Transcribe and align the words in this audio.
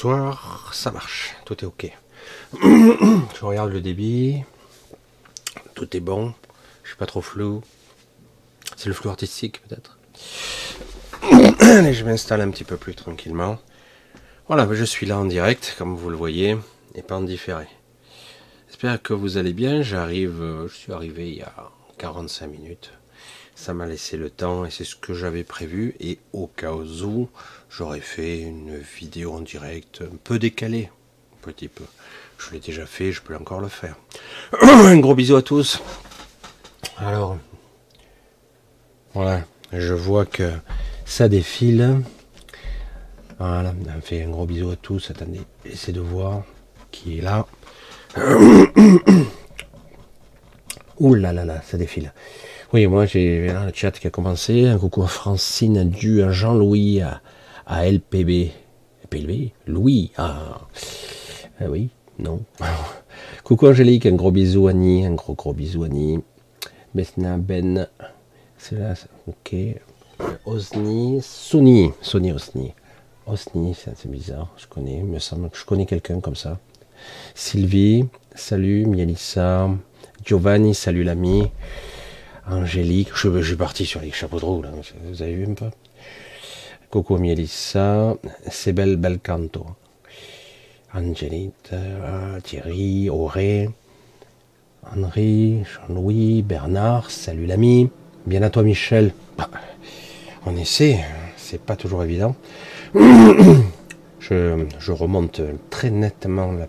Bonsoir, 0.00 0.70
ça 0.74 0.92
marche, 0.92 1.34
tout 1.44 1.58
est 1.58 1.66
ok. 1.66 1.90
Je 2.62 3.44
regarde 3.44 3.72
le 3.72 3.80
débit, 3.80 4.44
tout 5.74 5.96
est 5.96 6.00
bon, 6.00 6.34
je 6.84 6.90
suis 6.90 6.96
pas 6.96 7.06
trop 7.06 7.20
flou. 7.20 7.64
C'est 8.76 8.86
le 8.86 8.92
flou 8.92 9.10
artistique 9.10 9.60
peut-être. 9.66 9.98
Allez, 11.60 11.94
je 11.94 12.04
m'installe 12.04 12.42
un 12.42 12.50
petit 12.52 12.62
peu 12.62 12.76
plus 12.76 12.94
tranquillement. 12.94 13.58
Voilà, 14.46 14.68
je 14.70 14.84
suis 14.84 15.04
là 15.04 15.18
en 15.18 15.24
direct, 15.24 15.74
comme 15.76 15.96
vous 15.96 16.10
le 16.10 16.16
voyez, 16.16 16.56
et 16.94 17.02
pas 17.02 17.16
en 17.16 17.22
différé. 17.22 17.66
J'espère 18.68 19.02
que 19.02 19.14
vous 19.14 19.36
allez 19.36 19.52
bien. 19.52 19.82
J'arrive, 19.82 20.40
euh, 20.40 20.68
je 20.68 20.76
suis 20.76 20.92
arrivé 20.92 21.28
il 21.28 21.38
y 21.38 21.42
a 21.42 21.72
45 21.98 22.46
minutes. 22.46 22.92
Ça 23.58 23.74
m'a 23.74 23.86
laissé 23.86 24.16
le 24.16 24.30
temps 24.30 24.64
et 24.64 24.70
c'est 24.70 24.84
ce 24.84 24.94
que 24.94 25.14
j'avais 25.14 25.42
prévu. 25.42 25.96
Et 25.98 26.20
au 26.32 26.46
cas 26.46 26.72
où, 26.72 27.28
j'aurais 27.68 28.00
fait 28.00 28.40
une 28.40 28.78
vidéo 28.78 29.34
en 29.34 29.40
direct 29.40 30.00
un 30.00 30.16
peu 30.22 30.38
décalée. 30.38 30.90
Un 31.34 31.38
petit 31.44 31.66
peu. 31.66 31.82
Je 32.38 32.52
l'ai 32.52 32.60
déjà 32.60 32.86
fait, 32.86 33.10
je 33.10 33.20
peux 33.20 33.34
encore 33.34 33.60
le 33.60 33.66
faire. 33.66 33.96
un 34.62 34.96
gros 34.98 35.16
bisou 35.16 35.34
à 35.34 35.42
tous. 35.42 35.82
Alors, 36.98 37.36
voilà, 39.12 39.42
je 39.72 39.92
vois 39.92 40.24
que 40.24 40.52
ça 41.04 41.28
défile. 41.28 42.02
Voilà, 43.40 43.74
on 43.96 44.00
fait 44.00 44.22
un 44.22 44.30
gros 44.30 44.46
bisou 44.46 44.70
à 44.70 44.76
tous. 44.76 45.10
Attendez, 45.10 45.40
essayez 45.64 45.94
de 45.94 46.00
voir 46.00 46.44
qui 46.92 47.18
est 47.18 47.22
là. 47.22 47.44
Ouh 51.00 51.14
là 51.14 51.32
là 51.32 51.44
là, 51.44 51.60
ça 51.62 51.76
défile. 51.76 52.12
Oui, 52.74 52.86
moi 52.86 53.06
j'ai 53.06 53.48
le 53.48 53.72
chat 53.72 53.92
qui 53.92 54.06
a 54.08 54.10
commencé. 54.10 54.66
Un 54.66 54.76
coucou 54.76 55.02
à 55.02 55.06
Francine, 55.06 55.88
dû 55.88 56.22
à 56.22 56.32
Jean-Louis, 56.32 57.00
à, 57.00 57.22
LPB. 57.90 58.50
LPB 59.04 59.52
Louis, 59.66 60.12
ah. 60.18 60.60
ah. 61.60 61.64
oui, 61.66 61.88
non. 62.18 62.42
coucou 63.44 63.68
Angélique, 63.68 64.04
un 64.04 64.16
gros 64.16 64.30
bisou 64.32 64.66
Annie, 64.66 65.06
un 65.06 65.14
gros 65.14 65.32
gros 65.32 65.54
bisou 65.54 65.84
Annie. 65.84 66.20
Besna, 66.94 67.38
Ben, 67.38 67.88
c'est 68.58 68.78
là, 68.78 68.92
ok. 69.26 69.56
Osni, 70.44 71.20
Sony, 71.22 71.92
Sony 72.02 72.32
Osni. 72.32 72.74
Osni, 73.26 73.74
c'est 73.74 74.10
bizarre, 74.10 74.52
je 74.58 74.66
connais, 74.66 75.02
me 75.02 75.18
semble 75.20 75.48
que 75.48 75.56
je 75.56 75.64
connais 75.64 75.86
quelqu'un 75.86 76.20
comme 76.20 76.36
ça. 76.36 76.58
Sylvie, 77.34 78.04
salut, 78.34 78.84
Mielissa, 78.84 79.70
Giovanni, 80.22 80.74
salut 80.74 81.04
l'ami. 81.04 81.50
Angélique, 82.50 83.10
je, 83.14 83.42
suis 83.42 83.56
parti 83.56 83.84
sur 83.84 84.00
les 84.00 84.10
chapeaux 84.10 84.40
de 84.40 84.44
roue, 84.44 84.64
vous 85.04 85.22
avez 85.22 85.34
vu 85.34 85.46
un 85.46 85.52
peu 85.52 85.66
Coco 86.88 87.18
Mielissa, 87.18 88.16
c'est 88.50 88.72
bel 88.72 88.96
bel 88.96 89.18
canto. 89.18 89.66
Angélique, 90.94 91.52
euh, 91.74 92.40
Thierry, 92.40 93.10
Auré, 93.10 93.68
Henri, 94.96 95.62
Jean-Louis, 95.64 96.40
Bernard, 96.40 97.10
salut 97.10 97.44
l'ami. 97.44 97.90
Bien 98.24 98.40
à 98.40 98.48
toi 98.48 98.62
Michel. 98.62 99.12
Bah, 99.36 99.50
on 100.46 100.56
essaie, 100.56 101.04
c'est 101.36 101.60
pas 101.60 101.76
toujours 101.76 102.02
évident. 102.02 102.34
Je, 104.20 104.92
remonte 104.92 105.40
très 105.70 105.90
nettement 105.90 106.52
la, 106.52 106.66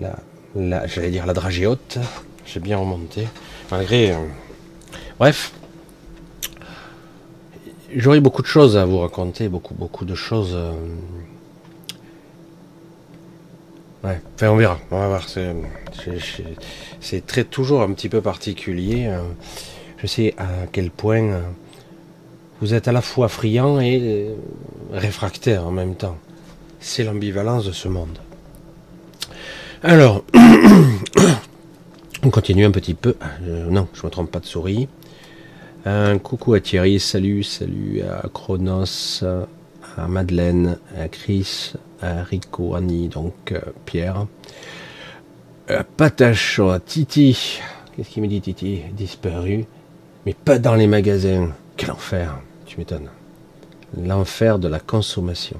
la, 0.00 0.16
la 0.54 0.86
j'allais 0.86 1.10
dire 1.10 1.26
la 1.26 1.34
dragée 1.34 1.66
haute. 1.66 1.98
J'ai 2.52 2.60
bien 2.60 2.78
remonté. 2.78 3.28
Malgré. 3.70 4.12
Euh, 4.12 4.26
bref. 5.18 5.52
J'aurais 7.94 8.20
beaucoup 8.20 8.40
de 8.40 8.46
choses 8.46 8.76
à 8.76 8.86
vous 8.86 9.00
raconter, 9.00 9.48
beaucoup, 9.48 9.74
beaucoup 9.74 10.06
de 10.06 10.14
choses. 10.14 10.52
Euh, 10.54 10.72
ouais, 14.04 14.20
enfin, 14.34 14.48
on 14.48 14.56
verra. 14.56 14.78
On 14.90 14.98
va 14.98 15.08
voir. 15.08 15.26
C'est 17.00 17.26
très 17.26 17.44
toujours 17.44 17.82
un 17.82 17.92
petit 17.92 18.08
peu 18.08 18.22
particulier. 18.22 19.06
Euh, 19.08 19.20
je 19.98 20.06
sais 20.06 20.34
à 20.38 20.48
quel 20.72 20.90
point 20.90 21.42
vous 22.62 22.72
êtes 22.72 22.88
à 22.88 22.92
la 22.92 23.02
fois 23.02 23.28
friand 23.28 23.78
et 23.78 24.30
réfractaire 24.92 25.66
en 25.66 25.70
même 25.70 25.96
temps. 25.96 26.16
C'est 26.80 27.04
l'ambivalence 27.04 27.66
de 27.66 27.72
ce 27.72 27.88
monde. 27.88 28.18
Alors, 29.82 30.24
on 32.22 32.30
continue 32.30 32.64
un 32.64 32.70
petit 32.70 32.94
peu. 32.94 33.14
Euh, 33.42 33.70
non, 33.70 33.88
je 33.94 34.00
ne 34.00 34.06
me 34.06 34.10
trompe 34.10 34.30
pas 34.30 34.40
de 34.40 34.46
souris. 34.46 34.88
Un 35.84 36.18
coucou 36.18 36.54
à 36.54 36.60
Thierry, 36.60 36.98
salut, 37.00 37.42
salut 37.42 38.02
à 38.02 38.28
Chronos, 38.28 39.22
à 39.96 40.08
Madeleine, 40.08 40.78
à 40.98 41.08
Chris, 41.08 41.74
à 42.02 42.22
Rico, 42.22 42.74
Annie, 42.74 43.08
donc 43.08 43.52
euh, 43.52 43.60
Pierre. 43.84 44.26
À 45.68 45.84
Patachon, 45.84 46.70
à 46.70 46.80
Titi. 46.80 47.60
Qu'est-ce 47.94 48.10
qu'il 48.10 48.22
me 48.22 48.28
dit 48.28 48.40
Titi? 48.40 48.82
Disparu. 48.92 49.66
Mais 50.26 50.34
pas 50.34 50.58
dans 50.58 50.74
les 50.74 50.86
magasins. 50.86 51.50
Quel 51.76 51.90
enfer, 51.90 52.40
tu 52.66 52.78
m'étonnes. 52.78 53.10
L'enfer 53.96 54.58
de 54.58 54.68
la 54.68 54.80
consommation. 54.80 55.58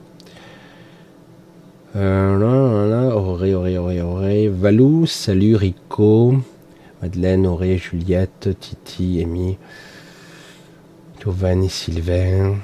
Euh, 1.96 2.38
là, 2.38 2.86
là, 2.86 3.16
Auré, 3.16 3.54
Auré, 3.54 3.78
Auré, 3.78 4.00
Auré. 4.02 4.48
Valou, 4.48 5.06
salut 5.06 5.56
Rico. 5.56 6.34
Madeleine, 7.02 7.46
Auré, 7.46 7.78
Juliette, 7.78 8.50
Titi, 8.60 9.22
Amy. 9.22 9.58
Giovanni, 11.20 11.68
Sylvain. 11.68 12.56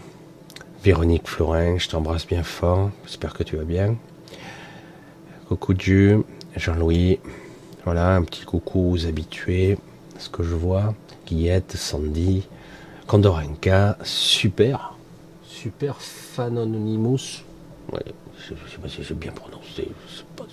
Véronique 0.82 1.28
Florin, 1.28 1.78
je 1.78 1.88
t'embrasse 1.88 2.26
bien 2.26 2.42
fort. 2.42 2.90
J'espère 3.04 3.32
que 3.32 3.42
tu 3.42 3.56
vas 3.56 3.64
bien. 3.64 3.96
Coucou 5.48 5.74
Dieu, 5.74 6.24
Jean-Louis. 6.56 7.18
Voilà, 7.84 8.14
un 8.14 8.22
petit 8.22 8.44
coucou 8.44 8.92
aux 8.92 9.06
habitués. 9.06 9.78
Ce 10.18 10.28
que 10.28 10.42
je 10.42 10.54
vois. 10.54 10.94
Guillette, 11.26 11.76
Sandy, 11.76 12.46
Condorenka, 13.06 13.96
super 14.02 14.94
super 15.64 15.96
Fanonymous. 16.00 17.42
Ouais, 17.92 18.04
je 18.48 18.54
ne 18.54 18.58
sais 18.68 18.78
pas 18.80 18.88
si 18.88 19.02
j'ai 19.02 19.14
bien 19.14 19.32
prononcé. 19.32 19.88
Je 20.08 20.16
sais 20.16 20.24
pas. 20.36 20.44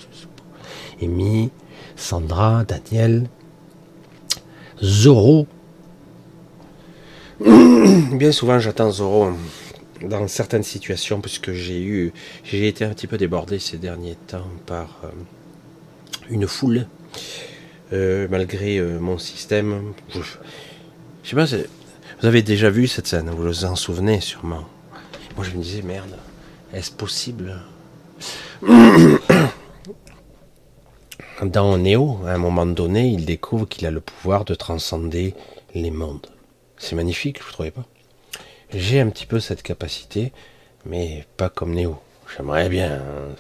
Amy, 1.02 1.50
Sandra, 1.96 2.64
Daniel, 2.64 3.28
Zoro. 4.82 5.48
Bien 7.44 8.32
souvent, 8.32 8.60
j'attends 8.60 8.92
Zoro 8.92 9.32
dans 10.04 10.28
certaines 10.28 10.64
situations, 10.64 11.22
puisque 11.22 11.52
j'ai 11.54 11.82
eu, 11.82 12.14
j'ai 12.44 12.68
été 12.68 12.86
un 12.86 12.90
petit 12.90 13.08
peu 13.08 13.18
débordé 13.18 13.60
ces 13.60 13.78
derniers 13.78 14.16
temps 14.28 14.48
par 14.66 15.00
euh, 15.04 15.08
une 16.30 16.48
foule, 16.48 16.88
euh, 17.94 18.28
malgré 18.30 18.78
euh, 18.78 19.00
mon 19.00 19.18
système. 19.18 19.94
Je, 20.10 20.20
je 21.24 21.30
sais 21.30 21.36
pas, 21.36 21.46
vous 21.46 22.28
avez 22.28 22.42
déjà 22.44 22.70
vu 22.70 22.88
cette 22.88 23.08
scène, 23.08 23.30
vous 23.30 23.44
vous 23.44 23.66
en 23.66 23.76
souvenez 23.76 24.22
sûrement. 24.22 24.66
Moi, 25.36 25.46
je 25.46 25.58
me 25.58 25.64
disais, 25.64 25.82
merde, 25.82 26.16
est-ce 26.74 26.92
possible? 26.92 27.60
Dans 31.42 31.78
Néo, 31.80 32.19
à 32.28 32.34
un 32.34 32.38
moment 32.38 32.68
donné, 32.68 33.08
il 33.08 33.25
découvre 33.25 33.68
qu'il 33.68 33.88
a 33.88 33.92
le 33.92 34.02
pouvoir 34.02 34.46
de 34.46 34.54
transcender 34.54 35.34
les 35.74 35.90
mondes. 35.90 36.28
C'est 36.78 36.96
magnifique, 36.96 37.42
vous 37.44 37.52
trouvez 37.52 37.72
pas? 37.72 37.86
J'ai 38.72 39.00
un 39.00 39.10
petit 39.10 39.25
peu 39.25 39.40
cette 39.40 39.63
capacité, 39.63 40.31
mais 40.86 41.25
pas 41.38 41.50
comme 41.50 41.74
Néo. 41.74 41.98
J'aimerais 42.36 42.69
bien. 42.69 42.94
Hein. 42.98 43.34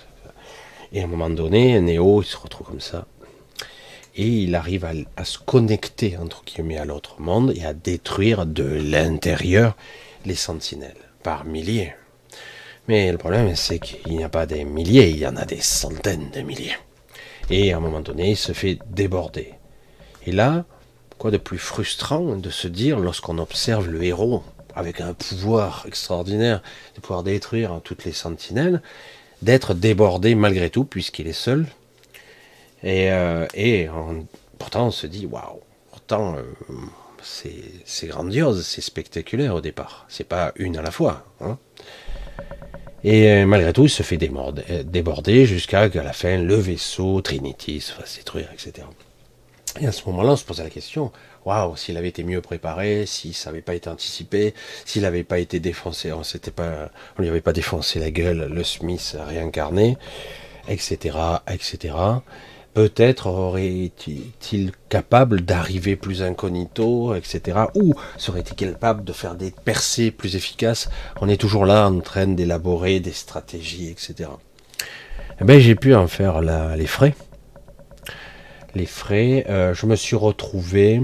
Et 0.91 1.01
à 1.01 1.03
un 1.03 1.07
moment 1.07 1.29
donné, 1.29 1.79
Néo, 1.79 2.23
il 2.23 2.25
se 2.25 2.37
retrouve 2.37 2.65
comme 2.67 2.81
ça. 2.81 3.05
Et 4.15 4.27
il 4.27 4.55
arrive 4.55 4.85
à, 4.85 4.93
à 5.17 5.23
se 5.23 5.37
connecter, 5.37 6.17
entre 6.17 6.43
guillemets, 6.43 6.79
à 6.79 6.85
l'autre 6.85 7.21
monde 7.21 7.53
et 7.55 7.63
à 7.63 7.73
détruire 7.73 8.47
de 8.47 8.63
l'intérieur 8.63 9.77
les 10.25 10.35
sentinelles 10.35 10.95
par 11.21 11.45
milliers. 11.45 11.93
Mais 12.91 13.09
le 13.09 13.17
problème, 13.17 13.55
c'est 13.55 13.79
qu'il 13.79 14.17
n'y 14.17 14.21
a 14.21 14.27
pas 14.27 14.45
des 14.45 14.65
milliers, 14.65 15.11
il 15.11 15.19
y 15.19 15.25
en 15.25 15.37
a 15.37 15.45
des 15.45 15.61
centaines 15.61 16.29
de 16.31 16.41
milliers. 16.41 16.75
Et 17.49 17.71
à 17.71 17.77
un 17.77 17.79
moment 17.79 18.01
donné, 18.01 18.31
il 18.31 18.35
se 18.35 18.51
fait 18.51 18.79
déborder. 18.85 19.53
Et 20.25 20.33
là, 20.33 20.65
quoi 21.17 21.31
de 21.31 21.37
plus 21.37 21.57
frustrant 21.57 22.35
de 22.35 22.49
se 22.49 22.67
dire, 22.67 22.99
lorsqu'on 22.99 23.37
observe 23.37 23.87
le 23.87 24.03
héros 24.03 24.43
avec 24.75 24.99
un 24.99 25.13
pouvoir 25.13 25.85
extraordinaire 25.87 26.61
de 26.95 26.99
pouvoir 26.99 27.23
détruire 27.23 27.79
toutes 27.81 28.03
les 28.03 28.11
sentinelles, 28.11 28.81
d'être 29.41 29.73
débordé 29.73 30.35
malgré 30.35 30.69
tout, 30.69 30.83
puisqu'il 30.83 31.29
est 31.29 31.31
seul. 31.31 31.67
Et, 32.83 33.09
euh, 33.09 33.47
pourtant, 34.59 34.87
on 34.87 34.91
se 34.91 35.07
dit, 35.07 35.25
waouh, 35.25 35.61
pourtant, 35.91 36.35
euh, 36.35 36.43
c'est 37.23 38.07
grandiose, 38.07 38.65
c'est 38.65 38.81
spectaculaire 38.81 39.55
au 39.55 39.61
départ. 39.61 40.05
C'est 40.09 40.27
pas 40.27 40.51
une 40.57 40.75
à 40.75 40.81
la 40.81 40.91
fois. 40.91 41.23
Hein. 41.39 41.57
Et 43.03 43.31
euh, 43.31 43.45
malgré 43.45 43.73
tout, 43.73 43.85
il 43.85 43.89
se 43.89 44.03
fait 44.03 44.17
déborder, 44.17 44.63
euh, 45.43 45.45
jusqu'à 45.45 45.87
la 45.87 46.13
fin, 46.13 46.37
le 46.37 46.55
vaisseau 46.55 47.21
Trinity 47.21 47.81
se 47.81 47.93
fasse 47.93 48.17
détruire, 48.17 48.49
etc. 48.53 48.87
Et 49.79 49.87
à 49.87 49.91
ce 49.91 50.05
moment-là, 50.07 50.31
on 50.31 50.35
se 50.35 50.43
posait 50.43 50.63
la 50.63 50.69
question, 50.69 51.11
waouh, 51.45 51.75
s'il 51.77 51.97
avait 51.97 52.09
été 52.09 52.23
mieux 52.23 52.41
préparé, 52.41 53.05
si 53.05 53.33
ça 53.33 53.49
n'avait 53.49 53.61
pas 53.61 53.73
été 53.73 53.89
anticipé, 53.89 54.53
s'il 54.85 55.03
n'avait 55.03 55.23
pas 55.23 55.39
été 55.39 55.59
défoncé, 55.59 56.11
on 56.11 56.21
on 56.21 57.21
lui 57.21 57.29
avait 57.29 57.41
pas 57.41 57.53
défoncé 57.53 57.99
la 57.99 58.11
gueule, 58.11 58.49
le 58.51 58.63
Smith 58.63 59.17
réincarné, 59.19 59.97
etc., 60.67 61.17
etc. 61.47 61.95
Peut-être 62.73 63.27
aurait-il 63.27 64.71
capable 64.87 65.41
d'arriver 65.41 65.95
plus 65.97 66.23
incognito, 66.23 67.13
etc. 67.15 67.59
Ou 67.75 67.93
serait-il 68.17 68.55
capable 68.55 69.03
de 69.03 69.11
faire 69.11 69.35
des 69.35 69.51
percées 69.51 70.11
plus 70.11 70.35
efficaces? 70.35 70.89
On 71.19 71.27
est 71.27 71.35
toujours 71.35 71.65
là 71.65 71.89
en 71.89 71.99
train 71.99 72.27
d'élaborer 72.27 73.01
des 73.01 73.11
stratégies, 73.11 73.89
etc. 73.89 74.29
Eh 75.41 75.43
ben, 75.43 75.59
j'ai 75.59 75.75
pu 75.75 75.93
en 75.95 76.07
faire 76.07 76.41
les 76.41 76.87
frais 76.87 77.13
les 78.75 78.85
frais, 78.85 79.45
euh, 79.49 79.73
je 79.73 79.85
me 79.85 79.95
suis 79.95 80.15
retrouvé. 80.15 81.01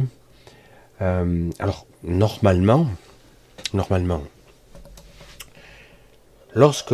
Euh, 1.02 1.50
alors, 1.60 1.86
normalement, 2.04 2.88
normalement, 3.74 4.24
lorsque 6.54 6.94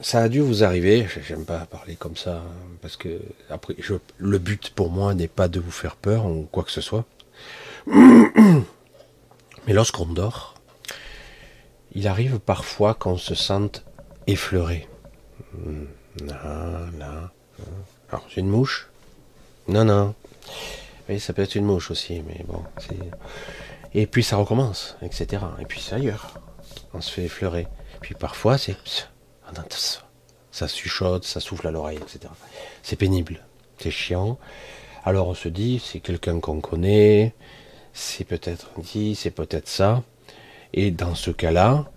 ça 0.00 0.20
a 0.20 0.28
dû 0.28 0.40
vous 0.40 0.64
arriver, 0.64 1.06
j'aime 1.26 1.44
pas 1.44 1.66
parler 1.66 1.96
comme 1.96 2.16
ça, 2.16 2.36
hein, 2.36 2.76
parce 2.80 2.96
que 2.96 3.20
après, 3.50 3.74
le 4.18 4.38
but 4.38 4.70
pour 4.70 4.90
moi 4.90 5.14
n'est 5.14 5.28
pas 5.28 5.48
de 5.48 5.60
vous 5.60 5.70
faire 5.70 5.96
peur 5.96 6.26
ou 6.26 6.48
quoi 6.50 6.64
que 6.64 6.70
ce 6.70 6.80
soit. 6.80 7.04
Mais 7.86 9.74
lorsqu'on 9.74 10.06
dort, 10.06 10.54
il 11.92 12.06
arrive 12.06 12.38
parfois 12.38 12.94
qu'on 12.94 13.16
se 13.16 13.34
sente 13.34 13.84
effleuré. 14.26 14.88
Là, 16.24 16.86
là, 16.98 17.32
alors, 18.10 18.24
c'est 18.32 18.40
une 18.40 18.48
mouche? 18.48 18.88
Non, 19.66 19.84
non. 19.84 20.14
Oui, 21.08 21.20
ça 21.20 21.32
peut 21.32 21.42
être 21.42 21.54
une 21.56 21.64
mouche 21.64 21.90
aussi, 21.90 22.22
mais 22.26 22.42
bon. 22.46 22.62
Et 23.94 24.06
puis 24.06 24.22
ça 24.22 24.36
recommence, 24.36 24.96
etc. 25.02 25.42
Et 25.60 25.66
puis 25.66 25.80
c'est 25.80 25.94
ailleurs. 25.94 26.34
On 26.94 27.00
se 27.00 27.10
fait 27.10 27.24
effleurer. 27.24 27.66
Puis 28.00 28.14
parfois, 28.14 28.56
c'est. 28.56 28.76
Ça 30.50 30.66
chuchote, 30.66 31.24
ça 31.24 31.40
souffle 31.40 31.68
à 31.68 31.70
l'oreille, 31.70 31.98
etc. 31.98 32.32
C'est 32.82 32.96
pénible. 32.96 33.44
C'est 33.78 33.90
chiant. 33.90 34.38
Alors 35.04 35.28
on 35.28 35.34
se 35.34 35.48
dit, 35.48 35.82
c'est 35.84 36.00
quelqu'un 36.00 36.40
qu'on 36.40 36.60
connaît, 36.60 37.32
c'est 37.92 38.24
peut-être 38.24 38.70
dit, 38.78 39.14
c'est 39.14 39.30
peut-être 39.30 39.68
ça. 39.68 40.02
Et 40.74 40.90
dans 40.90 41.14
ce 41.14 41.30
cas-là, 41.30 41.90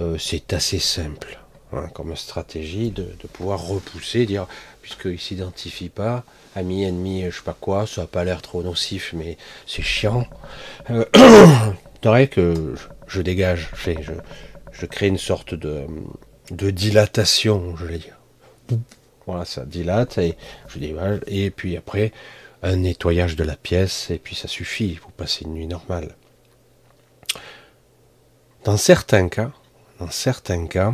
euh, 0.00 0.16
c'est 0.18 0.52
assez 0.52 0.78
simple 0.78 1.38
hein, 1.72 1.88
comme 1.92 2.16
stratégie 2.16 2.90
de, 2.90 3.06
pouvoir 3.32 3.66
repousser, 3.66 4.26
dire 4.26 4.46
puisqu'il 4.80 5.18
s'identifie 5.18 5.88
pas, 5.88 6.24
ami, 6.54 6.84
ennemi, 6.84 7.24
je 7.30 7.36
sais 7.36 7.42
pas 7.42 7.56
quoi, 7.58 7.86
ça 7.86 8.02
n'a 8.02 8.06
pas 8.06 8.24
l'air 8.24 8.42
trop 8.42 8.62
nocif, 8.62 9.12
mais 9.16 9.36
c'est 9.66 9.82
chiant. 9.82 10.26
Euh, 10.90 11.04
que 12.30 12.74
je, 13.06 13.22
dégage, 13.22 13.70
je, 14.72 14.86
crée 14.86 15.08
une 15.08 15.18
sorte 15.18 15.54
de, 15.54 15.86
de 16.50 16.70
dilatation, 16.70 17.76
je 17.76 17.84
vais 17.84 17.98
dire. 17.98 18.16
Voilà, 19.26 19.44
ça 19.44 19.64
dilate 19.64 20.18
et 20.18 21.50
puis 21.50 21.76
après 21.76 22.12
un 22.62 22.76
nettoyage 22.76 23.36
de 23.36 23.44
la 23.44 23.56
pièce, 23.56 24.10
et 24.10 24.18
puis 24.18 24.34
ça 24.34 24.48
suffit, 24.48 24.94
vous 25.02 25.10
passez 25.10 25.44
une 25.44 25.54
nuit 25.54 25.66
normale. 25.66 26.14
Dans 28.64 28.78
certains 28.78 29.28
cas, 29.28 29.52
dans 29.98 30.10
certains 30.10 30.66
cas, 30.66 30.92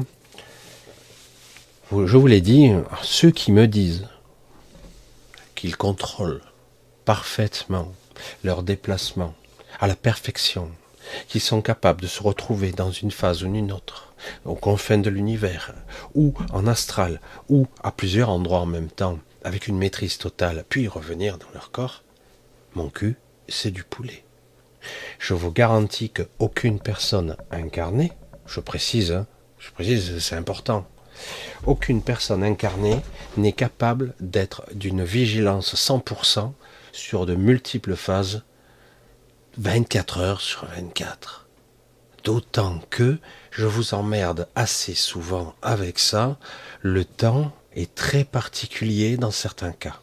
je 1.92 2.16
vous 2.16 2.26
l'ai 2.26 2.40
dit, 2.40 2.70
ceux 3.02 3.30
qui 3.30 3.52
me 3.52 3.66
disent 3.66 4.08
qu'ils 5.54 5.76
contrôlent 5.76 6.42
parfaitement 7.04 7.92
leur 8.44 8.62
déplacement 8.62 9.34
à 9.80 9.86
la 9.86 9.96
perfection, 9.96 10.70
qu'ils 11.28 11.40
sont 11.40 11.62
capables 11.62 12.00
de 12.00 12.06
se 12.06 12.22
retrouver 12.22 12.72
dans 12.72 12.90
une 12.90 13.10
phase 13.10 13.44
ou 13.44 13.54
une 13.54 13.72
autre, 13.72 14.09
aux 14.44 14.54
confins 14.54 14.98
de 14.98 15.10
l'univers, 15.10 15.74
ou 16.14 16.34
en 16.52 16.66
astral, 16.66 17.20
ou 17.48 17.66
à 17.82 17.92
plusieurs 17.92 18.30
endroits 18.30 18.60
en 18.60 18.66
même 18.66 18.90
temps, 18.90 19.18
avec 19.44 19.68
une 19.68 19.78
maîtrise 19.78 20.18
totale, 20.18 20.64
puis 20.68 20.88
revenir 20.88 21.38
dans 21.38 21.50
leur 21.54 21.70
corps, 21.70 22.02
mon 22.74 22.88
cul, 22.88 23.16
c'est 23.48 23.70
du 23.70 23.84
poulet. 23.84 24.24
Je 25.18 25.34
vous 25.34 25.50
garantis 25.50 26.10
qu'aucune 26.10 26.80
personne 26.80 27.36
incarnée, 27.50 28.12
je 28.46 28.60
précise, 28.60 29.12
hein, 29.12 29.26
je 29.58 29.70
précise, 29.70 30.18
c'est 30.18 30.36
important, 30.36 30.86
aucune 31.66 32.02
personne 32.02 32.42
incarnée 32.42 33.00
n'est 33.36 33.52
capable 33.52 34.14
d'être 34.20 34.64
d'une 34.74 35.04
vigilance 35.04 35.74
100% 35.74 36.52
sur 36.92 37.26
de 37.26 37.34
multiples 37.34 37.96
phases 37.96 38.42
24 39.58 40.18
heures 40.18 40.40
sur 40.40 40.64
24. 40.66 41.48
D'autant 42.24 42.80
que 42.90 43.18
je 43.50 43.66
vous 43.66 43.94
emmerde 43.94 44.48
assez 44.54 44.94
souvent 44.94 45.54
avec 45.62 45.98
ça, 45.98 46.38
le 46.82 47.04
temps 47.04 47.52
est 47.74 47.94
très 47.94 48.24
particulier 48.24 49.16
dans 49.16 49.30
certains 49.30 49.72
cas. 49.72 50.00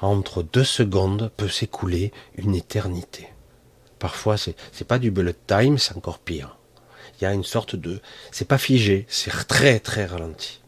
Entre 0.00 0.42
deux 0.42 0.64
secondes 0.64 1.30
peut 1.36 1.48
s'écouler 1.48 2.12
une 2.36 2.54
éternité. 2.54 3.28
Parfois, 3.98 4.36
c'est, 4.36 4.56
pas 4.86 4.98
du 4.98 5.10
bullet 5.10 5.36
time, 5.46 5.78
c'est 5.78 5.96
encore 5.96 6.18
pire 6.18 6.56
il 7.22 7.24
y 7.24 7.28
a 7.28 7.34
une 7.34 7.44
sorte 7.44 7.76
de, 7.76 8.00
c'est 8.32 8.48
pas 8.48 8.58
figé, 8.58 9.06
c'est 9.08 9.30
très 9.46 9.78
très 9.78 10.06
ralenti. 10.06 10.60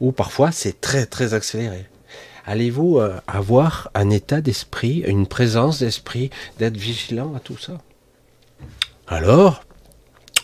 Ou 0.00 0.10
parfois 0.10 0.50
c'est 0.50 0.80
très 0.80 1.06
très 1.06 1.32
accéléré. 1.32 1.86
Allez-vous 2.44 2.98
euh, 2.98 3.20
avoir 3.28 3.90
un 3.94 4.10
état 4.10 4.40
d'esprit, 4.40 5.04
une 5.06 5.28
présence 5.28 5.78
d'esprit, 5.78 6.30
d'être 6.58 6.76
vigilant 6.76 7.34
à 7.36 7.40
tout 7.40 7.56
ça? 7.56 7.80
Alors, 9.06 9.62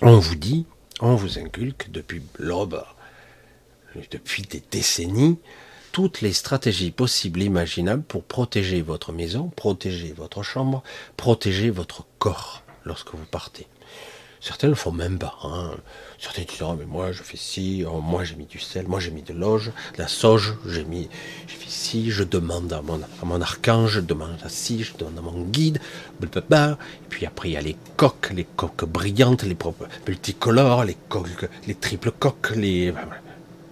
on 0.02 0.18
vous 0.18 0.34
dit, 0.34 0.66
on 1.00 1.14
vous 1.14 1.38
inculque 1.38 1.90
depuis 1.90 2.22
l'aube, 2.38 2.82
depuis 4.10 4.42
des 4.42 4.62
décennies, 4.70 5.38
toutes 5.92 6.22
les 6.22 6.32
stratégies 6.32 6.90
possibles 6.90 7.42
et 7.42 7.46
imaginables 7.46 8.02
pour 8.02 8.24
protéger 8.24 8.82
votre 8.82 9.12
maison, 9.12 9.48
protéger 9.48 10.12
votre 10.12 10.42
chambre, 10.42 10.82
protéger 11.16 11.70
votre 11.70 12.04
corps 12.18 12.62
lorsque 12.84 13.14
vous 13.14 13.26
partez. 13.30 13.66
Certains 14.42 14.66
le 14.66 14.74
font 14.74 14.90
même 14.90 15.20
pas. 15.20 15.38
Hein. 15.44 15.70
Certains 16.18 16.42
disent 16.42 16.62
oh, 16.62 16.74
mais 16.76 16.84
moi 16.84 17.12
je 17.12 17.22
fais 17.22 17.36
ci, 17.36 17.84
oh, 17.88 18.00
moi 18.00 18.24
j'ai 18.24 18.34
mis 18.34 18.46
du 18.46 18.58
sel, 18.58 18.88
moi 18.88 18.98
j'ai 18.98 19.12
mis 19.12 19.22
de 19.22 19.32
l'oge, 19.32 19.70
de 19.94 19.98
la 20.02 20.08
sauge, 20.08 20.54
j'ai 20.66 20.82
mis, 20.82 21.08
j'ai 21.46 21.54
fait 21.54 21.70
ci, 21.70 22.10
je 22.10 22.24
demande 22.24 22.72
à 22.72 22.82
mon, 22.82 23.00
à 23.00 23.24
mon 23.24 23.40
archange, 23.40 23.92
je 23.92 24.00
demande 24.00 24.36
à 24.42 24.48
ci, 24.48 24.82
je 24.82 24.96
demande 24.96 25.16
à 25.16 25.20
mon 25.20 25.44
guide, 25.44 25.78
blablabla. 26.18 26.72
et 26.72 27.08
puis 27.08 27.24
après 27.24 27.50
il 27.50 27.52
y 27.52 27.56
a 27.56 27.60
les 27.60 27.76
coques, 27.96 28.30
les 28.34 28.44
coques 28.44 28.84
brillantes, 28.84 29.44
les 29.44 29.56
multicolores, 30.08 30.86
les 30.86 30.96
coques, 31.08 31.48
les 31.68 31.76
triples 31.76 32.10
coques, 32.10 32.50
les 32.56 32.92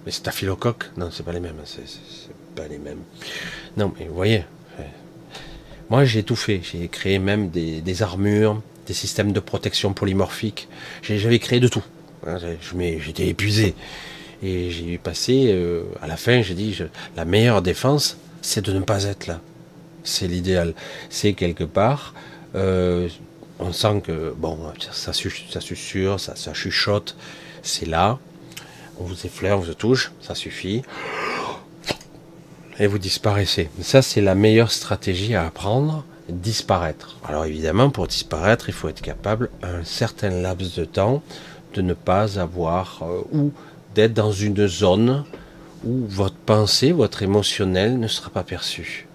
mais 0.07 0.13
staphylocoques, 0.13 0.93
non 0.97 1.11
c'est 1.11 1.25
pas 1.25 1.33
les 1.33 1.41
mêmes, 1.41 1.61
c'est, 1.65 1.83
pas 2.55 2.69
les 2.69 2.79
mêmes. 2.79 3.03
Non 3.77 3.93
mais 3.99 4.07
vous 4.07 4.15
voyez, 4.15 4.45
moi 5.89 6.05
j'ai 6.05 6.23
tout 6.23 6.37
fait, 6.37 6.61
j'ai 6.63 6.87
créé 6.87 7.19
même 7.19 7.51
des 7.51 8.03
armures, 8.05 8.63
des 8.87 8.95
systèmes 8.95 9.33
de 9.33 9.41
protection 9.41 9.93
polymorphiques. 9.93 10.69
J'avais 11.03 11.39
créé 11.39 11.61
de 11.61 11.69
tout. 11.69 11.85
Hein, 12.27 12.39
j'étais 13.01 13.27
épuisé. 13.29 13.75
Et 14.43 14.71
j'ai 14.71 14.99
passé, 14.99 15.47
euh, 15.49 15.85
à 16.01 16.07
la 16.07 16.17
fin, 16.17 16.43
j'ai 16.43 16.55
dit, 16.55 16.79
la 17.17 17.25
meilleure 17.25 17.63
défense, 17.63 18.17
c'est 18.41 18.65
de 18.65 18.73
ne 18.73 18.81
pas 18.81 19.05
être 19.05 19.27
là. 19.27 19.41
C'est 20.03 20.27
l'idéal. 20.27 20.75
C'est 21.11 21.35
quelque 21.35 21.65
part, 21.65 22.15
euh, 22.55 23.09
on 23.59 23.73
sent 23.73 24.03
que, 24.05 24.35
bon, 24.37 24.59
ça, 24.93 25.13
ça 25.13 25.61
ça, 26.19 26.37
ça 26.37 26.55
chuchote, 26.55 27.17
c'est 27.63 27.87
là. 27.87 28.19
On 28.99 29.05
vous 29.05 29.27
effleure, 29.27 29.59
on 29.59 29.63
vous 29.63 29.75
touche, 29.75 30.13
ça 30.23 30.35
suffit. 30.35 30.83
Et 32.79 32.87
vous 32.87 32.99
disparaissez. 32.99 33.69
Ça, 33.83 34.01
c'est 34.01 34.23
la 34.23 34.35
meilleure 34.35 34.73
stratégie 34.73 35.35
à 35.35 35.47
apprendre 35.47 36.05
disparaître. 36.31 37.17
Alors 37.27 37.45
évidemment, 37.45 37.91
pour 37.91 38.07
disparaître, 38.07 38.69
il 38.69 38.75
faut 38.75 38.89
être 38.89 39.03
capable, 39.03 39.51
un 39.63 39.85
certain 39.85 40.31
laps 40.31 40.77
de 40.77 40.85
temps, 40.85 41.23
de 41.75 41.83
ne 41.83 41.95
pas 41.95 42.39
avoir 42.39 43.03
euh, 43.03 43.23
ou 43.33 43.53
d'être 43.95 44.15
dans 44.15 44.33
une 44.33 44.67
zone 44.67 45.25
où 45.85 46.07
votre 46.07 46.37
pensée, 46.37 46.93
votre 46.93 47.23
émotionnel 47.23 47.99
ne 47.99 48.09
sera 48.09 48.31
pas 48.31 48.43
perçu. 48.43 49.07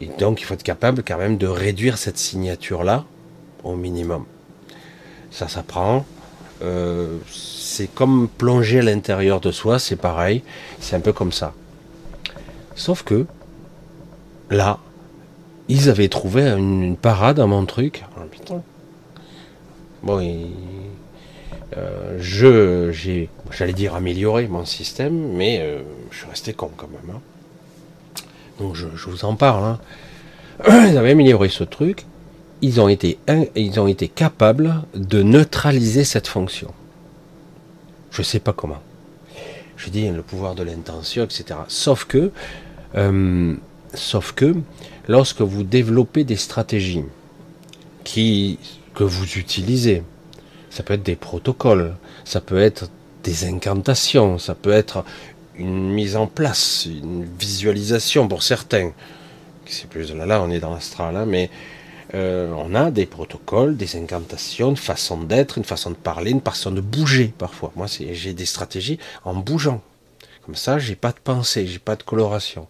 Et 0.00 0.06
donc, 0.18 0.40
il 0.40 0.44
faut 0.44 0.54
être 0.54 0.62
capable 0.62 1.02
quand 1.02 1.18
même 1.18 1.38
de 1.38 1.46
réduire 1.46 1.98
cette 1.98 2.18
signature-là 2.18 3.04
au 3.62 3.74
minimum. 3.74 4.24
Ça 5.30 5.48
s'apprend. 5.48 6.04
Euh, 6.62 7.18
c'est 7.30 7.92
comme 7.92 8.28
plonger 8.28 8.80
à 8.80 8.82
l'intérieur 8.82 9.40
de 9.40 9.50
soi, 9.50 9.78
c'est 9.78 9.96
pareil. 9.96 10.42
C'est 10.80 10.96
un 10.96 11.00
peu 11.00 11.12
comme 11.12 11.32
ça. 11.32 11.54
Sauf 12.76 13.02
que 13.02 13.26
là, 14.50 14.78
ils 15.68 15.88
avaient 15.88 16.08
trouvé 16.08 16.42
une, 16.42 16.96
parade 16.96 17.40
à 17.40 17.46
mon 17.46 17.64
truc. 17.66 18.04
Oh, 18.50 18.60
bon, 20.02 20.20
euh, 21.76 22.16
je, 22.20 22.92
j'ai, 22.92 23.28
j'allais 23.50 23.72
dire 23.72 23.94
amélioré 23.94 24.46
mon 24.46 24.64
système, 24.64 25.32
mais 25.32 25.58
euh, 25.60 25.80
je 26.10 26.18
suis 26.18 26.28
resté 26.28 26.52
con 26.52 26.70
quand 26.76 26.88
même. 26.88 27.16
Hein. 27.16 27.20
Donc 28.58 28.76
je, 28.76 28.86
vous 28.86 29.24
en 29.24 29.34
parle. 29.34 29.64
Hein. 29.64 29.78
Ils 30.90 30.96
avaient 30.96 31.12
amélioré 31.12 31.48
ce 31.48 31.64
truc. 31.64 32.04
Ils 32.62 32.80
ont, 32.80 32.88
été, 32.88 33.18
capables 34.08 34.84
de 34.94 35.22
neutraliser 35.22 36.04
cette 36.04 36.26
fonction. 36.26 36.72
Je 38.10 38.20
ne 38.20 38.24
sais 38.24 38.38
pas 38.38 38.54
comment. 38.54 38.80
Je 39.76 39.90
dis 39.90 40.08
le 40.08 40.22
pouvoir 40.22 40.54
de 40.54 40.62
l'intention, 40.62 41.24
etc. 41.24 41.44
Sauf 41.68 42.06
que, 42.06 42.30
euh, 42.94 43.54
sauf 43.92 44.32
que, 44.32 44.54
lorsque 45.08 45.40
vous 45.40 45.62
développez 45.62 46.24
des 46.24 46.36
stratégies 46.36 47.04
que 48.04 49.04
vous 49.04 49.38
utilisez, 49.38 50.02
ça 50.70 50.82
peut 50.82 50.94
être 50.94 51.02
des 51.02 51.16
protocoles, 51.16 51.94
ça 52.24 52.40
peut 52.40 52.60
être 52.60 52.90
des 53.22 53.46
incantations, 53.46 54.38
ça 54.38 54.54
peut 54.54 54.72
être 54.72 55.04
une 55.56 55.90
mise 55.90 56.16
en 56.16 56.26
place, 56.26 56.86
une 56.86 57.24
visualisation 57.24 58.28
pour 58.28 58.42
certains. 58.42 58.92
C'est 59.66 59.88
plus 59.88 60.12
là, 60.14 60.26
là, 60.26 60.42
on 60.42 60.50
est 60.50 60.60
dans 60.60 60.74
l'astral, 60.74 61.16
hein, 61.16 61.24
mais 61.26 61.48
euh, 62.14 62.52
on 62.56 62.74
a 62.74 62.90
des 62.90 63.06
protocoles, 63.06 63.76
des 63.76 63.96
incantations, 63.96 64.70
une 64.70 64.76
façon 64.76 65.22
d'être, 65.22 65.58
une 65.58 65.64
façon 65.64 65.90
de 65.90 65.96
parler, 65.96 66.32
une 66.32 66.42
façon 66.42 66.70
de 66.70 66.80
bouger 66.80 67.32
parfois. 67.38 67.72
Moi, 67.76 67.86
j'ai 67.88 68.34
des 68.34 68.46
stratégies 68.46 68.98
en 69.24 69.34
bougeant. 69.34 69.80
Comme 70.44 70.54
ça, 70.54 70.78
j'ai 70.78 70.96
pas 70.96 71.12
de 71.12 71.18
pensée, 71.24 71.66
j'ai 71.66 71.78
pas 71.78 71.96
de 71.96 72.02
coloration. 72.02 72.66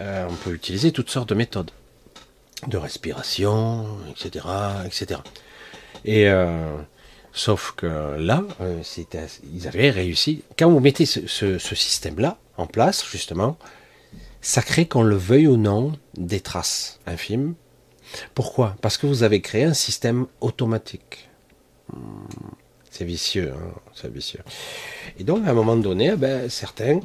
Euh, 0.00 0.26
on 0.28 0.34
peut 0.34 0.52
utiliser 0.52 0.92
toutes 0.92 1.10
sortes 1.10 1.28
de 1.28 1.34
méthodes, 1.34 1.70
de 2.66 2.76
respiration, 2.76 3.86
etc., 4.10 4.46
etc. 4.84 5.20
Et 6.04 6.28
euh, 6.28 6.76
sauf 7.32 7.74
que 7.76 8.16
là, 8.18 8.42
ils 9.54 9.68
avaient 9.68 9.90
réussi. 9.90 10.42
Quand 10.58 10.70
vous 10.70 10.80
mettez 10.80 11.06
ce 11.06 11.58
système-là 11.58 12.38
en 12.56 12.66
place, 12.66 13.06
justement, 13.08 13.58
ça 14.40 14.62
crée, 14.62 14.86
qu'on 14.86 15.02
le 15.02 15.16
veuille 15.16 15.46
ou 15.46 15.56
non, 15.56 15.92
des 16.16 16.40
traces 16.40 16.98
infimes 17.06 17.54
pourquoi? 18.34 18.76
Parce 18.80 18.96
que 18.98 19.06
vous 19.06 19.22
avez 19.22 19.40
créé 19.40 19.64
un 19.64 19.74
système 19.74 20.26
automatique. 20.40 21.28
Hmm, 21.92 22.26
c'est 22.90 23.04
vicieux, 23.04 23.52
hein, 23.56 23.72
c'est 23.94 24.12
vicieux. 24.12 24.40
Et 25.18 25.24
donc, 25.24 25.46
à 25.46 25.50
un 25.50 25.54
moment 25.54 25.76
donné, 25.76 26.10
eh 26.12 26.16
ben, 26.16 26.48
certains 26.48 27.00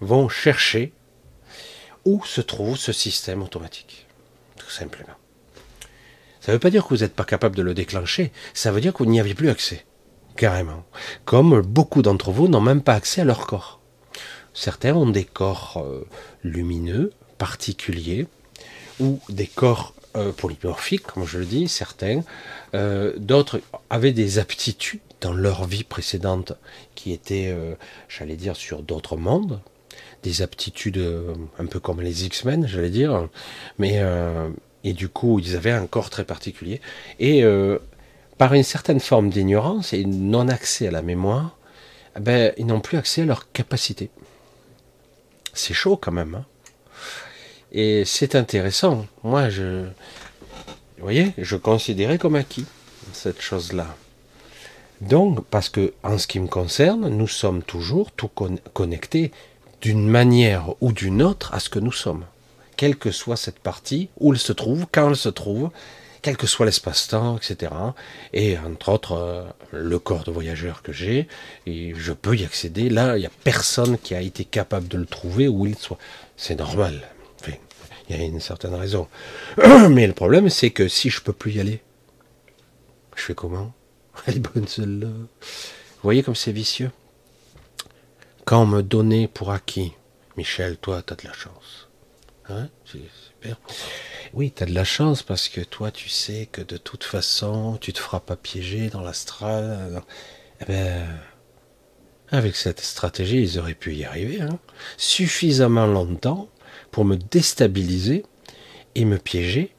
vont 0.00 0.28
chercher 0.28 0.92
où 2.04 2.24
se 2.24 2.40
trouve 2.40 2.76
ce 2.76 2.92
système 2.92 3.42
automatique. 3.42 4.06
Tout 4.56 4.70
simplement. 4.70 5.14
Ça 6.40 6.52
ne 6.52 6.56
veut 6.56 6.60
pas 6.60 6.70
dire 6.70 6.84
que 6.84 6.90
vous 6.90 7.00
n'êtes 7.00 7.14
pas 7.14 7.24
capable 7.24 7.56
de 7.56 7.62
le 7.62 7.72
déclencher, 7.72 8.30
ça 8.52 8.70
veut 8.70 8.80
dire 8.80 8.92
que 8.92 8.98
vous 8.98 9.10
n'y 9.10 9.20
avez 9.20 9.34
plus 9.34 9.48
accès. 9.48 9.84
Carrément. 10.36 10.84
Comme 11.24 11.62
beaucoup 11.62 12.02
d'entre 12.02 12.32
vous 12.32 12.48
n'ont 12.48 12.60
même 12.60 12.82
pas 12.82 12.94
accès 12.94 13.20
à 13.20 13.24
leur 13.24 13.46
corps. 13.46 13.80
Certains 14.52 14.94
ont 14.94 15.08
des 15.08 15.24
corps 15.24 15.82
euh, 15.84 16.06
lumineux, 16.42 17.12
particuliers, 17.38 18.26
ou 19.00 19.20
des 19.28 19.46
corps 19.46 19.94
euh, 20.16 20.32
polymorphiques, 20.32 21.04
comme 21.04 21.26
je 21.26 21.38
le 21.38 21.46
dis, 21.46 21.68
certains. 21.68 22.22
Euh, 22.74 23.14
d'autres 23.16 23.60
avaient 23.90 24.12
des 24.12 24.38
aptitudes 24.38 25.00
dans 25.20 25.32
leur 25.32 25.64
vie 25.64 25.84
précédente 25.84 26.52
qui 26.94 27.12
étaient, 27.12 27.56
j'allais 28.08 28.36
dire, 28.36 28.56
sur 28.56 28.82
d'autres 28.82 29.16
mondes. 29.16 29.60
Des 30.24 30.42
aptitudes 30.42 31.00
un 31.58 31.66
peu 31.66 31.78
comme 31.78 32.00
les 32.00 32.24
X-Men, 32.24 32.66
j'allais 32.66 32.90
dire. 32.90 33.28
Mais, 33.78 34.02
et 34.82 34.92
du 34.92 35.08
coup, 35.08 35.38
ils 35.38 35.54
avaient 35.54 35.70
un 35.70 35.86
corps 35.86 36.10
très 36.10 36.24
particulier. 36.24 36.80
Et 37.20 37.44
par 38.38 38.54
une 38.54 38.62
certaine 38.62 39.00
forme 39.00 39.30
d'ignorance 39.30 39.92
et 39.92 40.04
non-accès 40.04 40.88
à 40.88 40.90
la 40.90 41.02
mémoire, 41.02 41.56
eh 42.16 42.20
ben, 42.20 42.52
ils 42.56 42.66
n'ont 42.66 42.80
plus 42.80 42.96
accès 42.96 43.22
à 43.22 43.24
leur 43.26 43.52
capacité. 43.52 44.08
C'est 45.52 45.74
chaud 45.74 45.96
quand 45.96 46.10
même. 46.12 46.34
Hein 46.34 46.46
et 47.74 48.04
c'est 48.06 48.36
intéressant. 48.36 49.04
Moi, 49.24 49.50
je, 49.50 49.82
vous 49.82 51.02
voyez, 51.02 51.32
je 51.36 51.56
considérais 51.56 52.18
comme 52.18 52.36
acquis 52.36 52.64
cette 53.12 53.42
chose-là. 53.42 53.94
Donc, 55.00 55.44
parce 55.46 55.68
que 55.68 55.92
en 56.04 56.16
ce 56.16 56.28
qui 56.28 56.38
me 56.38 56.46
concerne, 56.46 57.08
nous 57.08 57.26
sommes 57.26 57.62
toujours 57.62 58.12
tout 58.12 58.30
connectés 58.72 59.32
d'une 59.84 60.08
manière 60.08 60.70
ou 60.80 60.92
d'une 60.92 61.20
autre 61.20 61.52
à 61.52 61.60
ce 61.60 61.68
que 61.68 61.78
nous 61.78 61.92
sommes. 61.92 62.24
Quelle 62.78 62.96
que 62.96 63.10
soit 63.10 63.36
cette 63.36 63.58
partie, 63.58 64.08
où 64.18 64.32
elle 64.32 64.38
se 64.38 64.54
trouve, 64.54 64.86
quand 64.90 65.10
elle 65.10 65.16
se 65.16 65.28
trouve, 65.28 65.68
quel 66.22 66.38
que 66.38 66.46
soit 66.46 66.64
l'espace-temps, 66.64 67.36
etc. 67.36 67.70
Et 68.32 68.56
entre 68.56 68.88
autres, 68.88 69.12
euh, 69.12 69.44
le 69.72 69.98
corps 69.98 70.24
de 70.24 70.30
voyageur 70.30 70.80
que 70.82 70.90
j'ai, 70.90 71.28
et 71.66 71.92
je 71.94 72.14
peux 72.14 72.34
y 72.34 72.44
accéder. 72.44 72.88
Là, 72.88 73.18
il 73.18 73.20
n'y 73.20 73.26
a 73.26 73.30
personne 73.44 73.98
qui 73.98 74.14
a 74.14 74.22
été 74.22 74.46
capable 74.46 74.88
de 74.88 74.96
le 74.96 75.04
trouver 75.04 75.48
où 75.48 75.66
il 75.66 75.76
soit. 75.76 75.98
C'est 76.38 76.58
normal. 76.58 77.02
Il 78.08 78.16
y 78.16 78.18
a 78.18 78.22
une 78.22 78.40
certaine 78.40 78.74
raison. 78.74 79.06
Mais 79.90 80.06
le 80.06 80.14
problème, 80.14 80.48
c'est 80.48 80.70
que 80.70 80.88
si 80.88 81.10
je 81.10 81.20
peux 81.20 81.34
plus 81.34 81.52
y 81.52 81.60
aller, 81.60 81.82
je 83.16 83.22
fais 83.22 83.34
comment? 83.34 83.74
Vous 84.26 85.28
voyez 86.02 86.22
comme 86.22 86.34
c'est 86.34 86.52
vicieux? 86.52 86.90
Quand 88.44 88.66
me 88.66 88.82
donnait 88.82 89.26
pour 89.26 89.50
acquis, 89.52 89.94
Michel, 90.36 90.76
toi, 90.76 91.02
tu 91.02 91.12
as 91.12 91.16
de 91.16 91.26
la 91.26 91.32
chance. 91.32 91.88
Hein? 92.48 92.68
Oui, 94.34 94.52
tu 94.54 94.62
as 94.62 94.66
de 94.66 94.74
la 94.74 94.84
chance 94.84 95.22
parce 95.22 95.48
que 95.48 95.62
toi, 95.62 95.90
tu 95.90 96.08
sais 96.08 96.46
que 96.50 96.60
de 96.60 96.76
toute 96.76 97.04
façon, 97.04 97.78
tu 97.80 97.92
te 97.92 97.98
feras 97.98 98.20
pas 98.20 98.36
piéger 98.36 98.90
dans 98.90 99.00
l'astral. 99.00 100.02
Eh 100.60 100.64
ben, 100.66 101.06
avec 102.30 102.56
cette 102.56 102.80
stratégie, 102.80 103.42
ils 103.42 103.58
auraient 103.58 103.74
pu 103.74 103.94
y 103.94 104.04
arriver. 104.04 104.42
Hein. 104.42 104.58
Suffisamment 104.96 105.86
longtemps 105.86 106.48
pour 106.90 107.04
me 107.04 107.16
déstabiliser 107.16 108.24
et 108.94 109.04
me 109.04 109.18
piéger 109.18 109.74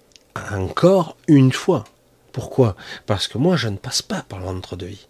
encore 0.52 1.18
une 1.28 1.52
fois. 1.52 1.84
Pourquoi? 2.32 2.76
Parce 3.06 3.28
que 3.28 3.38
moi, 3.38 3.56
je 3.56 3.68
ne 3.68 3.78
passe 3.78 4.02
pas 4.02 4.24
par 4.24 4.40
l'entre-deux-vie. 4.40 5.08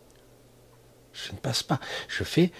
Je 1.13 1.31
ne 1.31 1.37
passe 1.37 1.63
pas. 1.63 1.79
Je 2.07 2.23
fais 2.23 2.51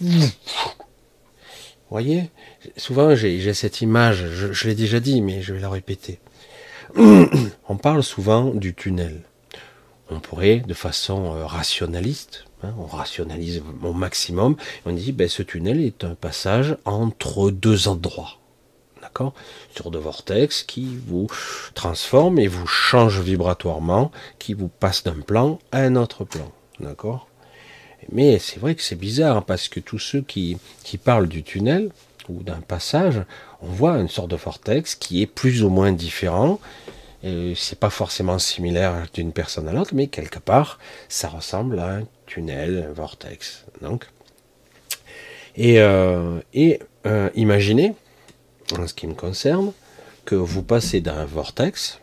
Vous 0.00 1.90
voyez 1.90 2.30
Souvent, 2.76 3.14
j'ai 3.14 3.54
cette 3.54 3.80
image, 3.80 4.26
je, 4.30 4.68
l'ai 4.68 4.74
déjà 4.74 5.00
dit, 5.00 5.20
mais 5.20 5.42
je 5.42 5.54
vais 5.54 5.60
la 5.60 5.70
répéter. 5.70 6.20
On 6.96 7.76
parle 7.76 8.02
souvent 8.02 8.46
du 8.54 8.74
tunnel. 8.74 9.22
On 10.10 10.20
pourrait, 10.20 10.60
de 10.60 10.72
façon 10.72 11.34
euh, 11.34 11.44
rationaliste, 11.44 12.46
Hein, 12.64 12.74
on 12.76 12.86
rationalise 12.86 13.62
au 13.84 13.92
maximum. 13.92 14.56
on 14.84 14.92
dit, 14.92 15.12
ben, 15.12 15.28
ce 15.28 15.42
tunnel 15.42 15.80
est 15.80 16.02
un 16.02 16.16
passage 16.16 16.76
entre 16.84 17.50
deux 17.50 17.86
endroits. 17.86 18.38
D'accord? 19.00 19.32
Sur 19.76 19.92
de 19.92 19.98
vortex 19.98 20.64
qui 20.64 20.98
vous 21.06 21.28
transforme 21.74 22.40
et 22.40 22.48
vous 22.48 22.66
change 22.66 23.20
vibratoirement, 23.20 24.10
qui 24.40 24.54
vous 24.54 24.68
passe 24.68 25.04
d'un 25.04 25.20
plan 25.20 25.60
à 25.70 25.78
un 25.78 25.94
autre 25.94 26.24
plan. 26.24 26.50
D'accord? 26.80 27.27
Mais 28.12 28.38
c'est 28.38 28.58
vrai 28.58 28.74
que 28.74 28.82
c'est 28.82 28.96
bizarre, 28.96 29.38
hein, 29.38 29.44
parce 29.46 29.68
que 29.68 29.80
tous 29.80 29.98
ceux 29.98 30.22
qui, 30.22 30.58
parlent 31.04 31.28
du 31.28 31.42
tunnel, 31.42 31.90
ou 32.28 32.42
d'un 32.42 32.60
passage, 32.60 33.22
on 33.62 33.68
voit 33.68 33.98
une 33.98 34.08
sorte 34.08 34.30
de 34.30 34.36
vortex 34.36 34.94
qui 34.94 35.22
est 35.22 35.26
plus 35.26 35.62
ou 35.62 35.70
moins 35.70 35.92
différent, 35.92 36.60
c'est 37.22 37.78
pas 37.78 37.90
forcément 37.90 38.38
similaire 38.38 39.06
d'une 39.12 39.32
personne 39.32 39.66
à 39.68 39.72
l'autre, 39.72 39.94
mais 39.94 40.06
quelque 40.06 40.38
part, 40.38 40.78
ça 41.08 41.28
ressemble 41.28 41.78
à 41.80 41.96
un 41.96 42.02
tunnel, 42.26 42.86
un 42.88 42.92
vortex. 42.92 43.64
Donc, 43.82 44.06
et, 45.58 45.80
euh, 45.80 46.40
euh, 47.06 47.30
imaginez, 47.34 47.94
en 48.78 48.86
ce 48.86 48.94
qui 48.94 49.08
me 49.08 49.14
concerne, 49.14 49.72
que 50.24 50.36
vous 50.36 50.62
passez 50.62 51.00
d'un 51.00 51.24
vortex 51.24 51.98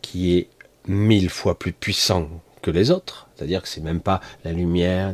qui 0.00 0.38
est 0.38 0.48
mille 0.86 1.28
fois 1.28 1.58
plus 1.58 1.72
puissant 1.72 2.28
que 2.62 2.70
les 2.70 2.90
autres, 2.90 3.25
c'est-à-dire 3.36 3.62
que 3.62 3.68
c'est 3.68 3.82
même 3.82 4.00
pas 4.00 4.20
la 4.44 4.52
lumière, 4.52 5.12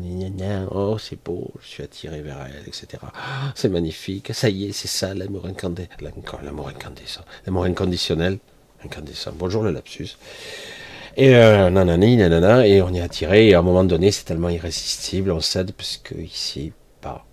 oh 0.71 0.97
c'est 0.99 1.23
beau, 1.23 1.51
je 1.61 1.67
suis 1.67 1.83
attiré 1.83 2.23
vers 2.23 2.39
elle, 2.47 2.69
etc. 2.69 2.87
Ah, 3.15 3.53
c'est 3.57 3.69
magnifique, 3.69 4.33
ça 4.33 4.49
y 4.49 4.69
est, 4.69 4.73
c'est 4.73 4.89
ça 4.89 5.13
l'amour 5.13 5.47
incandescent, 5.47 5.91
l'amour 6.43 6.69
incandescent, 6.69 7.23
l'amour 7.47 7.65
inconditionnel, 7.65 8.39
incandescent. 8.85 9.33
Bonjour 9.37 9.65
le 9.65 9.73
lapsus. 9.73 10.17
Et 11.17 11.35
euh, 11.35 11.69
nanani, 11.69 12.17
nanana, 12.17 12.67
et 12.67 12.81
on 12.81 12.95
est 12.95 13.01
attiré, 13.01 13.49
et 13.49 13.55
à 13.55 13.59
un 13.59 13.63
moment 13.63 13.85
donné, 13.85 14.13
c'est 14.13 14.25
tellement 14.25 14.49
irrésistible, 14.49 15.33
on 15.33 15.41
cède, 15.41 15.73
parce 15.73 15.97
que 15.99 16.15
ici, 16.15 16.73
pas. 17.01 17.27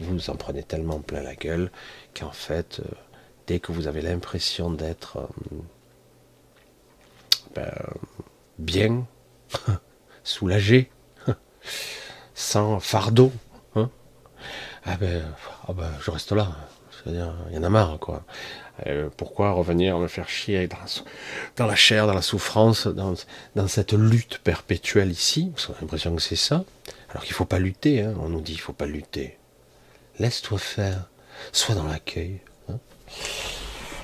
Vous 0.00 0.28
en 0.28 0.34
prenez 0.34 0.64
tellement 0.64 0.98
plein 0.98 1.22
la 1.22 1.36
gueule, 1.36 1.70
qu'en 2.18 2.32
fait, 2.32 2.80
euh, 2.80 2.90
dès 3.46 3.60
que 3.60 3.70
vous 3.70 3.86
avez 3.86 4.02
l'impression 4.02 4.70
d'être 4.70 5.18
euh, 5.18 5.56
ben, 7.54 7.72
bien, 8.58 9.06
soulagé, 10.24 10.90
sans 12.34 12.80
fardeau, 12.80 13.32
hein, 13.76 13.90
ah 14.84 14.96
ben, 14.96 15.22
ah 15.68 15.72
ben, 15.72 15.90
je 16.00 16.10
reste 16.10 16.32
là. 16.32 16.52
C'est-à-dire, 17.02 17.34
il 17.50 17.56
y 17.56 17.58
en 17.58 17.64
a 17.64 17.68
marre, 17.68 17.98
quoi. 17.98 18.24
Euh, 18.86 19.08
pourquoi 19.16 19.52
revenir 19.52 19.98
me 19.98 20.08
faire 20.08 20.28
chier 20.28 20.68
dans, 21.56 21.66
la 21.66 21.74
chair, 21.74 22.06
dans 22.06 22.14
la 22.14 22.22
souffrance, 22.22 22.86
dans, 22.86 23.14
cette 23.68 23.92
lutte 23.92 24.38
perpétuelle 24.38 25.10
ici? 25.10 25.52
J'ai 25.56 25.72
l'impression 25.80 26.14
que 26.14 26.22
c'est 26.22 26.36
ça. 26.36 26.64
Alors 27.10 27.24
qu'il 27.24 27.32
ne 27.32 27.36
faut 27.36 27.44
pas 27.44 27.58
lutter, 27.58 28.02
hein. 28.02 28.14
on 28.20 28.28
nous 28.28 28.40
dit 28.40 28.52
qu'il 28.52 28.60
ne 28.60 28.66
faut 28.66 28.72
pas 28.72 28.86
lutter. 28.86 29.38
Laisse-toi 30.18 30.58
faire. 30.58 31.08
soit 31.52 31.74
dans 31.74 31.84
l'accueil. 31.84 32.40
Hein. 32.68 32.78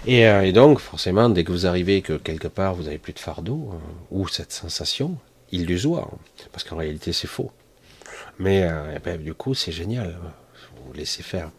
Euh, 0.09 0.43
et, 0.43 0.53
donc, 0.53 0.81
forcément, 0.81 1.29
dès 1.29 1.45
que 1.45 1.53
vous 1.53 1.67
arrivez 1.67 2.03
que 2.03 2.15
quelque 2.15 2.49
part 2.49 2.75
vous 2.75 2.85
n'avez 2.85 2.99
plus 2.99 3.13
de 3.13 3.19
fardeau, 3.19 3.75
ou 4.11 4.29
cette 4.29 4.53
sensation 4.53 5.17
illusoire, 5.53 6.11
parce 6.53 6.65
qu'en 6.65 6.77
réalité 6.77 7.13
c'est 7.13 7.27
faux. 7.27 7.51
Mais 8.39 8.63
euh, 8.63 8.95
eh 8.97 8.99
ben, 9.01 9.21
du 9.21 9.35
coup, 9.35 9.55
c'est 9.55 9.73
génial, 9.73 10.17
vous 10.87 10.93
laissez 10.93 11.23
faire. 11.23 11.51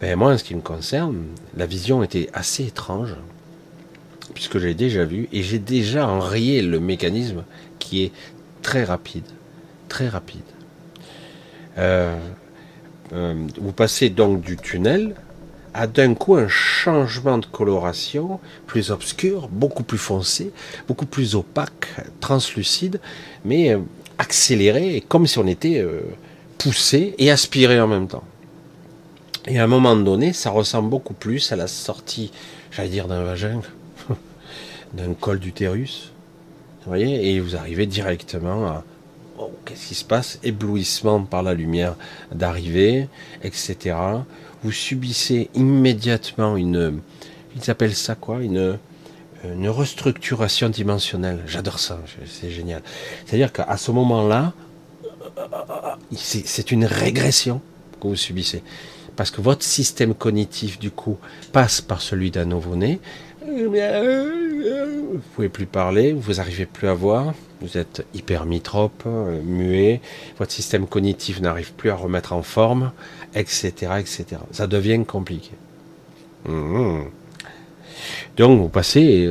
Ben, 0.00 0.16
moi, 0.16 0.32
en 0.32 0.38
ce 0.38 0.44
qui 0.44 0.54
me 0.54 0.60
concerne, 0.60 1.26
la 1.56 1.66
vision 1.66 2.02
était 2.02 2.30
assez 2.32 2.66
étrange, 2.66 3.14
puisque 4.34 4.58
j'ai 4.58 4.74
déjà 4.74 5.04
vu, 5.04 5.28
et 5.32 5.42
j'ai 5.42 5.58
déjà 5.58 6.06
enrayé 6.06 6.62
le 6.62 6.80
mécanisme 6.80 7.44
qui 7.78 8.04
est 8.04 8.12
très 8.62 8.84
rapide, 8.84 9.26
très 9.88 10.08
rapide. 10.08 10.40
Euh, 11.78 12.18
vous 13.10 13.72
passez 13.72 14.10
donc 14.10 14.40
du 14.40 14.56
tunnel 14.56 15.14
a 15.74 15.86
d'un 15.86 16.14
coup 16.14 16.36
un 16.36 16.48
changement 16.48 17.38
de 17.38 17.46
coloration 17.46 18.40
plus 18.66 18.90
obscur, 18.90 19.48
beaucoup 19.48 19.82
plus 19.82 19.98
foncé, 19.98 20.52
beaucoup 20.86 21.06
plus 21.06 21.34
opaque, 21.34 21.88
translucide, 22.20 23.00
mais 23.44 23.74
euh, 23.74 23.80
accéléré, 24.18 25.04
comme 25.08 25.26
si 25.26 25.38
on 25.38 25.46
était 25.46 25.78
euh, 25.78 26.02
poussé 26.58 27.14
et 27.18 27.30
aspiré 27.30 27.80
en 27.80 27.86
même 27.86 28.08
temps. 28.08 28.24
Et 29.46 29.58
à 29.58 29.64
un 29.64 29.68
moment 29.68 29.96
donné, 29.96 30.32
ça 30.32 30.50
ressemble 30.50 30.90
beaucoup 30.90 31.14
plus 31.14 31.52
à 31.52 31.56
la 31.56 31.68
sortie, 31.68 32.32
j'allais 32.70 32.90
dire, 32.90 33.08
d'un 33.08 33.22
vagin, 33.22 33.60
d'un 34.92 35.14
col 35.14 35.38
d'utérus. 35.38 36.12
Vous 36.84 36.90
voyez 36.90 37.30
Et 37.34 37.40
vous 37.40 37.56
arrivez 37.56 37.86
directement 37.86 38.66
à 38.66 38.84
oh, 39.38 39.52
qu'est-ce 39.64 39.88
qui 39.88 39.94
se 39.94 40.04
passe? 40.04 40.38
Éblouissement 40.42 41.22
par 41.22 41.42
la 41.42 41.54
lumière 41.54 41.96
d'arrivée, 42.32 43.08
etc 43.42 43.94
vous 44.62 44.72
subissez 44.72 45.50
immédiatement 45.54 46.56
une, 46.56 47.00
ils 47.56 47.70
appellent 47.70 47.94
ça 47.94 48.14
quoi, 48.14 48.42
une, 48.42 48.78
restructuration 49.68 50.68
dimensionnelle. 50.68 51.40
J'adore 51.46 51.78
ça, 51.78 52.00
c'est 52.26 52.50
génial. 52.50 52.82
C'est-à-dire 53.24 53.52
qu'à 53.52 53.76
ce 53.76 53.92
moment-là, 53.92 54.52
c'est 56.12 56.72
une 56.72 56.84
régression 56.84 57.60
que 58.00 58.08
vous 58.08 58.16
subissez. 58.16 58.62
Parce 59.14 59.30
que 59.30 59.40
votre 59.40 59.64
système 59.64 60.14
cognitif, 60.14 60.78
du 60.78 60.90
coup, 60.90 61.18
passe 61.52 61.80
par 61.80 62.02
celui 62.02 62.30
d'un 62.32 62.46
nouveau-né. 62.46 62.98
Vous 63.46 65.20
pouvez 65.34 65.48
plus 65.48 65.66
parler, 65.66 66.12
vous 66.12 66.34
n'arrivez 66.34 66.66
plus 66.66 66.88
à 66.88 66.94
voir, 66.94 67.32
vous 67.60 67.78
êtes 67.78 68.04
hypermitrope, 68.14 69.04
muet, 69.44 70.00
votre 70.38 70.52
système 70.52 70.86
cognitif 70.86 71.40
n'arrive 71.40 71.72
plus 71.72 71.90
à 71.90 71.94
remettre 71.94 72.32
en 72.32 72.42
forme, 72.42 72.92
etc., 73.34 73.72
etc. 73.98 74.26
Ça 74.52 74.66
devient 74.66 75.04
compliqué. 75.06 75.52
Mmh. 76.46 77.02
Donc 78.36 78.60
vous 78.60 78.68
passez, 78.68 79.28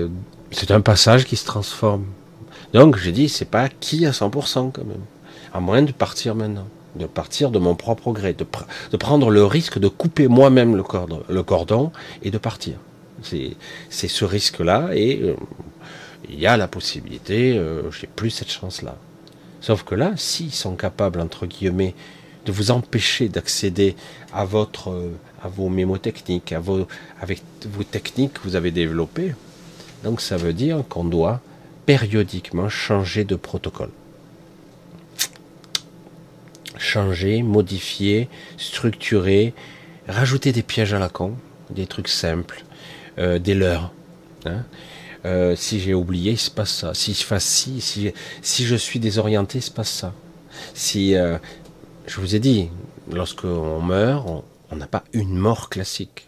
c'est 0.51 0.71
un 0.71 0.81
passage 0.81 1.25
qui 1.25 1.35
se 1.35 1.45
transforme. 1.45 2.05
Donc 2.73 2.97
j'ai 2.97 3.11
dit, 3.11 3.29
c'est 3.29 3.45
pas 3.45 3.61
acquis 3.61 4.05
à 4.05 4.11
100% 4.11 4.71
quand 4.71 4.83
même, 4.83 5.03
à 5.53 5.59
moins 5.59 5.81
de 5.81 5.91
partir 5.91 6.35
maintenant, 6.35 6.67
de 6.95 7.05
partir 7.05 7.49
de 7.51 7.59
mon 7.59 7.75
propre 7.75 8.11
gré, 8.11 8.33
de, 8.33 8.45
de 8.91 8.97
prendre 8.97 9.29
le 9.29 9.45
risque 9.45 9.79
de 9.79 9.87
couper 9.87 10.27
moi-même 10.27 10.75
le 10.75 10.83
cordon, 10.83 11.23
le 11.29 11.43
cordon 11.43 11.91
et 12.23 12.31
de 12.31 12.37
partir. 12.37 12.75
C'est 13.23 14.07
ce 14.07 14.25
risque-là 14.25 14.89
et 14.93 15.21
euh, 15.21 15.35
il 16.29 16.39
y 16.39 16.45
a 16.45 16.57
la 16.57 16.67
possibilité, 16.67 17.57
euh, 17.57 17.89
j'ai 17.91 18.07
plus 18.07 18.29
cette 18.29 18.51
chance-là. 18.51 18.95
Sauf 19.61 19.83
que 19.83 19.95
là, 19.95 20.13
s'ils 20.17 20.53
sont 20.53 20.75
capables, 20.75 21.19
entre 21.19 21.45
guillemets, 21.45 21.95
de 22.47 22.51
vous 22.53 22.71
empêcher 22.71 23.27
d'accéder 23.27 23.95
à 24.33 24.45
votre, 24.45 24.89
euh, 24.89 25.11
à 25.43 25.49
vos 25.49 25.67
mémotechniques, 25.67 26.53
à 26.53 26.59
vos, 26.59 26.87
avec 27.21 27.43
vos 27.69 27.83
techniques 27.83 28.33
que 28.35 28.39
vous 28.43 28.55
avez 28.55 28.71
développées. 28.71 29.35
Donc 30.03 30.21
ça 30.21 30.37
veut 30.37 30.53
dire 30.53 30.83
qu'on 30.87 31.03
doit 31.03 31.41
périodiquement 31.85 32.69
changer 32.69 33.25
de 33.25 33.35
protocole. 33.35 33.89
Changer, 36.77 37.43
modifier, 37.43 38.29
structurer, 38.57 39.53
rajouter 40.07 40.53
des 40.53 40.63
pièges 40.63 40.93
à 40.93 40.99
la 40.99 41.09
con, 41.09 41.33
des 41.69 41.85
trucs 41.85 42.07
simples, 42.07 42.63
euh, 43.19 43.39
des 43.39 43.55
leurs. 43.55 43.91
Hein. 44.45 44.63
Euh, 45.25 45.55
si 45.57 45.81
j'ai 45.81 45.93
oublié, 45.93 46.31
il 46.33 46.37
se 46.37 46.51
passe 46.51 46.71
ça. 46.71 46.93
Si 46.93 47.13
je 47.13 47.23
fasse 47.23 47.43
si, 47.43 48.13
si 48.41 48.65
je 48.65 48.75
suis 48.75 48.99
désorienté, 48.99 49.57
il 49.57 49.63
se 49.63 49.71
passe 49.71 49.89
ça. 49.89 50.13
Si 50.73 51.13
je 52.07 52.21
vous 52.21 52.35
ai 52.35 52.39
dit, 52.39 52.69
lorsqu'on 53.11 53.81
meurt, 53.81 54.25
on 54.71 54.75
n'a 54.75 54.87
pas 54.87 55.03
une 55.13 55.35
mort 55.35 55.69
classique. 55.69 56.27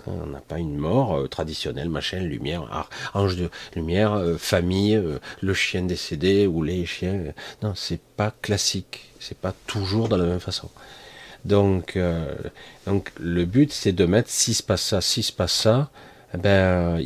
Hein, 0.00 0.12
on 0.24 0.26
n'a 0.26 0.40
pas 0.40 0.58
une 0.58 0.76
mort 0.76 1.16
euh, 1.16 1.28
traditionnelle, 1.28 1.88
machin, 1.88 2.18
lumière, 2.18 2.88
ange 3.14 3.36
de 3.36 3.48
lumière, 3.76 4.12
euh, 4.14 4.36
famille, 4.36 4.96
euh, 4.96 5.18
le 5.40 5.54
chien 5.54 5.82
décédé 5.82 6.46
ou 6.46 6.62
les 6.62 6.84
chiens. 6.84 7.22
Non, 7.62 7.74
c'est 7.76 8.00
pas 8.00 8.32
classique. 8.42 9.10
C'est 9.20 9.38
pas 9.38 9.54
toujours 9.66 10.08
de 10.08 10.16
la 10.16 10.24
même 10.24 10.40
façon. 10.40 10.68
Donc, 11.44 11.98
donc 12.86 13.12
le 13.18 13.46
but, 13.46 13.72
c'est 13.72 13.92
de 13.92 14.04
mettre 14.04 14.28
si 14.28 14.52
se 14.52 14.62
passe 14.62 14.82
ça, 14.82 15.00
si 15.00 15.22
se 15.22 15.32
passe 15.32 15.54
ça, 15.54 15.90
eh 16.34 16.36
ben, 16.36 17.00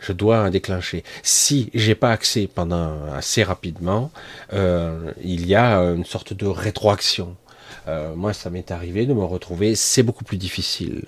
je 0.00 0.12
dois 0.12 0.48
déclencher. 0.48 1.04
Si 1.22 1.70
j'ai 1.74 1.94
pas 1.94 2.10
accès 2.10 2.46
pendant 2.46 3.04
assez 3.12 3.42
rapidement, 3.42 4.10
il 4.52 5.46
y 5.46 5.54
a 5.54 5.80
une 5.80 6.06
sorte 6.06 6.32
de 6.32 6.46
rétroaction. 6.46 7.36
Euh, 7.86 8.14
moi, 8.14 8.32
ça 8.32 8.50
m'est 8.50 8.70
arrivé 8.70 9.06
de 9.06 9.14
me 9.14 9.24
retrouver, 9.24 9.74
c'est 9.74 10.02
beaucoup 10.02 10.24
plus 10.24 10.38
difficile. 10.38 11.04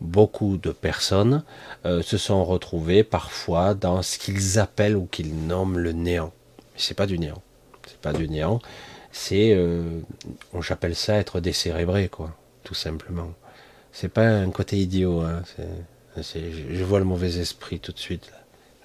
Beaucoup 0.00 0.56
de 0.56 0.70
personnes 0.70 1.44
euh, 1.86 2.02
se 2.02 2.18
sont 2.18 2.44
retrouvées 2.44 3.04
parfois 3.04 3.74
dans 3.74 4.02
ce 4.02 4.18
qu'ils 4.18 4.58
appellent 4.58 4.96
ou 4.96 5.06
qu'ils 5.06 5.46
nomment 5.46 5.78
le 5.78 5.92
néant. 5.92 6.32
Mais 6.74 6.80
c'est 6.80 6.94
pas 6.94 7.06
du 7.06 7.18
néant. 7.18 7.40
C'est 7.86 8.00
pas 8.00 8.12
du 8.12 8.28
néant. 8.28 8.60
C'est, 9.12 9.52
euh, 9.54 10.00
j'appelle 10.60 10.96
ça 10.96 11.14
être 11.16 11.40
décérébré, 11.40 12.08
quoi, 12.08 12.34
tout 12.64 12.74
simplement. 12.74 13.32
C'est 13.92 14.08
pas 14.08 14.26
un 14.26 14.50
côté 14.50 14.78
idiot. 14.78 15.20
Hein, 15.20 15.42
je 16.16 16.84
vois 16.84 16.98
le 16.98 17.04
mauvais 17.04 17.38
esprit 17.38 17.78
tout 17.78 17.92
de 17.92 17.98
suite. 17.98 18.32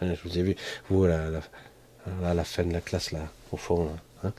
Je 0.01 0.21
vous 0.23 0.37
ai 0.37 0.43
vu, 0.43 0.55
vous, 0.89 1.05
à 1.05 1.07
la, 1.07 2.33
la, 2.33 2.43
fin 2.43 2.63
de 2.63 2.73
la 2.73 2.81
classe, 2.81 3.11
là, 3.11 3.21
au 3.51 3.57
fond. 3.57 3.89
Hein 4.23 4.33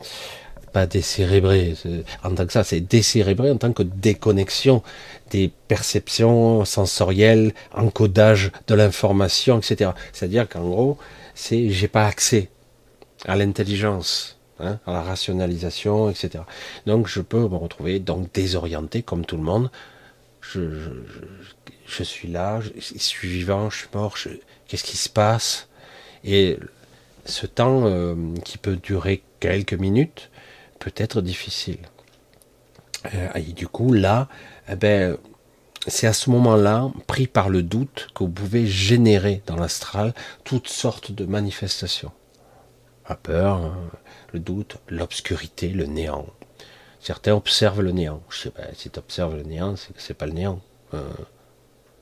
pas 0.68 0.86
décérébré. 0.86 1.74
En 2.22 2.34
tant 2.34 2.46
que 2.46 2.52
ça, 2.52 2.64
c'est 2.64 2.80
décérébré 2.80 3.50
en 3.50 3.56
tant 3.56 3.72
que 3.72 3.82
déconnexion 3.82 4.82
des 5.30 5.50
perceptions 5.68 6.64
sensorielles, 6.64 7.52
encodage 7.74 8.52
de 8.66 8.74
l'information, 8.74 9.58
etc. 9.58 9.90
C'est-à-dire 10.12 10.48
qu'en 10.48 10.68
gros, 10.68 10.98
c'est 11.34 11.70
j'ai 11.70 11.88
pas 11.88 12.06
accès 12.06 12.48
à 13.26 13.36
l'intelligence, 13.36 14.38
hein, 14.60 14.78
à 14.86 14.92
la 14.92 15.02
rationalisation, 15.02 16.10
etc. 16.10 16.44
Donc 16.86 17.08
je 17.08 17.20
peux 17.20 17.40
me 17.40 17.56
retrouver 17.56 17.98
donc 17.98 18.32
désorienté 18.32 19.02
comme 19.02 19.24
tout 19.24 19.36
le 19.36 19.42
monde. 19.42 19.70
Je, 20.40 20.60
je, 21.86 22.02
suis 22.02 22.28
là, 22.28 22.60
je, 22.60 22.98
suis 22.98 23.28
vivant, 23.28 23.70
je 23.70 23.78
suis 23.78 23.88
mort. 23.92 24.16
Qu'est-ce 24.66 24.84
qui 24.84 24.96
se 24.96 25.08
passe? 25.08 25.68
Et 26.24 26.58
ce 27.24 27.46
temps 27.46 27.82
euh, 27.84 28.14
qui 28.44 28.58
peut 28.58 28.76
durer 28.76 29.22
quelques 29.40 29.74
minutes, 29.74 30.30
peut 30.78 30.92
être 30.96 31.20
difficile. 31.20 31.78
Euh, 33.14 33.28
et 33.34 33.52
du 33.52 33.68
coup, 33.68 33.92
là, 33.92 34.28
eh 34.68 34.76
ben, 34.76 35.16
c'est 35.86 36.06
à 36.06 36.12
ce 36.12 36.30
moment-là, 36.30 36.90
pris 37.06 37.26
par 37.26 37.48
le 37.48 37.62
doute, 37.62 38.08
que 38.14 38.24
vous 38.24 38.30
pouvez 38.30 38.66
générer 38.66 39.42
dans 39.46 39.56
l'astral 39.56 40.14
toutes 40.44 40.68
sortes 40.68 41.12
de 41.12 41.24
manifestations. 41.24 42.12
La 43.08 43.16
peur, 43.16 43.56
hein, 43.56 43.78
le 44.32 44.40
doute, 44.40 44.76
l'obscurité, 44.88 45.68
le 45.68 45.86
néant. 45.86 46.26
Certains 47.00 47.34
observent 47.34 47.80
le 47.80 47.92
néant. 47.92 48.22
Je 48.28 48.42
sais 48.42 48.50
pas, 48.50 48.62
si 48.74 48.90
tu 48.90 48.98
observes 48.98 49.36
le 49.36 49.44
néant, 49.44 49.76
c'est 49.76 49.94
que 49.94 50.02
c'est 50.02 50.14
pas 50.14 50.26
le 50.26 50.32
néant. 50.32 50.60
Euh, 50.94 51.08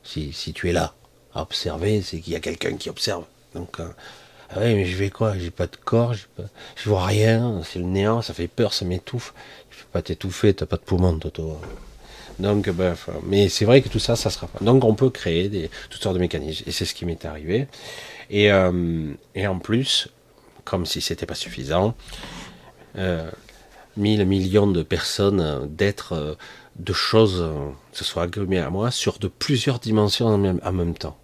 si, 0.02 0.32
tu 0.54 0.68
es 0.68 0.72
là 0.72 0.94
à 1.34 1.42
observer, 1.42 2.00
c'est 2.02 2.20
qu'il 2.20 2.32
y 2.32 2.36
a 2.36 2.40
quelqu'un 2.40 2.76
qui 2.76 2.88
observe. 2.88 3.24
Donc, 3.54 3.78
euh, 3.80 3.88
ah 4.50 4.58
oui, 4.60 4.74
mais 4.74 4.84
je 4.84 4.96
vais 4.96 5.10
quoi? 5.10 5.36
J'ai 5.36 5.50
pas 5.50 5.66
de 5.66 5.76
corps, 5.76 6.14
je 6.14 6.88
vois 6.88 7.04
rien, 7.04 7.60
c'est 7.64 7.78
le 7.78 7.84
néant, 7.84 8.22
ça 8.22 8.32
fait 8.32 8.48
peur, 8.48 8.72
ça 8.72 8.84
m'étouffe. 8.84 9.34
Je 9.70 9.78
peux 9.78 9.88
pas 9.92 10.02
t'étouffer, 10.02 10.54
t'as 10.54 10.66
pas 10.66 10.76
de 10.76 10.82
poumon, 10.82 11.18
Toto. 11.18 11.58
Donc, 12.38 12.68
bref, 12.68 13.08
mais 13.24 13.48
c'est 13.48 13.64
vrai 13.64 13.82
que 13.82 13.88
tout 13.88 13.98
ça, 13.98 14.14
ça 14.14 14.30
sera 14.30 14.46
pas. 14.46 14.62
Donc, 14.64 14.84
on 14.84 14.94
peut 14.94 15.10
créer 15.10 15.48
des, 15.48 15.70
toutes 15.90 16.02
sortes 16.02 16.14
de 16.14 16.20
mécanismes, 16.20 16.64
et 16.66 16.70
c'est 16.70 16.84
ce 16.84 16.94
qui 16.94 17.04
m'est 17.06 17.24
arrivé. 17.24 17.66
Et, 18.30 18.52
euh, 18.52 19.12
et 19.34 19.46
en 19.46 19.58
plus, 19.58 20.08
comme 20.64 20.86
si 20.86 21.00
c'était 21.00 21.26
pas 21.26 21.34
suffisant, 21.34 21.94
euh, 22.96 23.30
mille 23.96 24.24
millions 24.26 24.66
de 24.66 24.82
personnes, 24.82 25.66
d'êtres, 25.70 26.12
euh, 26.12 26.34
de 26.76 26.92
choses, 26.92 27.44
se 27.92 28.04
soient 28.04 28.24
agglomérées 28.24 28.66
à 28.66 28.70
moi 28.70 28.90
sur 28.90 29.18
de 29.18 29.28
plusieurs 29.28 29.78
dimensions 29.78 30.26
en 30.26 30.72
même 30.72 30.94
temps. 30.94 31.16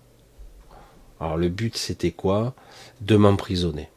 Alors, 1.21 1.37
le 1.37 1.51
but, 1.51 1.77
c'était 1.77 2.11
quoi? 2.11 2.55
De 3.05 3.17
m'emprisonner. 3.17 3.91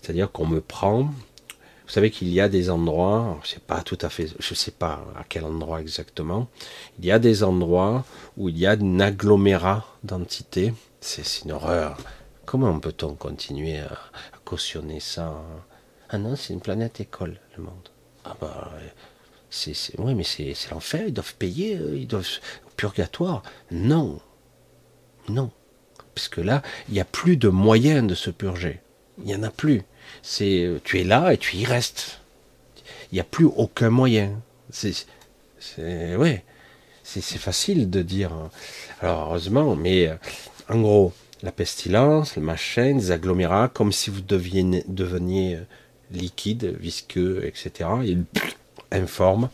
C'est-à-dire 0.00 0.32
qu'on 0.32 0.46
me 0.46 0.60
prend, 0.60 1.02
vous 1.02 1.94
savez 1.94 2.10
qu'il 2.10 2.28
y 2.28 2.40
a 2.40 2.48
des 2.48 2.70
endroits, 2.70 3.38
je 3.42 3.50
sais 3.50 3.60
pas 3.60 3.82
tout 3.82 3.98
à 4.00 4.08
fait, 4.08 4.28
je 4.38 4.54
sais 4.54 4.70
pas 4.70 5.04
à 5.16 5.24
quel 5.28 5.44
endroit 5.44 5.80
exactement, 5.80 6.48
il 6.98 7.04
y 7.04 7.10
a 7.10 7.18
des 7.18 7.42
endroits 7.42 8.04
où 8.36 8.48
il 8.48 8.58
y 8.58 8.66
a 8.66 8.72
un 8.72 9.00
agglomérat 9.00 9.84
d'entités. 10.04 10.72
C'est 11.00 11.44
une 11.44 11.52
horreur. 11.52 11.96
Comment 12.44 12.78
peut-on 12.78 13.14
continuer 13.14 13.78
à, 13.78 13.98
cautionner 14.44 15.00
ça 15.00 15.42
Ah 16.08 16.18
non, 16.18 16.36
c'est 16.36 16.52
une 16.52 16.60
planète 16.60 17.00
école, 17.00 17.38
le 17.56 17.62
monde. 17.62 17.88
Ah 18.24 18.36
bah, 18.40 18.72
c'est, 19.50 19.74
oui, 19.98 20.14
mais 20.14 20.24
c'est, 20.24 20.54
l'enfer, 20.70 21.04
ils 21.06 21.12
doivent 21.12 21.34
payer, 21.36 21.76
euh, 21.76 21.96
ils 21.96 22.06
doivent 22.06 22.38
purgatoire. 22.76 23.42
Non, 23.70 24.20
non, 25.28 25.50
parce 26.14 26.28
que 26.28 26.40
là, 26.40 26.62
il 26.88 26.94
n'y 26.94 27.00
a 27.00 27.04
plus 27.04 27.36
de 27.36 27.48
moyens 27.48 28.06
de 28.06 28.14
se 28.14 28.30
purger. 28.30 28.80
Il 29.18 29.24
n'y 29.24 29.34
en 29.34 29.42
a 29.42 29.50
plus. 29.50 29.82
C'est, 30.22 30.64
euh, 30.64 30.80
tu 30.82 31.00
es 31.00 31.04
là 31.04 31.32
et 31.32 31.38
tu 31.38 31.56
y 31.56 31.64
restes. 31.64 32.20
Il 33.12 33.16
n'y 33.16 33.20
a 33.20 33.24
plus 33.24 33.46
aucun 33.46 33.90
moyen. 33.90 34.40
C'est, 34.70 34.94
ouais, 35.78 36.44
c'est, 37.02 37.22
facile 37.22 37.90
de 37.90 38.02
dire. 38.02 38.32
Hein. 38.32 38.50
Alors 39.00 39.28
heureusement, 39.28 39.76
mais 39.76 40.08
euh, 40.08 40.14
en 40.68 40.80
gros, 40.80 41.12
la 41.42 41.52
pestilence, 41.52 42.36
le 42.36 42.42
machin, 42.42 42.94
des 42.94 43.10
agglomérats, 43.10 43.68
comme 43.68 43.92
si 43.92 44.10
vous 44.10 44.20
deviez, 44.20 44.84
deveniez 44.88 45.58
liquide, 46.10 46.76
visqueux, 46.78 47.44
etc 47.44 47.88
informe, 48.90 49.48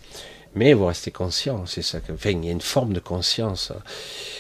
mais 0.55 0.73
vous 0.73 0.87
restez 0.87 1.11
conscient, 1.11 1.67
c'est 1.67 1.83
ça 1.83 1.99
il 2.09 2.45
y 2.45 2.49
a 2.49 2.53
une 2.53 2.61
forme 2.61 2.93
de 2.93 3.01
conscience, 3.01 3.73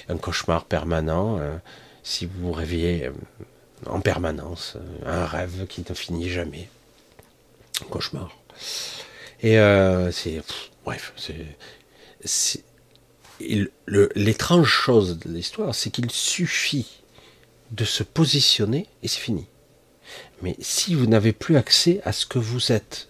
un 0.08 0.16
cauchemar 0.16 0.64
permanent, 0.64 1.38
euh, 1.38 1.56
si 2.06 2.24
vous 2.24 2.46
vous 2.46 2.52
réveillez 2.52 3.06
euh, 3.06 3.12
en 3.86 4.00
permanence, 4.00 4.74
euh, 4.76 5.22
un 5.22 5.26
rêve 5.26 5.66
qui 5.66 5.84
ne 5.86 5.94
finit 5.94 6.30
jamais, 6.30 6.68
un 7.82 7.86
cauchemar. 7.86 8.30
Et 9.42 9.58
c'est, 10.12 10.40
bref, 10.82 11.12
c'est, 11.14 12.62
l'étrange 13.86 14.68
chose 14.68 15.18
de 15.18 15.28
l'histoire, 15.28 15.74
c'est 15.74 15.90
qu'il 15.90 16.10
suffit 16.10 17.02
de 17.72 17.84
se 17.84 18.02
positionner 18.02 18.86
et 19.02 19.08
c'est 19.08 19.20
fini. 19.20 19.46
Mais 20.40 20.56
si 20.60 20.94
vous 20.94 21.06
n'avez 21.06 21.32
plus 21.32 21.58
accès 21.58 22.00
à 22.04 22.12
ce 22.12 22.24
que 22.24 22.38
vous 22.38 22.72
êtes, 22.72 23.08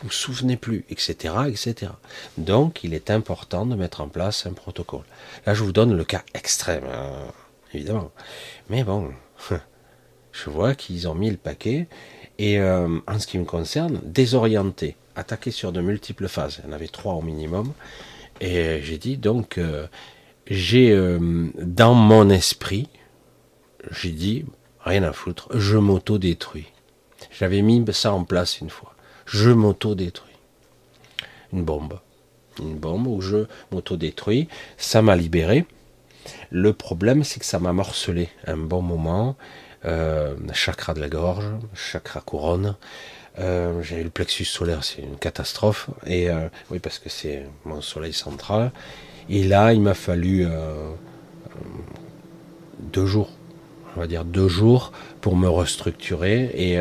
vous 0.00 0.10
souvenez 0.10 0.56
plus, 0.56 0.84
etc., 0.90 1.34
etc. 1.48 1.92
Donc, 2.36 2.84
il 2.84 2.94
est 2.94 3.10
important 3.10 3.64
de 3.64 3.74
mettre 3.74 4.00
en 4.00 4.08
place 4.08 4.46
un 4.46 4.52
protocole. 4.52 5.04
Là, 5.46 5.54
je 5.54 5.64
vous 5.64 5.72
donne 5.72 5.96
le 5.96 6.04
cas 6.04 6.22
extrême, 6.34 6.84
hein, 6.84 7.32
évidemment. 7.74 8.10
Mais 8.70 8.84
bon, 8.84 9.12
je 10.32 10.50
vois 10.50 10.74
qu'ils 10.74 11.08
ont 11.08 11.14
mis 11.14 11.30
le 11.30 11.36
paquet. 11.36 11.88
Et 12.38 12.58
euh, 12.58 12.98
en 13.06 13.18
ce 13.18 13.26
qui 13.26 13.38
me 13.38 13.44
concerne, 13.44 14.00
désorienté, 14.04 14.96
attaqué 15.14 15.50
sur 15.50 15.72
de 15.72 15.80
multiples 15.80 16.28
phases. 16.28 16.60
Il 16.62 16.68
y 16.68 16.72
en 16.72 16.74
avait 16.74 16.88
trois 16.88 17.14
au 17.14 17.22
minimum. 17.22 17.72
Et 18.40 18.80
j'ai 18.82 18.98
dit 18.98 19.16
donc, 19.16 19.58
euh, 19.58 19.86
j'ai 20.48 20.90
euh, 20.90 21.48
dans 21.60 21.94
mon 21.94 22.28
esprit, 22.30 22.88
j'ai 23.90 24.10
dit, 24.10 24.44
rien 24.80 25.04
à 25.04 25.12
foutre, 25.12 25.48
je 25.56 25.76
m'auto-détruis. 25.76 26.66
J'avais 27.30 27.62
mis 27.62 27.84
ça 27.92 28.12
en 28.12 28.24
place 28.24 28.60
une 28.60 28.70
fois 28.70 28.94
je 29.26 29.50
m'auto-détruis. 29.50 30.32
Une 31.52 31.64
bombe. 31.64 32.00
Une 32.60 32.76
bombe 32.76 33.06
où 33.06 33.20
je 33.20 33.46
m'auto-détruis. 33.72 34.48
Ça 34.76 35.02
m'a 35.02 35.16
libéré. 35.16 35.66
Le 36.50 36.72
problème, 36.72 37.24
c'est 37.24 37.40
que 37.40 37.46
ça 37.46 37.58
m'a 37.58 37.72
morcelé 37.72 38.28
un 38.46 38.56
bon 38.56 38.82
moment. 38.82 39.36
Euh, 39.86 40.34
chakra 40.54 40.94
de 40.94 41.00
la 41.00 41.08
gorge, 41.08 41.46
chakra 41.74 42.20
couronne. 42.20 42.76
Euh, 43.38 43.82
j'ai 43.82 44.00
eu 44.00 44.04
le 44.04 44.10
plexus 44.10 44.44
solaire, 44.44 44.82
c'est 44.82 45.02
une 45.02 45.16
catastrophe. 45.16 45.90
Et 46.06 46.30
euh, 46.30 46.48
oui, 46.70 46.78
parce 46.78 46.98
que 46.98 47.10
c'est 47.10 47.46
mon 47.64 47.80
soleil 47.82 48.12
central. 48.12 48.72
Et 49.28 49.44
là, 49.44 49.72
il 49.72 49.80
m'a 49.80 49.94
fallu 49.94 50.46
deux 52.78 53.06
jours, 53.06 53.30
on 53.96 54.00
va 54.00 54.06
dire 54.06 54.24
deux 54.24 54.48
jours, 54.48 54.92
pour 55.20 55.36
me 55.36 55.48
restructurer. 55.48 56.50
Et 56.54 56.78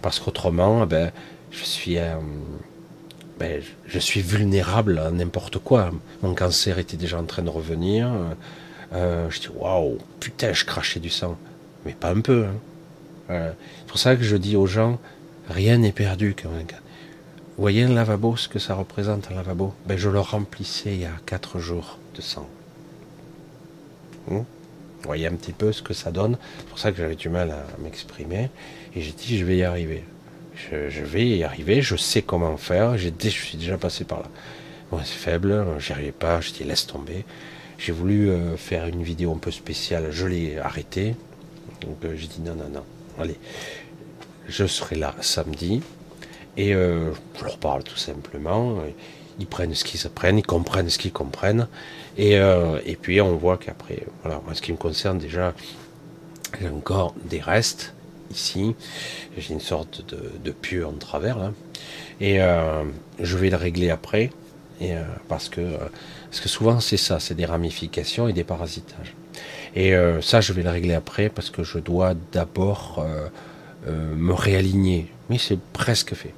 parce 0.00 0.18
qu'autrement, 0.18 0.86
ben, 0.86 1.12
je 1.50 1.64
suis, 1.64 1.98
ben, 3.38 3.62
je 3.86 3.98
suis 3.98 4.22
vulnérable 4.22 4.98
à 4.98 5.10
n'importe 5.10 5.58
quoi. 5.58 5.90
Mon 6.22 6.34
cancer 6.34 6.78
était 6.78 6.96
déjà 6.96 7.18
en 7.18 7.24
train 7.24 7.42
de 7.42 7.50
revenir. 7.50 8.10
Euh, 8.94 9.30
je 9.30 9.40
dis 9.40 9.48
waouh, 9.54 9.98
putain, 10.20 10.52
je 10.52 10.64
crachais 10.64 11.00
du 11.00 11.10
sang, 11.10 11.36
mais 11.84 11.92
pas 11.92 12.10
un 12.10 12.20
peu. 12.20 12.46
Hein. 12.46 13.54
C'est 13.78 13.86
pour 13.86 13.98
ça 13.98 14.16
que 14.16 14.22
je 14.22 14.36
dis 14.36 14.56
aux 14.56 14.66
gens, 14.66 14.98
rien 15.48 15.78
n'est 15.78 15.92
perdu 15.92 16.34
quand 16.40 16.50
même. 16.50 16.66
Vous 16.66 17.62
voyez 17.62 17.84
un 17.84 17.94
lavabo, 17.94 18.36
ce 18.36 18.48
que 18.48 18.58
ça 18.58 18.74
représente 18.74 19.30
un 19.30 19.34
lavabo 19.34 19.72
ben, 19.86 19.96
Je 19.96 20.10
le 20.10 20.20
remplissais 20.20 20.94
il 20.94 21.00
y 21.00 21.06
a 21.06 21.12
quatre 21.24 21.58
jours 21.58 21.98
de 22.14 22.20
sang. 22.20 22.46
Hmm? 24.28 24.38
Vous 24.38 25.06
voyez 25.08 25.26
un 25.26 25.34
petit 25.34 25.52
peu 25.52 25.72
ce 25.72 25.82
que 25.82 25.94
ça 25.94 26.10
donne. 26.10 26.36
C'est 26.58 26.66
pour 26.66 26.78
ça 26.78 26.92
que 26.92 26.98
j'avais 26.98 27.16
du 27.16 27.28
mal 27.28 27.50
à 27.50 27.64
m'exprimer. 27.82 28.50
Et 28.94 29.00
j'ai 29.00 29.12
dit, 29.12 29.38
je 29.38 29.44
vais 29.44 29.56
y 29.56 29.64
arriver 29.64 30.04
je, 30.70 31.02
vais 31.02 31.28
y 31.28 31.44
arriver, 31.44 31.82
je 31.82 31.96
sais 31.96 32.22
comment 32.22 32.56
faire, 32.56 32.96
je 32.96 33.08
suis 33.28 33.58
déjà 33.58 33.78
passé 33.78 34.04
par 34.04 34.20
là. 34.20 34.26
Bon, 34.90 34.98
c'est 34.98 35.16
faible, 35.16 35.64
j'y 35.78 35.92
arrivais 35.92 36.12
pas, 36.12 36.40
je 36.40 36.52
dis 36.52 36.64
laisse 36.64 36.86
tomber. 36.86 37.24
J'ai 37.84 37.90
voulu 37.90 38.30
euh, 38.30 38.56
faire 38.56 38.86
une 38.86 39.02
vidéo 39.02 39.32
un 39.32 39.38
peu 39.38 39.50
spéciale, 39.50 40.12
je 40.12 40.28
l'ai 40.28 40.56
arrêté. 40.56 41.16
Donc 41.80 41.96
euh, 42.04 42.14
j'ai 42.14 42.28
dit 42.28 42.40
non, 42.40 42.54
non, 42.54 42.68
non, 42.72 42.84
allez, 43.18 43.36
je 44.48 44.66
serai 44.66 44.94
là 44.94 45.16
samedi. 45.20 45.82
Et 46.56 46.74
euh, 46.74 47.12
je 47.36 47.44
leur 47.44 47.58
parle 47.58 47.82
tout 47.82 47.96
simplement. 47.96 48.76
Ils 49.40 49.48
prennent 49.48 49.74
ce 49.74 49.82
qu'ils 49.82 50.06
apprennent, 50.06 50.38
ils 50.38 50.46
comprennent 50.46 50.90
ce 50.90 50.98
qu'ils 50.98 51.12
comprennent. 51.12 51.66
Et, 52.16 52.34
et 52.34 52.96
puis 53.00 53.20
on 53.20 53.34
voit 53.36 53.56
qu'après, 53.56 54.04
voilà, 54.22 54.40
en 54.48 54.54
ce 54.54 54.60
qui 54.60 54.70
me 54.70 54.76
concerne 54.76 55.18
déjà, 55.18 55.54
j'ai 56.60 56.68
encore 56.68 57.14
des 57.24 57.40
restes 57.40 57.94
ici. 58.30 58.76
J'ai 59.36 59.54
une 59.54 59.60
sorte 59.60 60.06
de, 60.06 60.30
de 60.44 60.50
pieu 60.52 60.86
en 60.86 60.92
travers 60.92 61.38
là. 61.38 61.52
Et 62.20 62.38
je 63.18 63.36
vais 63.38 63.48
le 63.48 63.56
régler 63.56 63.88
après. 63.88 64.30
Et, 64.82 64.92
parce, 65.28 65.48
que, 65.48 65.78
parce 66.32 66.40
que 66.40 66.48
souvent 66.48 66.80
c'est 66.80 66.96
ça, 66.96 67.20
c'est 67.20 67.34
des 67.34 67.44
ramifications 67.44 68.26
et 68.26 68.32
des 68.32 68.42
parasitages. 68.42 69.14
Et 69.76 69.92
ça, 70.22 70.40
je 70.40 70.54
vais 70.54 70.62
le 70.62 70.70
régler 70.70 70.94
après 70.94 71.28
parce 71.28 71.50
que 71.50 71.62
je 71.62 71.78
dois 71.78 72.14
d'abord 72.32 73.06
me 73.86 74.32
réaligner. 74.32 75.10
Mais 75.28 75.36
c'est 75.36 75.58
presque 75.58 76.14
fait. 76.14 76.32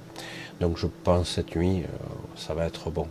Donc 0.61 0.78
je 0.78 0.88
pense 1.04 1.28
cette 1.30 1.54
nuit, 1.54 1.85
ça 2.35 2.54
va 2.54 2.66
être 2.66 2.90
bon. 2.90 3.07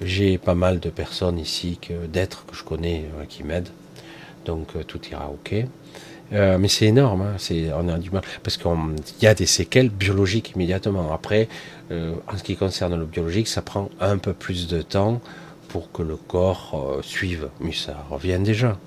J'ai 0.00 0.38
pas 0.38 0.54
mal 0.54 0.80
de 0.80 0.88
personnes 0.88 1.38
ici, 1.38 1.78
d'êtres 2.08 2.46
que 2.46 2.56
je 2.56 2.64
connais 2.64 3.04
qui 3.28 3.44
m'aident. 3.44 3.68
Donc 4.46 4.68
tout 4.86 5.00
ira 5.10 5.30
ok. 5.30 5.66
Euh, 6.32 6.58
mais 6.58 6.68
c'est 6.68 6.86
énorme, 6.86 7.22
hein, 7.22 7.36
on 7.76 7.88
a 7.88 7.98
du 7.98 8.10
mal, 8.10 8.22
parce 8.42 8.56
qu'il 8.56 8.70
y 9.20 9.26
a 9.26 9.34
des 9.34 9.46
séquelles 9.46 9.90
biologiques 9.90 10.52
immédiatement. 10.54 11.12
Après, 11.12 11.48
euh, 11.90 12.14
en 12.32 12.38
ce 12.38 12.44
qui 12.44 12.56
concerne 12.56 12.96
le 12.96 13.04
biologique, 13.04 13.48
ça 13.48 13.62
prend 13.62 13.90
un 14.00 14.16
peu 14.18 14.32
plus 14.32 14.68
de 14.68 14.80
temps 14.82 15.20
pour 15.70 15.90
que 15.92 16.02
le 16.02 16.16
corps 16.16 16.72
euh, 16.74 17.02
suive, 17.02 17.48
mais 17.60 17.72
ça 17.72 18.04
revient 18.10 18.38
déjà. 18.40 18.78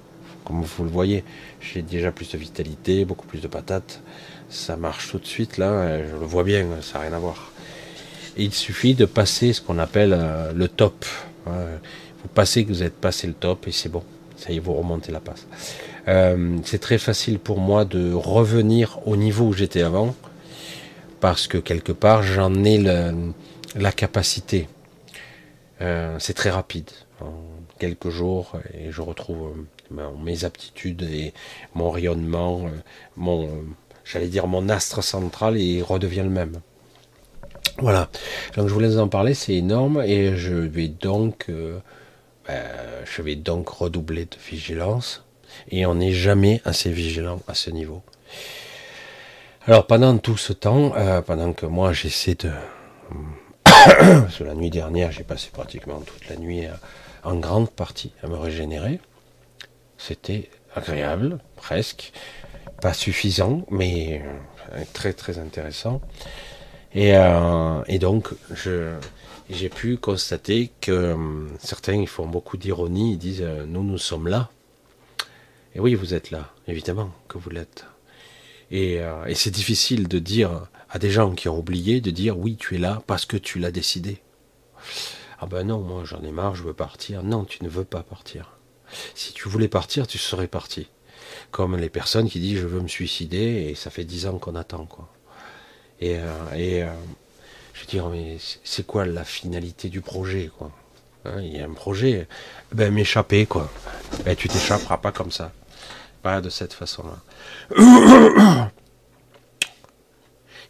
Comme 0.45 0.61
vous 0.61 0.83
le 0.83 0.89
voyez, 0.89 1.23
j'ai 1.61 1.81
déjà 1.81 2.11
plus 2.11 2.31
de 2.31 2.37
vitalité, 2.37 3.05
beaucoup 3.05 3.27
plus 3.27 3.39
de 3.39 3.47
patates. 3.47 4.01
Ça 4.49 4.75
marche 4.75 5.09
tout 5.09 5.19
de 5.19 5.25
suite 5.25 5.57
là, 5.57 5.99
je 5.99 6.13
le 6.13 6.25
vois 6.25 6.43
bien, 6.43 6.67
ça 6.81 6.99
n'a 6.99 7.05
rien 7.05 7.13
à 7.13 7.19
voir. 7.19 7.51
il 8.37 8.53
suffit 8.53 8.93
de 8.93 9.05
passer 9.05 9.53
ce 9.53 9.61
qu'on 9.61 9.79
appelle 9.79 10.15
le 10.53 10.67
top. 10.67 11.05
Vous 11.45 12.29
passez 12.33 12.63
que 12.63 12.69
vous 12.69 12.83
êtes 12.83 12.95
passé 12.95 13.25
le 13.25 13.33
top 13.33 13.67
et 13.67 13.71
c'est 13.71 13.89
bon. 13.89 14.03
Ça 14.37 14.51
y 14.51 14.57
est, 14.57 14.59
vous 14.59 14.73
remontez 14.73 15.11
la 15.11 15.21
passe. 15.21 15.47
Euh, 16.07 16.57
c'est 16.65 16.79
très 16.79 16.97
facile 16.97 17.39
pour 17.39 17.59
moi 17.59 17.85
de 17.85 18.13
revenir 18.13 18.99
au 19.05 19.15
niveau 19.15 19.45
où 19.45 19.53
j'étais 19.53 19.81
avant, 19.81 20.15
parce 21.19 21.47
que 21.47 21.57
quelque 21.57 21.91
part 21.93 22.23
j'en 22.23 22.63
ai 22.63 22.77
la 23.75 23.91
capacité. 23.91 24.67
Euh, 25.81 26.17
c'est 26.19 26.33
très 26.33 26.49
rapide, 26.49 26.89
en 27.21 27.33
quelques 27.79 28.09
jours, 28.09 28.53
et 28.73 28.91
je 28.91 29.01
retrouve 29.01 29.53
euh, 29.97 30.09
mes 30.23 30.45
aptitudes 30.45 31.01
et 31.03 31.33
mon 31.73 31.89
rayonnement, 31.89 32.61
mon, 33.17 33.49
j'allais 34.05 34.27
dire 34.27 34.47
mon 34.47 34.69
astre 34.69 35.03
central, 35.03 35.57
et 35.57 35.63
il 35.63 35.83
redevient 35.83 36.23
le 36.23 36.29
même. 36.29 36.61
Voilà. 37.79 38.09
Donc 38.55 38.67
je 38.67 38.73
voulais 38.73 38.97
en 38.97 39.07
parler, 39.07 39.33
c'est 39.33 39.55
énorme, 39.55 40.01
et 40.05 40.37
je 40.37 40.53
vais 40.53 40.87
donc, 40.87 41.47
ben, 42.47 42.63
je 43.05 43.21
vais 43.21 43.35
donc 43.35 43.69
redoubler 43.69 44.25
de 44.25 44.37
vigilance 44.49 45.23
et 45.69 45.85
on 45.85 45.95
n'est 45.95 46.11
jamais 46.11 46.61
assez 46.65 46.91
vigilant 46.91 47.39
à 47.47 47.53
ce 47.53 47.69
niveau. 47.69 48.01
Alors 49.65 49.87
pendant 49.87 50.17
tout 50.17 50.37
ce 50.37 50.53
temps, 50.53 50.93
euh, 50.95 51.21
pendant 51.21 51.53
que 51.53 51.65
moi 51.65 51.93
j'essaie 51.93 52.35
de... 52.35 52.51
Sur 54.29 54.45
la 54.45 54.55
nuit 54.55 54.69
dernière, 54.69 55.11
j'ai 55.11 55.23
passé 55.23 55.49
pratiquement 55.51 55.99
toute 56.01 56.27
la 56.29 56.35
nuit 56.37 56.65
en 57.23 57.35
grande 57.35 57.69
partie 57.69 58.11
à 58.23 58.27
me 58.27 58.37
régénérer. 58.37 58.99
C'était 59.97 60.49
agréable, 60.75 61.39
presque. 61.55 62.11
Pas 62.81 62.93
suffisant, 62.93 63.65
mais 63.69 64.21
euh, 64.73 64.83
très 64.93 65.13
très 65.13 65.37
intéressant. 65.37 66.01
Et, 66.93 67.15
euh, 67.15 67.81
donc, 67.99 68.29
j'ai 69.49 69.69
pu 69.69 69.97
constater 69.97 70.71
que 70.81 70.91
euh, 70.91 71.47
certains 71.59 71.95
ils 71.95 72.07
font 72.07 72.27
beaucoup 72.27 72.57
d'ironie, 72.57 73.13
ils 73.13 73.17
disent 73.17 73.47
nous 73.67 73.83
nous 73.83 73.97
sommes 73.97 74.27
là. 74.27 74.49
Et 75.75 75.79
oui, 75.79 75.95
vous 75.95 76.13
êtes 76.13 76.31
là, 76.31 76.49
évidemment 76.67 77.11
que 77.27 77.37
vous 77.37 77.49
l'êtes. 77.49 77.85
Et 78.71 78.99
c'est 79.35 79.51
difficile 79.51 80.07
de 80.07 80.17
dire 80.17 80.67
à 80.93 80.99
des 80.99 81.09
gens 81.09 81.33
qui 81.33 81.49
ont 81.49 81.57
oublié 81.57 82.01
de 82.01 82.11
dire 82.11 82.37
oui, 82.37 82.55
tu 82.55 82.75
es 82.75 82.77
là 82.77 83.01
parce 83.07 83.25
que 83.25 83.35
tu 83.35 83.57
l'as 83.57 83.71
décidé. 83.71 84.21
Ah 85.39 85.47
ben 85.47 85.65
non, 85.65 85.79
moi 85.79 86.03
j'en 86.05 86.21
ai 86.21 86.31
marre, 86.31 86.55
je 86.55 86.63
veux 86.63 86.73
partir. 86.73 87.23
Non, 87.23 87.45
tu 87.45 87.63
ne 87.63 87.69
veux 87.69 87.83
pas 87.83 88.03
partir. 88.03 88.57
Si 89.15 89.33
tu 89.33 89.49
voulais 89.49 89.67
partir, 89.67 90.05
tu 90.05 90.19
serais 90.19 90.47
parti. 90.47 90.87
Comme 91.49 91.75
les 91.75 91.89
personnes 91.89 92.29
qui 92.29 92.39
disent 92.39 92.59
je 92.59 92.67
veux 92.67 92.79
me 92.79 92.87
suicider 92.87 93.69
et 93.69 93.75
ça 93.75 93.89
fait 93.89 94.05
dix 94.05 94.27
ans 94.27 94.37
qu'on 94.37 94.55
attend 94.55 94.85
quoi. 94.85 95.09
Et, 95.99 96.19
et 96.55 96.85
je 97.73 97.81
veux 97.81 97.87
dire, 97.87 98.07
mais 98.09 98.37
c'est 98.63 98.85
quoi 98.85 99.05
la 99.05 99.23
finalité 99.23 99.89
du 99.89 100.01
projet, 100.01 100.51
quoi 100.57 100.71
hein, 101.25 101.41
Il 101.41 101.57
y 101.57 101.59
a 101.59 101.65
un 101.65 101.73
projet, 101.73 102.27
ben 102.71 102.93
m'échapper, 102.93 103.47
quoi. 103.47 103.71
Ben 104.25 104.35
tu 104.35 104.47
t'échapperas 104.47 104.97
pas 104.97 105.11
comme 105.11 105.31
ça, 105.31 105.51
pas 106.21 106.39
de 106.39 106.49
cette 106.49 106.73
façon-là. 106.73 107.17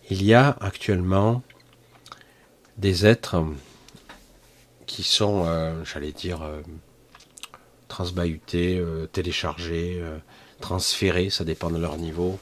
Il 0.09 0.21
y 0.23 0.33
a 0.33 0.57
actuellement 0.59 1.43
des 2.77 3.05
êtres 3.05 3.41
qui 4.85 5.03
sont, 5.03 5.45
euh, 5.45 5.85
j'allais 5.85 6.11
dire, 6.11 6.41
euh, 6.41 6.61
transbahutés, 7.87 8.77
euh, 8.77 9.07
téléchargés, 9.07 10.03
transférés, 10.59 11.29
ça 11.29 11.45
dépend 11.45 11.69
de 11.69 11.79
leur 11.79 11.97
niveau, 11.97 12.37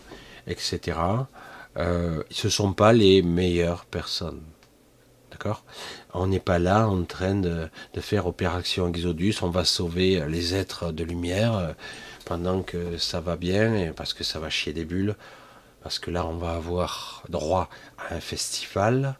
etc. 0.47 0.97
Ce 1.75 2.23
ne 2.43 2.49
sont 2.49 2.73
pas 2.73 2.93
les 2.93 3.21
meilleures 3.21 3.85
personnes. 3.85 4.41
D'accord? 5.29 5.63
On 6.13 6.27
n'est 6.27 6.39
pas 6.39 6.59
là 6.59 6.87
en 6.87 7.03
train 7.03 7.35
de, 7.35 7.69
faire 7.99 8.25
opération 8.25 8.87
Exodus, 8.89 9.35
on 9.43 9.49
va 9.49 9.65
sauver 9.65 10.25
les 10.27 10.55
êtres 10.55 10.91
de 10.91 11.03
lumière 11.03 11.75
pendant 12.25 12.63
que 12.63 12.97
ça 12.97 13.21
va 13.21 13.37
bien, 13.37 13.93
parce 13.95 14.13
que 14.13 14.23
ça 14.23 14.39
va 14.39 14.49
chier 14.49 14.73
des 14.73 14.85
bulles, 14.85 15.15
parce 15.81 15.99
que 15.99 16.11
là 16.11 16.25
on 16.25 16.37
va 16.37 16.53
avoir 16.53 17.23
droit 17.29 17.69
à 17.97 18.15
un 18.15 18.19
festival, 18.19 19.17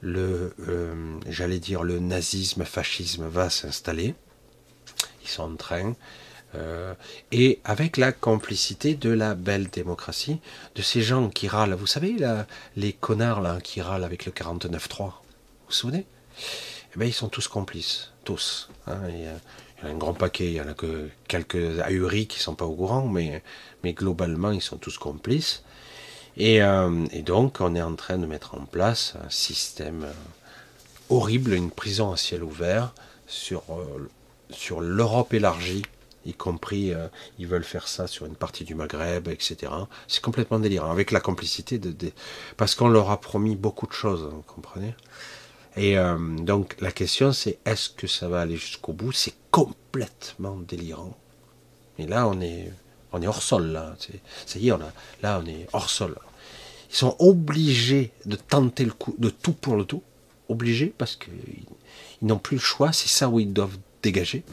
le, 0.00 0.54
euh, 0.68 1.18
j'allais 1.28 1.58
dire 1.58 1.82
le 1.82 1.98
nazisme, 1.98 2.64
fascisme 2.64 3.26
va 3.26 3.50
s'installer, 3.50 4.14
ils 5.22 5.28
sont 5.28 5.42
en 5.42 5.56
train, 5.56 5.94
euh, 6.54 6.94
et 7.30 7.60
avec 7.64 7.96
la 7.96 8.12
complicité 8.12 8.94
de 8.94 9.10
la 9.10 9.34
belle 9.34 9.68
démocratie, 9.68 10.40
de 10.74 10.82
ces 10.82 11.02
gens 11.02 11.28
qui 11.28 11.46
râlent. 11.46 11.74
Vous 11.74 11.86
savez, 11.86 12.18
là, 12.18 12.46
les 12.76 12.92
connards 12.92 13.40
là, 13.40 13.60
qui 13.60 13.80
râlent 13.80 14.04
avec 14.04 14.26
le 14.26 14.32
49-3, 14.32 14.98
vous 14.98 15.12
vous 15.66 15.72
souvenez? 15.72 16.06
Eh 16.94 16.98
bien, 16.98 17.06
Ils 17.06 17.12
sont 17.12 17.28
tous 17.28 17.46
complices, 17.46 18.10
tous. 18.24 18.68
Hein, 18.88 18.98
il, 19.08 19.20
y 19.20 19.26
a, 19.26 19.88
un 19.88 19.94
grand 19.94 20.14
paquet, 20.14 20.46
il 20.46 20.54
y 20.54 20.60
en 20.60 20.68
a 20.68 20.74
que 20.74 21.08
quelques 21.28 21.78
ahuris 21.80 22.26
qui 22.26 22.38
ne 22.38 22.42
sont 22.42 22.54
pas 22.56 22.64
au 22.64 22.74
courant, 22.74 23.06
mais, 23.06 23.42
mais 23.84 23.92
globalement, 23.92 24.50
ils 24.50 24.60
sont 24.60 24.76
tous 24.76 24.98
complices. 24.98 25.62
Et, 26.36 26.62
euh, 26.62 27.06
et, 27.12 27.22
donc, 27.22 27.58
on 27.60 27.74
est 27.74 27.82
en 27.82 27.94
train 27.94 28.18
de 28.18 28.26
mettre 28.26 28.54
en 28.54 28.64
place 28.64 29.14
un 29.24 29.30
système 29.30 30.04
euh, 30.04 30.12
horrible, 31.08 31.52
une 31.52 31.70
prison 31.70 32.12
à 32.12 32.16
ciel 32.16 32.42
ouvert 32.42 32.92
sur, 33.26 33.62
sur 34.50 34.80
l'Europe 34.80 35.34
élargie 35.34 35.82
y 36.26 36.34
compris 36.34 36.92
euh, 36.92 37.08
ils 37.38 37.46
veulent 37.46 37.64
faire 37.64 37.88
ça 37.88 38.06
sur 38.06 38.26
une 38.26 38.34
partie 38.34 38.64
du 38.64 38.74
Maghreb, 38.74 39.28
etc. 39.28 39.72
C'est 40.08 40.22
complètement 40.22 40.58
délirant, 40.58 40.90
avec 40.90 41.10
la 41.10 41.20
complicité 41.20 41.78
de, 41.78 41.94
parce 42.56 42.74
qu'on 42.74 42.88
leur 42.88 43.10
a 43.10 43.20
promis 43.20 43.56
beaucoup 43.56 43.86
de 43.86 43.92
choses, 43.92 44.22
vous 44.22 44.42
comprenez? 44.42 44.94
Et 45.76 45.96
euh, 45.98 46.18
donc 46.38 46.76
la 46.80 46.90
question 46.90 47.32
c'est 47.32 47.58
est-ce 47.64 47.90
que 47.90 48.06
ça 48.06 48.28
va 48.28 48.40
aller 48.40 48.56
jusqu'au 48.56 48.92
bout? 48.92 49.12
C'est 49.12 49.34
complètement 49.50 50.56
délirant. 50.56 51.16
Et 51.98 52.06
là 52.06 52.28
on 52.28 52.40
est 52.40 52.72
on 53.12 53.22
est 53.22 53.26
hors 53.26 53.42
sol 53.42 53.66
là, 53.66 53.94
ça 54.46 54.58
y 54.58 54.68
est, 54.68 54.74
là 55.22 55.40
on 55.42 55.46
est 55.46 55.66
hors 55.72 55.90
sol. 55.90 56.16
Ils 56.90 56.96
sont 56.96 57.16
obligés 57.18 58.12
de 58.26 58.36
tenter 58.36 58.84
le 58.84 58.92
coup, 58.92 59.14
de 59.18 59.30
tout 59.30 59.52
pour 59.52 59.76
le 59.76 59.84
tout, 59.84 60.02
obligés 60.48 60.92
parce 60.96 61.16
qu'ils 61.16 61.64
n'ont 62.22 62.38
plus 62.38 62.56
le 62.56 62.62
choix, 62.62 62.92
c'est 62.92 63.08
ça 63.08 63.28
où 63.28 63.38
ils 63.38 63.52
doivent 63.52 63.78
dégager 64.02 64.44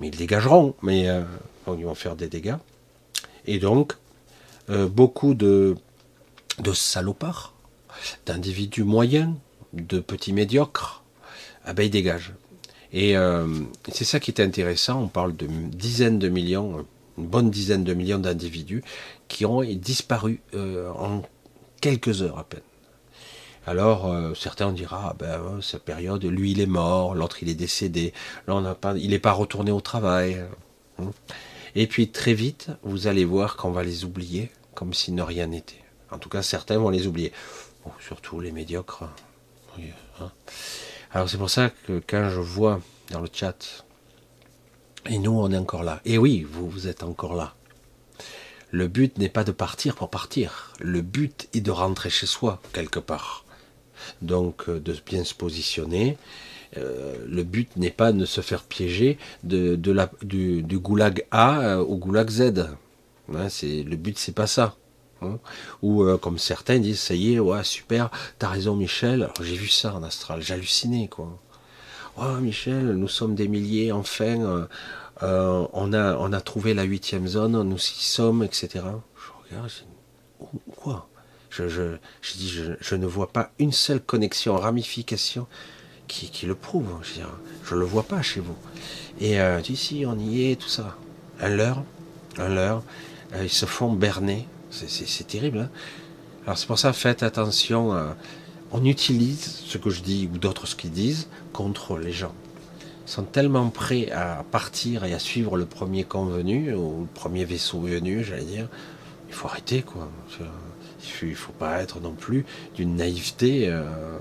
mais 0.00 0.08
ils 0.08 0.16
dégageront, 0.16 0.74
mais 0.82 1.08
euh, 1.08 1.22
ils 1.68 1.84
vont 1.84 1.94
faire 1.94 2.16
des 2.16 2.28
dégâts. 2.28 2.56
Et 3.46 3.58
donc, 3.58 3.94
euh, 4.70 4.88
beaucoup 4.88 5.34
de, 5.34 5.76
de 6.58 6.72
salopards, 6.72 7.54
d'individus 8.26 8.84
moyens, 8.84 9.34
de 9.72 10.00
petits 10.00 10.32
médiocres, 10.32 11.02
ah 11.64 11.72
ben, 11.72 11.84
ils 11.84 11.90
dégagent. 11.90 12.32
Et 12.92 13.16
euh, 13.16 13.46
c'est 13.90 14.04
ça 14.04 14.20
qui 14.20 14.30
est 14.30 14.40
intéressant, 14.40 15.02
on 15.02 15.08
parle 15.08 15.36
de 15.36 15.46
dizaines 15.46 16.18
de 16.18 16.28
millions, 16.28 16.86
une 17.18 17.26
bonne 17.26 17.50
dizaine 17.50 17.84
de 17.84 17.94
millions 17.94 18.18
d'individus 18.18 18.82
qui 19.28 19.44
ont 19.46 19.62
disparu 19.62 20.40
en 20.54 21.22
quelques 21.80 22.22
heures 22.22 22.38
à 22.38 22.44
peine. 22.44 22.60
Alors 23.66 24.06
euh, 24.06 24.32
certains 24.34 24.72
diront 24.72 24.96
ah, 24.96 25.16
ben 25.18 25.60
cette 25.60 25.82
période, 25.82 26.24
lui 26.24 26.52
il 26.52 26.60
est 26.60 26.66
mort, 26.66 27.16
l'autre 27.16 27.42
il 27.42 27.48
est 27.48 27.54
décédé, 27.54 28.14
là 28.46 28.54
on 28.54 28.60
n'a 28.60 28.76
pas, 28.76 28.94
il 28.96 29.10
n'est 29.10 29.18
pas 29.18 29.32
retourné 29.32 29.72
au 29.72 29.80
travail. 29.80 30.40
Hein. 31.00 31.10
Et 31.74 31.88
puis 31.88 32.08
très 32.08 32.32
vite, 32.32 32.68
vous 32.84 33.08
allez 33.08 33.24
voir 33.24 33.56
qu'on 33.56 33.72
va 33.72 33.82
les 33.82 34.04
oublier 34.04 34.52
comme 34.74 34.94
si 34.94 35.10
ne 35.10 35.22
rien 35.22 35.48
n'était. 35.48 35.82
En 36.12 36.18
tout 36.18 36.28
cas, 36.28 36.42
certains 36.42 36.78
vont 36.78 36.90
les 36.90 37.08
oublier, 37.08 37.32
surtout 37.98 38.40
les 38.40 38.52
médiocres. 38.52 39.04
Hein. 40.20 40.30
Alors 41.12 41.28
c'est 41.28 41.38
pour 41.38 41.50
ça 41.50 41.70
que 41.70 42.00
quand 42.06 42.30
je 42.30 42.40
vois 42.40 42.80
dans 43.10 43.20
le 43.20 43.28
chat, 43.32 43.84
et 45.08 45.18
nous 45.18 45.32
on 45.32 45.50
est 45.50 45.56
encore 45.56 45.82
là. 45.82 46.00
Et 46.04 46.18
oui, 46.18 46.46
vous 46.48 46.68
vous 46.68 46.88
êtes 46.88 47.02
encore 47.02 47.34
là. 47.34 47.54
Le 48.70 48.88
but 48.88 49.16
n'est 49.18 49.28
pas 49.28 49.44
de 49.44 49.52
partir 49.52 49.94
pour 49.94 50.10
partir. 50.10 50.72
Le 50.80 51.00
but 51.00 51.48
est 51.54 51.60
de 51.60 51.70
rentrer 51.70 52.10
chez 52.10 52.26
soi 52.26 52.60
quelque 52.72 52.98
part 52.98 53.46
donc 54.22 54.68
euh, 54.68 54.80
de 54.80 54.94
bien 55.04 55.24
se 55.24 55.34
positionner. 55.34 56.16
Euh, 56.76 57.16
le 57.26 57.42
but 57.42 57.76
n'est 57.76 57.90
pas 57.90 58.12
de 58.12 58.24
se 58.24 58.40
faire 58.40 58.62
piéger 58.64 59.18
de, 59.44 59.76
du, 60.22 60.78
goulag 60.78 61.24
A 61.30 61.60
euh, 61.60 61.76
au 61.78 61.96
goulag 61.96 62.28
Z. 62.28 62.68
Hein, 63.32 63.48
le 63.62 63.96
but, 63.96 64.18
c'est 64.18 64.34
pas 64.34 64.46
ça. 64.46 64.76
Hein. 65.22 65.38
Ou 65.82 66.04
comme 66.18 66.38
certains 66.38 66.78
disent, 66.78 67.00
ça 67.00 67.14
y 67.14 67.34
est, 67.34 67.38
ouais, 67.38 67.64
super, 67.64 68.10
t'as 68.38 68.48
raison 68.48 68.76
Michel, 68.76 69.30
j'ai 69.40 69.56
vu 69.56 69.68
ça 69.68 69.94
en 69.94 70.02
astral, 70.02 70.42
j'hallucinais 70.42 71.08
quoi. 71.08 71.38
Oh 72.18 72.36
Michel, 72.40 72.92
nous 72.92 73.08
sommes 73.08 73.34
des 73.34 73.48
milliers, 73.48 73.92
enfin, 73.92 74.68
on, 75.20 75.92
a, 75.92 76.16
on 76.16 76.32
a 76.32 76.40
trouvé 76.40 76.72
la 76.74 76.84
huitième 76.84 77.26
zone, 77.28 77.62
nous 77.62 77.76
y 77.76 78.02
sommes, 78.02 78.42
etc. 78.42 78.68
Je 78.74 79.50
regarde, 79.50 79.70
quoi? 80.76 81.08
Je, 81.50 81.68
je, 81.68 81.96
je 82.20 82.32
dis, 82.34 82.60
je, 82.80 82.94
ne 82.96 83.06
vois 83.06 83.28
pas 83.28 83.50
une 83.58 83.72
seule 83.72 84.00
connexion, 84.00 84.56
ramification 84.56 85.46
qui, 86.06 86.30
qui 86.30 86.46
le 86.46 86.54
prouve. 86.54 86.88
Je 87.02 87.74
ne 87.74 87.80
le 87.80 87.86
vois 87.86 88.02
pas 88.02 88.20
chez 88.22 88.40
vous. 88.40 88.56
Et 89.20 89.40
euh, 89.40 89.62
si, 89.62 90.04
on 90.06 90.18
y 90.18 90.50
est, 90.50 90.60
tout 90.60 90.68
ça. 90.68 90.96
Un 91.40 91.48
leurre, 91.48 91.82
un 92.38 92.48
leurre, 92.48 92.82
euh, 93.34 93.44
ils 93.44 93.50
se 93.50 93.66
font 93.66 93.92
berner. 93.92 94.46
C'est 94.70 95.26
terrible. 95.26 95.58
Hein 95.60 95.70
Alors 96.44 96.58
c'est 96.58 96.66
pour 96.66 96.78
ça, 96.78 96.92
faites 96.92 97.22
attention. 97.22 97.94
Euh, 97.94 98.10
on 98.72 98.84
utilise 98.84 99.62
ce 99.64 99.78
que 99.78 99.90
je 99.90 100.02
dis 100.02 100.28
ou 100.32 100.38
d'autres 100.38 100.66
ce 100.66 100.74
qu'ils 100.74 100.90
disent 100.90 101.28
contre 101.52 101.98
les 101.98 102.12
gens. 102.12 102.34
Ils 103.06 103.10
sont 103.10 103.22
tellement 103.22 103.68
prêts 103.68 104.10
à 104.10 104.44
partir 104.50 105.04
et 105.04 105.14
à 105.14 105.18
suivre 105.18 105.56
le 105.56 105.64
premier 105.64 106.04
convenu 106.04 106.74
ou 106.74 107.02
le 107.02 107.06
premier 107.14 107.44
vaisseau 107.44 107.80
venu, 107.80 108.24
j'allais 108.24 108.44
dire. 108.44 108.68
Il 109.28 109.34
faut 109.34 109.46
arrêter, 109.46 109.82
quoi. 109.82 110.08
Il 111.22 111.34
faut 111.34 111.52
pas 111.52 111.80
être 111.82 112.00
non 112.00 112.12
plus 112.12 112.44
d'une 112.74 112.96
naïveté. 112.96 113.68
Euh, 113.68 114.18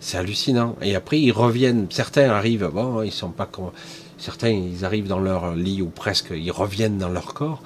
c'est 0.00 0.16
hallucinant. 0.16 0.76
Et 0.80 0.94
après, 0.94 1.20
ils 1.20 1.32
reviennent. 1.32 1.86
Certains 1.90 2.30
arrivent, 2.30 2.70
bon, 2.72 3.02
ils 3.02 3.12
sont 3.12 3.30
pas 3.30 3.46
comme. 3.46 3.72
Certains, 4.16 4.50
ils 4.50 4.84
arrivent 4.84 5.06
dans 5.06 5.20
leur 5.20 5.54
lit 5.54 5.82
ou 5.82 5.88
presque, 5.88 6.30
ils 6.30 6.50
reviennent 6.50 6.98
dans 6.98 7.08
leur 7.08 7.34
corps. 7.34 7.62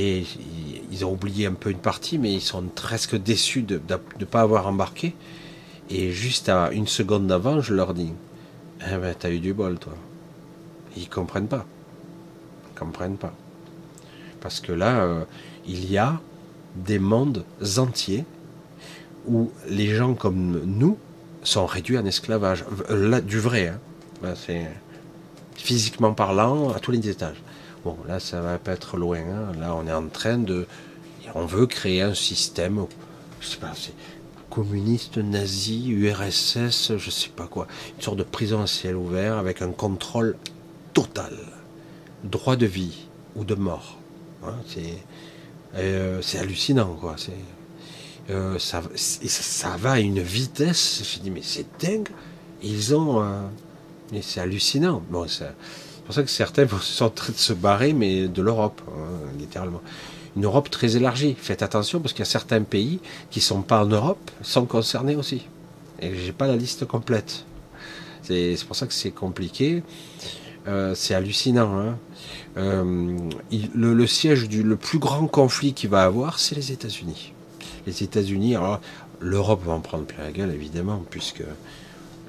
Et 0.00 0.24
ils 0.92 1.04
ont 1.04 1.10
oublié 1.10 1.46
un 1.46 1.54
peu 1.54 1.70
une 1.70 1.78
partie, 1.78 2.18
mais 2.18 2.32
ils 2.32 2.40
sont 2.40 2.62
presque 2.62 3.16
déçus 3.16 3.62
de 3.62 3.80
ne 4.20 4.24
pas 4.24 4.42
avoir 4.42 4.68
embarqué. 4.68 5.12
Et 5.90 6.12
juste 6.12 6.48
à 6.48 6.70
une 6.70 6.86
seconde 6.86 7.26
d'avant, 7.26 7.60
je 7.60 7.74
leur 7.74 7.94
dis 7.94 8.12
Eh 8.86 8.96
ben, 8.96 9.12
t'as 9.18 9.30
eu 9.30 9.40
du 9.40 9.52
bol, 9.52 9.76
toi. 9.76 9.94
Ils 10.96 11.08
comprennent 11.08 11.48
pas. 11.48 11.66
Ils 12.70 12.78
comprennent 12.78 13.16
pas. 13.16 13.34
Parce 14.40 14.60
que 14.60 14.70
là, 14.70 15.00
euh, 15.00 15.24
il 15.66 15.90
y 15.90 15.98
a 15.98 16.20
des 16.76 17.00
mondes 17.00 17.44
entiers 17.76 18.24
où 19.26 19.50
les 19.68 19.96
gens 19.96 20.14
comme 20.14 20.62
nous 20.64 20.96
sont 21.42 21.66
réduits 21.66 21.98
en 21.98 22.04
esclavage. 22.04 22.64
Là, 22.88 23.20
du 23.20 23.40
vrai, 23.40 23.72
hein. 24.22 24.28
physiquement 25.56 26.12
parlant, 26.12 26.70
à 26.70 26.78
tous 26.78 26.92
les 26.92 27.08
étages. 27.08 27.42
Là, 28.06 28.20
ça 28.20 28.40
va 28.40 28.58
pas 28.58 28.72
être 28.72 28.96
loin. 28.96 29.18
Hein. 29.18 29.52
Là, 29.58 29.74
on 29.74 29.86
est 29.86 29.92
en 29.92 30.08
train 30.08 30.38
de. 30.38 30.66
On 31.34 31.46
veut 31.46 31.66
créer 31.66 32.02
un 32.02 32.14
système. 32.14 32.86
Je 33.40 33.46
sais 33.46 33.58
pas, 33.58 33.72
communiste, 34.50 35.18
nazi, 35.18 35.88
URSS, 35.88 36.96
je 36.96 37.10
sais 37.10 37.28
pas 37.28 37.46
quoi. 37.46 37.66
Une 37.96 38.02
sorte 38.02 38.16
de 38.16 38.22
prison 38.22 38.62
à 38.62 38.66
ciel 38.66 38.96
ouvert 38.96 39.36
avec 39.36 39.62
un 39.62 39.70
contrôle 39.70 40.36
total. 40.94 41.36
Droit 42.24 42.56
de 42.56 42.66
vie 42.66 43.06
ou 43.36 43.44
de 43.44 43.54
mort. 43.54 43.98
Hein, 44.44 44.54
euh, 45.76 46.20
c'est 46.22 46.38
hallucinant, 46.38 46.94
quoi. 46.94 47.16
Euh, 48.30 48.58
ça, 48.58 48.82
ça, 48.96 49.76
va 49.76 49.92
à 49.92 49.98
une 50.00 50.20
vitesse. 50.20 51.02
Je 51.04 51.20
dis, 51.20 51.30
mais 51.30 51.42
c'est 51.42 51.66
dingue. 51.80 52.08
Ils 52.62 52.94
ont. 52.94 53.24
C'est 54.22 54.40
hallucinant. 54.40 55.02
Bon, 55.10 55.26
c'est 55.28 55.44
pour 56.08 56.14
ça 56.14 56.22
que 56.22 56.30
certains 56.30 56.66
sont 56.80 57.04
en 57.04 57.10
train 57.10 57.34
de 57.34 57.38
se 57.38 57.52
barrer, 57.52 57.92
mais 57.92 58.28
de 58.28 58.40
l'Europe, 58.40 58.80
hein, 58.88 59.28
littéralement 59.38 59.82
une 60.36 60.46
Europe 60.46 60.70
très 60.70 60.96
élargie. 60.96 61.36
Faites 61.38 61.62
attention 61.62 62.00
parce 62.00 62.14
qu'il 62.14 62.20
y 62.20 62.22
a 62.22 62.30
certains 62.30 62.62
pays 62.62 62.98
qui 63.30 63.40
ne 63.40 63.44
sont 63.44 63.60
pas 63.60 63.84
en 63.84 63.86
Europe, 63.88 64.30
sont 64.40 64.64
concernés 64.64 65.16
aussi. 65.16 65.46
Et 66.00 66.16
j'ai 66.16 66.32
pas 66.32 66.46
la 66.46 66.56
liste 66.56 66.86
complète. 66.86 67.44
C'est 68.22 68.56
pour 68.66 68.74
ça 68.74 68.86
que 68.86 68.94
c'est 68.94 69.10
compliqué. 69.10 69.82
Euh, 70.66 70.94
c'est 70.94 71.14
hallucinant. 71.14 71.78
Hein. 71.78 71.98
Euh, 72.56 73.18
le, 73.74 74.06
siège 74.06 74.48
du 74.48 74.62
le 74.62 74.76
plus 74.76 74.98
grand 74.98 75.26
conflit 75.26 75.74
qu'il 75.74 75.90
va 75.90 76.04
avoir, 76.04 76.38
c'est 76.38 76.54
les 76.54 76.72
États-Unis. 76.72 77.34
Les 77.86 78.02
États-Unis, 78.02 78.56
alors 78.56 78.80
l'Europe 79.20 79.62
va 79.62 79.74
en 79.74 79.80
prendre 79.80 80.06
plein 80.06 80.24
la 80.24 80.32
gueule 80.32 80.54
évidemment, 80.54 81.04
puisque 81.10 81.44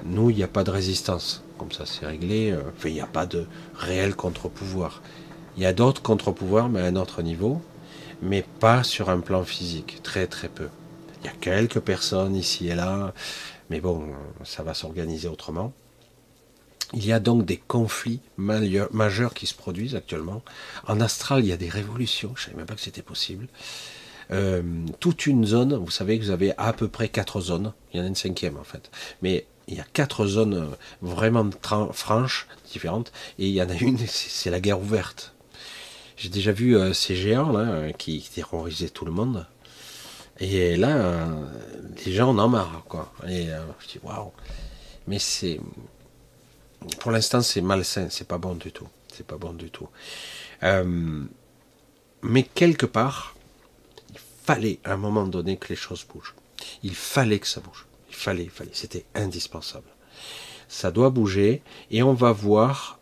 nous, 0.04 0.28
il 0.28 0.36
n'y 0.36 0.42
a 0.42 0.48
pas 0.48 0.64
de 0.64 0.70
résistance. 0.70 1.42
Comme 1.60 1.70
ça, 1.70 1.86
c'est 1.86 2.06
réglé. 2.06 2.50
Euh, 2.50 2.62
il 2.84 2.94
n'y 2.94 3.00
a 3.00 3.06
pas 3.06 3.26
de 3.26 3.46
réel 3.76 4.16
contre-pouvoir. 4.16 5.00
Il 5.56 5.62
y 5.62 5.66
a 5.66 5.72
d'autres 5.72 6.02
contre-pouvoirs, 6.02 6.68
mais 6.68 6.80
à 6.80 6.86
un 6.86 6.96
autre 6.96 7.22
niveau 7.22 7.60
mais 8.22 8.44
pas 8.60 8.82
sur 8.82 9.10
un 9.10 9.20
plan 9.20 9.44
physique, 9.44 10.00
très 10.02 10.26
très 10.26 10.48
peu. 10.48 10.68
Il 11.22 11.26
y 11.26 11.28
a 11.28 11.32
quelques 11.32 11.80
personnes 11.80 12.36
ici 12.36 12.68
et 12.68 12.74
là, 12.74 13.12
mais 13.68 13.80
bon, 13.80 14.04
ça 14.44 14.62
va 14.62 14.74
s'organiser 14.74 15.28
autrement. 15.28 15.72
Il 16.92 17.06
y 17.06 17.12
a 17.12 17.20
donc 17.20 17.44
des 17.44 17.56
conflits 17.56 18.20
majeurs 18.36 19.32
qui 19.32 19.46
se 19.46 19.54
produisent 19.54 19.94
actuellement. 19.94 20.42
En 20.88 21.00
astral, 21.00 21.44
il 21.44 21.48
y 21.48 21.52
a 21.52 21.56
des 21.56 21.68
révolutions, 21.68 22.32
je 22.34 22.42
ne 22.42 22.44
savais 22.46 22.56
même 22.56 22.66
pas 22.66 22.74
que 22.74 22.80
c'était 22.80 23.02
possible. 23.02 23.46
Euh, 24.32 24.62
toute 24.98 25.26
une 25.26 25.44
zone, 25.44 25.74
vous 25.74 25.90
savez 25.90 26.18
que 26.18 26.24
vous 26.24 26.30
avez 26.30 26.52
à 26.56 26.72
peu 26.72 26.88
près 26.88 27.08
quatre 27.08 27.40
zones, 27.40 27.72
il 27.92 27.98
y 27.98 28.00
en 28.00 28.04
a 28.04 28.08
une 28.08 28.14
cinquième 28.14 28.56
en 28.56 28.64
fait, 28.64 28.90
mais 29.22 29.46
il 29.70 29.76
y 29.76 29.80
a 29.80 29.86
quatre 29.92 30.26
zones 30.26 30.68
vraiment 31.00 31.48
franches, 31.92 32.48
différentes, 32.70 33.12
et 33.38 33.46
il 33.46 33.54
y 33.54 33.62
en 33.62 33.70
a 33.70 33.74
une, 33.74 33.98
c'est 33.98 34.50
la 34.50 34.60
guerre 34.60 34.80
ouverte. 34.80 35.32
J'ai 36.16 36.28
déjà 36.28 36.52
vu 36.52 36.76
euh, 36.76 36.92
ces 36.92 37.16
géants 37.16 37.52
là 37.52 37.60
euh, 37.60 37.92
qui, 37.92 38.20
terrorisaient 38.34 38.90
tout 38.90 39.04
le 39.04 39.12
monde. 39.12 39.46
Et 40.38 40.76
là, 40.76 40.96
euh, 40.96 41.44
les 42.04 42.12
gens 42.12 42.30
en 42.30 42.38
ont 42.38 42.48
marre, 42.48 42.82
je 43.24 43.86
dis 43.88 44.00
waouh. 44.02 44.32
Mais 45.06 45.18
c'est, 45.18 45.60
pour 46.98 47.10
l'instant, 47.10 47.40
c'est 47.40 47.60
malsain, 47.60 48.08
c'est 48.10 48.26
pas 48.26 48.38
bon 48.38 48.54
du 48.54 48.72
tout, 48.72 48.88
c'est 49.12 49.26
pas 49.26 49.36
bon 49.36 49.52
du 49.52 49.70
tout. 49.70 49.88
mais 52.22 52.42
quelque 52.42 52.86
part, 52.86 53.36
il 54.10 54.18
fallait 54.44 54.78
à 54.84 54.92
un 54.92 54.96
moment 54.96 55.26
donné 55.26 55.56
que 55.56 55.68
les 55.68 55.76
choses 55.76 56.04
bougent. 56.04 56.34
Il 56.82 56.94
fallait 56.94 57.38
que 57.38 57.46
ça 57.46 57.60
bouge. 57.60 57.86
Fallait, 58.20 58.50
fallait. 58.52 58.70
C'était 58.74 59.06
indispensable. 59.14 59.88
Ça 60.68 60.90
doit 60.90 61.08
bouger 61.08 61.62
et 61.90 62.02
on 62.02 62.12
va 62.12 62.32
voir 62.32 63.00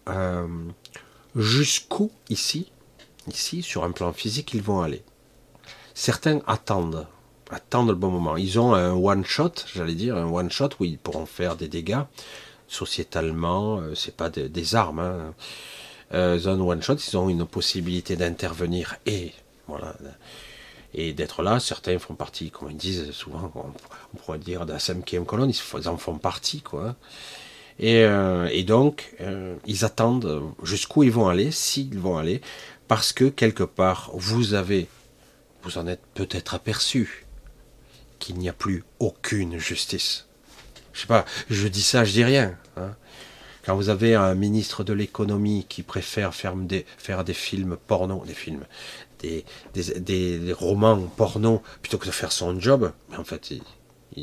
jusqu'où 1.34 2.12
ici 2.30 2.70
Ici, 3.26 3.62
sur 3.62 3.82
un 3.82 3.90
plan 3.90 4.12
physique, 4.12 4.54
ils 4.54 4.62
vont 4.62 4.80
aller. 4.80 5.02
Certains 5.92 6.40
attendent, 6.46 7.06
attendent 7.50 7.88
le 7.88 7.94
bon 7.96 8.10
moment. 8.10 8.36
Ils 8.36 8.60
ont 8.60 8.74
un 8.74 8.92
one-shot, 8.92 9.52
j'allais 9.74 9.96
dire, 9.96 10.16
un 10.16 10.30
one-shot 10.30 10.70
où 10.78 10.84
ils 10.84 10.98
pourront 10.98 11.26
faire 11.26 11.56
des 11.56 11.66
dégâts. 11.68 12.04
Sociétalement, 12.68 13.80
euh, 13.80 13.96
c'est 13.96 14.16
pas 14.16 14.30
des 14.30 14.74
armes. 14.76 15.00
Hein. 15.00 15.34
Euh, 16.14 16.38
ils 16.40 16.48
ont 16.48 16.52
un 16.52 16.60
one-shot, 16.60 16.94
ils 16.94 17.16
ont 17.18 17.28
une 17.28 17.44
possibilité 17.44 18.16
d'intervenir 18.16 18.96
et 19.04 19.32
voilà 19.66 19.94
et 20.94 21.12
d'être 21.12 21.42
là. 21.42 21.60
Certains 21.60 21.98
font 21.98 22.14
partie, 22.14 22.50
comme 22.50 22.70
ils 22.70 22.76
disent 22.76 23.10
souvent, 23.12 23.52
on, 24.14 24.16
pourrait 24.18 24.38
dire 24.38 24.66
de 24.66 24.72
la 24.72 24.78
cinquième 24.78 25.24
colonne, 25.24 25.50
ils 25.50 25.88
en 25.88 25.96
font 25.96 26.18
partie, 26.18 26.60
quoi. 26.62 26.96
Et, 27.78 28.02
euh, 28.02 28.62
donc, 28.64 29.14
ils 29.66 29.84
attendent 29.84 30.42
jusqu'où 30.62 31.04
ils 31.04 31.12
vont 31.12 31.28
aller, 31.28 31.50
s'ils 31.50 31.98
vont 31.98 32.18
aller, 32.18 32.40
parce 32.88 33.12
que 33.12 33.24
quelque 33.24 33.62
part, 33.62 34.10
vous 34.14 34.54
avez, 34.54 34.88
vous 35.62 35.78
en 35.78 35.86
êtes 35.86 36.02
peut-être 36.14 36.54
aperçu, 36.54 37.26
qu'il 38.18 38.36
n'y 38.36 38.48
a 38.48 38.52
plus 38.52 38.84
aucune 38.98 39.58
justice. 39.58 40.26
Je 40.92 41.02
sais 41.02 41.06
pas, 41.06 41.24
je 41.48 41.68
dis 41.68 41.82
ça, 41.82 42.04
je 42.04 42.12
dis 42.12 42.24
rien. 42.24 42.56
Hein. 42.76 42.96
Quand 43.64 43.76
vous 43.76 43.90
avez 43.90 44.14
un 44.14 44.34
ministre 44.34 44.82
de 44.82 44.92
l'économie 44.92 45.66
qui 45.68 45.82
préfère 45.82 46.34
faire 46.34 46.56
des, 46.56 46.86
faire 46.96 47.22
des 47.22 47.34
films 47.34 47.76
porno, 47.86 48.24
des 48.26 48.34
films, 48.34 48.64
des, 49.20 49.44
des, 49.74 50.52
romans 50.52 51.02
porno, 51.16 51.62
plutôt 51.82 51.98
que 51.98 52.06
de 52.06 52.10
faire 52.10 52.32
son 52.32 52.58
job, 52.58 52.92
mais 53.10 53.16
en 53.16 53.24
fait, 53.24 53.50
il 53.50 53.62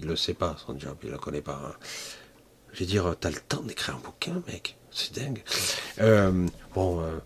ne 0.04 0.08
le 0.08 0.16
sait 0.16 0.34
pas, 0.34 0.56
son 0.66 0.80
job, 0.80 0.98
il 1.04 1.08
ne 1.08 1.14
le 1.14 1.18
connaît 1.18 1.42
pas. 1.42 1.62
Hein. 1.66 1.74
Je 2.74 2.82
veux 2.82 2.86
dire, 2.86 3.16
t'as 3.20 3.30
le 3.30 3.40
temps 3.40 3.62
d'écrire 3.62 3.96
un 3.96 4.00
bouquin, 4.00 4.42
mec, 4.48 4.76
c'est 4.92 5.14
dingue. 5.14 5.44
Euh, 6.00 6.48
bon, 6.74 7.02
euh, 7.02 7.20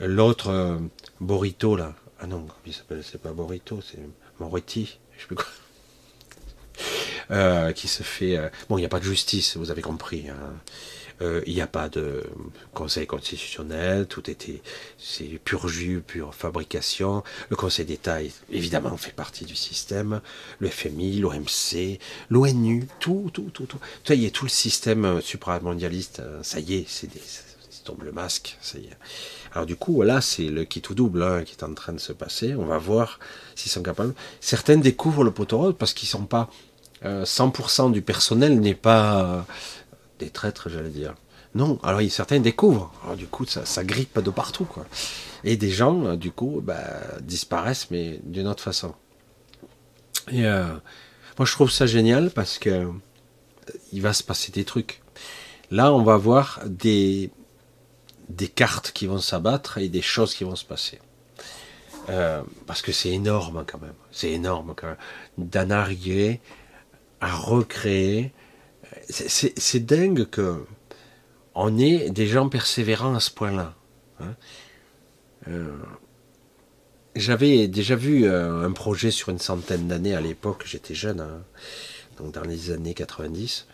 L'autre, 0.00 0.50
euh, 0.50 0.78
Borito, 1.20 1.76
là. 1.76 1.94
Ah 2.20 2.26
non, 2.26 2.46
il 2.66 2.72
s'appelle, 2.72 3.04
c'est 3.04 3.20
pas 3.20 3.32
Borito, 3.32 3.80
c'est 3.80 3.98
Moretti, 4.40 4.98
je 5.16 5.20
sais 5.20 5.26
plus 5.26 5.36
quoi. 5.36 5.46
Qui 7.72 7.88
se 7.88 8.02
fait. 8.02 8.50
Bon, 8.68 8.78
il 8.78 8.80
n'y 8.80 8.86
a 8.86 8.88
pas 8.88 8.98
de 8.98 9.04
justice, 9.04 9.56
vous 9.56 9.70
avez 9.70 9.82
compris. 9.82 10.28
Hein. 10.28 10.54
Il 11.20 11.52
n'y 11.52 11.60
a 11.60 11.66
pas 11.66 11.88
de 11.88 12.24
conseil 12.74 13.06
constitutionnel, 13.06 14.06
tout 14.06 14.30
était. 14.30 14.62
C'est 14.98 15.40
pur 15.44 15.68
jus, 15.68 16.02
pure 16.06 16.34
fabrication. 16.34 17.24
Le 17.48 17.56
conseil 17.56 17.84
d'État, 17.86 18.18
évidemment, 18.50 18.96
fait 18.96 19.12
partie 19.12 19.44
du 19.44 19.56
système. 19.56 20.20
Le 20.60 20.68
FMI, 20.68 21.18
l'OMC, 21.18 21.98
l'ONU, 22.30 22.86
tout, 23.00 23.30
tout, 23.32 23.50
tout, 23.52 23.66
tout. 23.66 23.78
Ça 24.06 24.14
y 24.14 24.26
est, 24.26 24.30
tout 24.30 24.44
le 24.44 24.50
système 24.50 25.20
supramondialiste, 25.20 26.22
ça 26.42 26.60
y 26.60 26.74
est, 26.74 26.84
c'est 26.88 27.08
des. 27.08 27.20
tombe 27.84 28.02
le 28.04 28.12
masque, 28.12 28.56
ça 28.60 28.78
y 28.78 28.84
est. 28.84 28.96
Alors 29.54 29.66
du 29.66 29.76
coup, 29.76 30.02
là, 30.02 30.20
c'est 30.20 30.44
le 30.44 30.64
qui 30.64 30.80
tout 30.80 30.94
double 30.94 31.22
hein, 31.22 31.42
qui 31.44 31.54
est 31.54 31.64
en 31.64 31.74
train 31.74 31.92
de 31.92 31.98
se 31.98 32.12
passer. 32.12 32.54
On 32.54 32.66
va 32.66 32.78
voir 32.78 33.18
s'ils 33.54 33.72
sont 33.72 33.82
capables. 33.82 34.14
Certains 34.40 34.76
découvrent 34.76 35.24
le 35.24 35.30
poteau 35.30 35.72
parce 35.72 35.94
qu'ils 35.94 36.08
sont 36.08 36.26
pas 36.26 36.50
100% 37.02 37.88
euh, 37.88 37.92
du 37.92 38.02
personnel 38.02 38.60
n'est 38.60 38.74
pas 38.74 39.24
euh, 39.24 39.40
des 40.18 40.30
traîtres, 40.30 40.68
j'allais 40.68 40.90
dire. 40.90 41.14
Non, 41.54 41.78
alors 41.82 42.00
certains 42.10 42.40
découvrent. 42.40 42.92
Alors 43.04 43.16
du 43.16 43.26
coup, 43.26 43.46
ça, 43.46 43.84
grippe 43.84 44.18
de 44.18 44.30
partout, 44.30 44.64
quoi. 44.64 44.86
Et 45.44 45.56
des 45.56 45.70
gens, 45.70 46.04
euh, 46.04 46.16
du 46.16 46.30
coup, 46.30 46.60
bah, 46.62 46.84
disparaissent, 47.20 47.90
mais 47.90 48.20
d'une 48.24 48.46
autre 48.46 48.62
façon. 48.62 48.94
Et 50.30 50.42
moi, 50.42 51.46
je 51.46 51.52
trouve 51.52 51.70
ça 51.70 51.86
génial 51.86 52.30
parce 52.30 52.58
que 52.58 52.86
il 53.92 54.02
va 54.02 54.12
se 54.12 54.22
passer 54.22 54.52
des 54.52 54.64
trucs. 54.64 55.00
Là, 55.70 55.92
on 55.92 56.02
va 56.02 56.16
voir 56.16 56.60
des, 56.66 57.30
cartes 58.54 58.92
qui 58.92 59.06
vont 59.06 59.18
s'abattre 59.18 59.78
et 59.78 59.88
des 59.88 60.02
choses 60.02 60.34
qui 60.34 60.44
vont 60.44 60.56
se 60.56 60.64
passer. 60.64 60.98
Euh, 62.08 62.42
parce 62.66 62.80
que 62.80 62.90
c'est 62.90 63.10
énorme 63.10 63.64
quand 63.66 63.80
même. 63.80 63.94
C'est 64.10 64.30
énorme 64.30 64.74
quand 64.74 64.86
même. 64.86 64.96
D'en 65.36 65.70
arriver 65.70 66.40
à 67.20 67.34
recréer. 67.34 68.32
C'est 69.08 69.86
dingue 69.86 70.28
que 70.28 70.64
on 71.54 71.78
ait 71.78 72.10
des 72.10 72.26
gens 72.26 72.48
persévérants 72.48 73.14
à 73.14 73.20
ce 73.20 73.30
point-là. 73.30 73.74
Hein. 74.20 74.34
Euh, 75.48 75.76
j'avais 77.16 77.66
déjà 77.68 77.96
vu 77.96 78.26
euh, 78.26 78.64
un 78.64 78.70
projet 78.72 79.10
sur 79.10 79.30
une 79.30 79.38
centaine 79.38 79.88
d'années 79.88 80.14
à 80.14 80.20
l'époque, 80.20 80.64
j'étais 80.66 80.94
jeune, 80.94 81.20
hein, 81.20 81.42
donc 82.18 82.32
dans 82.32 82.44
les 82.44 82.70
années 82.70 82.94
90. 82.94 83.66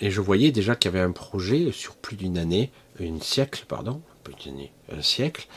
Et 0.00 0.10
je 0.10 0.20
voyais 0.20 0.52
déjà 0.52 0.76
qu'il 0.76 0.92
y 0.92 0.94
avait 0.94 1.04
un 1.04 1.12
projet 1.12 1.72
sur 1.72 1.96
plus 1.96 2.16
d'une 2.16 2.36
année, 2.36 2.70
une 3.00 3.22
siècle, 3.22 3.64
pardon, 3.66 4.02
un 4.92 5.02
siècle, 5.02 5.48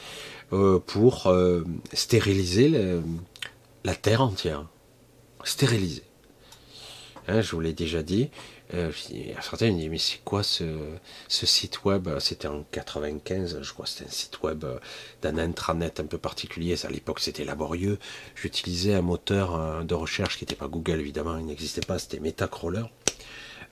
euh, 0.54 0.80
pour 0.80 1.28
euh, 1.28 1.64
stériliser 1.94 3.00
la 3.84 3.96
Terre 3.96 4.22
entière. 4.22 4.66
Stériliser. 5.44 6.04
Hein, 7.28 7.42
je 7.42 7.52
vous 7.52 7.60
l'ai 7.60 7.74
déjà 7.74 8.04
dit. 8.04 8.30
Euh, 8.74 8.92
certains 9.42 9.72
me 9.72 9.78
disent, 9.78 9.90
mais 9.90 9.98
c'est 9.98 10.22
quoi 10.24 10.44
ce, 10.44 10.66
site 11.28 11.84
web? 11.86 12.08
C'était 12.20 12.48
en 12.48 12.64
95, 12.72 13.60
je 13.62 13.74
crois, 13.74 13.86
c'était 13.86 14.10
un 14.10 14.12
site 14.12 14.42
web 14.44 14.64
euh, 14.64 14.78
d'un 15.22 15.38
intranet 15.38 16.00
un 16.00 16.06
peu 16.06 16.18
particulier. 16.18 16.76
À 16.86 16.90
l'époque, 16.90 17.20
c'était 17.20 17.46
laborieux. 17.46 17.98
J'utilisais 18.36 18.94
un 18.94 19.02
moteur 19.02 19.84
de 19.84 19.96
recherche 19.96 20.38
qui 20.38 20.44
n'était 20.44 20.56
pas 20.56 20.68
Google, 20.68 21.00
évidemment, 21.00 21.38
il 21.38 21.46
n'existait 21.46 21.82
pas, 21.82 22.00
c'était 22.00 22.20
Metacrawler. 22.20 22.84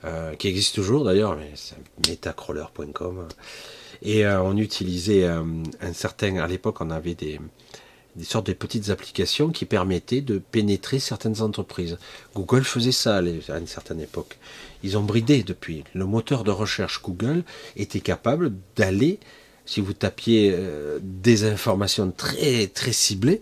Euh, 0.04 0.36
qui 0.36 0.46
existe 0.46 0.76
toujours 0.76 1.04
d'ailleurs, 1.04 1.36
mais 1.36 1.50
c'est 1.56 1.76
metacrawler.com. 2.06 3.26
Et 4.02 4.24
euh, 4.24 4.40
on 4.42 4.56
utilisait 4.56 5.24
euh, 5.24 5.42
un 5.80 5.92
certain, 5.92 6.36
à 6.36 6.46
l'époque, 6.46 6.80
on 6.80 6.90
avait 6.90 7.16
des, 7.16 7.40
des 8.18 8.24
sortes 8.24 8.48
de 8.48 8.52
petites 8.52 8.90
applications 8.90 9.50
qui 9.50 9.64
permettaient 9.64 10.20
de 10.20 10.38
pénétrer 10.38 10.98
certaines 10.98 11.40
entreprises. 11.40 11.98
Google 12.34 12.64
faisait 12.64 12.92
ça 12.92 13.16
à 13.16 13.58
une 13.58 13.66
certaine 13.66 14.00
époque. 14.00 14.38
Ils 14.82 14.98
ont 14.98 15.02
bridé 15.02 15.42
depuis. 15.42 15.84
Le 15.94 16.04
moteur 16.04 16.44
de 16.44 16.50
recherche 16.50 17.00
Google 17.02 17.44
était 17.76 18.00
capable 18.00 18.52
d'aller, 18.76 19.20
si 19.66 19.80
vous 19.80 19.92
tapiez 19.92 20.52
euh, 20.52 20.98
des 21.02 21.44
informations 21.44 22.10
très 22.10 22.66
très 22.66 22.92
ciblées, 22.92 23.40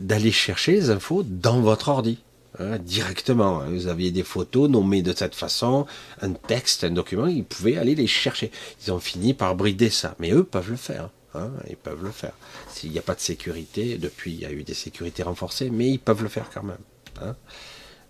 d'aller 0.00 0.32
chercher 0.32 0.72
les 0.72 0.90
infos 0.90 1.22
dans 1.22 1.60
votre 1.60 1.88
ordi. 1.88 2.18
Hein, 2.58 2.78
directement. 2.78 3.62
Vous 3.66 3.86
aviez 3.86 4.10
des 4.10 4.24
photos 4.24 4.68
nommées 4.68 5.00
de 5.00 5.14
cette 5.16 5.34
façon, 5.34 5.86
un 6.20 6.32
texte, 6.32 6.84
un 6.84 6.90
document, 6.90 7.26
ils 7.26 7.44
pouvaient 7.44 7.78
aller 7.78 7.94
les 7.94 8.06
chercher. 8.06 8.50
Ils 8.84 8.92
ont 8.92 9.00
fini 9.00 9.32
par 9.32 9.54
brider 9.56 9.88
ça. 9.88 10.14
Mais 10.18 10.32
eux 10.32 10.44
peuvent 10.44 10.70
le 10.70 10.76
faire. 10.76 11.08
Hein, 11.34 11.50
ils 11.68 11.76
peuvent 11.76 12.02
le 12.02 12.10
faire. 12.10 12.32
S'il 12.68 12.90
n'y 12.90 12.98
a 12.98 13.02
pas 13.02 13.14
de 13.14 13.20
sécurité, 13.20 13.96
depuis 13.96 14.32
il 14.32 14.40
y 14.40 14.46
a 14.46 14.52
eu 14.52 14.64
des 14.64 14.74
sécurités 14.74 15.22
renforcées, 15.22 15.70
mais 15.70 15.88
ils 15.88 15.98
peuvent 15.98 16.22
le 16.22 16.28
faire 16.28 16.50
quand 16.52 16.62
même. 16.62 16.76
Hein. 17.22 17.34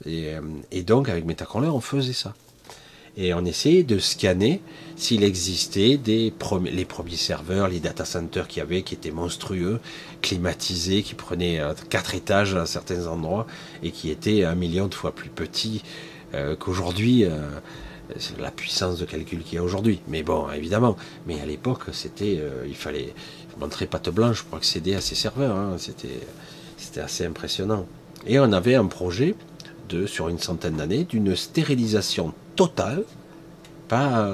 Et, 0.04 0.34
euh, 0.34 0.40
et, 0.72 0.82
donc 0.82 1.08
avec 1.08 1.24
Metacrawler, 1.24 1.68
on 1.68 1.80
faisait 1.80 2.12
ça 2.12 2.34
et 3.16 3.34
on 3.34 3.44
essayait 3.44 3.82
de 3.82 3.98
scanner 3.98 4.60
s'il 4.96 5.22
existait 5.24 6.00
les 6.04 6.30
premiers 6.84 7.16
serveurs, 7.16 7.68
les 7.68 7.80
data 7.80 8.04
centers 8.04 8.48
qu'il 8.48 8.60
y 8.60 8.62
avait, 8.62 8.82
qui 8.82 8.94
étaient 8.94 9.10
monstrueux, 9.10 9.80
climatisés, 10.22 11.02
qui 11.02 11.14
prenaient 11.14 11.60
euh, 11.60 11.74
quatre 11.90 12.14
étages 12.14 12.54
à 12.54 12.66
certains 12.66 13.06
endroits 13.06 13.46
et 13.82 13.90
qui 13.90 14.10
étaient 14.10 14.44
un 14.44 14.54
million 14.54 14.86
de 14.86 14.94
fois 14.94 15.14
plus 15.14 15.28
petits 15.28 15.82
euh, 16.34 16.56
qu'aujourd'hui. 16.56 17.26
La 18.38 18.50
puissance 18.50 18.98
de 18.98 19.04
calcul 19.04 19.42
qu'il 19.42 19.54
y 19.54 19.58
a 19.58 19.62
aujourd'hui. 19.62 20.00
Mais 20.08 20.22
bon, 20.22 20.50
évidemment. 20.50 20.96
Mais 21.26 21.40
à 21.40 21.46
l'époque, 21.46 21.82
c'était, 21.92 22.40
il 22.66 22.74
fallait 22.74 23.14
montrer 23.58 23.86
patte 23.86 24.10
blanche 24.10 24.42
pour 24.42 24.58
accéder 24.58 24.94
à 24.94 25.00
ces 25.00 25.14
serveurs. 25.14 25.56
Hein. 25.56 25.74
C'était, 25.78 26.20
c'était 26.76 27.00
assez 27.00 27.24
impressionnant. 27.24 27.86
Et 28.26 28.38
on 28.38 28.52
avait 28.52 28.74
un 28.74 28.86
projet 28.86 29.34
de, 29.88 30.06
sur 30.06 30.28
une 30.28 30.38
centaine 30.38 30.76
d'années, 30.76 31.04
d'une 31.04 31.36
stérilisation 31.36 32.32
totale, 32.56 33.04
pas 33.88 34.28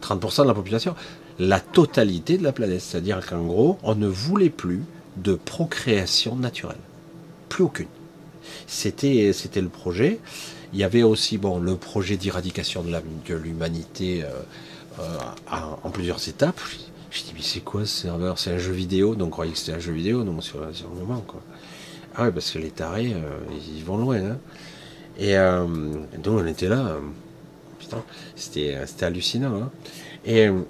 30% 0.00 0.40
euh, 0.40 0.42
de 0.42 0.48
la 0.48 0.54
population, 0.54 0.94
la 1.38 1.60
totalité 1.60 2.38
de 2.38 2.44
la 2.44 2.52
planète. 2.52 2.80
C'est-à-dire 2.80 3.24
qu'en 3.26 3.44
gros, 3.44 3.78
on 3.82 3.94
ne 3.94 4.08
voulait 4.08 4.50
plus 4.50 4.82
de 5.16 5.34
procréation 5.34 6.36
naturelle. 6.36 6.76
Plus 7.48 7.64
aucune. 7.64 7.86
C'était, 8.66 9.32
c'était 9.32 9.60
le 9.60 9.68
projet. 9.68 10.20
Il 10.72 10.78
y 10.78 10.84
avait 10.84 11.02
aussi 11.02 11.38
bon, 11.38 11.58
le 11.58 11.76
projet 11.76 12.16
d'éradication 12.16 12.82
de 12.82 13.34
l'humanité 13.34 14.22
euh, 14.22 14.28
euh, 15.00 15.18
en 15.82 15.90
plusieurs 15.90 16.28
étapes. 16.28 16.60
Je 17.10 17.22
dis, 17.22 17.32
mais 17.34 17.42
c'est 17.42 17.60
quoi 17.60 17.84
ce 17.86 18.02
serveur? 18.02 18.38
C'est 18.38 18.52
un 18.52 18.58
jeu 18.58 18.72
vidéo, 18.72 19.16
donc 19.16 19.28
on 19.28 19.30
croyait 19.30 19.52
que 19.52 19.58
c'était 19.58 19.72
un 19.72 19.80
jeu 19.80 19.92
vidéo, 19.92 20.22
donc 20.22 20.44
sur, 20.44 20.60
sur 20.72 20.88
le 20.90 21.00
moment. 21.00 21.24
Ah 22.14 22.24
ouais, 22.24 22.32
parce 22.32 22.50
que 22.52 22.58
les 22.58 22.70
tarés, 22.70 23.14
ils 23.76 23.84
vont 23.84 23.96
loin. 23.96 24.18
Hein. 24.18 24.38
Et 25.18 25.34
donc 25.34 26.40
on 26.40 26.46
était 26.46 26.68
là, 26.68 26.96
c'était, 28.36 28.76
hallucinant. 29.02 29.62
Hein. 29.62 29.70
Et 30.24 30.46
euh, 30.46 30.60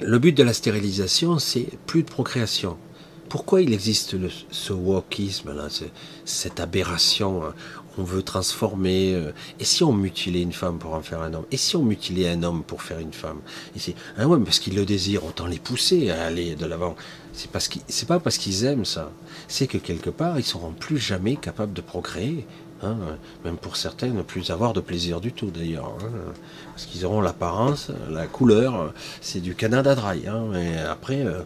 le 0.00 0.18
but 0.18 0.36
de 0.36 0.42
la 0.42 0.52
stérilisation, 0.52 1.38
c'est 1.38 1.68
plus 1.86 2.02
de 2.02 2.08
procréation. 2.08 2.76
Pourquoi 3.28 3.60
il 3.60 3.72
existe 3.72 4.16
ce 4.50 4.72
wokisme 4.72 5.52
cette 6.24 6.60
aberration 6.60 7.44
hein? 7.44 7.54
On 7.98 8.02
veut 8.02 8.22
transformer. 8.22 9.14
Euh, 9.14 9.32
et 9.60 9.64
si 9.64 9.84
on 9.84 9.92
mutilait 9.92 10.42
une 10.42 10.52
femme 10.52 10.78
pour 10.78 10.94
en 10.94 11.02
faire 11.02 11.22
un 11.22 11.32
homme? 11.34 11.46
Et 11.50 11.56
si 11.56 11.76
on 11.76 11.82
mutilait 11.82 12.28
un 12.28 12.42
homme 12.42 12.62
pour 12.62 12.82
faire 12.82 12.98
une 12.98 13.12
femme? 13.12 13.40
Et 13.76 13.94
ah 14.18 14.24
parce 14.44 14.58
qu'ils 14.58 14.76
le 14.76 14.84
désirent, 14.84 15.24
autant 15.24 15.46
les 15.46 15.58
pousser 15.58 16.10
à 16.10 16.24
aller 16.24 16.54
de 16.54 16.66
l'avant. 16.66 16.96
C'est 17.32 17.50
parce 17.50 17.68
c'est 17.88 18.08
pas 18.08 18.18
parce 18.18 18.38
qu'ils 18.38 18.64
aiment 18.64 18.84
ça. 18.84 19.10
C'est 19.48 19.66
que 19.66 19.78
quelque 19.78 20.10
part, 20.10 20.38
ils 20.38 20.44
seront 20.44 20.72
plus 20.72 20.98
jamais 20.98 21.36
capables 21.36 21.72
de 21.72 21.82
procréer. 21.82 22.46
Hein, 22.82 22.96
même 23.44 23.56
pour 23.56 23.76
certains, 23.76 24.08
ne 24.08 24.20
plus 24.22 24.50
avoir 24.50 24.74
de 24.74 24.80
plaisir 24.80 25.20
du 25.20 25.32
tout 25.32 25.50
d'ailleurs. 25.50 25.96
Hein, 26.00 26.10
parce 26.72 26.84
qu'ils 26.86 27.06
auront 27.06 27.22
l'apparence, 27.22 27.90
la 28.10 28.26
couleur, 28.26 28.92
c'est 29.20 29.40
du 29.40 29.54
Canada 29.54 29.94
Dry. 29.94 30.26
Hein, 30.26 30.44
mais 30.52 30.78
après, 30.78 31.24
euh, 31.24 31.40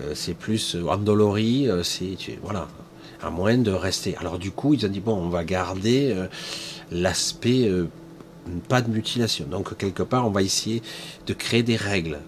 euh, 0.00 0.12
c'est 0.14 0.34
plus 0.34 0.76
andolorie, 0.88 1.68
euh, 1.68 1.82
c'est. 1.82 2.16
Voilà. 2.42 2.68
À 3.22 3.30
moins 3.30 3.56
de 3.56 3.70
rester. 3.70 4.16
Alors 4.16 4.38
du 4.38 4.50
coup, 4.50 4.74
ils 4.74 4.84
ont 4.84 4.88
dit 4.88 5.00
bon, 5.00 5.14
on 5.14 5.28
va 5.28 5.44
garder 5.44 6.14
l'aspect 6.90 7.70
pas 8.68 8.82
de 8.82 8.90
mutilation. 8.90 9.46
Donc 9.46 9.76
quelque 9.76 10.02
part, 10.02 10.26
on 10.26 10.30
va 10.30 10.42
essayer 10.42 10.82
de 11.26 11.32
créer 11.32 11.62
des 11.62 11.76
règles. 11.76 12.18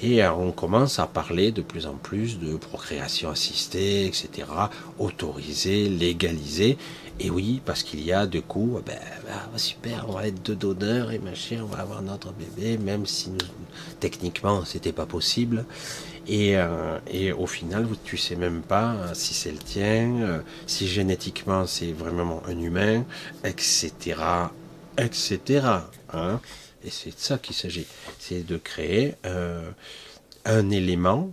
Et 0.00 0.24
on 0.24 0.52
commence 0.52 1.00
à 1.00 1.08
parler 1.08 1.50
de 1.50 1.60
plus 1.60 1.86
en 1.86 1.94
plus 1.94 2.38
de 2.38 2.56
procréation 2.56 3.30
assistée, 3.30 4.06
etc., 4.06 4.46
autorisée, 5.00 5.88
légalisée. 5.88 6.78
Et 7.18 7.30
oui, 7.30 7.60
parce 7.64 7.82
qu'il 7.82 8.04
y 8.04 8.12
a 8.12 8.28
de 8.28 8.38
coup, 8.38 8.78
ben, 8.86 8.96
ben, 9.26 9.58
super, 9.58 10.06
on 10.08 10.12
va 10.12 10.28
être 10.28 10.40
deux 10.40 10.54
donneurs 10.54 11.10
et 11.10 11.18
machin, 11.18 11.62
on 11.64 11.66
va 11.66 11.78
avoir 11.78 12.00
notre 12.00 12.32
bébé, 12.32 12.78
même 12.78 13.06
si 13.06 13.32
techniquement 13.98 14.64
c'était 14.64 14.92
pas 14.92 15.06
possible. 15.06 15.64
Et, 16.28 16.58
euh, 16.58 16.98
et, 17.06 17.32
au 17.32 17.46
final, 17.46 17.88
tu 18.04 18.18
sais 18.18 18.36
même 18.36 18.60
pas 18.60 19.14
si 19.14 19.32
c'est 19.32 19.50
le 19.50 19.58
tien, 19.58 20.20
euh, 20.20 20.40
si 20.66 20.86
génétiquement 20.86 21.66
c'est 21.66 21.92
vraiment 21.92 22.42
un 22.46 22.58
humain, 22.58 23.04
etc., 23.44 23.92
etc. 24.98 25.66
Hein. 26.12 26.40
Et 26.84 26.90
c'est 26.90 27.10
de 27.10 27.18
ça 27.18 27.38
qu'il 27.38 27.56
s'agit. 27.56 27.86
C'est 28.18 28.46
de 28.46 28.58
créer 28.58 29.14
euh, 29.24 29.70
un 30.44 30.68
élément, 30.68 31.32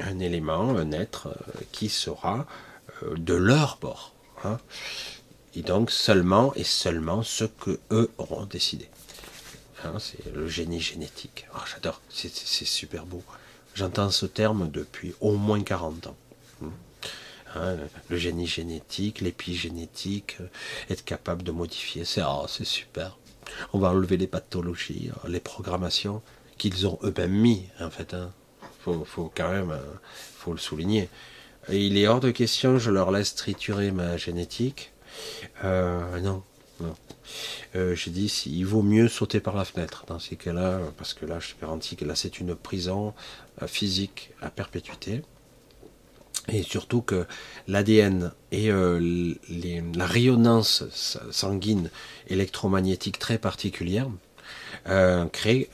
un 0.00 0.18
élément, 0.18 0.76
un 0.76 0.90
être 0.90 1.28
qui 1.70 1.88
sera 1.88 2.46
de 3.16 3.34
leur 3.34 3.78
bord. 3.80 4.12
Hein. 4.44 4.58
et 5.54 5.62
donc 5.62 5.90
seulement 5.90 6.52
et 6.56 6.62
seulement 6.62 7.22
ce 7.22 7.44
que 7.44 7.80
eux 7.90 8.10
auront 8.18 8.44
décidé. 8.44 8.86
Hein, 9.82 9.94
c'est 9.98 10.30
le 10.34 10.46
génie 10.46 10.80
génétique. 10.80 11.46
Ah, 11.54 11.64
j'adore, 11.70 12.02
c'est 12.10 12.28
super 12.66 13.06
beau. 13.06 13.22
J'entends 13.76 14.10
ce 14.10 14.24
terme 14.24 14.70
depuis 14.70 15.14
au 15.20 15.36
moins 15.36 15.62
40 15.62 16.06
ans. 16.06 16.16
Hein, 17.54 17.76
le 18.08 18.16
génie 18.16 18.46
génétique, 18.46 19.20
l'épigénétique, 19.20 20.38
euh, 20.40 20.46
être 20.88 21.04
capable 21.04 21.42
de 21.42 21.52
modifier, 21.52 22.06
c'est 22.06 22.22
ah, 22.22 22.46
super. 22.48 23.18
On 23.74 23.78
va 23.78 23.90
enlever 23.90 24.16
les 24.16 24.26
pathologies, 24.26 25.10
euh, 25.10 25.28
les 25.28 25.40
programmations 25.40 26.22
qu'ils 26.56 26.86
ont 26.86 26.98
eux-mêmes 27.02 27.32
mis, 27.32 27.66
en 27.78 27.90
fait. 27.90 28.16
Faut, 28.80 29.04
faut, 29.04 29.30
quand 29.34 29.50
même, 29.50 29.70
euh, 29.70 29.94
faut 30.38 30.52
le 30.52 30.58
souligner. 30.58 31.10
Il 31.70 31.98
est 31.98 32.06
hors 32.06 32.20
de 32.20 32.30
question, 32.30 32.78
je 32.78 32.90
leur 32.90 33.10
laisse 33.10 33.34
triturer 33.34 33.90
ma 33.90 34.16
génétique. 34.16 34.92
Non, 35.62 36.42
non. 36.80 36.94
Euh, 37.74 37.94
j'ai 37.94 38.10
dit, 38.10 38.32
il 38.46 38.64
vaut 38.64 38.82
mieux 38.82 39.08
sauter 39.08 39.40
par 39.40 39.56
la 39.56 39.64
fenêtre 39.64 40.04
dans 40.06 40.18
ces 40.18 40.36
cas-là, 40.36 40.80
parce 40.96 41.14
que 41.14 41.26
là, 41.26 41.40
je 41.40 41.54
te 41.54 41.60
garantis 41.60 41.96
que 41.96 42.04
là, 42.04 42.14
c'est 42.14 42.38
une 42.38 42.54
prison 42.54 43.14
physique 43.66 44.32
à 44.40 44.50
perpétuité. 44.50 45.22
Et 46.48 46.62
surtout 46.62 47.02
que 47.02 47.26
l'ADN 47.66 48.32
et 48.52 48.70
la 48.70 50.06
rayonnance 50.06 50.84
sanguine 51.30 51.90
électromagnétique 52.28 53.18
très 53.18 53.38
particulière 53.38 54.08
créent 55.32 55.68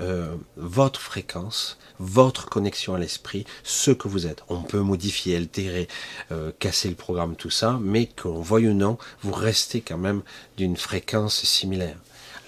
votre 0.57 1.01
fréquence 1.01 1.77
votre 2.03 2.49
connexion 2.49 2.95
à 2.95 2.99
l'esprit, 2.99 3.47
ce 3.63 3.93
que 3.93 4.09
vous 4.09 4.27
êtes. 4.27 4.43
On 4.49 4.63
peut 4.63 4.81
modifier, 4.81 5.37
altérer, 5.37 5.87
euh, 6.33 6.51
casser 6.59 6.89
le 6.89 6.97
programme, 6.97 7.37
tout 7.37 7.51
ça, 7.51 7.79
mais 7.81 8.07
qu'on 8.07 8.41
veuille 8.41 8.69
ou 8.69 8.75
non, 8.75 8.99
vous 9.23 9.33
restez 9.33 9.81
quand 9.81 9.99
même 9.99 10.23
d'une 10.57 10.77
fréquence 10.77 11.45
similaire. 11.45 11.97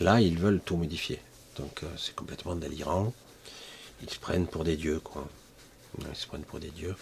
Là, 0.01 0.21
ils 0.21 0.39
veulent 0.39 0.61
tout 0.65 0.77
modifier. 0.77 1.21
Donc 1.57 1.85
euh, 1.85 1.87
c'est 1.97 2.17
complètement 2.17 2.57
délirant. 2.57 3.13
Ils 4.03 4.11
se 4.11 4.19
prennent 4.19 4.47
pour 4.47 4.65
des 4.65 4.77
dieux, 4.77 5.01
quoi. 5.01 5.29
Ils 5.99 6.17
se 6.17 6.27
prennent 6.27 6.43
pour 6.43 6.59
des 6.59 6.71
dieux. 6.71 6.95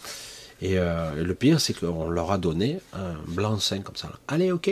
Et 0.61 0.79
euh, 0.79 1.15
le 1.15 1.35
pire, 1.35 1.61
c'est 1.61 1.75
qu'on 1.75 2.09
leur 2.09 2.31
a 2.31 2.39
donné 2.39 2.81
un 2.93 3.15
blanc-seing 3.27 3.83
comme 3.83 3.97
ça. 3.97 4.13
Allez, 4.29 4.53
ok. 4.53 4.71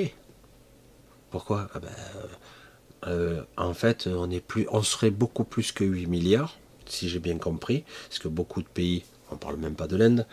Pourquoi? 1.30 1.68
Ah 1.74 1.80
ben, 1.80 3.46
En 3.56 3.74
fait, 3.74 4.06
on, 4.06 4.30
est 4.30 4.40
plus, 4.40 4.66
on 4.70 4.82
serait 4.82 5.10
beaucoup 5.10 5.44
plus 5.44 5.72
que 5.72 5.84
8 5.84 6.06
milliards 6.06 6.56
si 6.92 7.08
j'ai 7.08 7.18
bien 7.18 7.38
compris, 7.38 7.84
parce 8.08 8.18
que 8.18 8.28
beaucoup 8.28 8.62
de 8.62 8.68
pays, 8.68 9.04
on 9.30 9.34
ne 9.34 9.38
parle 9.38 9.56
même 9.56 9.74
pas 9.74 9.86
de 9.86 9.96
l'Inde, 9.96 10.26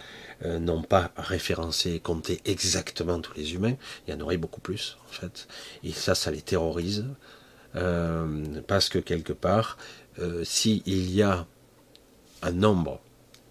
euh, 0.46 0.60
n'ont 0.60 0.82
pas 0.82 1.12
référencé 1.16 1.94
et 1.94 2.00
compté 2.00 2.42
exactement 2.46 3.20
tous 3.20 3.34
les 3.36 3.54
humains. 3.54 3.76
Il 4.08 4.14
y 4.14 4.18
en 4.18 4.22
aurait 4.22 4.38
beaucoup 4.38 4.62
plus, 4.62 4.98
en 5.08 5.14
fait. 5.14 5.48
Et 5.84 5.92
ça, 5.92 6.16
ça 6.16 6.32
les 6.32 6.42
terrorise. 6.42 7.06
Euh, 7.76 8.62
parce 8.68 8.90
que 8.90 8.98
quelque 8.98 9.34
part, 9.34 9.78
euh, 10.20 10.44
s'il 10.44 11.12
y 11.14 11.22
a 11.22 11.46
un 12.42 12.52
nombre 12.52 13.00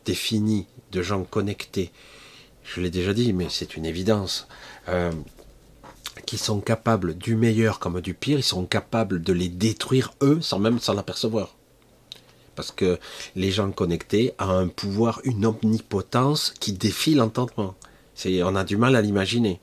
défini 0.04 0.66
de 0.92 1.02
gens 1.02 1.24
connectés, 1.24 1.90
je 2.64 2.80
l'ai 2.80 2.90
déjà 2.90 3.12
dit, 3.14 3.32
mais 3.32 3.46
c'est 3.48 3.76
une 3.76 3.86
évidence, 3.86 4.48
qui 6.26 6.38
sont 6.38 6.60
capables 6.60 7.16
du 7.16 7.36
meilleur 7.36 7.78
comme 7.78 8.00
du 8.00 8.14
pire, 8.14 8.38
ils 8.38 8.44
sont 8.44 8.66
capables 8.66 9.22
de 9.22 9.32
les 9.32 9.48
détruire 9.48 10.14
eux 10.22 10.40
sans 10.40 10.58
même 10.58 10.78
s'en 10.78 10.96
apercevoir 10.96 11.56
parce 12.56 12.72
que 12.72 12.98
les 13.36 13.52
gens 13.52 13.70
connectés 13.70 14.34
ont 14.40 14.48
un 14.48 14.68
pouvoir, 14.68 15.20
une 15.22 15.46
omnipotence 15.46 16.52
qui 16.58 16.72
défie 16.72 17.14
l'entendement. 17.14 17.74
On 18.24 18.56
a 18.56 18.64
du 18.64 18.76
mal 18.76 18.96
à 18.96 19.02
l'imaginer. 19.02 19.60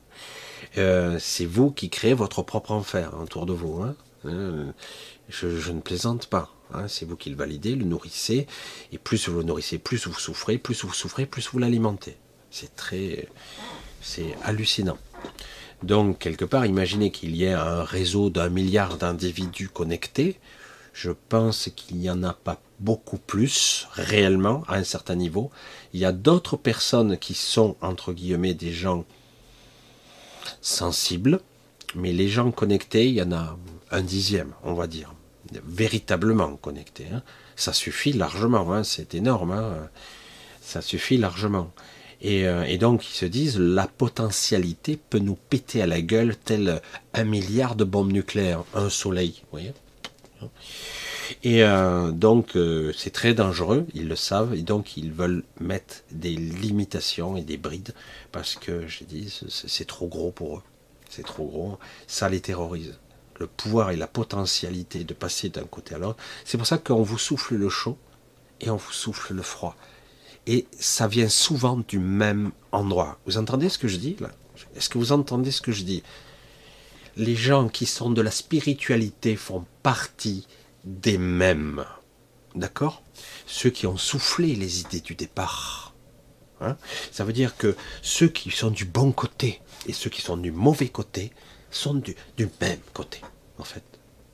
Euh, 0.77 1.17
c'est 1.19 1.45
vous 1.45 1.71
qui 1.71 1.89
créez 1.89 2.13
votre 2.13 2.43
propre 2.43 2.71
enfer 2.71 3.11
autour 3.19 3.45
de 3.45 3.53
vous. 3.53 3.81
Hein. 3.81 3.95
Euh, 4.25 4.71
je, 5.27 5.71
ne 5.71 5.81
plaisante 5.81 6.27
pas. 6.27 6.49
Hein. 6.73 6.87
C'est 6.87 7.05
vous 7.05 7.15
qui 7.15 7.29
le 7.29 7.35
validez, 7.35 7.75
le 7.75 7.85
nourrissez, 7.85 8.47
et 8.91 8.97
plus 8.97 9.29
vous 9.29 9.39
le 9.39 9.43
nourrissez, 9.43 9.77
plus 9.77 10.07
vous 10.07 10.13
souffrez, 10.13 10.57
plus 10.57 10.83
vous 10.83 10.93
souffrez, 10.93 11.25
plus 11.25 11.49
vous 11.51 11.59
l'alimentez. 11.59 12.17
C'est 12.51 12.75
très, 12.75 13.27
c'est 14.01 14.35
hallucinant. 14.43 14.97
Donc 15.81 16.19
quelque 16.19 16.45
part, 16.45 16.65
imaginez 16.65 17.11
qu'il 17.11 17.35
y 17.35 17.43
ait 17.43 17.53
un 17.53 17.83
réseau 17.83 18.29
d'un 18.29 18.49
milliard 18.49 18.97
d'individus 18.97 19.69
connectés. 19.69 20.39
Je 20.93 21.11
pense 21.29 21.69
qu'il 21.75 21.97
n'y 21.97 22.09
en 22.09 22.23
a 22.23 22.33
pas 22.33 22.61
beaucoup 22.79 23.17
plus 23.17 23.87
réellement 23.93 24.63
à 24.67 24.75
un 24.75 24.83
certain 24.83 25.15
niveau. 25.15 25.49
Il 25.93 25.99
y 25.99 26.05
a 26.05 26.11
d'autres 26.11 26.55
personnes 26.55 27.17
qui 27.17 27.33
sont 27.33 27.75
entre 27.81 28.13
guillemets 28.13 28.53
des 28.53 28.71
gens 28.71 29.05
sensibles, 30.61 31.41
mais 31.95 32.13
les 32.13 32.29
gens 32.29 32.51
connectés, 32.51 33.07
il 33.07 33.15
y 33.15 33.21
en 33.21 33.31
a 33.31 33.57
un 33.91 34.01
dixième, 34.01 34.53
on 34.63 34.73
va 34.73 34.87
dire, 34.87 35.13
véritablement 35.65 36.55
connectés. 36.55 37.07
Hein. 37.13 37.21
Ça 37.55 37.73
suffit 37.73 38.13
largement, 38.13 38.73
hein, 38.73 38.83
c'est 38.83 39.15
énorme, 39.15 39.51
hein. 39.51 39.89
ça 40.61 40.81
suffit 40.81 41.17
largement. 41.17 41.71
Et, 42.21 42.47
euh, 42.47 42.63
et, 42.63 42.77
donc 42.77 43.05
ils 43.09 43.13
se 43.15 43.25
disent 43.25 43.59
la 43.59 43.85
potentialité 43.85 44.97
peut 44.97 45.19
nous 45.19 45.35
péter 45.35 45.81
à 45.81 45.87
la 45.87 46.01
gueule 46.01 46.37
tel 46.37 46.81
un 47.13 47.25
milliard 47.25 47.75
de 47.75 47.83
bombes 47.83 48.13
nucléaires, 48.13 48.63
un 48.73 48.89
soleil, 48.89 49.41
vous 49.41 49.59
voyez. 49.59 49.73
Et 51.43 51.63
euh, 51.63 52.11
donc 52.11 52.55
euh, 52.55 52.93
c'est 52.95 53.09
très 53.09 53.33
dangereux, 53.33 53.85
ils 53.93 54.07
le 54.07 54.15
savent, 54.15 54.53
et 54.53 54.61
donc 54.61 54.95
ils 54.95 55.11
veulent 55.11 55.43
mettre 55.59 56.03
des 56.11 56.35
limitations 56.35 57.35
et 57.35 57.41
des 57.41 57.57
brides 57.57 57.93
parce 58.31 58.55
que 58.55 58.87
je 58.87 59.03
dis 59.03 59.41
c'est 59.49 59.87
trop 59.87 60.07
gros 60.07 60.31
pour 60.31 60.57
eux, 60.57 60.63
c'est 61.09 61.25
trop 61.25 61.45
gros, 61.45 61.77
ça 62.07 62.29
les 62.29 62.39
terrorise. 62.39 62.97
Le 63.39 63.47
pouvoir 63.47 63.91
et 63.91 63.95
la 63.95 64.07
potentialité 64.07 65.03
de 65.03 65.13
passer 65.13 65.49
d'un 65.49 65.63
côté 65.63 65.95
à 65.95 65.97
l'autre, 65.97 66.21
c'est 66.45 66.57
pour 66.57 66.67
ça 66.67 66.77
qu'on 66.77 67.01
vous 67.01 67.17
souffle 67.17 67.55
le 67.55 67.69
chaud 67.69 67.97
et 68.61 68.69
on 68.69 68.77
vous 68.77 68.91
souffle 68.91 69.33
le 69.33 69.41
froid. 69.41 69.75
Et 70.45 70.67
ça 70.79 71.07
vient 71.07 71.29
souvent 71.29 71.77
du 71.87 71.99
même 71.99 72.51
endroit. 72.71 73.19
Vous 73.25 73.37
entendez 73.37 73.69
ce 73.69 73.77
que 73.77 73.87
je 73.87 73.97
dis 73.97 74.15
là? 74.19 74.29
Est-ce 74.75 74.89
que 74.89 74.97
vous 74.97 75.11
entendez 75.11 75.51
ce 75.51 75.61
que 75.61 75.71
je 75.71 75.83
dis? 75.83 76.03
Les 77.15 77.35
gens 77.35 77.69
qui 77.69 77.85
sont 77.85 78.11
de 78.11 78.21
la 78.21 78.31
spiritualité 78.31 79.35
font 79.35 79.65
partie 79.83 80.47
des 80.83 81.17
mêmes. 81.17 81.85
D'accord? 82.55 83.03
Ceux 83.45 83.69
qui 83.69 83.87
ont 83.87 83.97
soufflé 83.97 84.55
les 84.55 84.81
idées 84.81 85.01
du 85.01 85.15
départ. 85.15 85.93
Hein? 86.61 86.77
Ça 87.11 87.23
veut 87.23 87.33
dire 87.33 87.57
que 87.57 87.75
ceux 88.01 88.27
qui 88.27 88.51
sont 88.51 88.71
du 88.71 88.85
bon 88.85 89.11
côté 89.11 89.61
et 89.87 89.93
ceux 89.93 90.09
qui 90.09 90.21
sont 90.21 90.37
du 90.37 90.51
mauvais 90.51 90.89
côté 90.89 91.31
sont 91.73 91.95
du, 91.95 92.15
même 92.61 92.79
côté, 92.93 93.21
en 93.57 93.63
fait. 93.63 93.83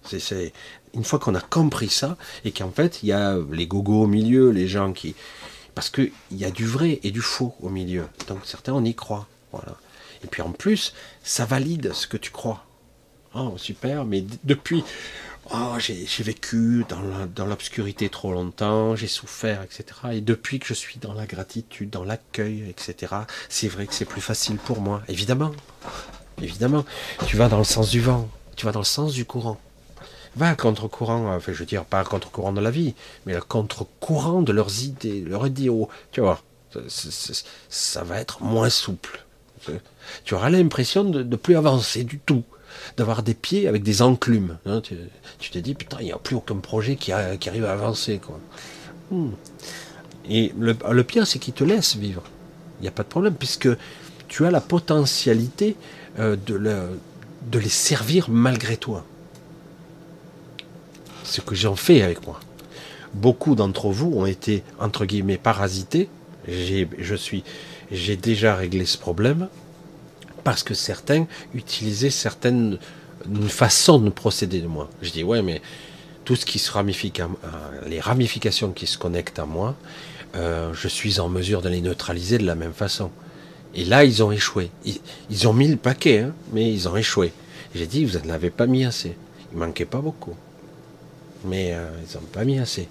C'est 0.04 0.54
une 0.94 1.04
fois 1.04 1.20
qu'on 1.20 1.36
a 1.36 1.42
compris 1.42 1.90
ça 1.90 2.18
et 2.44 2.52
qu'en 2.52 2.72
fait 2.72 3.04
il 3.04 3.10
y 3.10 3.12
a 3.12 3.38
les 3.52 3.68
gogos 3.68 4.04
au 4.04 4.08
milieu, 4.08 4.50
les 4.50 4.68
gens 4.68 4.92
qui 4.92 5.14
parce 5.76 5.92
qu'il 5.92 6.12
y 6.32 6.46
a 6.46 6.52
du 6.52 6.66
vrai 6.66 7.00
et 7.04 7.12
du 7.12 7.22
faux 7.22 7.54
au 7.62 7.70
milieu. 7.70 8.08
Donc 8.28 8.40
certains 8.46 8.74
on 8.74 8.84
y 8.84 8.96
croit, 8.96 9.28
voilà. 9.52 9.78
Et 10.24 10.28
puis 10.28 10.42
en 10.42 10.52
plus 10.52 10.94
ça 11.22 11.46
valide 11.46 11.94
ce 11.94 12.08
que 12.08 12.18
tu 12.18 12.32
crois. 12.32 12.66
Oh 13.36 13.54
super, 13.58 14.04
mais 14.06 14.24
depuis 14.44 14.84
Oh, 15.52 15.78
j'ai 15.80 16.24
vécu 16.24 16.86
dans 17.36 17.46
l'obscurité 17.46 18.08
trop 18.10 18.34
longtemps, 18.34 18.96
j'ai 18.96 19.08
souffert, 19.08 19.64
etc. 19.64 19.84
Et 20.12 20.22
depuis 20.22 20.60
que 20.60 20.68
je 20.68 20.76
suis 20.76 21.00
dans 21.00 21.14
la 21.14 21.26
gratitude, 21.26 21.90
dans 21.90 22.04
l'accueil, 22.04 22.70
etc., 22.70 23.16
c'est 23.50 23.68
vrai 23.68 23.88
que 23.88 23.96
c'est 23.96 24.06
plus 24.06 24.22
facile 24.22 24.58
pour 24.58 24.80
moi. 24.80 25.02
Évidemment, 25.08 25.52
évidemment. 26.42 26.86
Tu 27.28 27.38
vas 27.38 27.50
dans 27.50 27.58
le 27.58 27.64
sens 27.64 27.90
du 27.90 28.02
vent, 28.02 28.28
tu 28.56 28.66
vas 28.66 28.72
dans 28.72 28.80
le 28.80 28.86
sens 28.86 29.14
du 29.14 29.26
courant. 29.26 29.58
Va 30.36 30.56
contre-courant, 30.56 31.36
enfin 31.36 31.52
je 31.52 31.58
veux 31.58 31.66
dire 31.66 31.86
pas 31.86 32.04
contre-courant 32.04 32.54
de 32.54 32.62
la 32.62 32.72
vie, 32.72 32.94
mais 33.26 33.36
contre-courant 33.48 34.42
de 34.42 34.52
leurs 34.52 34.84
idées, 34.84 35.22
leurs 35.22 35.48
idéaux. 35.48 35.90
Tu 36.12 36.22
vois, 36.22 36.42
ça 37.70 38.04
va 38.04 38.20
être 38.20 38.44
moins 38.44 38.70
souple. 38.70 39.26
Tu 40.24 40.34
auras 40.34 40.50
l'impression 40.50 41.04
de 41.04 41.24
ne 41.24 41.36
plus 41.36 41.58
avancer 41.58 42.04
du 42.04 42.20
tout 42.20 42.44
d'avoir 42.98 43.24
des 43.24 43.34
pieds 43.34 43.68
avec 43.68 43.84
des 43.84 44.02
enclumes. 44.02 44.58
Hein, 44.66 44.82
tu, 44.82 45.50
te 45.50 45.60
dis, 45.60 45.74
putain, 45.74 45.98
il 46.00 46.06
n'y 46.06 46.12
a 46.12 46.18
plus 46.18 46.36
aucun 46.36 46.56
projet 46.56 46.96
qui, 46.96 47.12
arrive 47.12 47.66
à 47.66 47.72
avancer. 47.72 48.20
Quoi. 48.20 48.40
Hmm. 49.12 49.32
Et 50.30 50.54
le, 50.58 51.04
pire, 51.04 51.26
c'est 51.26 51.40
qu'il 51.40 51.54
te 51.54 51.64
laisse 51.64 51.96
vivre. 51.96 52.24
Il 52.80 52.84
n'y 52.84 52.88
a 52.88 52.92
pas 52.92 53.04
de 53.04 53.10
problème, 53.10 53.36
puisque 53.36 53.70
tu 54.28 54.46
as 54.46 54.52
la 54.52 54.62
potentialité 54.62 55.76
euh, 56.18 56.36
de, 56.48 57.60
les 57.60 57.70
servir 57.70 58.30
malgré 58.30 58.78
toi. 58.78 59.06
Ce 61.24 61.42
que 61.42 61.56
j'en 61.56 61.76
fais 61.76 62.02
avec 62.02 62.26
moi. 62.26 62.40
Beaucoup 63.14 63.56
d'entre 63.56 63.90
vous 63.90 64.12
ont 64.16 64.26
été, 64.26 64.64
entre 64.80 65.06
guillemets, 65.06 65.38
parasités. 65.38 66.10
J'ai 66.48 66.88
déjà 68.16 68.56
réglé 68.56 68.86
ce 68.86 68.98
problème 68.98 69.48
parce 70.44 70.64
que 70.64 70.74
certains 70.74 71.28
utilisaient 71.54 72.10
certaines 72.10 72.80
façons 73.48 74.00
de 74.00 74.10
procéder 74.10 74.62
de 74.62 74.68
moi. 74.68 74.90
Je 75.02 75.12
dis 75.12 75.24
ouais, 75.24 75.42
mais 75.42 75.62
tout 76.26 76.36
ce 76.36 76.46
qui 76.46 76.60
se 76.60 76.72
ramifie, 76.72 77.12
les 77.88 78.00
ramifications 78.00 78.72
qui 78.72 78.88
se 78.88 78.98
connectent 78.98 79.40
à 79.40 79.46
moi, 79.46 79.76
euh, 80.36 80.74
je 80.74 80.88
suis 80.88 81.20
en 81.20 81.30
mesure 81.30 81.62
de 81.62 81.70
les 81.70 81.82
neutraliser 81.82 82.38
de 82.38 82.46
la 82.46 82.56
même 82.56 82.74
façon. 82.74 83.12
Et 83.76 83.86
là, 83.86 84.04
ils 84.04 84.24
ont 84.24 84.32
échoué. 84.32 84.72
Ils, 85.30 85.48
ont 85.48 85.54
mis 85.54 85.68
le 85.68 85.78
paquet, 85.78 86.20
hein, 86.20 86.34
mais 86.54 86.72
ils 86.72 86.88
ont 86.88 86.96
échoué. 86.96 87.32
J'ai 87.76 87.86
dit, 87.86 88.06
vous 88.06 88.18
n'en 88.20 88.34
avez 88.34 88.50
pas 88.50 88.66
mis 88.66 88.84
assez. 88.84 89.16
Il 89.52 89.58
manquait 89.58 89.86
pas 89.86 90.00
beaucoup. 90.00 90.36
Mais 91.46 91.74
euh, 91.74 91.90
ils 92.08 92.16
n'ont 92.16 92.26
pas 92.26 92.44
mis 92.44 92.60
assez. 92.60 92.88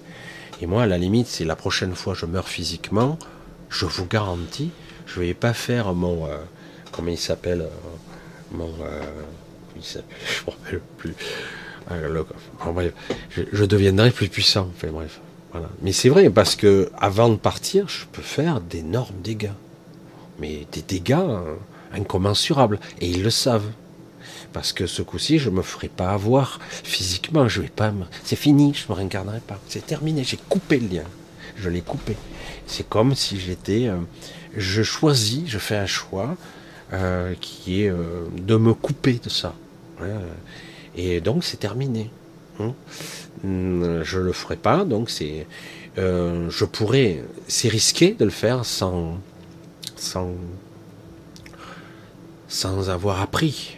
Et 0.61 0.65
moi, 0.65 0.83
à 0.83 0.87
la 0.87 0.97
limite, 0.97 1.27
si 1.27 1.43
la 1.45 1.55
prochaine 1.55 1.95
fois 1.95 2.13
je 2.13 2.25
meurs 2.25 2.47
physiquement, 2.47 3.19
je 3.69 3.85
vous 3.85 4.05
garantis, 4.05 4.71
je 5.05 5.19
ne 5.19 5.25
vais 5.25 5.33
pas 5.33 5.53
faire 5.53 5.93
mon, 5.93 6.27
comment 6.91 7.11
il 7.11 7.17
s'appelle 7.17 7.61
euh, 7.61 7.69
mon 8.51 8.71
euh, 8.83 9.01
je 9.81 9.99
me 9.99 10.51
rappelle 10.51 10.81
plus 10.97 11.15
euh, 11.91 12.91
je, 13.53 13.65
deviendrai 13.65 14.11
plus 14.11 14.27
puissant 14.27 14.69
enfin, 14.75 14.89
bref 14.91 15.21
voilà. 15.51 15.69
mais 15.81 15.91
c'est 15.91 16.09
vrai 16.09 16.29
parce 16.29 16.55
que 16.55 16.91
avant 16.97 17.29
de 17.29 17.37
partir 17.37 17.87
je 17.87 18.05
peux 18.11 18.21
faire 18.21 18.61
d'énormes 18.61 19.21
dégâts 19.23 19.51
mais 20.39 20.65
des 20.71 20.81
dégâts 20.81 21.17
incommensurables 21.93 22.79
et 23.01 23.09
ils 23.09 23.23
le 23.23 23.29
savent 23.29 23.69
parce 24.53 24.73
que 24.73 24.87
ce 24.87 25.01
coup-ci, 25.03 25.37
je 25.37 25.49
me 25.49 25.61
ferai 25.61 25.89
pas 25.89 26.09
avoir 26.09 26.59
physiquement. 26.83 27.47
Je 27.47 27.61
vais 27.61 27.67
pas. 27.67 27.93
C'est 28.23 28.35
fini, 28.35 28.73
je 28.73 28.91
me 28.91 28.97
réincarnerai 28.97 29.41
pas. 29.41 29.59
C'est 29.67 29.85
terminé. 29.85 30.23
J'ai 30.23 30.39
coupé 30.49 30.79
le 30.79 30.87
lien. 30.87 31.03
Je 31.55 31.69
l'ai 31.69 31.81
coupé. 31.81 32.15
C'est 32.65 32.87
comme 32.89 33.13
si 33.13 33.39
j'étais. 33.39 33.91
je 34.57 34.81
choisis, 34.81 35.43
je 35.45 35.59
fais 35.59 35.77
un 35.77 35.85
choix. 35.85 36.35
Euh, 36.91 37.35
qui 37.39 37.83
est 37.83 37.91
euh, 37.91 38.25
de 38.35 38.55
me 38.55 38.73
couper 38.73 39.19
de 39.23 39.29
ça. 39.29 39.53
Et 40.95 41.21
donc 41.21 41.43
c'est 41.43 41.57
terminé. 41.57 42.09
Hein. 42.59 42.73
Hum, 43.43 44.01
je 44.03 44.17
le 44.17 44.33
ferai 44.33 44.55
pas, 44.55 44.85
donc 44.85 45.11
c'est, 45.11 45.45
euh, 45.99 46.49
je 46.49 46.65
pourrais, 46.65 47.23
c'est 47.47 47.67
risqué 47.67 48.15
de 48.17 48.25
le 48.25 48.31
faire 48.31 48.65
sans, 48.65 49.19
sans, 49.99 50.31
sans 52.47 52.89
avoir 52.89 53.21
appris, 53.21 53.77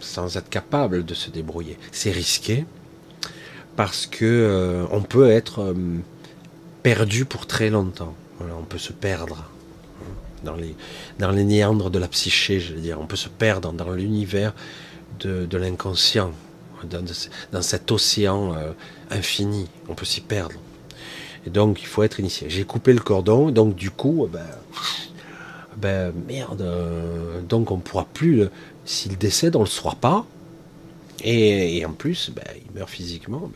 sans 0.00 0.36
être 0.36 0.48
capable 0.48 1.04
de 1.04 1.14
se 1.14 1.30
débrouiller. 1.30 1.78
C'est 1.92 2.10
risqué 2.10 2.64
parce 3.76 4.06
que 4.06 4.86
on 4.90 5.02
peut 5.02 5.30
être 5.30 5.74
perdu 6.82 7.24
pour 7.24 7.46
très 7.46 7.70
longtemps. 7.70 8.14
on 8.40 8.64
peut 8.64 8.78
se 8.78 8.92
perdre 8.92 9.50
dans 10.44 10.54
les, 10.54 10.74
dans 11.18 11.30
les 11.30 11.44
néandres 11.44 11.90
de 11.90 11.98
la 11.98 12.08
psyché, 12.08 12.60
je 12.60 12.74
veux 12.74 12.80
dire. 12.80 12.98
On 13.00 13.06
peut 13.06 13.16
se 13.16 13.28
perdre 13.28 13.72
dans 13.72 13.90
l'univers 13.90 14.54
de, 15.20 15.46
de 15.46 15.58
l'inconscient, 15.58 16.32
dans, 16.84 17.04
dans, 17.52 17.62
cet 17.62 17.90
océan 17.90 18.54
euh, 18.54 18.72
infini. 19.10 19.68
On 19.88 19.94
peut 19.94 20.06
s'y 20.06 20.20
perdre. 20.20 20.56
Et 21.46 21.50
donc, 21.50 21.80
il 21.82 21.86
faut 21.86 22.02
être 22.02 22.20
initié. 22.20 22.48
J'ai 22.50 22.64
coupé 22.64 22.92
le 22.92 23.00
cordon, 23.00 23.50
donc 23.50 23.74
du 23.74 23.90
coup, 23.90 24.28
ben, 24.30 24.40
ben 25.80 26.12
merde, 26.26 26.62
euh, 26.62 27.40
donc 27.42 27.70
on 27.70 27.76
ne 27.76 27.82
pourra 27.82 28.04
plus, 28.04 28.44
s'il 28.84 29.16
décède, 29.18 29.56
on 29.56 29.60
ne 29.60 29.64
le 29.64 29.70
saura 29.70 29.94
pas. 29.96 30.26
Et, 31.22 31.78
et 31.78 31.86
en 31.86 31.92
plus, 31.92 32.30
ben, 32.30 32.44
il 32.56 32.74
meurt 32.74 32.88
physiquement. 32.88 33.50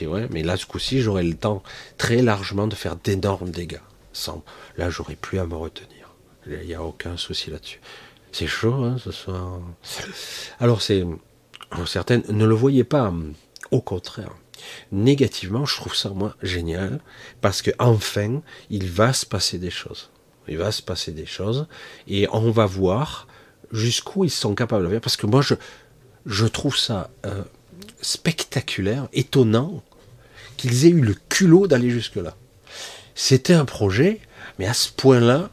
Ben, 0.00 0.08
ouais, 0.08 0.28
mais 0.30 0.42
là, 0.42 0.56
ce 0.56 0.66
coup-ci, 0.66 1.00
j'aurai 1.00 1.24
le 1.24 1.34
temps 1.34 1.62
très 1.96 2.22
largement 2.22 2.66
de 2.66 2.74
faire 2.74 2.96
d'énormes 2.96 3.50
dégâts. 3.50 3.80
Sans, 4.12 4.44
là, 4.76 4.90
j'aurai 4.90 5.16
plus 5.16 5.38
à 5.38 5.46
me 5.46 5.54
retenir. 5.54 6.14
Il 6.46 6.66
n'y 6.66 6.74
a 6.74 6.82
aucun 6.82 7.16
souci 7.16 7.50
là-dessus. 7.50 7.80
C'est 8.32 8.46
chaud, 8.46 8.84
hein, 8.84 8.96
ce 9.02 9.10
soir. 9.10 9.60
Alors, 10.60 10.82
c'est. 10.82 11.04
Certaines 11.86 12.22
ne 12.28 12.46
le 12.46 12.54
voyaient 12.54 12.84
pas. 12.84 13.12
Au 13.70 13.80
contraire. 13.80 14.34
Négativement, 14.90 15.66
je 15.66 15.76
trouve 15.76 15.94
ça, 15.94 16.10
moi, 16.10 16.34
génial. 16.42 17.00
Parce 17.40 17.62
que 17.62 17.70
enfin, 17.78 18.40
il 18.70 18.90
va 18.90 19.12
se 19.12 19.26
passer 19.26 19.58
des 19.58 19.70
choses. 19.70 20.10
Il 20.48 20.58
va 20.58 20.72
se 20.72 20.82
passer 20.82 21.12
des 21.12 21.26
choses 21.26 21.66
et 22.06 22.26
on 22.32 22.50
va 22.50 22.66
voir 22.66 23.26
jusqu'où 23.72 24.24
ils 24.24 24.30
sont 24.30 24.54
capables 24.54 24.84
de 24.84 24.90
faire. 24.90 25.00
Parce 25.00 25.16
que 25.16 25.26
moi, 25.26 25.42
je, 25.42 25.54
je 26.26 26.46
trouve 26.46 26.76
ça 26.76 27.10
euh, 27.26 27.42
spectaculaire, 28.00 29.08
étonnant 29.12 29.82
qu'ils 30.56 30.86
aient 30.86 30.90
eu 30.90 31.00
le 31.00 31.14
culot 31.28 31.66
d'aller 31.66 31.90
jusque-là. 31.90 32.34
C'était 33.14 33.54
un 33.54 33.64
projet, 33.64 34.20
mais 34.58 34.66
à 34.66 34.74
ce 34.74 34.90
point-là, 34.90 35.50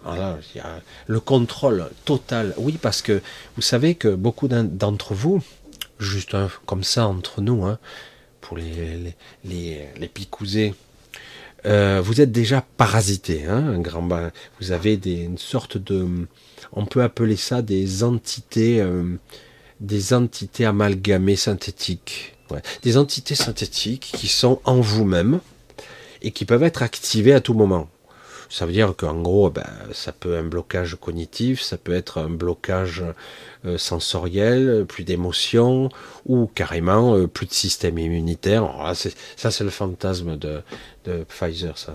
le 1.07 1.19
contrôle 1.19 1.89
total. 2.05 2.53
Oui, 2.57 2.77
parce 2.81 3.01
que 3.01 3.21
vous 3.55 3.61
savez 3.61 3.95
que 3.95 4.13
beaucoup 4.13 4.47
d'entre 4.47 5.13
vous, 5.13 5.41
juste 5.99 6.35
comme 6.65 6.83
ça 6.83 7.07
entre 7.07 7.41
nous, 7.41 7.65
hein, 7.65 7.79
pour 8.41 8.57
les, 8.57 9.15
les, 9.43 9.87
les, 9.97 10.07
picousés, 10.07 10.75
euh, 11.66 12.01
vous 12.03 12.22
êtes 12.22 12.32
déjà 12.32 12.66
parasité, 12.78 13.45
hein, 13.45 13.57
un 13.57 13.80
grand 13.80 14.07
Vous 14.59 14.72
avez 14.72 14.97
des, 14.97 15.24
une 15.24 15.38
sorte 15.38 15.78
de, 15.78 16.07
on 16.74 16.86
peut 16.86 17.01
appeler 17.01 17.36
ça 17.36 17.61
des 17.61 18.03
entités, 18.03 18.82
euh, 18.82 19.18
des 19.80 20.13
entités 20.13 20.66
amalgamées 20.66 21.36
synthétiques, 21.36 22.36
des 22.84 22.97
entités 22.97 23.36
synthétiques 23.36 24.11
qui 24.16 24.28
sont 24.28 24.59
en 24.63 24.80
vous-même 24.80 25.39
et 26.22 26.32
qui 26.32 26.45
peuvent 26.45 26.63
être 26.63 26.84
activées 26.84 27.34
à 27.34 27.41
tout 27.41 27.53
moment. 27.53 27.89
Ça 28.49 28.65
veut 28.65 28.73
dire 28.73 28.95
qu'en 28.95 29.21
gros, 29.21 29.49
ben, 29.49 29.65
ça 29.91 30.11
peut 30.11 30.35
être 30.35 30.39
un 30.39 30.47
blocage 30.47 30.95
cognitif, 30.95 31.61
ça 31.61 31.77
peut 31.77 31.93
être 31.93 32.19
un 32.19 32.29
blocage 32.29 33.03
euh, 33.65 33.77
sensoriel, 33.77 34.85
plus 34.87 35.03
d'émotions, 35.03 35.89
ou 36.25 36.47
carrément 36.47 37.15
euh, 37.15 37.27
plus 37.27 37.47
de 37.47 37.53
système 37.53 37.97
immunitaire. 37.97 38.69
ça, 38.93 39.51
c'est 39.51 39.63
le 39.63 39.69
fantasme 39.69 40.37
de, 40.37 40.61
Pfizer, 41.27 41.77
ça. 41.77 41.93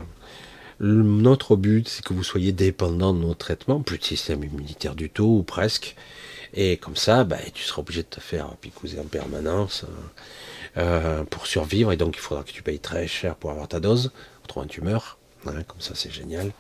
notre 0.81 1.57
but, 1.57 1.89
c'est 1.89 2.05
que 2.05 2.15
vous 2.15 2.25
soyez 2.25 2.53
dépendant 2.53 3.13
de 3.13 3.19
nos 3.19 3.35
traitements, 3.35 3.81
plus 3.81 3.99
de 3.99 4.05
système 4.05 4.45
immunitaire 4.45 4.95
du 4.95 5.11
tout, 5.11 5.39
ou 5.41 5.43
presque. 5.43 5.97
Et 6.55 6.77
comme 6.77 6.97
ça, 6.97 7.25
ben, 7.25 7.39
tu 7.55 7.63
seras 7.63 7.83
obligé 7.83 8.03
de 8.03 8.09
te 8.09 8.21
faire 8.21 8.57
picouser 8.57 8.99
en 8.99 9.05
permanence 9.05 9.85
euh, 10.77 11.25
pour 11.25 11.47
survivre. 11.47 11.93
Et 11.93 11.97
donc, 11.97 12.17
il 12.17 12.21
faudra 12.21 12.45
que 12.45 12.53
tu 12.53 12.63
payes 12.63 12.81
très 12.81 13.07
cher 13.07 13.37
pour 13.37 13.51
avoir 13.51 13.69
ta 13.69 13.81
dose, 13.81 14.13
autrement 14.45 14.67
tu 14.67 14.81
meurs. 14.81 15.20
Hein, 15.47 15.63
comme 15.67 15.81
ça, 15.81 15.95
c'est 15.95 16.11
génial. 16.11 16.53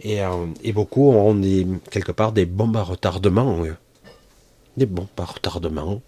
Et, 0.00 0.22
euh, 0.22 0.46
beaucoup 0.72 1.10
ont 1.10 1.34
des, 1.34 1.66
quelque 1.90 2.12
part 2.12 2.32
des 2.32 2.46
bombes 2.46 2.76
à 2.76 2.82
retardement. 2.82 3.62
Des 4.76 4.86
bombes 4.86 5.08
à 5.16 5.24
retardement, 5.24 6.02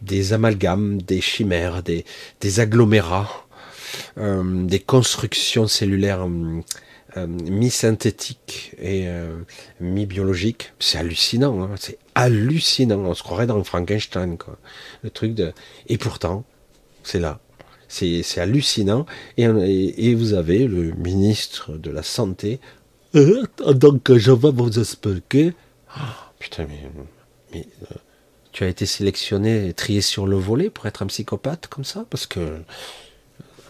des 0.00 0.32
amalgames, 0.32 1.02
des 1.02 1.20
chimères, 1.20 1.82
des, 1.82 2.60
agglomérats, 2.60 3.46
euh, 4.18 4.64
des 4.64 4.80
constructions 4.80 5.66
cellulaires 5.66 6.26
euh, 7.16 7.26
mi-synthétiques 7.26 8.74
et 8.80 9.06
mi-biologiques. 9.80 10.72
C'est 10.78 10.96
hallucinant, 10.96 11.62
hein, 11.62 11.70
c'est 11.78 11.98
hallucinant. 12.14 13.00
On 13.00 13.14
se 13.14 13.22
croirait 13.22 13.46
dans 13.46 13.62
Frankenstein. 13.64 14.38
Le 15.02 15.10
truc 15.10 15.34
de. 15.34 15.52
Et 15.88 15.98
pourtant, 15.98 16.44
c'est 17.02 17.20
là. 17.20 17.38
C'est 17.90 18.38
hallucinant. 18.38 19.04
Et, 19.36 20.14
vous 20.14 20.34
avez 20.34 20.66
le 20.66 20.92
ministre 20.92 21.72
de 21.72 21.90
la 21.90 22.04
Santé. 22.04 22.60
Euh, 23.16 23.44
donc, 23.74 24.16
je 24.16 24.30
vais 24.30 24.52
vous 24.52 24.78
expliquer. 24.78 25.54
Ah, 25.92 26.32
putain, 26.38 26.66
mais, 27.52 27.64
euh, 27.82 27.94
tu 28.52 28.62
as 28.62 28.68
été 28.68 28.86
sélectionné, 28.86 29.74
trié 29.74 30.00
sur 30.02 30.28
le 30.28 30.36
volet 30.36 30.70
pour 30.70 30.86
être 30.86 31.02
un 31.02 31.06
psychopathe 31.06 31.66
comme 31.66 31.84
ça? 31.84 32.06
Parce 32.08 32.26
que. 32.26 32.38
Euh, 32.38 32.58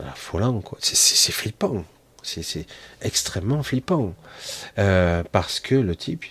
affolant, 0.06 0.60
quoi. 0.60 0.78
C'est 0.82 1.32
flippant. 1.32 1.84
C'est 2.22 2.66
extrêmement 3.00 3.62
flippant. 3.62 4.14
parce 4.76 5.60
que 5.60 5.74
le 5.74 5.96
type. 5.96 6.26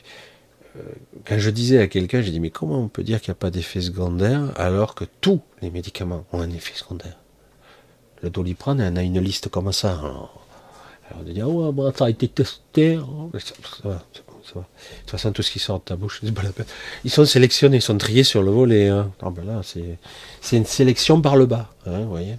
quand 1.25 1.39
je 1.39 1.49
disais 1.49 1.79
à 1.79 1.87
quelqu'un, 1.87 2.21
j'ai 2.21 2.31
dit, 2.31 2.39
mais 2.39 2.51
comment 2.51 2.79
on 2.79 2.87
peut 2.87 3.03
dire 3.03 3.19
qu'il 3.19 3.31
n'y 3.31 3.37
a 3.37 3.41
pas 3.41 3.49
d'effet 3.49 3.81
secondaire 3.81 4.51
alors 4.55 4.93
que 4.93 5.05
tous 5.21 5.41
les 5.63 5.71
médicaments 5.71 6.25
ont 6.31 6.41
un 6.41 6.51
effet 6.51 6.75
secondaire? 6.75 7.17
Le 8.21 8.29
doliprane, 8.29 8.81
on 8.81 8.95
a 8.95 9.01
une 9.03 9.19
liste 9.19 9.49
comme 9.49 9.71
ça. 9.71 9.93
Alors, 9.93 10.45
on 11.19 11.23
dit, 11.23 11.41
oh, 11.41 11.71
bah, 11.71 11.91
ça 11.95 12.05
a 12.05 12.09
été 12.09 12.27
testé. 12.27 12.95
Hein. 12.95 13.29
Ça 13.39 13.53
va, 13.83 14.03
ça 14.43 14.55
va. 14.55 14.61
De 14.61 14.65
toute 15.01 15.11
façon, 15.11 15.31
tout 15.31 15.41
ce 15.41 15.51
qui 15.51 15.59
sort 15.59 15.79
de 15.79 15.83
ta 15.85 15.95
bouche, 15.95 16.19
c'est 16.23 16.33
pas 16.33 16.43
la 16.43 16.51
peine. 16.51 16.65
Ils 17.03 17.11
sont 17.11 17.25
sélectionnés, 17.25 17.77
ils 17.77 17.81
sont 17.81 17.97
triés 17.97 18.23
sur 18.23 18.41
le 18.41 18.51
volet. 18.51 18.87
Hein. 18.89 19.11
ben 19.21 19.45
là, 19.45 19.61
c'est 19.63 20.57
une 20.57 20.65
sélection 20.65 21.21
par 21.21 21.35
le 21.35 21.45
bas. 21.45 21.69
Hein, 21.85 22.01
vous 22.01 22.09
voyez 22.09 22.37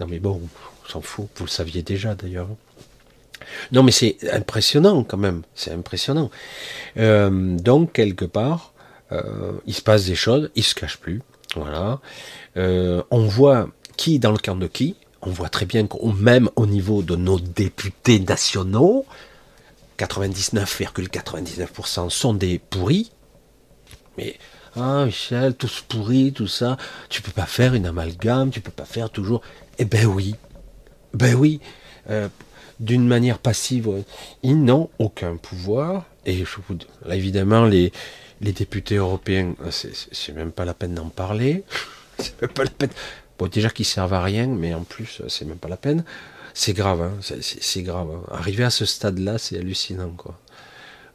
Non, 0.00 0.06
mais 0.08 0.18
bon, 0.18 0.40
on 0.84 0.88
s'en 0.88 1.00
fout. 1.00 1.28
Vous 1.36 1.44
le 1.44 1.50
saviez 1.50 1.82
déjà, 1.82 2.14
d'ailleurs. 2.14 2.48
Non, 3.72 3.82
mais 3.82 3.92
c'est 3.92 4.16
impressionnant 4.32 5.04
quand 5.04 5.16
même. 5.16 5.42
C'est 5.54 5.72
impressionnant. 5.72 6.30
Euh, 6.98 7.56
donc, 7.56 7.92
quelque 7.92 8.24
part, 8.24 8.72
euh, 9.12 9.52
il 9.66 9.74
se 9.74 9.82
passe 9.82 10.06
des 10.06 10.14
choses, 10.14 10.50
il 10.54 10.64
se 10.64 10.74
cache 10.74 10.98
plus. 10.98 11.22
Voilà. 11.56 12.00
Euh, 12.56 13.02
on 13.10 13.26
voit 13.26 13.68
qui 13.98 14.18
dans 14.18 14.32
le 14.32 14.38
camp 14.38 14.56
de 14.56 14.66
qui 14.66 14.96
On 15.20 15.28
voit 15.28 15.50
très 15.50 15.66
bien 15.66 15.86
qu'au 15.86 16.12
même 16.12 16.48
au 16.56 16.64
niveau 16.64 17.02
de 17.02 17.16
nos 17.16 17.38
députés 17.38 18.20
nationaux, 18.20 19.04
99,99% 19.98 22.08
sont 22.08 22.32
des 22.32 22.58
pourris. 22.58 23.10
Mais 24.16 24.38
ah 24.76 25.04
Michel, 25.04 25.54
tous 25.54 25.84
pourris, 25.86 26.32
tout 26.32 26.46
ça, 26.46 26.78
tu 27.10 27.20
peux 27.20 27.32
pas 27.32 27.46
faire 27.46 27.74
une 27.74 27.84
amalgame, 27.84 28.50
tu 28.50 28.62
peux 28.62 28.70
pas 28.70 28.86
faire 28.86 29.10
toujours. 29.10 29.42
Eh 29.78 29.84
ben 29.84 30.06
oui, 30.06 30.34
ben 31.12 31.34
oui, 31.34 31.60
euh, 32.08 32.28
d'une 32.80 33.06
manière 33.06 33.38
passive, 33.38 33.90
ils 34.42 34.62
n'ont 34.62 34.88
aucun 34.98 35.36
pouvoir. 35.36 36.06
Et 36.24 36.44
je 36.44 36.56
vous, 36.68 36.78
là 37.04 37.16
évidemment 37.16 37.64
les 37.64 37.92
les 38.40 38.52
députés 38.52 38.96
européens, 38.96 39.54
c'est 39.70 40.32
même 40.32 40.52
pas 40.52 40.64
la 40.64 40.74
peine 40.74 40.94
d'en 40.94 41.08
parler. 41.08 41.64
c'est 42.18 42.40
même 42.40 42.50
pas 42.50 42.64
la 42.64 42.70
peine. 42.70 42.90
Bon, 43.38 43.46
déjà 43.46 43.70
qu'ils 43.70 43.84
servent 43.86 44.14
à 44.14 44.22
rien, 44.22 44.46
mais 44.46 44.74
en 44.74 44.84
plus, 44.84 45.22
c'est 45.28 45.44
même 45.44 45.58
pas 45.58 45.68
la 45.68 45.76
peine. 45.76 46.04
C'est 46.54 46.72
grave, 46.72 47.02
hein, 47.02 47.12
c'est 47.40 47.82
grave. 47.82 48.10
Hein. 48.10 48.22
Arriver 48.32 48.64
à 48.64 48.70
ce 48.70 48.84
stade-là, 48.84 49.38
c'est 49.38 49.58
hallucinant, 49.58 50.10
quoi. 50.10 50.38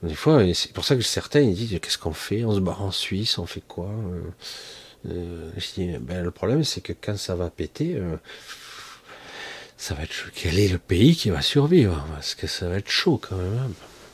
Des 0.03 0.15
fois, 0.15 0.41
c'est 0.53 0.73
pour 0.73 0.83
ça 0.83 0.95
que 0.95 1.01
certains 1.01 1.39
ils 1.39 1.55
disent 1.55 1.79
qu'est-ce 1.81 1.97
qu'on 1.97 2.13
fait? 2.13 2.43
On 2.43 2.53
se 2.53 2.59
barre 2.59 2.81
en 2.81 2.91
Suisse, 2.91 3.37
on 3.37 3.45
fait 3.45 3.63
quoi? 3.65 3.87
Euh, 3.87 4.21
euh 5.09 5.51
Je 5.57 5.67
dis, 5.75 5.97
ben, 5.99 6.23
le 6.23 6.31
problème, 6.31 6.63
c'est 6.65 6.81
que 6.81 6.93
quand 6.93 7.17
ça 7.17 7.35
va 7.35 7.49
péter, 7.49 7.95
euh, 7.95 8.17
ça 9.77 9.95
va 9.95 10.03
être 10.03 10.11
chaud. 10.11 10.29
Quel 10.35 10.59
est 10.59 10.67
le 10.67 10.77
pays 10.77 11.15
qui 11.15 11.29
va 11.29 11.41
survivre? 11.41 12.05
Parce 12.13 12.35
que 12.35 12.47
ça 12.47 12.67
va 12.67 12.77
être 12.77 12.89
chaud 12.89 13.17
quand 13.17 13.37
même. 13.37 13.57
Hein. 13.57 13.71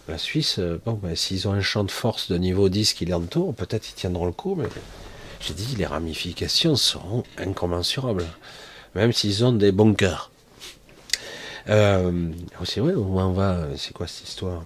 La 0.07 0.19
Suisse, 0.19 0.57
euh, 0.59 0.79
bon, 0.85 0.93
ben, 0.93 1.15
s'ils 1.15 1.47
ont 1.47 1.53
un 1.53 1.61
champ 1.61 1.83
de 1.83 1.91
force 1.91 2.31
de 2.31 2.37
niveau 2.37 2.69
10 2.69 2.93
qui 2.93 3.05
l'entoure, 3.05 3.55
peut-être 3.55 3.89
ils 3.89 3.93
tiendront 3.93 4.27
le 4.27 4.31
coup, 4.31 4.55
mais 4.55 4.65
j'ai 5.39 5.53
dit, 5.53 5.75
les 5.77 5.85
ramifications 5.85 6.75
seront 6.75 7.23
incommensurables, 7.37 8.25
même 8.95 9.13
s'ils 9.13 9.45
ont 9.45 9.53
des 9.53 9.71
bunkers. 9.71 10.31
Euh, 11.69 12.31
c'est 12.65 12.79
vrai, 12.79 12.93
on 12.95 13.31
va, 13.31 13.67
c'est 13.75 13.93
quoi 13.93 14.07
cette 14.07 14.27
histoire? 14.27 14.63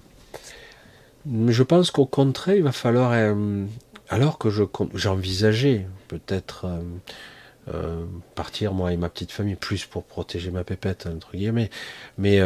Je 1.25 1.63
pense 1.63 1.91
qu'au 1.91 2.05
contraire, 2.05 2.55
il 2.55 2.63
va 2.63 2.71
falloir, 2.71 3.11
euh, 3.13 3.65
alors 4.09 4.37
que 4.37 4.49
je, 4.49 4.63
j'envisageais 4.93 5.87
peut-être 6.07 6.65
euh, 6.65 6.81
euh, 7.73 8.05
partir 8.35 8.73
moi 8.73 8.91
et 8.91 8.97
ma 8.97 9.09
petite 9.09 9.31
famille 9.31 9.55
plus 9.55 9.85
pour 9.85 10.03
protéger 10.03 10.51
ma 10.51 10.63
pépette 10.65 11.07
entre 11.07 11.31
guillemets, 11.35 11.69
mais 12.17 12.41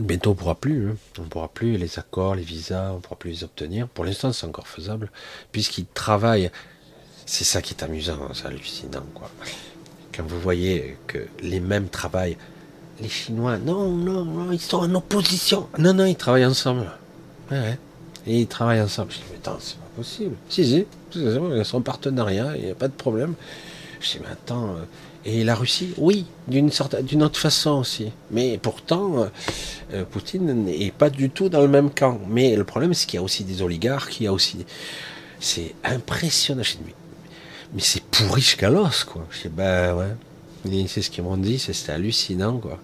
Bientôt 0.00 0.30
on 0.30 0.34
ne 0.34 0.38
pourra 0.38 0.54
plus, 0.54 0.90
hein. 0.90 0.96
on 1.18 1.24
pourra 1.24 1.48
plus 1.48 1.76
les 1.76 1.98
accords, 1.98 2.34
les 2.34 2.42
visas, 2.42 2.92
on 2.92 2.96
ne 2.96 3.00
pourra 3.00 3.16
plus 3.16 3.30
les 3.30 3.44
obtenir. 3.44 3.88
Pour 3.88 4.04
l'instant 4.04 4.32
c'est 4.32 4.46
encore 4.46 4.68
faisable, 4.68 5.10
puisqu'ils 5.52 5.86
travaillent. 5.86 6.50
C'est 7.26 7.44
ça 7.44 7.60
qui 7.60 7.74
est 7.74 7.82
amusant, 7.82 8.18
c'est 8.32 8.46
hallucinant 8.46 9.04
quoi. 9.14 9.30
Quand 10.14 10.26
vous 10.26 10.40
voyez 10.40 10.96
que 11.06 11.18
les 11.42 11.60
mêmes 11.60 11.88
travaillent, 11.88 12.36
les 13.00 13.08
Chinois, 13.08 13.58
non, 13.58 13.90
non, 13.90 14.24
non, 14.24 14.52
ils 14.52 14.60
sont 14.60 14.78
en 14.78 14.94
opposition. 14.94 15.68
Non, 15.78 15.94
non, 15.94 16.04
ils 16.04 16.16
travaillent 16.16 16.46
ensemble. 16.46 16.90
Ouais, 17.50 17.58
ouais. 17.58 17.78
Et 18.26 18.40
ils 18.40 18.46
travaillent 18.46 18.80
ensemble. 18.80 19.12
Je 19.12 19.18
dis, 19.18 19.24
mais 19.30 19.36
attends, 19.36 19.58
c'est 19.60 19.76
pas 19.76 19.86
possible. 19.96 20.34
Si, 20.48 20.64
si, 20.64 20.86
ils 21.14 21.64
sont 21.64 21.78
en 21.78 21.80
partenariat, 21.80 22.56
il 22.56 22.64
n'y 22.64 22.70
a 22.70 22.74
pas 22.74 22.88
de 22.88 22.92
problème. 22.92 23.34
Je 24.00 24.10
dis, 24.10 24.18
mais 24.20 24.30
attends, 24.32 24.70
euh, 24.70 24.84
et 25.24 25.44
la 25.44 25.54
Russie, 25.54 25.92
oui, 25.98 26.26
d'une 26.46 26.70
d'une 27.02 27.22
autre 27.22 27.38
façon 27.38 27.80
aussi. 27.80 28.12
Mais 28.30 28.58
pourtant, 28.58 29.22
euh, 29.22 29.26
euh, 29.92 30.04
Poutine 30.04 30.64
n'est 30.64 30.90
pas 30.90 31.10
du 31.10 31.28
tout 31.28 31.48
dans 31.48 31.60
le 31.60 31.68
même 31.68 31.90
camp. 31.90 32.20
Mais 32.28 32.56
le 32.56 32.64
problème, 32.64 32.94
c'est 32.94 33.06
qu'il 33.06 33.18
y 33.18 33.20
a 33.20 33.22
aussi 33.22 33.44
des 33.44 33.62
oligarques, 33.62 34.20
il 34.20 34.24
y 34.24 34.26
a 34.26 34.32
aussi. 34.32 34.64
C'est 35.40 35.74
impressionnant. 35.84 36.62
Mais, 36.84 36.94
mais 37.74 37.80
c'est 37.80 38.02
pourri 38.02 38.40
jusqu'à 38.40 38.70
l'os, 38.70 39.04
quoi. 39.04 39.26
Je 39.30 39.48
dis, 39.48 39.54
ben 39.54 39.94
ouais. 39.94 40.86
C'est 40.86 41.02
ce 41.02 41.10
qu'ils 41.10 41.24
m'ont 41.24 41.36
dit, 41.36 41.58
c'est 41.58 41.90
hallucinant, 41.90 42.58
quoi. 42.58 42.78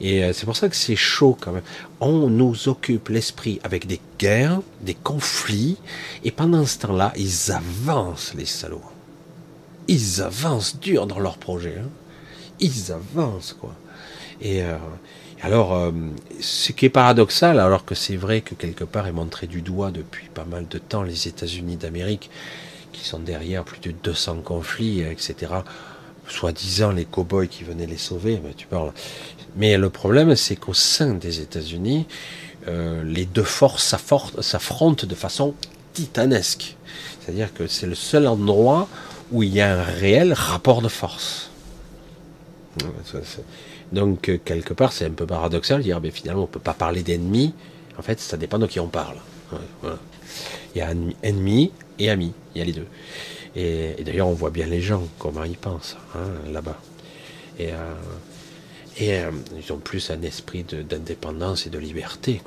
Et 0.00 0.24
euh, 0.24 0.32
c'est 0.32 0.46
pour 0.46 0.56
ça 0.56 0.68
que 0.68 0.76
c'est 0.76 0.96
chaud 0.96 1.36
quand 1.40 1.52
même. 1.52 1.62
On 2.00 2.28
nous 2.28 2.68
occupe 2.68 3.08
l'esprit 3.08 3.60
avec 3.62 3.86
des 3.86 4.00
guerres, 4.18 4.60
des 4.80 4.94
conflits, 4.94 5.76
et 6.24 6.32
pendant 6.32 6.66
ce 6.66 6.78
temps-là, 6.78 7.12
ils 7.16 7.52
avancent, 7.52 8.34
les 8.34 8.46
salauds 8.46 8.91
ils 9.88 10.22
avancent 10.22 10.78
dur 10.78 11.06
dans 11.06 11.18
leur 11.18 11.38
projet. 11.38 11.76
Hein. 11.78 11.88
Ils 12.60 12.92
avancent, 12.92 13.56
quoi. 13.58 13.74
Et 14.40 14.62
euh, 14.62 14.76
alors, 15.42 15.74
euh, 15.74 15.90
ce 16.40 16.72
qui 16.72 16.86
est 16.86 16.90
paradoxal, 16.90 17.58
alors 17.58 17.84
que 17.84 17.94
c'est 17.94 18.16
vrai 18.16 18.40
que 18.40 18.54
quelque 18.54 18.84
part 18.84 19.06
est 19.06 19.12
montré 19.12 19.46
du 19.46 19.62
doigt 19.62 19.90
depuis 19.90 20.28
pas 20.28 20.44
mal 20.44 20.66
de 20.68 20.78
temps 20.78 21.02
les 21.02 21.28
États-Unis 21.28 21.76
d'Amérique, 21.76 22.30
qui 22.92 23.04
sont 23.04 23.18
derrière 23.18 23.64
plus 23.64 23.80
de 23.80 23.90
200 23.90 24.42
conflits, 24.44 25.00
etc. 25.00 25.52
Soi-disant 26.28 26.92
les 26.92 27.04
cow-boys 27.04 27.46
qui 27.46 27.64
venaient 27.64 27.86
les 27.86 27.96
sauver, 27.96 28.40
mais 28.44 28.54
tu 28.54 28.66
parles. 28.66 28.92
Mais 29.56 29.76
le 29.76 29.90
problème, 29.90 30.34
c'est 30.36 30.56
qu'au 30.56 30.74
sein 30.74 31.14
des 31.14 31.40
États-Unis, 31.40 32.06
euh, 32.68 33.02
les 33.04 33.24
deux 33.24 33.42
forces 33.42 33.84
s'affrontent 34.40 35.06
de 35.06 35.14
façon 35.14 35.54
titanesque. 35.92 36.76
C'est-à-dire 37.20 37.52
que 37.52 37.66
c'est 37.66 37.86
le 37.86 37.94
seul 37.94 38.26
endroit 38.26 38.88
où 39.32 39.42
il 39.42 39.54
y 39.54 39.60
a 39.60 39.80
un 39.80 39.82
réel 39.82 40.32
rapport 40.32 40.82
de 40.82 40.88
force. 40.88 41.50
Donc, 43.92 44.28
euh, 44.28 44.38
quelque 44.42 44.72
part, 44.72 44.92
c'est 44.92 45.04
un 45.04 45.10
peu 45.10 45.26
paradoxal 45.26 45.78
de 45.78 45.82
dire, 45.82 46.00
mais 46.00 46.10
finalement, 46.10 46.44
on 46.44 46.46
peut 46.46 46.60
pas 46.60 46.74
parler 46.74 47.02
d'ennemis. 47.02 47.54
En 47.98 48.02
fait, 48.02 48.20
ça 48.20 48.36
dépend 48.36 48.58
de 48.58 48.66
qui 48.66 48.80
on 48.80 48.88
parle. 48.88 49.16
Il 50.74 50.78
y 50.78 50.80
a 50.80 50.92
ennemi 51.22 51.72
et 51.98 52.08
ami, 52.08 52.32
il 52.54 52.58
y 52.58 52.62
a 52.62 52.64
les 52.64 52.72
deux. 52.72 52.86
Et, 53.54 54.02
d'ailleurs, 54.04 54.28
on 54.28 54.32
voit 54.32 54.50
bien 54.50 54.66
les 54.66 54.80
gens, 54.80 55.06
comment 55.18 55.44
ils 55.44 55.58
pensent, 55.58 55.96
hein, 56.14 56.50
là-bas. 56.50 56.80
Et, 57.58 57.72
euh, 57.72 57.94
euh, 59.00 59.30
ils 59.58 59.72
ont 59.72 59.78
plus 59.78 60.10
un 60.10 60.22
esprit 60.22 60.64
d'indépendance 60.64 61.66
et 61.66 61.70
de 61.70 61.78
liberté, 61.78 62.42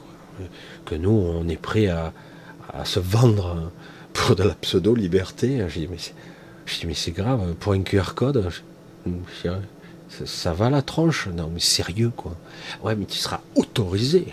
que 0.86 0.95
nous, 0.95 1.11
on 1.11 1.47
est 1.47 1.57
prêt 1.57 1.88
à, 1.88 2.13
se 2.83 2.99
vendre 2.99 3.71
pour 4.13 4.36
de 4.36 4.43
la 4.43 4.55
pseudo-liberté. 4.55 5.61
Je 6.66 6.80
dis, 6.80 6.88
mais 6.88 6.93
c'est 6.93 7.11
grave, 7.11 7.53
pour 7.59 7.74
un 7.74 7.82
QR 7.82 8.13
code, 8.16 8.49
ça, 10.26 10.53
va 10.53 10.70
la 10.70 10.82
tronche 10.82 11.28
Non, 11.28 11.49
mais 11.53 11.59
sérieux, 11.59 12.11
quoi. 12.16 12.36
Ouais, 12.84 12.95
mais 12.95 13.05
tu 13.05 13.18
seras 13.18 13.41
autorisé. 13.55 14.28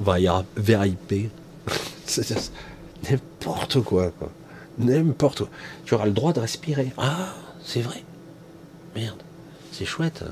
Va 0.00 0.20
y 0.20 0.28
VIP. 0.56 1.30
N'importe 3.10 3.80
quoi, 3.82 4.10
quoi. 4.10 4.30
N'importe 4.78 5.40
quoi. 5.40 5.48
Tu 5.84 5.94
auras 5.94 6.06
le 6.06 6.12
droit 6.12 6.32
de 6.32 6.40
respirer. 6.40 6.92
Ah, 6.96 7.34
c'est 7.64 7.80
vrai. 7.80 8.04
Merde. 8.94 9.18
C'est 9.72 9.84
chouette. 9.84 10.24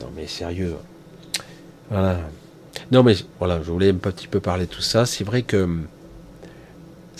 Non, 0.00 0.10
mais 0.16 0.26
sérieux. 0.26 0.76
Voilà. 1.90 2.20
Non, 2.90 3.02
mais 3.02 3.14
voilà, 3.38 3.62
je 3.62 3.70
voulais 3.70 3.90
un 3.90 3.94
petit 3.94 4.26
peu 4.26 4.40
parler 4.40 4.66
de 4.66 4.70
tout 4.70 4.82
ça. 4.82 5.06
C'est 5.06 5.24
vrai 5.24 5.42
que 5.42 5.78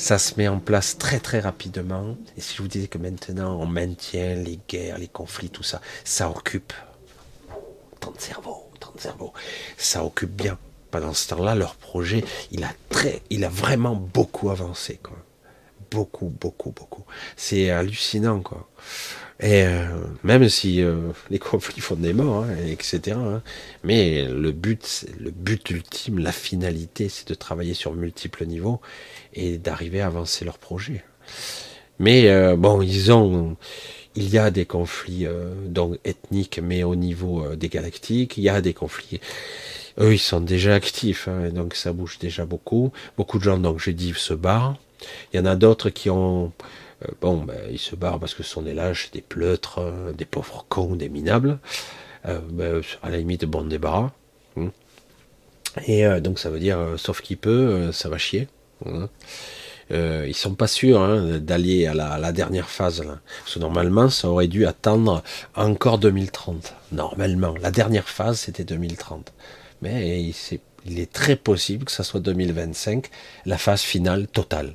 ça 0.00 0.18
se 0.18 0.34
met 0.38 0.48
en 0.48 0.58
place 0.58 0.96
très 0.96 1.20
très 1.20 1.40
rapidement. 1.40 2.16
Et 2.36 2.40
si 2.40 2.56
je 2.56 2.62
vous 2.62 2.68
disais 2.68 2.88
que 2.88 2.96
maintenant 2.96 3.60
on 3.60 3.66
maintient 3.66 4.34
les 4.34 4.58
guerres, 4.66 4.98
les 4.98 5.08
conflits, 5.08 5.50
tout 5.50 5.62
ça, 5.62 5.82
ça 6.04 6.30
occupe 6.30 6.72
tant 8.00 8.10
de 8.10 8.20
cerveau, 8.20 8.70
tant 8.80 8.92
de 8.94 9.00
cerveau. 9.00 9.34
Ça 9.76 10.02
occupe 10.02 10.30
bien. 10.30 10.58
Pendant 10.90 11.12
ce 11.12 11.28
temps-là, 11.28 11.54
leur 11.54 11.76
projet, 11.76 12.24
il 12.50 12.64
a 12.64 12.72
très, 12.88 13.22
il 13.30 13.44
a 13.44 13.48
vraiment 13.48 13.94
beaucoup 13.94 14.50
avancé, 14.50 14.98
quoi. 15.00 15.16
Beaucoup, 15.90 16.34
beaucoup, 16.40 16.70
beaucoup. 16.70 17.04
C'est 17.36 17.70
hallucinant, 17.70 18.40
quoi. 18.40 18.68
Et 19.42 19.64
euh, 19.64 19.86
même 20.22 20.48
si 20.50 20.82
euh, 20.82 21.12
les 21.30 21.38
conflits 21.38 21.80
font 21.80 21.96
des 21.96 22.12
morts, 22.12 22.44
hein, 22.44 22.56
etc. 22.68 23.16
Hein, 23.16 23.42
mais 23.84 24.26
le 24.26 24.52
but, 24.52 25.06
le 25.18 25.30
but 25.30 25.70
ultime, 25.70 26.18
la 26.18 26.32
finalité, 26.32 27.08
c'est 27.08 27.26
de 27.28 27.34
travailler 27.34 27.72
sur 27.72 27.94
multiples 27.94 28.44
niveaux 28.44 28.80
et 29.32 29.56
d'arriver 29.56 30.02
à 30.02 30.08
avancer 30.08 30.44
leur 30.44 30.58
projet. 30.58 31.02
Mais 31.98 32.28
euh, 32.28 32.54
bon, 32.56 32.82
ils 32.82 33.12
ont, 33.12 33.56
il 34.14 34.28
y 34.28 34.36
a 34.36 34.50
des 34.50 34.66
conflits 34.66 35.26
donc 35.66 35.98
ethniques, 36.04 36.60
mais 36.62 36.82
au 36.82 36.94
niveau 36.94 37.54
des 37.56 37.68
galactiques, 37.68 38.36
il 38.36 38.42
y 38.42 38.48
a 38.50 38.60
des 38.60 38.74
conflits. 38.74 39.20
Eux, 39.98 40.14
ils 40.14 40.18
sont 40.18 40.40
déjà 40.40 40.74
actifs, 40.74 41.28
hein, 41.28 41.50
donc 41.50 41.74
ça 41.74 41.92
bouge 41.92 42.18
déjà 42.18 42.44
beaucoup. 42.44 42.92
Beaucoup 43.16 43.38
de 43.38 43.44
gens, 43.44 43.58
donc 43.58 43.80
j'ai 43.80 43.92
dit, 43.94 44.12
se 44.16 44.34
barrent. 44.34 44.76
Il 45.32 45.38
y 45.38 45.40
en 45.40 45.46
a 45.46 45.56
d'autres 45.56 45.90
qui 45.90 46.10
ont 46.10 46.46
euh, 46.46 46.64
bon, 47.20 47.38
ben, 47.44 47.58
ils 47.70 47.78
se 47.78 47.96
barrent 47.96 48.18
parce 48.18 48.34
que 48.34 48.42
ce 48.42 48.50
sont 48.50 48.62
des 48.62 48.74
lâches, 48.74 49.10
des 49.10 49.22
pleutres, 49.22 49.78
euh, 49.78 50.12
des 50.12 50.24
pauvres 50.24 50.66
cons, 50.68 50.96
des 50.96 51.08
minables. 51.08 51.58
Euh, 52.26 52.40
ben, 52.50 52.82
à 53.02 53.10
la 53.10 53.18
limite, 53.18 53.44
bon 53.44 53.64
débarras. 53.64 54.10
Hein. 54.56 54.70
Et 55.86 56.04
donc 56.20 56.40
ça 56.40 56.50
veut 56.50 56.58
dire, 56.58 56.78
sauf 56.96 57.20
qu'il 57.20 57.36
peut, 57.36 57.92
ça 57.92 58.08
va 58.08 58.18
chier. 58.18 58.48
Hein. 58.86 59.08
ils 59.90 60.34
sont 60.34 60.54
pas 60.56 60.66
sûrs 60.66 61.00
hein, 61.00 61.38
d'aller 61.38 61.86
à 61.86 61.94
la, 61.94 62.32
dernière 62.32 62.68
phase. 62.68 63.04
Parce 63.44 63.54
que 63.54 63.60
normalement, 63.60 64.10
ça 64.10 64.28
aurait 64.28 64.48
dû 64.48 64.66
attendre 64.66 65.22
encore 65.54 65.98
2030. 65.98 66.74
Normalement, 66.90 67.54
la 67.62 67.70
dernière 67.70 68.08
phase, 68.08 68.40
c'était 68.40 68.64
2030. 68.64 69.32
Mais 69.80 70.20
il, 70.20 70.34
il, 70.86 70.98
est 70.98 71.12
très 71.12 71.36
possible 71.36 71.84
que 71.84 71.92
ça 71.92 72.02
soit 72.02 72.20
2025, 72.20 73.08
la 73.46 73.56
phase 73.56 73.82
finale 73.82 74.26
totale. 74.26 74.74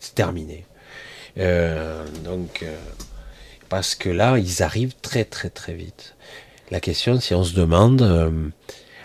C'est 0.00 0.14
terminé. 0.14 0.66
Euh, 1.38 2.06
donc, 2.24 2.62
euh, 2.62 2.76
parce 3.68 3.94
que 3.94 4.08
là, 4.08 4.38
ils 4.38 4.62
arrivent 4.62 4.94
très 5.00 5.24
très 5.24 5.50
très 5.50 5.74
vite. 5.74 6.14
La 6.70 6.80
question, 6.80 7.18
si 7.20 7.34
on 7.34 7.44
se 7.44 7.54
demande, 7.54 8.02
euh, 8.02 8.48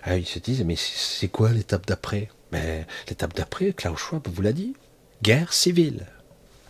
ah, 0.03 0.17
ils 0.17 0.25
se 0.25 0.39
disent, 0.39 0.63
mais 0.63 0.75
c'est 0.77 1.27
quoi 1.27 1.51
l'étape 1.51 1.85
d'après? 1.87 2.29
Mais 2.51 2.85
l'étape 3.09 3.35
d'après, 3.35 3.73
Klaus 3.73 3.99
Schwab 3.99 4.27
vous 4.31 4.41
l'a 4.41 4.53
dit, 4.53 4.75
guerre 5.23 5.53
civile. 5.53 6.05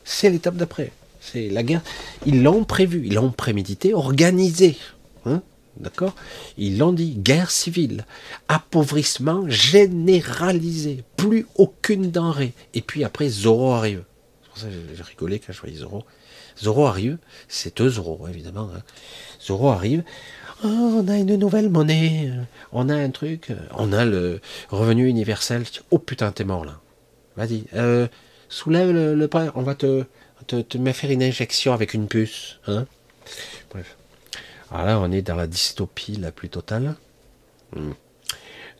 C'est 0.03 0.29
l'étape 0.29 0.55
d'après. 0.55 0.91
C'est 1.19 1.49
la 1.49 1.63
guerre. 1.63 1.81
Ils 2.25 2.43
l'ont 2.43 2.63
prévu, 2.63 3.03
ils 3.05 3.15
l'ont 3.15 3.31
prémédité, 3.31 3.93
organisé. 3.93 4.77
Hein 5.25 5.41
D'accord? 5.77 6.15
Ils 6.57 6.77
l'ont 6.77 6.93
dit, 6.93 7.15
guerre 7.15 7.51
civile, 7.51 8.05
appauvrissement 8.47 9.49
généralisé, 9.49 11.03
plus 11.17 11.45
aucune 11.55 12.11
denrée. 12.11 12.53
Et 12.73 12.81
puis 12.81 13.03
après, 13.03 13.27
Zoro 13.27 13.73
arrive 13.73 14.03
j'ai 14.57 15.03
rigolé 15.03 15.39
quand 15.39 15.53
je 15.53 15.59
voyais 15.59 15.77
Zoro. 15.77 16.05
Zoro 16.57 16.85
arrive, 16.85 17.17
c'est 17.47 17.81
eux 17.81 17.89
Zoro, 17.89 18.27
évidemment. 18.27 18.69
Hein. 18.75 18.81
Zoro 19.41 19.69
arrive, 19.69 20.03
oh, 20.63 20.67
on 20.67 21.07
a 21.07 21.17
une 21.17 21.35
nouvelle 21.35 21.69
monnaie, 21.69 22.31
on 22.71 22.89
a 22.89 22.95
un 22.95 23.09
truc, 23.09 23.51
on 23.71 23.91
a 23.93 24.05
le 24.05 24.39
revenu 24.69 25.07
universel. 25.07 25.63
Oh 25.91 25.99
putain, 25.99 26.31
t'es 26.31 26.45
mort 26.45 26.65
là. 26.65 26.79
Vas-y, 27.35 27.65
euh, 27.73 28.07
soulève 28.47 28.91
le, 28.91 29.15
le 29.15 29.29
on 29.55 29.61
va 29.61 29.75
te, 29.75 30.05
te, 30.47 30.61
te 30.61 30.91
faire 30.93 31.11
une 31.11 31.23
injection 31.23 31.73
avec 31.73 31.93
une 31.93 32.07
puce. 32.07 32.59
Hein 32.67 32.85
Bref. 33.69 33.97
Alors 34.71 34.85
là, 34.85 34.99
on 34.99 35.11
est 35.11 35.21
dans 35.21 35.35
la 35.35 35.47
dystopie 35.47 36.15
la 36.15 36.31
plus 36.31 36.49
totale. 36.49 36.95
Hmm. 37.75 37.91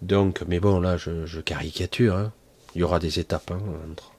Donc, 0.02 0.44
mais 0.48 0.60
bon, 0.60 0.80
là, 0.80 0.98
je, 0.98 1.40
caricature. 1.42 2.16
Hein. 2.16 2.34
Il 2.76 2.82
y 2.82 2.84
aura 2.84 3.00
des 3.00 3.20
étapes 3.20 3.52
hein, 3.52 3.62
entre 3.92 4.15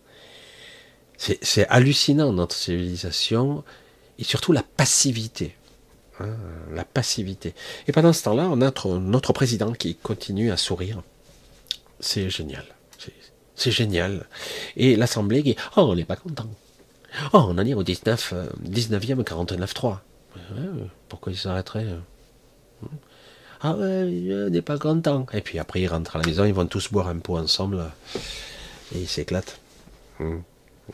c'est 1.19 1.67
hallucinant 1.69 2.33
notre 2.33 2.55
civilisation 2.55 3.64
et 4.19 4.25
surtout 4.25 4.53
la 4.53 4.62
passivité. 4.62 5.55
Hein, 6.21 6.37
la 6.73 6.85
passivité. 6.85 7.55
Et 7.89 7.93
pendant 7.93 8.12
ce 8.12 8.23
temps-là, 8.25 8.49
on 8.51 8.62
a 8.62 8.73
notre, 8.99 9.33
président 9.33 9.73
qui 9.73 9.97
continue 9.97 10.51
à 10.51 10.57
sourire. 10.57 11.03
C'est 12.01 12.31
génial. 12.31 12.64
C'est 13.55 13.71
génial. 13.71 14.27
Et 14.77 14.97
l'Assemblée 14.97 15.43
qui 15.43 15.57
oh, 15.77 15.83
on 15.83 15.95
n'est 15.95 16.05
pas 16.05 16.17
content. 16.17 16.47
Oh, 17.33 17.39
on 17.49 17.59
en 17.59 17.67
est 17.67 17.75
au 17.75 17.83
19, 17.83 18.35
19e 18.69 19.23
49-3. 19.23 19.99
pourquoi 21.09 21.33
ils 21.33 21.39
s'arrêteraient 21.39 21.89
hein? 21.89 22.03
Ah 23.62 23.75
ouais, 23.75 24.03
on 24.03 24.51
n'est 24.51 24.62
pas 24.62 24.79
content. 24.79 25.27
Et 25.33 25.41
puis 25.41 25.59
après, 25.59 25.81
ils 25.81 25.89
rentrent 25.89 26.17
à 26.17 26.19
la 26.19 26.27
maison, 26.27 26.45
ils 26.45 26.53
vont 26.53 26.67
tous 26.67 26.93
boire 26.93 27.09
un 27.09 27.19
pot 27.19 27.39
ensemble 27.39 27.83
et 28.95 29.01
ils 29.01 29.09
s'éclatent. 29.09 29.59
Hum. 30.21 30.43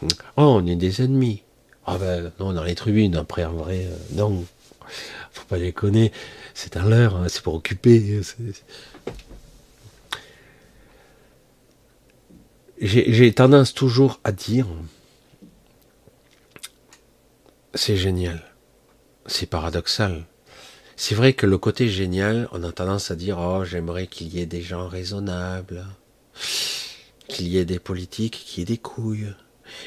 Oh, 0.00 0.08
on 0.36 0.66
est 0.66 0.76
des 0.76 1.02
ennemis. 1.02 1.42
Ah 1.86 1.98
ben 1.98 2.32
non, 2.38 2.52
dans 2.52 2.64
les 2.64 2.74
tribunes, 2.74 3.16
après 3.16 3.44
en 3.44 3.52
vrai, 3.52 3.86
euh, 3.86 3.96
non. 4.12 4.44
Faut 5.32 5.44
pas 5.46 5.58
déconner. 5.58 6.12
C'est 6.54 6.76
un 6.76 6.88
leurre, 6.88 7.16
hein, 7.16 7.26
c'est 7.28 7.42
pour 7.42 7.54
occuper. 7.54 8.20
J'ai 12.80 13.32
tendance 13.32 13.74
toujours 13.74 14.20
à 14.24 14.32
dire 14.32 14.66
c'est 17.74 17.96
génial. 17.96 18.42
C'est 19.26 19.46
paradoxal. 19.46 20.24
C'est 20.96 21.14
vrai 21.14 21.32
que 21.32 21.46
le 21.46 21.58
côté 21.58 21.88
génial, 21.88 22.48
on 22.52 22.62
a 22.64 22.72
tendance 22.72 23.10
à 23.10 23.16
dire 23.16 23.38
oh 23.38 23.64
j'aimerais 23.64 24.06
qu'il 24.06 24.28
y 24.28 24.40
ait 24.40 24.46
des 24.46 24.62
gens 24.62 24.88
raisonnables, 24.88 25.86
qu'il 27.28 27.48
y 27.48 27.58
ait 27.58 27.64
des 27.64 27.78
politiques 27.78 28.44
qui 28.46 28.62
aient 28.62 28.66
des 28.66 28.78
couilles, 28.78 29.32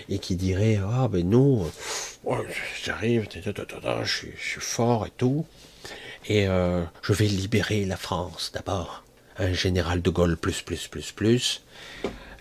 et 0.10 0.20
qui 0.20 0.36
dirait 0.36 0.80
ah 0.84 1.08
ben 1.08 1.28
nous 1.28 1.66
j'arrive 2.84 3.28
je 3.34 4.04
suis, 4.06 4.62
fort 4.62 5.06
et 5.06 5.12
tout 5.18 5.46
et 6.28 6.48
euh, 6.48 6.84
je 7.02 7.14
vais 7.14 7.28
libérer 7.28 7.86
la 7.86 7.98
France 7.98 8.52
d'abord. 8.54 9.04
Un 9.38 9.54
général 9.54 10.02
de 10.02 10.10
Gaulle 10.10 10.38
plus 10.38 10.62
plus 10.62 10.88
plus 10.88 11.12
plus. 11.12 11.62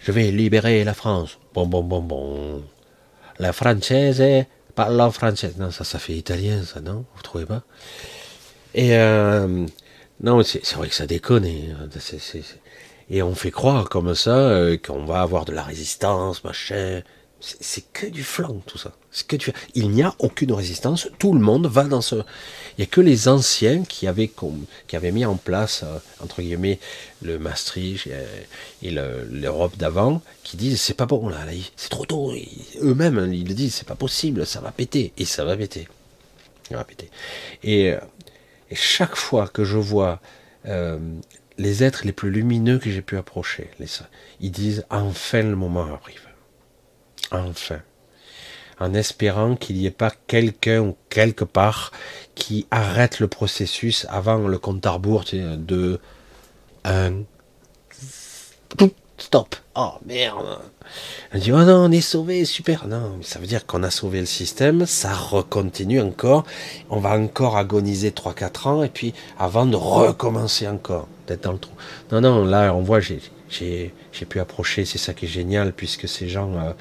Je 0.00 0.12
vais 0.12 0.30
libérer 0.30 0.84
la 0.84 0.94
France. 0.94 1.38
Bon 1.52 1.66
bon 1.66 1.82
bon 1.82 2.00
bon. 2.00 2.62
La 3.38 3.52
française 3.52 4.46
parle 4.74 5.10
française 5.12 5.56
non 5.58 5.70
ça 5.70 5.84
ça 5.84 5.98
fait 5.98 6.14
italien 6.14 6.62
ça 6.62 6.80
non? 6.80 7.04
Vous 7.14 7.22
trouvez 7.22 7.46
pas? 7.46 7.62
Et 8.74 8.96
euh, 8.96 9.66
Non, 10.20 10.42
c'est 10.42 10.74
vrai 10.74 10.88
que 10.88 10.94
ça 10.94 11.06
déconne. 11.06 11.44
Et, 11.44 11.70
et 13.10 13.22
on 13.22 13.34
fait 13.34 13.50
croire 13.50 13.88
comme 13.88 14.14
ça 14.14 14.36
euh, 14.36 14.76
qu'on 14.76 15.04
va 15.04 15.20
avoir 15.20 15.44
de 15.44 15.52
la 15.52 15.62
résistance, 15.62 16.44
machin. 16.44 17.02
C'est 17.60 17.92
que 17.92 18.06
du 18.06 18.24
flanc, 18.24 18.62
tout 18.66 18.78
ça. 18.78 18.92
Il 19.74 19.90
n'y 19.90 20.02
a 20.02 20.14
aucune 20.18 20.52
résistance. 20.52 21.08
Tout 21.18 21.34
le 21.34 21.40
monde 21.40 21.66
va 21.66 21.84
dans 21.84 22.00
ce. 22.00 22.16
Il 22.16 22.78
n'y 22.78 22.84
a 22.84 22.86
que 22.86 23.00
les 23.00 23.28
anciens 23.28 23.84
qui 23.84 24.06
avaient, 24.06 24.30
mis 25.12 25.24
en 25.24 25.36
place, 25.36 25.82
euh, 25.84 25.98
entre 26.20 26.42
guillemets, 26.42 26.78
le 27.22 27.38
Maastricht 27.38 28.08
et, 28.82 28.90
l'Europe 28.90 29.76
d'avant, 29.76 30.22
qui 30.42 30.56
disent 30.56 30.80
c'est 30.80 30.94
pas 30.94 31.06
bon 31.06 31.28
là, 31.28 31.44
c'est 31.76 31.90
trop 31.90 32.06
tôt. 32.06 32.32
Eux-mêmes, 32.80 33.30
ils 33.32 33.46
le 33.46 33.54
disent 33.54 33.74
c'est 33.74 33.88
pas 33.88 33.94
possible, 33.94 34.46
ça 34.46 34.60
va 34.60 34.72
péter. 34.72 35.12
Et 35.18 35.24
ça 35.24 35.44
va 35.44 35.56
péter. 35.56 35.86
Ça 36.68 36.76
va 36.76 36.84
péter. 36.84 37.10
Et, 37.62 37.92
euh, 37.92 38.00
chaque 38.72 39.16
fois 39.16 39.46
que 39.46 39.64
je 39.64 39.78
vois 39.78 40.20
euh, 40.66 40.98
les 41.58 41.84
êtres 41.84 42.02
les 42.04 42.12
plus 42.12 42.30
lumineux 42.30 42.78
que 42.78 42.90
j'ai 42.90 43.02
pu 43.02 43.16
approcher, 43.16 43.70
ils 44.40 44.50
disent 44.50 44.84
enfin 44.90 45.42
le 45.42 45.56
moment 45.56 45.82
arrive. 45.82 46.23
Enfin. 47.40 47.80
En 48.80 48.92
espérant 48.92 49.54
qu'il 49.54 49.76
n'y 49.76 49.86
ait 49.86 49.90
pas 49.92 50.12
quelqu'un 50.26 50.80
ou 50.80 50.96
quelque 51.08 51.44
part 51.44 51.92
qui 52.34 52.66
arrête 52.72 53.20
le 53.20 53.28
processus 53.28 54.04
avant 54.10 54.38
le 54.38 54.58
compte 54.58 54.84
à 54.84 54.90
rebours 54.90 55.24
de 55.32 56.00
stop. 59.18 59.56
Oh 59.76 59.92
merde. 60.06 60.58
Elle 61.32 61.40
dit 61.40 61.52
oh 61.52 61.64
non 61.64 61.86
on 61.86 61.90
est 61.90 62.00
sauvé 62.00 62.44
super. 62.44 62.86
Non 62.86 63.18
ça 63.22 63.38
veut 63.38 63.46
dire 63.46 63.66
qu'on 63.66 63.82
a 63.82 63.90
sauvé 63.90 64.20
le 64.20 64.26
système, 64.26 64.86
ça 64.86 65.12
recontinue 65.14 66.00
encore. 66.00 66.44
On 66.90 66.98
va 66.98 67.18
encore 67.18 67.56
agoniser 67.56 68.10
3-4 68.10 68.68
ans 68.68 68.82
et 68.82 68.88
puis 68.88 69.14
avant 69.38 69.66
de 69.66 69.76
recommencer 69.76 70.68
encore 70.68 71.08
d'être 71.26 71.44
dans 71.44 71.52
le 71.52 71.58
trou. 71.58 71.74
Non 72.12 72.20
non 72.20 72.44
là 72.44 72.74
on 72.74 72.82
voit 72.82 73.00
j'ai 73.00 73.20
j'ai 73.48 74.26
pu 74.28 74.40
approcher 74.40 74.84
c'est 74.84 74.98
ça 74.98 75.14
qui 75.14 75.24
est 75.26 75.28
génial 75.28 75.72
puisque 75.72 76.08
ces 76.08 76.28
gens 76.28 76.52
euh, 76.54 76.72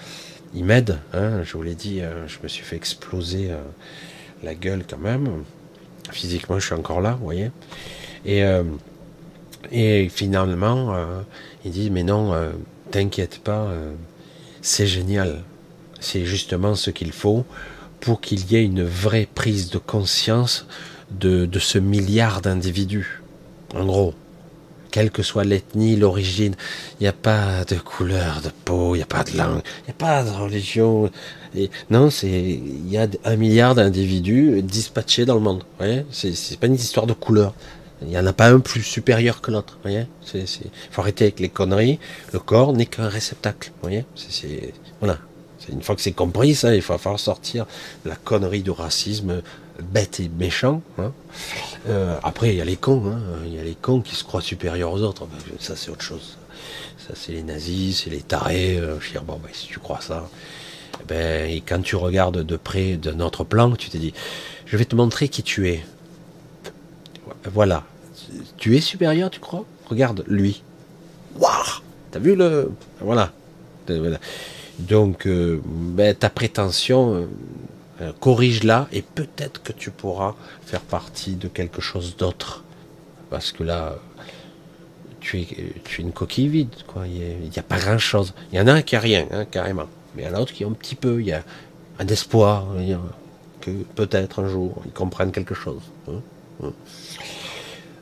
ils 0.53 0.63
m'aident. 0.63 0.99
Hein, 1.13 1.43
je 1.43 1.53
vous 1.53 1.63
l'ai 1.63 1.75
dit 1.75 2.01
euh, 2.01 2.27
je 2.27 2.37
me 2.43 2.47
suis 2.47 2.63
fait 2.63 2.75
exploser 2.75 3.51
euh, 3.51 3.57
la 4.43 4.55
gueule 4.55 4.83
quand 4.87 4.97
même. 4.97 5.43
Physiquement 6.11 6.59
je 6.59 6.65
suis 6.65 6.75
encore 6.75 7.01
là 7.01 7.13
vous 7.13 7.25
voyez. 7.25 7.51
Et 8.25 8.43
et 9.71 10.09
finalement, 10.09 10.95
euh, 10.95 11.21
il 11.65 11.71
dit, 11.71 11.89
mais 11.89 12.03
non, 12.03 12.33
euh, 12.33 12.51
t'inquiète 12.91 13.39
pas, 13.39 13.65
euh, 13.65 13.93
c'est 14.61 14.87
génial. 14.87 15.43
C'est 15.99 16.25
justement 16.25 16.75
ce 16.75 16.91
qu'il 16.91 17.11
faut 17.11 17.45
pour 17.99 18.19
qu'il 18.19 18.51
y 18.51 18.55
ait 18.57 18.63
une 18.63 18.83
vraie 18.83 19.27
prise 19.33 19.69
de 19.69 19.77
conscience 19.77 20.67
de, 21.11 21.45
de 21.45 21.59
ce 21.59 21.77
milliard 21.79 22.41
d'individus. 22.41 23.21
En 23.73 23.85
gros, 23.85 24.13
quelle 24.93 25.09
que 25.09 25.23
soit 25.23 25.43
l'ethnie, 25.43 25.95
l'origine, 25.95 26.53
il 26.99 27.03
n'y 27.03 27.07
a 27.07 27.13
pas 27.13 27.65
de 27.65 27.77
couleur 27.77 28.41
de 28.41 28.49
peau, 28.63 28.93
il 28.93 28.99
n'y 28.99 29.03
a 29.03 29.07
pas 29.07 29.23
de 29.23 29.35
langue, 29.35 29.63
il 29.79 29.85
n'y 29.85 29.89
a 29.89 29.97
pas 29.97 30.23
de 30.23 30.29
religion. 30.29 31.09
Non, 31.89 32.11
c'est 32.11 32.29
il 32.29 32.87
y 32.91 32.99
a 32.99 33.07
un 33.25 33.35
milliard 33.35 33.73
d'individus 33.73 34.61
dispatchés 34.61 35.25
dans 35.25 35.33
le 35.33 35.39
monde. 35.39 35.63
Ouais, 35.79 36.05
c'est 36.11 36.59
pas 36.59 36.67
une 36.67 36.75
histoire 36.75 37.07
de 37.07 37.13
couleur. 37.13 37.55
Il 38.03 38.09
n'y 38.09 38.19
en 38.19 38.25
a 38.27 38.33
pas 38.33 38.49
un 38.49 38.59
plus 38.59 38.83
supérieur 38.83 39.41
que 39.41 39.49
l'autre. 39.49 39.79
voyez 39.81 40.05
Il 40.35 40.45
faut 40.91 41.01
arrêter 41.01 41.23
avec 41.23 41.39
les 41.39 41.49
conneries. 41.49 41.97
Le 42.31 42.37
corps 42.37 42.71
n'est 42.73 42.85
qu'un 42.85 43.07
réceptacle. 43.07 43.71
voyez 43.81 44.05
c'est, 44.15 44.73
Voilà. 44.99 45.17
Une 45.71 45.81
fois 45.81 45.95
que 45.95 46.01
c'est 46.01 46.11
compris, 46.11 46.53
ça, 46.53 46.75
il 46.75 46.81
va 46.81 46.97
falloir 46.99 47.19
sortir 47.19 47.65
la 48.05 48.15
connerie 48.15 48.61
du 48.61 48.71
racisme 48.71 49.41
bête 49.81 50.19
et 50.19 50.29
méchant. 50.29 50.81
Hein. 50.97 51.11
Euh, 51.87 52.17
après, 52.23 52.53
il 52.53 52.57
y 52.57 52.61
a 52.61 52.65
les 52.65 52.75
cons. 52.75 53.03
Hein. 53.07 53.19
Il 53.45 53.53
y 53.53 53.59
a 53.59 53.63
les 53.63 53.75
cons 53.75 54.01
qui 54.01 54.15
se 54.15 54.23
croient 54.23 54.41
supérieurs 54.41 54.91
aux 54.91 55.01
autres. 55.01 55.25
Ben, 55.25 55.37
ça, 55.59 55.75
c'est 55.75 55.89
autre 55.89 56.03
chose. 56.03 56.37
Ça, 56.97 57.13
c'est 57.15 57.31
les 57.31 57.43
nazis, 57.43 58.03
c'est 58.03 58.09
les 58.09 58.21
tarés. 58.21 58.77
Euh, 58.77 58.99
je 58.99 59.17
bon, 59.19 59.39
ben, 59.41 59.49
si 59.51 59.67
tu 59.67 59.79
crois 59.79 60.01
ça. 60.01 60.29
Eh 61.01 61.05
ben, 61.07 61.49
et 61.49 61.61
quand 61.61 61.81
tu 61.81 61.95
regardes 61.95 62.43
de 62.43 62.57
près 62.57 62.97
de 62.97 63.11
notre 63.11 63.43
plan, 63.43 63.71
tu 63.75 63.89
te 63.89 63.97
dis, 63.97 64.13
je 64.65 64.77
vais 64.77 64.85
te 64.85 64.95
montrer 64.95 65.27
qui 65.27 65.43
tu 65.43 65.69
es. 65.69 65.83
Voilà, 67.51 67.83
tu 68.57 68.77
es 68.77 68.81
supérieur, 68.81 69.29
tu 69.29 69.39
crois? 69.39 69.65
Regarde 69.89 70.23
lui. 70.27 70.63
Waouh 71.39 71.51
T'as 72.11 72.19
vu 72.19 72.35
le. 72.35 72.71
Voilà. 73.01 73.31
Donc, 74.79 75.27
euh, 75.27 75.61
ben, 75.65 76.15
ta 76.15 76.29
prétention, 76.29 77.27
euh, 78.01 78.11
corrige-la 78.19 78.87
et 78.91 79.01
peut-être 79.01 79.61
que 79.61 79.71
tu 79.71 79.91
pourras 79.91 80.35
faire 80.65 80.81
partie 80.81 81.35
de 81.35 81.47
quelque 81.47 81.81
chose 81.81 82.15
d'autre. 82.17 82.63
Parce 83.29 83.51
que 83.51 83.63
là, 83.63 83.95
tu 85.19 85.41
es, 85.41 85.47
tu 85.83 86.01
es 86.01 86.03
une 86.03 86.11
coquille 86.11 86.47
vide, 86.47 86.75
quoi. 86.87 87.07
Il 87.07 87.49
n'y 87.49 87.59
a, 87.59 87.63
pas 87.63 87.77
grand-chose. 87.77 88.33
Il 88.51 88.57
y 88.57 88.61
en 88.61 88.67
a 88.67 88.73
un 88.73 88.81
qui 88.81 88.95
a 88.95 88.99
rien, 88.99 89.27
hein, 89.31 89.45
carrément. 89.45 89.87
Mais 90.15 90.23
il 90.23 90.25
y 90.25 90.29
en 90.29 90.41
a 90.41 90.45
qui 90.45 90.65
ont 90.65 90.71
un 90.71 90.73
petit 90.73 90.95
peu. 90.95 91.19
Il 91.19 91.27
y 91.27 91.33
a 91.33 91.43
un 91.99 92.07
espoir 92.07 92.67
que 93.61 93.71
peut-être 93.95 94.39
un 94.39 94.49
jour 94.49 94.81
ils 94.85 94.91
comprennent 94.91 95.31
quelque 95.31 95.53
chose. 95.53 95.81
Hein, 96.07 96.21
hein. 96.63 96.73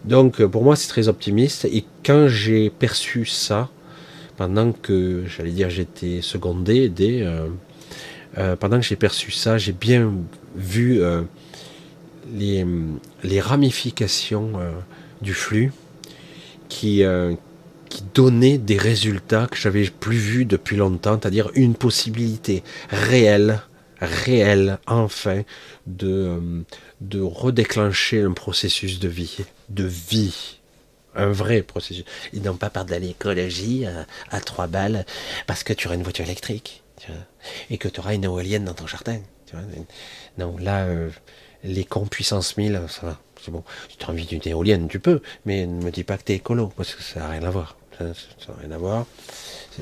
Donc 0.06 0.44
pour 0.46 0.64
moi 0.64 0.76
c'est 0.76 0.88
très 0.88 1.08
optimiste. 1.08 1.66
Et 1.66 1.86
quand 2.04 2.28
j'ai 2.28 2.70
perçu 2.70 3.26
ça, 3.26 3.70
pendant 4.38 4.72
que 4.72 5.26
j'allais 5.28 5.52
dire 5.52 5.70
j'étais 5.70 6.22
secondé, 6.22 6.86
aidé, 6.86 7.22
euh, 7.22 7.48
euh, 8.38 8.56
pendant 8.56 8.80
que 8.80 8.86
j'ai 8.86 8.96
perçu 8.96 9.32
ça, 9.32 9.58
j'ai 9.58 9.72
bien 9.72 10.12
vu 10.56 11.02
euh, 11.02 11.22
les, 12.34 12.66
les, 13.24 13.42
ramifications 13.42 14.54
du 15.22 15.34
flux 15.34 15.72
qui, 16.70 17.04
qui 17.90 18.04
donnaient 18.14 18.58
des 18.58 18.78
résultats 18.78 19.48
que 19.48 19.58
j'avais 19.58 19.90
plus 19.90 20.18
vus 20.18 20.46
depuis 20.46 20.78
longtemps, 20.78 21.20
c'est-à-dire 21.22 21.50
une 21.56 21.76
possibilité 21.76 22.64
réelle, 22.90 23.62
réelle 24.00 24.80
enfin 24.88 25.42
de, 25.88 26.64
de 27.02 27.20
redéclencher 27.20 28.22
un 28.22 28.32
processus 28.32 29.00
de 29.00 29.10
vie 29.10 29.40
de 29.72 29.84
vie. 29.84 30.58
Un 31.16 31.32
vrai 31.32 31.62
processus. 31.62 32.06
Ils 32.32 32.42
n'ont 32.42 32.56
pas 32.56 32.70
peur 32.70 32.86
de 32.86 32.96
l'écologie 32.96 33.86
euh, 33.86 34.04
à, 34.30 34.40
trois 34.40 34.68
balles 34.68 35.06
parce 35.46 35.64
que 35.64 35.74
tu 35.74 35.88
auras 35.88 35.96
une 35.96 36.04
voiture 36.04 36.24
électrique 36.24 36.81
et 37.70 37.78
que 37.78 37.88
tu 37.88 38.00
auras 38.00 38.14
une 38.14 38.24
éolienne 38.24 38.66
dans 38.66 38.74
ton 38.74 38.88
jardin. 38.88 39.20
Non, 40.38 40.56
là, 40.58 40.86
euh, 40.86 41.10
les 41.64 41.84
cons 41.84 42.06
puissance 42.06 42.58
1000, 42.58 42.82
ça 42.88 43.06
va. 43.06 43.20
C'est. 43.42 43.52
Si 43.90 43.98
tu 43.98 44.06
as 44.06 44.10
envie 44.10 44.26
d'une 44.26 44.42
éolienne, 44.46 44.88
tu 44.88 45.00
peux, 45.00 45.22
mais 45.46 45.66
ne 45.66 45.84
me 45.84 45.92
dis 45.92 46.04
pas 46.04 46.18
que 46.18 46.24
tu 46.24 46.32
es 46.34 46.36
écolo, 46.36 46.72
parce 46.78 46.96
que 46.96 47.04
ça 47.04 47.22
n'a 47.22 47.30
rien 47.30 47.44
à 47.44 47.50
voir. 47.50 47.76
Ça 47.98 48.06
n'a 48.06 48.60
rien 48.62 48.72
à 48.72 48.78
voir. 48.78 49.06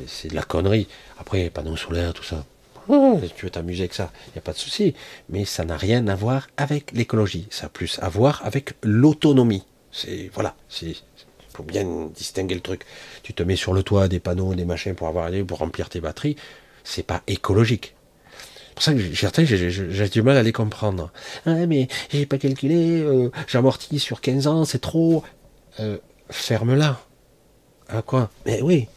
C'est 0.08 0.30
de 0.30 0.36
la 0.36 0.44
connerie. 0.44 0.88
Après, 1.20 1.50
panneaux 1.50 1.78
solaires, 1.78 2.14
tout 2.14 2.24
ça. 2.24 2.46
Oh, 2.88 3.22
tu 3.36 3.46
veux 3.46 3.52
t'amuser 3.52 3.84
avec 3.84 3.94
ça, 3.94 4.12
il 4.28 4.32
n'y 4.34 4.40
a 4.40 4.42
pas 4.42 4.54
de 4.54 4.58
souci. 4.58 4.96
Mais 5.30 5.46
ça 5.46 5.64
n'a 5.64 5.78
rien 5.78 6.08
à 6.08 6.16
voir 6.16 6.48
avec 6.58 6.92
l'écologie. 6.94 7.48
Ça 7.52 7.68
a 7.68 7.70
plus 7.70 8.00
à 8.02 8.10
voir 8.10 8.42
avec 8.44 8.74
l'autonomie. 8.82 9.64
C'est 9.92 10.30
voilà, 10.34 10.56
faut 11.54 11.64
bien 11.64 12.10
distinguer 12.16 12.56
le 12.56 12.62
truc. 12.62 12.84
Tu 13.22 13.34
te 13.34 13.44
mets 13.44 13.56
sur 13.56 13.74
le 13.74 13.84
toit 13.84 14.08
des 14.08 14.20
panneaux, 14.20 14.56
des 14.56 14.66
machins 14.66 14.96
pour 14.96 15.08
avoir 15.08 15.30
pour 15.46 15.60
remplir 15.60 15.90
tes 15.90 16.00
batteries, 16.00 16.36
c'est 16.90 17.04
pas 17.04 17.22
écologique. 17.28 17.96
C'est 18.70 18.74
pour 18.76 18.84
ça 18.84 18.94
que 18.94 19.16
certains, 19.16 19.44
j'ai 19.46 20.10
du 20.10 20.22
mal 20.22 20.38
à 20.38 20.44
les 20.44 20.52
comprendre. 20.52 21.12
Ah, 21.46 21.66
mais 21.68 21.88
j'ai 22.12 22.26
pas 22.26 22.38
calculé, 22.38 23.02
euh, 23.02 23.30
j'amortis 23.48 24.00
sur 24.00 24.22
15 24.22 24.48
ans, 24.48 24.66
c'est 24.66 24.80
trop. 24.80 25.24
Euh, 25.80 25.98
ferme-la. 26.30 27.00
À 27.90 28.02
quoi? 28.02 28.30
Mais 28.46 28.62
oui, 28.62 28.88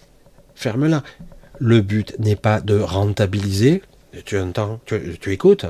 ferme-la. 0.54 1.02
Le 1.58 1.80
but 1.80 2.18
n'est 2.18 2.36
pas 2.36 2.60
de 2.60 2.78
rentabiliser. 2.78 3.82
Tu 4.24 4.38
entends, 4.38 4.80
tu 4.86 5.32
écoutes. 5.32 5.66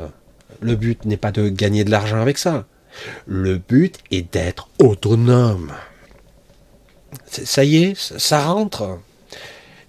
Le 0.60 0.76
but 0.76 1.04
n'est 1.04 1.16
pas 1.16 1.32
de 1.32 1.48
gagner 1.48 1.84
de 1.84 1.90
l'argent 1.90 2.20
avec 2.20 2.38
ça. 2.38 2.66
Le 3.26 3.58
but 3.58 3.98
est 4.10 4.32
d'être 4.32 4.68
autonome. 4.78 5.72
Ça 7.26 7.64
y 7.64 7.84
est, 7.84 7.96
ça 7.96 8.44
rentre. 8.44 8.98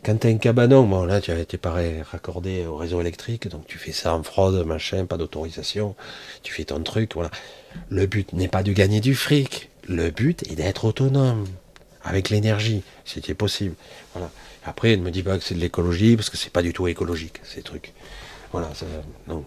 Quand 0.05 0.17
tu 0.17 0.27
as 0.27 0.29
un 0.29 0.37
cabanon, 0.37 0.83
bon 0.83 1.05
là 1.05 1.21
tu 1.21 1.31
été 1.31 1.57
pareil, 1.57 2.01
raccordé 2.01 2.65
au 2.65 2.75
réseau 2.75 2.99
électrique, 2.99 3.47
donc 3.47 3.65
tu 3.67 3.77
fais 3.77 3.93
ça 3.93 4.13
en 4.13 4.21
fraude, 4.21 4.65
machin, 4.65 5.05
pas 5.05 5.17
d'autorisation, 5.17 5.95
tu 6.41 6.53
fais 6.53 6.65
ton 6.65 6.83
truc, 6.83 7.13
voilà. 7.13 7.31
Le 7.89 8.05
but 8.05 8.33
n'est 8.33 8.49
pas 8.49 8.63
de 8.63 8.73
gagner 8.73 8.99
du 8.99 9.15
fric, 9.15 9.69
le 9.87 10.09
but 10.11 10.43
est 10.51 10.55
d'être 10.55 10.85
autonome 10.85 11.45
avec 12.03 12.29
l'énergie, 12.29 12.83
si 13.05 13.21
c'est 13.25 13.33
possible. 13.33 13.75
Voilà. 14.13 14.29
Après, 14.65 14.95
ne 14.97 15.03
me 15.03 15.11
dis 15.11 15.23
pas 15.23 15.37
que 15.37 15.43
c'est 15.43 15.55
de 15.55 15.59
l'écologie, 15.59 16.15
parce 16.15 16.29
que 16.29 16.37
c'est 16.37 16.51
pas 16.51 16.61
du 16.61 16.73
tout 16.73 16.87
écologique, 16.87 17.39
ces 17.43 17.61
trucs. 17.61 17.93
Voilà, 18.51 18.69
non. 19.27 19.45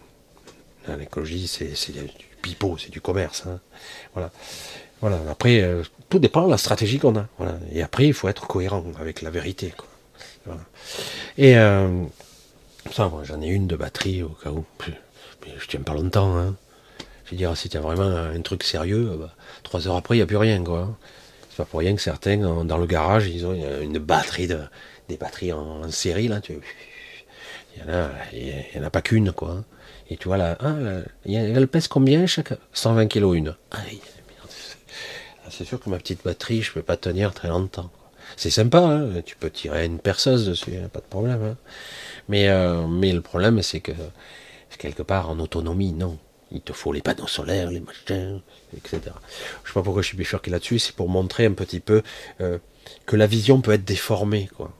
L'écologie, 0.98 1.48
c'est 1.48 1.74
c'est 1.74 2.90
du 2.90 3.00
commerce. 3.00 3.44
Hein. 3.46 3.60
Voilà. 4.14 4.30
Voilà. 5.00 5.18
Après, 5.30 5.60
euh, 5.60 5.82
tout 6.08 6.18
dépend 6.18 6.46
de 6.46 6.50
la 6.50 6.58
stratégie 6.58 6.98
qu'on 6.98 7.16
a. 7.16 7.26
Et 7.72 7.82
après, 7.82 8.06
il 8.06 8.14
faut 8.14 8.28
être 8.28 8.46
cohérent 8.46 8.84
avec 8.98 9.20
la 9.22 9.30
vérité. 9.30 9.74
Et 11.38 11.56
euh, 11.56 12.04
ça, 12.92 13.10
j'en 13.24 13.40
ai 13.42 13.48
une 13.48 13.66
de 13.66 13.76
batterie 13.76 14.22
au 14.22 14.30
cas 14.30 14.50
où. 14.50 14.64
Je 15.44 15.66
tiens 15.66 15.80
pas 15.80 15.94
longtemps. 15.94 16.36
Hein. 16.36 16.54
Je 17.24 17.32
veux 17.32 17.36
dire, 17.36 17.56
si 17.56 17.68
tu 17.68 17.76
as 17.76 17.80
vraiment 17.80 18.04
un 18.04 18.40
truc 18.40 18.62
sérieux, 18.62 19.16
bah, 19.18 19.34
trois 19.62 19.86
heures 19.88 19.96
après, 19.96 20.16
il 20.16 20.18
n'y 20.18 20.22
a 20.22 20.26
plus 20.26 20.36
rien. 20.36 20.62
Quoi. 20.62 20.96
C'est 21.50 21.56
pas 21.58 21.64
pour 21.64 21.80
rien 21.80 21.94
que 21.94 22.02
certains, 22.02 22.64
dans 22.64 22.78
le 22.78 22.86
garage, 22.86 23.28
ils 23.28 23.46
ont 23.46 23.54
une 23.80 23.98
batterie 23.98 24.46
de, 24.46 24.60
des 25.08 25.16
batteries 25.16 25.52
en, 25.52 25.90
série, 25.90 26.28
là, 26.28 26.40
il 26.48 26.56
y 27.80 27.84
en 27.84 27.92
a, 27.92 28.10
y 28.34 28.80
en 28.80 28.84
a 28.84 28.90
pas 28.90 29.02
qu'une, 29.02 29.32
quoi. 29.32 29.64
Et 30.08 30.16
tu 30.16 30.28
vois, 30.28 30.36
là, 30.36 30.56
ah, 30.60 30.74
elle 31.28 31.68
pèse 31.68 31.88
combien 31.88 32.26
chaque 32.26 32.52
120 32.72 33.08
kg 33.08 33.34
une? 33.34 33.56
Ah, 33.72 33.78
c'est 35.50 35.64
sûr 35.64 35.80
que 35.80 35.90
ma 35.90 35.98
petite 35.98 36.24
batterie, 36.24 36.62
je 36.62 36.72
peux 36.72 36.82
pas 36.82 36.96
tenir 36.96 37.32
très 37.34 37.48
longtemps. 37.48 37.90
C'est 38.36 38.50
sympa, 38.50 38.78
hein 38.78 39.22
tu 39.24 39.36
peux 39.36 39.50
tirer 39.50 39.86
une 39.86 39.98
perceuse 39.98 40.46
dessus, 40.46 40.76
hein, 40.76 40.88
pas 40.92 41.00
de 41.00 41.06
problème. 41.06 41.42
Hein 41.42 41.56
mais, 42.28 42.48
euh, 42.48 42.86
mais 42.86 43.12
le 43.12 43.20
problème, 43.20 43.62
c'est 43.62 43.80
que 43.80 43.92
quelque 44.78 45.02
part 45.02 45.30
en 45.30 45.38
autonomie, 45.38 45.92
non. 45.92 46.18
Il 46.52 46.60
te 46.60 46.72
faut 46.72 46.92
les 46.92 47.02
panneaux 47.02 47.26
solaires, 47.26 47.70
les 47.70 47.80
machins, 47.80 48.40
etc. 48.76 49.00
Je 49.64 49.68
sais 49.68 49.74
pas 49.74 49.82
pourquoi 49.82 50.02
je 50.02 50.08
suis 50.08 50.16
bifurqué 50.16 50.50
là-dessus, 50.50 50.78
c'est 50.78 50.94
pour 50.94 51.08
montrer 51.08 51.46
un 51.46 51.52
petit 51.52 51.80
peu 51.80 52.02
euh, 52.40 52.58
que 53.04 53.16
la 53.16 53.26
vision 53.26 53.60
peut 53.60 53.72
être 53.72 53.84
déformée, 53.84 54.48
quoi. 54.56 54.72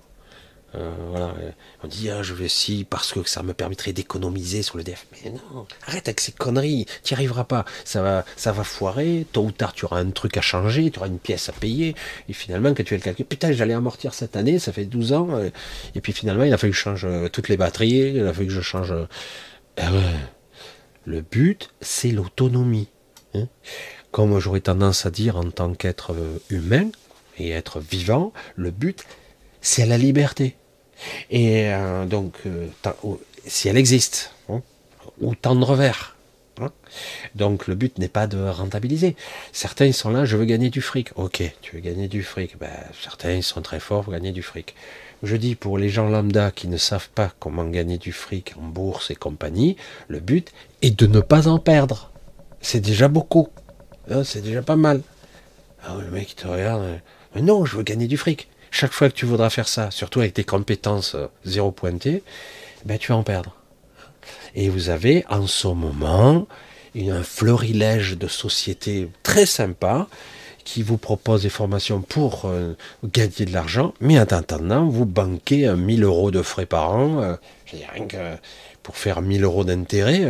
Euh, 0.76 0.92
voilà. 1.10 1.34
On 1.82 1.88
dit, 1.88 2.10
ah, 2.10 2.22
je 2.22 2.34
vais 2.34 2.48
si 2.48 2.84
parce 2.84 3.12
que 3.12 3.28
ça 3.28 3.42
me 3.42 3.54
permettrait 3.54 3.92
d'économiser 3.92 4.62
sur 4.62 4.76
le 4.76 4.84
DF. 4.84 5.06
Mais 5.12 5.30
non, 5.30 5.66
arrête 5.86 6.08
avec 6.08 6.20
ces 6.20 6.32
conneries, 6.32 6.86
tu 7.02 7.14
n'y 7.14 7.16
arriveras 7.16 7.44
pas. 7.44 7.64
Ça 7.84 8.02
va, 8.02 8.24
ça 8.36 8.52
va 8.52 8.64
foirer, 8.64 9.26
tôt 9.32 9.44
ou 9.44 9.52
tard 9.52 9.72
tu 9.72 9.84
auras 9.84 10.00
un 10.00 10.10
truc 10.10 10.36
à 10.36 10.40
changer, 10.40 10.90
tu 10.90 10.98
auras 10.98 11.08
une 11.08 11.18
pièce 11.18 11.48
à 11.48 11.52
payer, 11.52 11.94
et 12.28 12.32
finalement, 12.32 12.70
quand 12.70 12.82
tu 12.82 12.90
fais 12.90 12.96
le 12.96 13.02
calcul, 13.02 13.24
putain, 13.24 13.52
j'allais 13.52 13.74
amortir 13.74 14.14
cette 14.14 14.36
année, 14.36 14.58
ça 14.58 14.72
fait 14.72 14.84
12 14.84 15.12
ans, 15.12 15.28
euh, 15.32 15.50
et 15.94 16.00
puis 16.00 16.12
finalement, 16.12 16.44
il 16.44 16.52
a 16.52 16.58
fallu 16.58 16.72
que 16.72 16.76
je 16.76 16.82
change 16.82 17.04
euh, 17.04 17.28
toutes 17.28 17.48
les 17.48 17.56
batteries, 17.56 18.14
il 18.14 18.26
a 18.26 18.32
fallu 18.32 18.48
que 18.48 18.52
je 18.52 18.60
change. 18.60 18.94
le 21.04 21.20
but, 21.20 21.70
c'est 21.80 22.10
l'autonomie. 22.10 22.88
Hein. 23.34 23.48
Comme 24.10 24.38
j'aurais 24.38 24.60
tendance 24.60 25.06
à 25.06 25.10
dire 25.10 25.36
en 25.36 25.50
tant 25.50 25.74
qu'être 25.74 26.14
humain 26.50 26.90
et 27.38 27.50
être 27.50 27.80
vivant, 27.80 28.32
le 28.56 28.70
but, 28.70 29.04
c'est 29.60 29.84
la 29.84 29.98
liberté. 29.98 30.56
Et 31.30 31.68
euh, 31.72 32.06
donc, 32.06 32.34
euh, 32.46 32.68
si 33.46 33.68
elle 33.68 33.76
existe, 33.76 34.32
hein, 34.48 34.62
ou 35.20 35.34
tendre 35.34 35.74
vers. 35.74 36.12
Hein. 36.58 36.72
donc 37.34 37.66
le 37.66 37.74
but 37.74 37.98
n'est 37.98 38.08
pas 38.08 38.26
de 38.26 38.38
rentabiliser. 38.38 39.14
Certains 39.52 39.92
sont 39.92 40.08
là, 40.08 40.24
je 40.24 40.38
veux 40.38 40.46
gagner 40.46 40.70
du 40.70 40.80
fric. 40.80 41.10
Ok, 41.16 41.42
tu 41.60 41.76
veux 41.76 41.82
gagner 41.82 42.08
du 42.08 42.22
fric. 42.22 42.58
Ben, 42.58 42.70
certains 43.02 43.42
sont 43.42 43.60
très 43.60 43.78
forts 43.78 44.04
pour 44.04 44.14
gagner 44.14 44.32
du 44.32 44.42
fric. 44.42 44.74
Je 45.22 45.36
dis 45.36 45.54
pour 45.54 45.76
les 45.76 45.90
gens 45.90 46.08
lambda 46.08 46.50
qui 46.50 46.68
ne 46.68 46.78
savent 46.78 47.10
pas 47.10 47.30
comment 47.40 47.66
gagner 47.66 47.98
du 47.98 48.12
fric 48.12 48.54
en 48.58 48.66
bourse 48.68 49.10
et 49.10 49.14
compagnie, 49.16 49.76
le 50.08 50.20
but 50.20 50.50
est 50.80 50.98
de 50.98 51.06
ne 51.06 51.20
pas 51.20 51.46
en 51.46 51.58
perdre. 51.58 52.10
C'est 52.62 52.80
déjà 52.80 53.08
beaucoup. 53.08 53.48
Hein, 54.10 54.24
c'est 54.24 54.40
déjà 54.40 54.62
pas 54.62 54.76
mal. 54.76 55.02
Ah, 55.84 55.96
le 56.00 56.10
mec 56.10 56.36
te 56.36 56.46
regarde. 56.46 57.00
Mais 57.34 57.42
non, 57.42 57.66
je 57.66 57.76
veux 57.76 57.82
gagner 57.82 58.06
du 58.06 58.16
fric 58.16 58.48
chaque 58.70 58.92
fois 58.92 59.08
que 59.08 59.14
tu 59.14 59.26
voudras 59.26 59.50
faire 59.50 59.68
ça, 59.68 59.90
surtout 59.90 60.20
avec 60.20 60.34
tes 60.34 60.44
compétences 60.44 61.14
euh, 61.14 61.26
zéro 61.44 61.70
pointées, 61.70 62.22
ben 62.84 62.98
tu 62.98 63.12
vas 63.12 63.18
en 63.18 63.22
perdre. 63.22 63.56
Et 64.54 64.68
vous 64.68 64.88
avez 64.88 65.24
en 65.28 65.46
ce 65.46 65.68
moment 65.68 66.46
un 66.96 67.22
florilège 67.22 68.16
de 68.16 68.26
sociétés 68.26 69.10
très 69.22 69.44
sympa 69.44 70.08
qui 70.64 70.82
vous 70.82 70.96
proposent 70.96 71.42
des 71.42 71.50
formations 71.50 72.00
pour 72.00 72.46
euh, 72.46 72.74
gagner 73.04 73.44
de 73.44 73.52
l'argent, 73.52 73.92
mais 74.00 74.18
en 74.18 74.22
attendant, 74.22 74.88
vous 74.88 75.04
banquez 75.04 75.68
1000 75.68 76.02
euros 76.02 76.30
de 76.30 76.42
frais 76.42 76.66
par 76.66 76.90
an. 76.90 77.22
Euh, 77.22 77.36
je 77.66 77.76
rien 77.76 78.06
que 78.06 78.36
pour 78.82 78.96
faire 78.96 79.20
1000 79.20 79.44
euros 79.44 79.64
d'intérêt, 79.64 80.22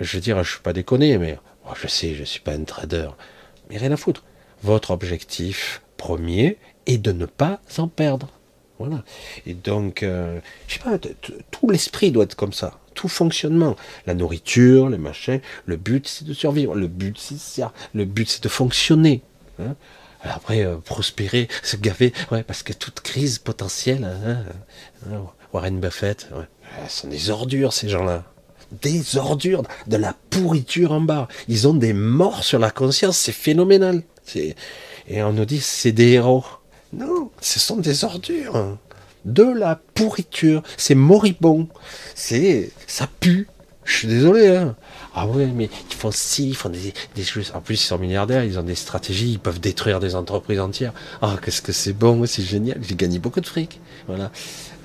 je 0.00 0.16
veux 0.16 0.20
dire, 0.20 0.42
je 0.44 0.52
suis 0.52 0.60
pas 0.60 0.72
déconné, 0.72 1.18
mais 1.18 1.36
oh, 1.66 1.72
je 1.80 1.88
sais, 1.88 2.14
je 2.14 2.22
suis 2.22 2.40
pas 2.40 2.52
un 2.52 2.62
trader, 2.62 3.08
mais 3.68 3.76
rien 3.76 3.90
à 3.90 3.96
foutre. 3.96 4.22
Votre 4.62 4.92
objectif 4.92 5.82
premier 5.96 6.58
et 6.86 6.98
de 6.98 7.12
ne 7.12 7.26
pas 7.26 7.60
s'en 7.66 7.88
perdre. 7.88 8.28
Voilà. 8.78 9.04
Et 9.46 9.54
donc, 9.54 10.02
euh, 10.02 10.40
je 10.66 10.74
sais 10.74 10.80
pas, 10.80 10.98
tout 10.98 11.70
l'esprit 11.70 12.10
doit 12.10 12.24
être 12.24 12.34
comme 12.34 12.52
ça. 12.52 12.80
Tout 12.94 13.08
fonctionnement. 13.08 13.76
La 14.06 14.14
nourriture, 14.14 14.88
les 14.88 14.98
machins. 14.98 15.40
Le 15.66 15.76
but, 15.76 16.08
c'est 16.08 16.26
de 16.26 16.34
survivre. 16.34 16.74
Le 16.74 16.88
but, 16.88 17.16
c'est 17.18 17.62
Le 17.94 18.04
but, 18.04 18.28
c'est 18.28 18.42
de 18.42 18.48
fonctionner. 18.48 19.22
Hein. 19.60 19.76
Après, 20.22 20.64
euh, 20.64 20.76
prospérer, 20.76 21.48
se 21.62 21.76
gaver. 21.76 22.12
Ouais, 22.30 22.42
parce 22.42 22.62
que 22.62 22.72
toute 22.72 23.00
crise 23.00 23.38
potentielle, 23.38 24.04
hein, 24.04 24.44
hein, 25.10 25.22
Warren 25.52 25.80
Buffett, 25.80 26.28
ouais, 26.32 26.44
ah, 26.80 26.88
sont 26.88 27.08
des 27.08 27.30
ordures, 27.30 27.72
ces 27.72 27.88
gens-là. 27.88 28.24
Des 28.80 29.16
ordures, 29.16 29.62
de 29.86 29.96
la 29.96 30.14
pourriture 30.30 30.92
en 30.92 31.00
bas. 31.00 31.28
Ils 31.48 31.68
ont 31.68 31.74
des 31.74 31.92
morts 31.92 32.42
sur 32.42 32.58
la 32.58 32.70
conscience, 32.70 33.18
c'est 33.18 33.32
phénoménal. 33.32 34.02
Et 34.34 35.22
on 35.22 35.32
nous 35.32 35.44
dit, 35.44 35.60
c'est 35.60 35.92
des 35.92 36.12
héros. 36.12 36.44
Non, 36.92 37.30
ce 37.40 37.58
sont 37.58 37.76
des 37.76 38.04
ordures. 38.04 38.78
De 39.24 39.44
la 39.44 39.80
pourriture. 39.94 40.62
C'est 40.76 40.94
moribond. 40.94 41.68
C'est, 42.14 42.70
ça 42.86 43.08
pue. 43.20 43.48
Je 43.84 43.96
suis 43.96 44.08
désolé, 44.08 44.48
hein. 44.48 44.76
Ah 45.14 45.26
ouais, 45.26 45.46
mais 45.46 45.68
ils 45.90 45.94
font 45.94 46.10
si, 46.12 46.50
ils 46.50 46.56
font 46.56 46.68
des, 46.68 46.94
des 47.14 47.24
choses. 47.24 47.52
En 47.54 47.60
plus, 47.60 47.74
ils 47.74 47.86
sont 47.86 47.98
milliardaires, 47.98 48.44
ils 48.44 48.58
ont 48.58 48.62
des 48.62 48.74
stratégies, 48.76 49.32
ils 49.32 49.38
peuvent 49.38 49.60
détruire 49.60 50.00
des 50.00 50.14
entreprises 50.14 50.60
entières. 50.60 50.92
Ah, 51.20 51.36
qu'est-ce 51.42 51.62
que 51.62 51.72
c'est 51.72 51.92
bon, 51.92 52.24
c'est 52.26 52.42
génial. 52.42 52.78
J'ai 52.80 52.94
gagné 52.94 53.18
beaucoup 53.18 53.40
de 53.40 53.46
fric. 53.46 53.80
Voilà. 54.06 54.30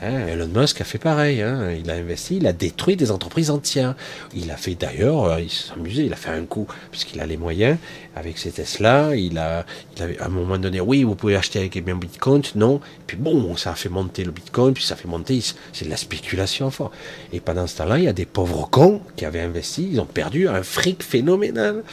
Hein, 0.02 0.28
Elon 0.28 0.48
Musk 0.48 0.82
a 0.82 0.84
fait 0.84 1.00
pareil. 1.00 1.41
Hein. 1.41 1.72
Il 1.72 1.89
a 1.89 1.95
investi, 1.95 2.38
il 2.38 2.48
a 2.48 2.54
détruit 2.54 2.95
des 2.95 3.12
entreprises 3.12 3.50
entières. 3.50 3.95
Il 4.36 4.52
a 4.52 4.58
fait 4.58 4.76
d'ailleurs, 4.76 5.26
euh, 5.26 5.41
il 5.41 5.50
s'est 5.50 5.72
amusé, 5.74 6.04
il 6.06 6.14
a 6.14 6.16
fait 6.16 6.30
un 6.30 6.45
coup, 6.45 6.68
puisqu'il 6.91 7.20
a 7.20 7.26
les 7.26 7.38
moyens, 7.38 7.78
avec 8.16 8.38
ses 8.38 8.52
Tesla. 8.52 9.16
Il 9.16 9.39
a, 9.39 9.66
il 9.95 10.04
avait, 10.04 10.20
à 10.20 10.26
un 10.26 10.30
moment 10.30 10.58
donné, 10.58 10.80
oui, 10.80 11.04
vous 11.04 11.16
pouvez 11.16 11.36
acheter 11.36 11.60
avec 11.60 11.78
un 11.78 11.95
Bitcoin. 11.95 12.43
Non. 12.56 12.80
Puis 13.08 13.18
bon, 13.18 13.56
ça 13.56 13.72
a 13.72 13.76
fait 13.76 13.89
monter 13.89 14.24
le 14.24 14.32
Bitcoin, 14.32 14.74
puis 14.74 14.84
ça 14.84 14.93
a 14.93 14.98
fait 14.98 15.08
monter, 15.08 15.41
c'est 15.74 15.86
de 15.86 15.89
la 15.89 15.98
spéculation 15.98 16.70
fort. 16.70 16.91
Et 17.34 17.39
pendant 17.39 17.66
ce 17.66 17.78
temps-là, 17.78 17.98
il 17.98 18.04
y 18.04 18.08
a 18.08 18.14
des 18.14 18.26
pauvres 18.26 18.70
cons 18.70 19.02
qui 19.16 19.26
avaient 19.26 19.41
investi, 19.41 19.89
ils 19.91 20.00
ont 20.00 20.06
perdu 20.06 20.48
un 20.48 20.62
fric 20.62 21.02
phénoménal. 21.02 21.84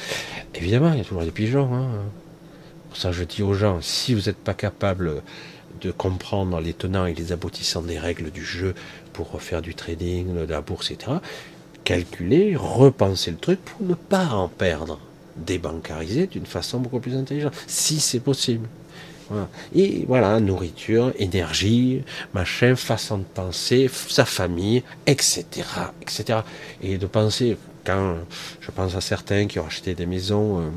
Évidemment, 0.54 0.92
il 0.92 0.98
y 0.98 1.00
a 1.00 1.04
toujours 1.04 1.22
des 1.22 1.30
pigeons. 1.30 1.72
Hein. 1.72 1.88
Pour 2.90 2.98
ça, 2.98 3.12
je 3.12 3.24
dis 3.24 3.42
aux 3.42 3.54
gens, 3.54 3.78
si 3.80 4.14
vous 4.14 4.26
n'êtes 4.26 4.36
pas 4.36 4.54
capable 4.54 5.22
de 5.80 5.90
comprendre 5.90 6.60
les 6.60 6.72
tenants 6.72 7.06
et 7.06 7.14
les 7.14 7.32
aboutissants 7.32 7.82
des 7.82 7.98
règles 7.98 8.30
du 8.30 8.44
jeu 8.44 8.74
pour 9.12 9.40
faire 9.40 9.62
du 9.62 9.74
trading, 9.74 10.34
de 10.34 10.52
la 10.52 10.60
bourse, 10.60 10.90
etc. 10.90 11.18
Calculer, 11.84 12.56
repenser 12.56 13.30
le 13.30 13.36
truc 13.36 13.60
pour 13.60 13.86
ne 13.86 13.94
pas 13.94 14.26
en 14.28 14.48
perdre. 14.48 14.98
Débancariser 15.36 16.26
d'une 16.28 16.46
façon 16.46 16.78
beaucoup 16.78 17.00
plus 17.00 17.16
intelligente, 17.16 17.54
si 17.66 18.00
c'est 18.00 18.20
possible. 18.20 18.68
Et 19.74 20.04
voilà, 20.06 20.38
nourriture, 20.40 21.12
énergie, 21.18 22.02
machin, 22.34 22.76
façon 22.76 23.18
de 23.18 23.24
penser, 23.24 23.90
sa 24.08 24.24
famille, 24.24 24.82
etc., 25.06 25.44
etc. 26.02 26.40
Et 26.82 26.98
de 26.98 27.06
penser, 27.06 27.56
quand 27.84 28.16
je 28.60 28.70
pense 28.70 28.94
à 28.94 29.00
certains 29.00 29.46
qui 29.46 29.58
ont 29.58 29.66
acheté 29.66 29.94
des 29.94 30.06
maisons 30.06 30.60
euh, 30.60 30.68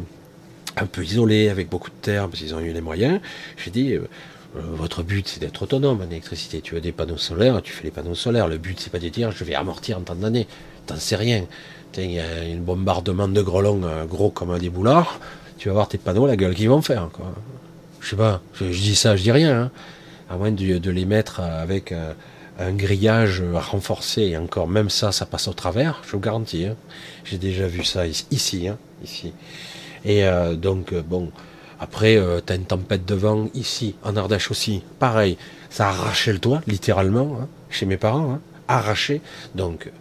un 0.78 0.86
peu 0.86 1.04
isolées, 1.04 1.50
avec 1.50 1.70
beaucoup 1.70 1.90
de 1.90 1.96
terre, 2.02 2.28
parce 2.28 2.40
qu'ils 2.40 2.56
ont 2.56 2.60
eu 2.60 2.72
les 2.72 2.82
moyens, 2.82 3.20
j'ai 3.58 3.72
dit, 3.72 3.94
euh, 3.94 4.08
votre 4.56 5.04
but, 5.04 5.28
c'est 5.28 5.40
d'être 5.40 5.64
autonome 5.64 6.02
en 6.02 6.06
électricité. 6.06 6.62
Tu 6.62 6.76
veux 6.76 6.82
des 6.82 6.92
panneaux 6.92 7.18
solaires, 7.18 7.62
tu 7.62 7.74
fais 7.74 7.84
les 7.84 7.92
panneaux 7.92 8.16
solaires. 8.16 8.48
Le 8.48 8.58
but, 8.58 8.80
c'est 8.80 8.92
pas 8.92 9.00
de 9.00 9.10
dire 9.10 9.32
je 9.32 9.44
vais 9.44 9.56
amortir 9.56 9.98
en 9.98 10.02
temps 10.02 10.16
d'année. 10.16 10.48
T'en 10.86 10.96
sais 10.96 11.16
rien. 11.16 11.46
Il 11.98 12.12
y 12.12 12.20
a 12.20 12.24
un 12.24 12.58
bombardement 12.58 13.28
de 13.28 13.42
grelons 13.42 13.82
euh, 13.84 14.06
gros 14.06 14.30
comme 14.30 14.58
des 14.60 14.70
boulards. 14.70 15.20
Tu 15.58 15.70
vas 15.70 15.74
voir 15.74 15.88
tes 15.88 15.98
panneaux, 15.98 16.28
la 16.28 16.36
gueule 16.36 16.54
qu'ils 16.54 16.70
vont 16.70 16.82
faire. 16.82 17.10
Quoi. 17.12 17.34
Je 18.00 18.10
sais 18.10 18.16
pas, 18.16 18.42
je, 18.54 18.66
dis 18.66 18.96
ça, 18.96 19.16
je 19.16 19.24
dis 19.24 19.32
rien. 19.32 19.64
Hein. 19.64 19.72
À 20.30 20.38
moins 20.38 20.52
de, 20.52 20.90
les 20.92 21.06
mettre 21.06 21.40
avec 21.40 21.92
euh, 21.92 22.14
un 22.60 22.74
grillage 22.74 23.42
renforcé. 23.54 24.24
Et 24.24 24.38
encore, 24.38 24.68
même 24.68 24.90
ça, 24.90 25.12
ça 25.12 25.26
passe 25.26 25.48
au 25.48 25.54
travers, 25.54 26.02
je 26.06 26.12
vous 26.12 26.20
garantis. 26.20 26.66
Hein. 26.66 26.76
J'ai 27.24 27.40
déjà 27.40 27.68
vu 27.68 27.84
ça 27.84 28.06
ici. 28.06 28.28
ici, 28.30 28.68
hein, 28.68 28.78
ici. 29.04 29.34
Et 30.06 30.24
donc, 30.56 30.94
bon, 30.94 31.32
après, 31.80 32.18
euh, 32.18 32.42
tu 32.46 32.54
as 32.54 32.56
une 32.56 32.66
tempête 32.66 33.06
de 33.06 33.16
vent 33.16 33.50
ici, 33.54 33.96
en 34.04 34.16
Ardèche 34.16 34.50
aussi. 34.52 34.84
Pareil, 35.00 35.38
ça 35.70 35.88
a 35.88 35.90
arraché 35.90 36.34
le 36.34 36.40
toit, 36.40 36.62
littéralement, 36.68 37.38
hein, 37.42 37.48
chez 37.70 37.86
mes 37.86 37.98
parents, 37.98 38.34
hein, 38.34 38.40
arraché. 38.68 39.22
Donc, 39.56 39.92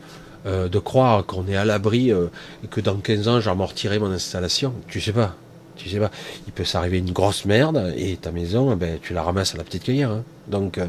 euh, 0.46 0.68
de 0.68 0.78
croire 0.78 1.26
qu'on 1.26 1.46
est 1.48 1.56
à 1.56 1.64
l'abri 1.64 2.12
euh, 2.12 2.28
et 2.64 2.68
que 2.68 2.80
dans 2.80 2.96
15 2.96 3.28
ans, 3.28 3.40
j'amortirai 3.40 3.98
mon 3.98 4.10
installation, 4.10 4.72
tu 4.88 5.00
sais 5.00 5.12
pas. 5.12 5.34
Tu 5.76 5.90
sais 5.90 5.98
pas. 5.98 6.10
Il 6.46 6.54
peut 6.54 6.64
s'arriver 6.64 6.98
une 6.98 7.12
grosse 7.12 7.44
merde 7.44 7.92
et 7.96 8.16
ta 8.16 8.30
maison, 8.30 8.72
eh 8.72 8.76
ben, 8.76 8.98
tu 9.02 9.12
la 9.12 9.22
ramasses 9.22 9.54
à 9.54 9.58
la 9.58 9.64
petite 9.64 9.84
cueillère. 9.84 10.10
Hein. 10.10 10.24
Donc, 10.48 10.80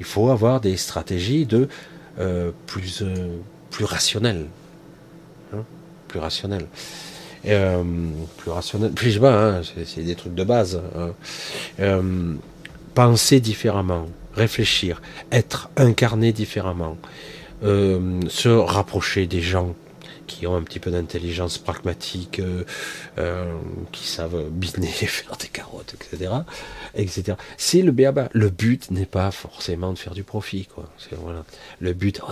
il 0.00 0.06
faut 0.06 0.28
avoir 0.30 0.60
des 0.60 0.76
stratégies 0.76 1.46
de 1.46 1.68
plus, 2.66 3.04
plus 3.70 3.84
rationnelles. 3.84 4.46
Hein, 5.52 5.62
plus 6.08 6.18
rationnelles. 6.18 6.66
Euh, 7.46 7.82
plus 8.38 8.50
rationnel, 8.50 8.92
plus 8.92 9.10
je 9.12 9.24
hein, 9.24 9.62
c'est 9.84 10.02
des 10.02 10.14
trucs 10.14 10.34
de 10.34 10.44
base. 10.44 10.80
Hein. 10.96 11.12
Euh, 11.80 12.34
penser 12.94 13.40
différemment, 13.40 14.08
réfléchir, 14.34 15.02
être 15.32 15.70
incarné 15.76 16.32
différemment, 16.32 16.96
euh, 17.62 18.20
se 18.28 18.48
rapprocher 18.48 19.26
des 19.26 19.40
gens 19.40 19.74
qui 20.26 20.46
ont 20.46 20.56
un 20.56 20.62
petit 20.62 20.80
peu 20.80 20.90
d'intelligence 20.90 21.58
pragmatique, 21.58 22.40
qui 23.92 24.06
savent 24.06 24.48
business, 24.48 24.94
faire 25.04 25.36
des 25.36 25.48
carottes, 25.48 25.94
etc. 25.94 26.32
etc. 26.94 27.36
C'est 27.58 27.82
le 27.82 27.92
béaba. 27.92 28.30
Le 28.32 28.48
but 28.48 28.90
n'est 28.90 29.04
pas 29.04 29.30
forcément 29.30 29.92
de 29.92 29.98
faire 29.98 30.14
du 30.14 30.22
profit. 30.22 30.64
Quoi. 30.64 30.88
Le 31.80 31.92
but, 31.92 32.22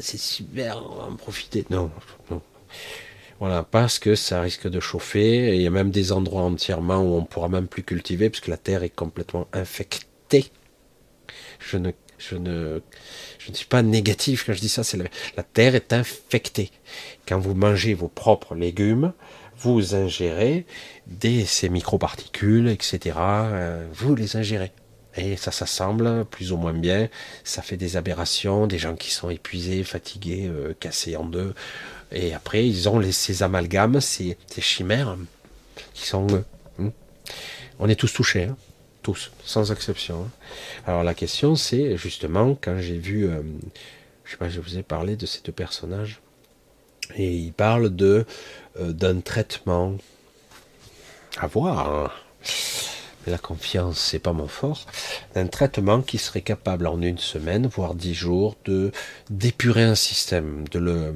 c'est 0.00 0.18
super, 0.18 0.82
on 0.84 0.96
va 0.96 1.04
en 1.04 1.14
profiter. 1.14 1.64
Non, 1.70 1.92
non. 2.32 2.42
Voilà, 3.40 3.62
parce 3.62 3.98
que 3.98 4.14
ça 4.14 4.40
risque 4.40 4.68
de 4.68 4.80
chauffer. 4.80 5.54
Il 5.54 5.62
y 5.62 5.66
a 5.66 5.70
même 5.70 5.90
des 5.90 6.12
endroits 6.12 6.42
entièrement 6.42 6.98
où 7.02 7.14
on 7.14 7.24
pourra 7.24 7.48
même 7.48 7.68
plus 7.68 7.84
cultiver, 7.84 8.30
puisque 8.30 8.48
la 8.48 8.56
terre 8.56 8.82
est 8.82 8.90
complètement 8.90 9.46
infectée. 9.52 10.50
Je 11.60 11.76
ne 11.76 11.92
je 12.18 12.34
ne, 12.34 12.80
je 13.38 13.50
ne 13.50 13.56
suis 13.56 13.66
pas 13.66 13.82
négatif 13.82 14.44
quand 14.44 14.52
je 14.52 14.60
dis 14.60 14.68
ça. 14.68 14.84
C'est 14.84 14.98
la, 15.36 15.42
terre 15.42 15.74
est 15.74 15.92
infectée. 15.92 16.70
Quand 17.26 17.38
vous 17.38 17.54
mangez 17.54 17.94
vos 17.94 18.08
propres 18.08 18.54
légumes, 18.54 19.12
vous 19.56 19.94
ingérez 19.94 20.66
des, 21.06 21.44
ces 21.44 21.68
microparticules, 21.68 22.68
etc. 22.68 23.16
Euh, 23.18 23.86
vous 23.92 24.14
les 24.14 24.36
ingérez. 24.36 24.72
Et 25.16 25.36
ça 25.36 25.50
s'assemble 25.50 26.24
plus 26.26 26.52
ou 26.52 26.56
moins 26.56 26.74
bien. 26.74 27.08
Ça 27.42 27.62
fait 27.62 27.76
des 27.76 27.96
aberrations, 27.96 28.66
des 28.66 28.78
gens 28.78 28.94
qui 28.94 29.10
sont 29.10 29.30
épuisés, 29.30 29.82
fatigués, 29.82 30.46
euh, 30.46 30.74
cassés 30.78 31.16
en 31.16 31.24
deux. 31.24 31.54
Et 32.12 32.32
après, 32.34 32.66
ils 32.66 32.88
ont 32.88 33.02
ces 33.12 33.42
amalgames, 33.42 34.00
ces, 34.00 34.36
chimères 34.58 35.16
qui 35.94 36.06
sont... 36.06 36.26
Euh, 36.80 36.90
on 37.78 37.88
est 37.88 37.96
tous 37.96 38.12
touchés. 38.12 38.44
Hein 38.44 38.56
sans 39.44 39.72
exception. 39.72 40.22
Hein. 40.22 40.30
Alors 40.86 41.04
la 41.04 41.14
question 41.14 41.56
c'est 41.56 41.96
justement 41.96 42.56
quand 42.60 42.78
j'ai 42.80 42.98
vu, 42.98 43.26
euh, 43.26 43.42
je 44.24 44.32
sais 44.32 44.36
pas, 44.36 44.48
je 44.48 44.60
vous 44.60 44.78
ai 44.78 44.82
parlé 44.82 45.16
de 45.16 45.26
ces 45.26 45.40
deux 45.42 45.52
personnages, 45.52 46.20
et 47.16 47.32
il 47.32 47.52
parle 47.52 47.94
de 47.94 48.24
euh, 48.80 48.92
d'un 48.92 49.20
traitement 49.20 49.96
à 51.38 51.46
voir. 51.46 52.24
Mais 53.26 53.32
la 53.32 53.38
confiance, 53.38 53.98
c'est 53.98 54.18
pas 54.18 54.32
mon 54.32 54.48
fort. 54.48 54.86
D'un 55.34 55.48
traitement 55.48 56.02
qui 56.02 56.18
serait 56.18 56.42
capable 56.42 56.86
en 56.86 57.00
une 57.02 57.18
semaine, 57.18 57.66
voire 57.66 57.94
dix 57.94 58.14
jours, 58.14 58.56
de 58.64 58.92
d'épurer 59.30 59.82
un 59.82 59.94
système, 59.94 60.66
de 60.68 60.78
le 60.78 61.14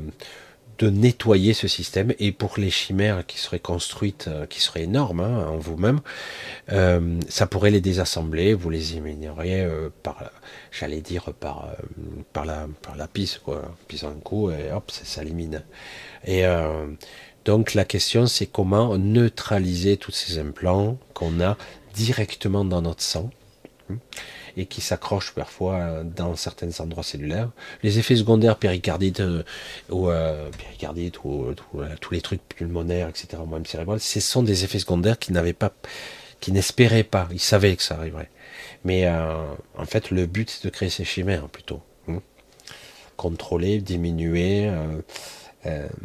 de 0.78 0.90
nettoyer 0.90 1.54
ce 1.54 1.68
système. 1.68 2.14
Et 2.18 2.32
pour 2.32 2.54
les 2.58 2.70
chimères 2.70 3.26
qui 3.26 3.38
seraient 3.38 3.58
construites, 3.58 4.28
euh, 4.28 4.46
qui 4.46 4.60
seraient 4.60 4.82
énormes 4.82 5.20
hein, 5.20 5.46
en 5.46 5.56
vous-même, 5.56 6.00
euh, 6.72 7.18
ça 7.28 7.46
pourrait 7.46 7.70
les 7.70 7.80
désassembler, 7.80 8.54
vous 8.54 8.70
les 8.70 8.92
élimineriez 8.92 9.62
euh, 9.62 9.90
par, 10.02 10.30
j'allais 10.70 11.00
dire 11.00 11.32
par 11.34 11.68
par 12.32 12.44
la 12.44 12.66
par 12.82 12.96
la 12.96 13.06
pisse 13.06 13.38
quoi, 13.38 13.62
pisse 13.88 14.04
un 14.04 14.14
coup 14.14 14.50
et 14.50 14.72
hop 14.72 14.90
ça 14.90 15.04
s'élimine. 15.04 15.62
Et 16.26 16.44
donc 17.44 17.74
la 17.74 17.84
question 17.84 18.26
c'est 18.26 18.46
comment 18.46 18.96
neutraliser 18.96 19.96
tous 19.96 20.12
ces 20.12 20.38
implants 20.38 20.98
qu'on 21.14 21.40
a 21.40 21.56
directement 21.94 22.64
dans 22.64 22.82
notre 22.82 23.02
sang 23.02 23.30
et 24.56 24.66
qui 24.66 24.80
s'accrochent 24.80 25.32
parfois 25.32 26.02
dans 26.04 26.36
certains 26.36 26.80
endroits 26.80 27.02
cellulaires. 27.02 27.50
Les 27.82 27.98
effets 27.98 28.16
secondaires 28.16 28.56
péricardites 28.56 29.20
euh, 29.20 29.42
ou 29.90 30.08
euh, 30.10 30.50
ou, 31.24 31.54
euh, 31.80 31.94
tous 32.00 32.14
les 32.14 32.20
trucs 32.20 32.42
pulmonaires, 32.48 33.08
etc., 33.08 33.42
même 33.48 33.66
cérébral, 33.66 34.00
ce 34.00 34.20
sont 34.20 34.42
des 34.42 34.64
effets 34.64 34.78
secondaires 34.78 35.18
qui 35.18 35.32
n'avaient 35.32 35.52
pas, 35.52 35.72
qui 36.40 36.52
n'espéraient 36.52 37.04
pas. 37.04 37.28
Ils 37.32 37.40
savaient 37.40 37.76
que 37.76 37.82
ça 37.82 37.96
arriverait. 37.96 38.30
Mais 38.84 39.08
en 39.08 39.84
fait, 39.86 40.10
le 40.10 40.26
but 40.26 40.50
c'est 40.50 40.64
de 40.64 40.70
créer 40.70 40.90
ces 40.90 41.04
chimères 41.04 41.48
plutôt. 41.48 41.80
Hein. 42.08 42.20
Contrôler, 43.16 43.80
diminuer. 43.80 44.70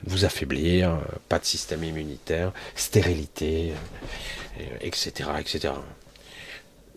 vous 0.06 0.26
affaiblir, 0.26 0.99
pas 1.28 1.40
de 1.40 1.45
système 1.45 1.84
immunitaire, 1.84 2.52
stérilité, 2.76 3.74
etc., 4.82 5.30
etc 5.40 5.74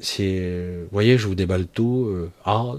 vous 0.01 0.89
voyez, 0.93 1.19
je 1.19 1.27
vous 1.27 1.35
déballe 1.35 1.67
tout. 1.67 2.07
Euh, 2.09 2.31
ah, 2.45 2.73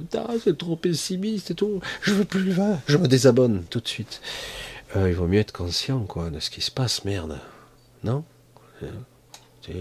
c'est 0.43 0.57
trop 0.57 0.75
pessimiste 0.75 1.51
et 1.51 1.55
tout. 1.55 1.79
Je 2.01 2.13
veux 2.13 2.25
plus 2.25 2.43
le 2.43 2.53
vin. 2.53 2.79
Je 2.87 2.97
me 2.97 3.07
désabonne 3.07 3.63
tout 3.69 3.79
de 3.79 3.87
suite. 3.87 4.21
Euh, 4.95 5.09
il 5.09 5.15
vaut 5.15 5.27
mieux 5.27 5.39
être 5.39 5.53
conscient, 5.53 5.99
quoi, 6.05 6.29
de 6.29 6.39
ce 6.39 6.49
qui 6.49 6.61
se 6.61 6.71
passe, 6.71 7.05
merde. 7.05 7.39
Non? 8.03 8.23
Euh, 8.83 8.87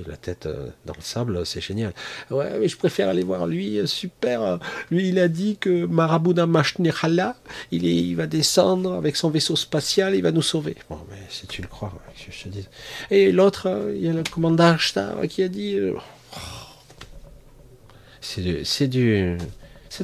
la 0.07 0.19
tête 0.19 0.47
dans 0.85 0.93
le 0.95 1.01
sable, 1.01 1.47
c'est 1.47 1.63
génial. 1.63 1.95
Ouais, 2.31 2.59
mais 2.61 2.69
je 2.69 2.77
préfère 2.77 3.09
aller 3.09 3.23
voir 3.23 3.47
lui, 3.47 3.81
super. 3.87 4.59
Lui, 4.91 5.09
il 5.09 5.19
a 5.19 5.27
dit 5.27 5.57
que 5.57 5.87
Marabouda 5.87 6.47
Mashnihala, 6.47 7.35
il, 7.73 7.87
il 7.87 8.15
va 8.15 8.27
descendre 8.27 8.93
avec 8.93 9.17
son 9.17 9.31
vaisseau 9.31 9.57
spatial, 9.57 10.15
il 10.15 10.23
va 10.23 10.33
nous 10.33 10.43
sauver. 10.43 10.77
Bon, 10.91 10.99
mais 11.09 11.17
si 11.31 11.47
tu 11.47 11.63
le 11.63 11.69
crois, 11.69 11.95
je 12.15 12.45
te 12.45 12.49
dis? 12.51 12.69
Et 13.11 13.33
l'autre, 13.33 13.91
il 13.95 14.05
y 14.05 14.09
a 14.09 14.13
le 14.13 14.23
commandant 14.31 14.75
Ashtar 14.75 15.23
qui 15.29 15.43
a 15.43 15.49
dit. 15.49 15.79
C'est 18.21 18.89
de 18.89 19.37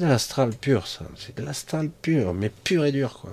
l'astral 0.01 0.51
pur, 0.51 0.87
ça. 0.87 1.05
C'est 1.17 1.37
de 1.37 1.43
l'astral 1.43 1.91
pur, 1.91 2.35
mais 2.35 2.49
pur 2.51 2.85
et 2.85 2.93
dur, 2.93 3.19
quoi. 3.21 3.33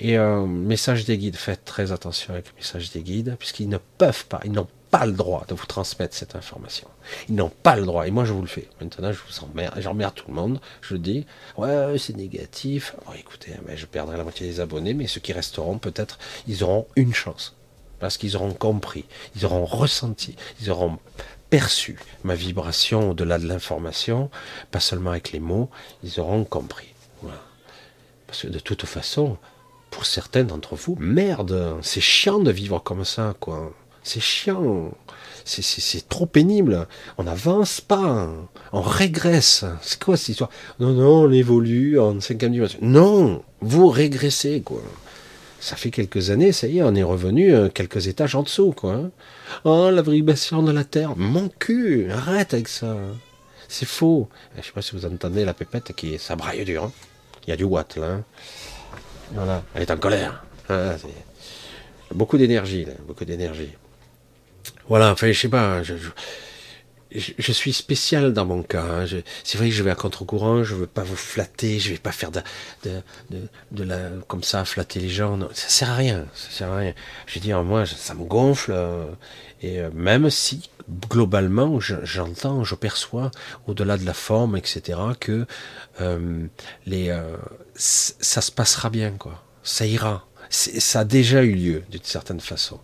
Et 0.00 0.16
euh, 0.16 0.46
message 0.46 1.04
des 1.04 1.18
guides, 1.18 1.36
faites 1.36 1.64
très 1.64 1.92
attention 1.92 2.32
avec 2.32 2.46
le 2.48 2.56
message 2.56 2.90
des 2.90 3.02
guides, 3.02 3.36
puisqu'ils 3.38 3.68
ne 3.68 3.76
peuvent 3.98 4.24
pas, 4.26 4.40
ils 4.44 4.52
n'ont 4.52 4.66
pas 4.90 5.04
le 5.04 5.12
droit 5.12 5.44
de 5.46 5.54
vous 5.54 5.66
transmettre 5.66 6.16
cette 6.16 6.34
information. 6.34 6.88
Ils 7.28 7.34
n'ont 7.34 7.52
pas 7.62 7.76
le 7.76 7.84
droit, 7.84 8.06
et 8.06 8.10
moi 8.10 8.24
je 8.24 8.32
vous 8.32 8.40
le 8.40 8.48
fais. 8.48 8.66
Maintenant, 8.80 9.12
je 9.12 9.18
vous 9.18 9.44
emmerde, 9.44 9.74
j'emmerde 9.78 10.14
tout 10.14 10.24
le 10.28 10.34
monde. 10.34 10.60
Je 10.80 10.96
dis, 10.96 11.26
ouais, 11.58 11.96
c'est 11.98 12.16
négatif. 12.16 12.96
Bon, 13.06 13.12
écoutez, 13.12 13.52
mais 13.66 13.76
je 13.76 13.84
perdrai 13.84 14.16
la 14.16 14.24
moitié 14.24 14.46
des 14.46 14.60
abonnés, 14.60 14.94
mais 14.94 15.06
ceux 15.06 15.20
qui 15.20 15.34
resteront, 15.34 15.78
peut-être, 15.78 16.18
ils 16.48 16.64
auront 16.64 16.86
une 16.96 17.12
chance. 17.12 17.54
Parce 17.98 18.16
qu'ils 18.16 18.36
auront 18.36 18.54
compris, 18.54 19.04
ils 19.36 19.44
auront 19.44 19.66
ressenti, 19.66 20.34
ils 20.62 20.70
auront 20.70 20.98
perçu 21.50 21.98
ma 22.24 22.34
vibration 22.34 23.10
au-delà 23.10 23.38
de 23.38 23.46
l'information, 23.46 24.30
pas 24.70 24.80
seulement 24.80 25.10
avec 25.10 25.32
les 25.32 25.40
mots, 25.40 25.68
ils 26.02 26.20
auront 26.20 26.44
compris. 26.44 26.88
Parce 28.26 28.42
que 28.42 28.48
de 28.48 28.60
toute 28.60 28.86
façon, 28.86 29.36
pour 29.90 30.06
certains 30.06 30.44
d'entre 30.44 30.76
vous, 30.76 30.96
merde, 31.00 31.78
c'est 31.82 32.00
chiant 32.00 32.38
de 32.38 32.52
vivre 32.52 32.78
comme 32.78 33.04
ça, 33.04 33.34
quoi. 33.40 33.72
C'est 34.04 34.20
chiant. 34.20 34.92
C'est 35.44 36.08
trop 36.08 36.26
pénible. 36.26 36.86
On 37.18 37.24
n'avance 37.24 37.80
pas. 37.80 38.30
On 38.72 38.82
régresse. 38.82 39.64
C'est 39.82 40.00
quoi 40.00 40.16
cette 40.16 40.28
histoire? 40.28 40.50
Non, 40.78 40.92
non, 40.92 41.22
on 41.24 41.32
évolue 41.32 41.98
en 41.98 42.20
cinquième 42.20 42.52
dimension. 42.52 42.78
Non, 42.82 43.42
vous 43.60 43.88
régressez, 43.88 44.62
quoi 44.62 44.82
ça 45.60 45.76
fait 45.76 45.90
quelques 45.90 46.30
années, 46.30 46.52
ça 46.52 46.66
y 46.66 46.78
est, 46.78 46.82
on 46.82 46.94
est 46.94 47.02
revenu 47.02 47.54
euh, 47.54 47.68
quelques 47.68 48.08
étages 48.08 48.34
en 48.34 48.42
dessous, 48.42 48.72
quoi. 48.72 49.10
Oh, 49.64 49.90
la 49.90 50.02
vibration 50.02 50.62
de 50.62 50.72
la 50.72 50.84
Terre, 50.84 51.16
mon 51.16 51.48
cul, 51.48 52.10
arrête 52.10 52.54
avec 52.54 52.68
ça. 52.68 52.96
C'est 53.68 53.86
faux. 53.86 54.28
Je 54.56 54.62
sais 54.62 54.72
pas 54.72 54.82
si 54.82 54.96
vous 54.96 55.06
entendez 55.06 55.44
la 55.44 55.54
pépette 55.54 55.92
qui 55.94 56.18
ça 56.18 56.36
braille 56.36 56.64
dur. 56.64 56.84
Hein. 56.84 56.92
Il 57.46 57.50
y 57.50 57.52
a 57.52 57.56
du 57.56 57.64
watt 57.64 57.96
là. 57.96 58.06
Hein. 58.06 58.24
Voilà, 59.32 59.62
elle 59.74 59.82
est 59.82 59.90
en 59.90 59.96
colère. 59.96 60.44
Ah, 60.68 60.94
beaucoup 62.12 62.36
d'énergie, 62.36 62.86
beaucoup 63.06 63.24
d'énergie. 63.24 63.70
Voilà, 64.88 65.12
enfin, 65.12 65.30
je 65.30 65.38
sais 65.40 65.48
pas. 65.48 65.82
je, 65.82 65.94
suis 67.18 67.72
spécial 67.72 68.32
dans 68.32 68.46
mon 68.46 68.62
cas. 68.62 68.84
Hein. 68.84 69.06
C'est 69.44 69.58
vrai 69.58 69.68
que 69.68 69.74
je 69.74 69.82
vais 69.82 69.90
à 69.90 69.94
contre-courant, 69.94 70.62
je 70.62 70.74
veux 70.74 70.86
pas 70.86 71.02
vous 71.02 71.16
flatter, 71.16 71.78
je 71.78 71.90
vais 71.90 71.98
pas 71.98 72.12
faire 72.12 72.30
de, 72.30 72.40
de, 72.84 73.02
de, 73.72 73.84
la, 73.84 74.10
comme 74.28 74.42
ça, 74.42 74.64
flatter 74.64 75.00
les 75.00 75.08
gens. 75.08 75.38
Ça 75.52 75.68
sert 75.68 75.90
à 75.90 75.96
rien, 75.96 76.26
ça 76.34 76.50
sert 76.50 76.70
à 76.70 76.76
rien. 76.76 76.94
Je 77.26 77.34
veux 77.34 77.40
dire, 77.40 77.62
moi, 77.64 77.86
ça 77.86 78.14
me 78.14 78.24
gonfle. 78.24 78.72
Euh, 78.72 79.06
et 79.62 79.80
euh, 79.80 79.90
même 79.92 80.30
si, 80.30 80.70
globalement, 81.08 81.80
j'entends, 81.80 82.64
je, 82.64 82.74
perçois, 82.74 83.30
au-delà 83.66 83.96
de 83.96 84.06
la 84.06 84.14
forme, 84.14 84.56
etc., 84.56 84.98
que 85.18 85.46
euh, 86.00 86.46
les, 86.86 87.16
ça 87.74 88.40
se 88.40 88.52
passera 88.52 88.90
bien, 88.90 89.12
quoi. 89.12 89.42
Ça 89.62 89.86
ira. 89.86 90.26
Ça 90.48 91.00
a 91.00 91.04
déjà 91.04 91.42
eu 91.42 91.54
lieu, 91.54 91.82
d'une 91.90 92.02
certaine 92.02 92.40
façon. 92.40 92.80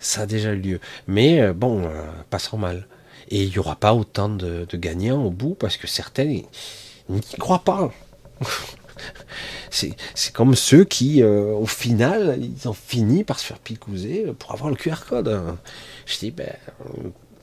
Ça 0.00 0.22
a 0.22 0.26
déjà 0.26 0.52
eu 0.52 0.60
lieu. 0.60 0.80
Mais 1.06 1.52
bon, 1.52 1.88
pas 2.28 2.40
sans 2.40 2.56
mal. 2.56 2.88
Et 3.34 3.42
il 3.42 3.50
n'y 3.50 3.58
aura 3.58 3.74
pas 3.74 3.94
autant 3.94 4.28
de, 4.28 4.64
gagnants 4.74 5.24
au 5.24 5.30
bout 5.30 5.56
parce 5.56 5.76
que 5.76 5.88
certains 5.88 6.42
n'y 7.08 7.20
croient 7.40 7.64
pas. 7.64 7.92
c'est 9.70 9.96
comme 10.32 10.54
ceux 10.54 10.84
qui, 10.84 11.20
euh, 11.20 11.52
au 11.52 11.66
final, 11.66 12.38
ils 12.40 12.68
ont 12.68 12.74
fini 12.74 13.24
par 13.24 13.40
se 13.40 13.46
faire 13.46 13.58
picouser 13.58 14.26
pour 14.38 14.52
avoir 14.52 14.70
le 14.70 14.76
QR 14.76 15.04
code. 15.08 15.42
Je 16.06 16.16
dis, 16.16 16.30
ben, 16.30 16.52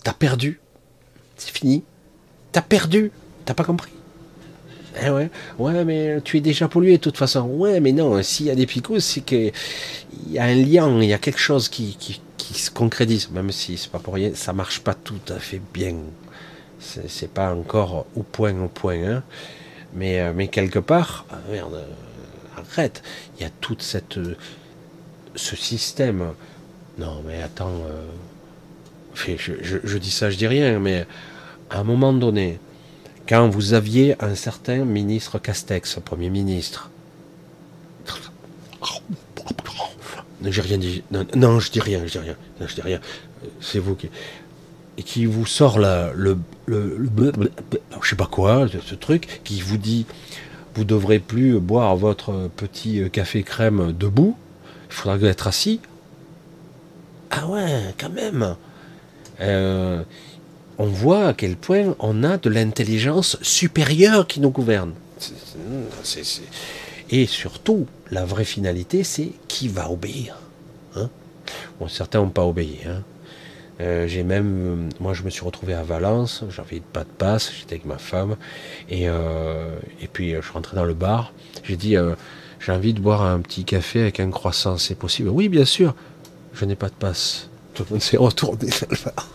t'as 0.01 0.13
perdu. 0.13 0.61
C'est 1.35 1.51
fini. 1.51 1.83
T'as 2.53 2.61
perdu. 2.61 3.11
T'as 3.43 3.53
pas 3.53 3.65
compris. 3.65 3.91
Eh 5.05 5.09
ouais, 5.09 5.29
mais 5.83 6.21
tu 6.21 6.37
es 6.37 6.41
déjà 6.41 6.69
pollué 6.69 6.93
de 6.93 7.01
toute 7.01 7.17
façon. 7.17 7.41
Ouais, 7.41 7.81
mais 7.81 7.91
non, 7.91 8.23
s'il 8.23 8.45
y 8.45 8.49
a 8.49 8.55
des 8.55 8.65
picous, 8.65 9.01
c'est 9.01 9.21
qu'il 9.21 9.51
y 10.29 10.39
a 10.39 10.45
un 10.45 10.55
lien, 10.55 11.01
il 11.01 11.09
y 11.09 11.13
a 11.13 11.17
quelque 11.17 11.39
chose 11.39 11.67
qui, 11.67 12.21
se 12.41 12.71
concrétise, 12.71 13.29
même 13.31 13.51
si 13.51 13.77
c'est 13.77 13.91
pas 13.91 13.99
pour 13.99 14.15
rien, 14.15 14.31
ça 14.35 14.53
marche 14.53 14.81
pas 14.81 14.93
tout 14.93 15.21
à 15.29 15.39
fait 15.39 15.61
bien. 15.73 15.95
C'est 16.79 17.31
pas 17.31 17.53
encore 17.53 18.07
au 18.15 18.23
point 18.23 18.59
au 18.59 18.67
point, 18.67 19.03
hein. 19.03 19.23
mais, 19.93 20.19
euh, 20.19 20.33
mais 20.35 20.47
quelque 20.47 20.79
part, 20.79 21.25
ah, 21.29 21.37
merde, 21.51 21.83
arrête, 22.57 23.03
il 23.37 23.43
y 23.43 23.45
a 23.45 23.51
toute 23.61 23.83
cette 23.83 24.17
ce 25.35 25.55
système. 25.55 26.33
Non, 26.97 27.21
mais 27.25 27.41
attends. 27.41 27.83
Euh, 27.87 28.05
je, 29.13 29.53
je, 29.61 29.97
dis 29.97 30.11
ça, 30.11 30.29
je 30.29 30.37
dis 30.37 30.47
rien, 30.47 30.79
mais 30.79 31.05
à 31.69 31.79
un 31.79 31.83
moment 31.83 32.13
donné, 32.13 32.59
quand 33.27 33.47
vous 33.49 33.73
aviez 33.73 34.15
un 34.23 34.35
certain 34.35 34.85
ministre 34.85 35.37
Castex, 35.37 35.99
Premier 36.03 36.29
ministre, 36.29 36.89
Non, 41.35 41.59
je 41.59 41.71
dis 41.71 41.79
rien, 41.79 42.01
je 42.05 42.11
dis 42.11 42.17
rien. 42.19 42.35
je 42.59 42.73
dis 42.73 42.81
rien. 42.81 42.99
C'est 43.59 43.79
vous 43.79 43.95
qui. 43.95 44.09
Et 44.97 45.03
qui 45.03 45.25
vous 45.25 45.45
sort 45.45 45.79
la, 45.79 46.11
le, 46.13 46.37
le, 46.65 46.97
le, 46.97 47.31
je 48.01 48.09
sais 48.09 48.15
pas 48.15 48.27
quoi, 48.27 48.67
ce 48.85 48.95
truc, 48.95 49.41
qui 49.43 49.61
vous 49.61 49.77
dit 49.77 50.05
vous 50.75 50.83
devrez 50.83 51.19
plus 51.19 51.59
boire 51.59 51.95
votre 51.95 52.49
petit 52.55 53.01
café 53.11 53.43
crème 53.43 53.93
debout, 53.97 54.35
il 54.89 54.93
faudra 54.93 55.17
être 55.27 55.47
assis. 55.47 55.79
Ah 57.29 57.47
ouais, 57.47 57.93
quand 57.97 58.09
même. 58.09 58.55
Euh, 59.39 60.03
on 60.77 60.85
voit 60.85 61.27
à 61.27 61.33
quel 61.33 61.55
point 61.55 61.95
on 61.99 62.23
a 62.23 62.37
de 62.37 62.49
l'intelligence 62.49 63.37
supérieure 63.41 64.27
qui 64.27 64.39
nous 64.39 64.49
gouverne. 64.49 64.93
Et 67.11 67.25
surtout, 67.25 67.87
la 68.09 68.25
vraie 68.25 68.45
finalité, 68.45 69.03
c'est 69.03 69.31
qui 69.47 69.67
va 69.67 69.91
obéir. 69.91 70.37
Hein 70.95 71.09
bon, 71.79 71.87
certains 71.87 72.19
n'ont 72.19 72.29
pas 72.29 72.45
obéi. 72.45 72.79
Hein 72.87 73.03
euh, 73.81 74.07
j'ai 74.07 74.23
même, 74.23 74.89
moi 74.99 75.13
je 75.13 75.23
me 75.23 75.29
suis 75.29 75.43
retrouvé 75.43 75.73
à 75.73 75.81
Valence, 75.81 76.43
j'avais 76.49 76.81
pas 76.81 77.03
de 77.03 77.09
passe, 77.09 77.51
j'étais 77.57 77.75
avec 77.75 77.85
ma 77.85 77.97
femme, 77.97 78.35
et, 78.89 79.09
euh, 79.09 79.75
puis 80.13 80.35
je 80.35 80.41
suis 80.41 80.51
rentré 80.51 80.75
dans 80.75 80.85
le 80.85 80.93
bar, 80.93 81.33
j'ai 81.63 81.77
dit, 81.77 81.97
euh, 81.97 82.13
j'ai 82.59 82.71
envie 82.71 82.93
de 82.93 82.99
boire 82.99 83.23
un 83.23 83.39
petit 83.39 83.63
café 83.63 84.01
avec 84.01 84.19
un 84.19 84.29
croissant, 84.29 84.77
c'est 84.77 84.93
possible? 84.93 85.29
Oui, 85.29 85.49
bien 85.49 85.65
sûr, 85.65 85.95
je 86.53 86.65
n'ai 86.65 86.75
pas 86.75 86.89
de 86.89 86.93
passe. 86.93 87.49
Tout 87.73 87.85
le 87.89 87.95
monde 87.95 88.03
s'est 88.03 88.17
retourné 88.17 88.69
le 88.89 88.97
bar. 89.03 89.29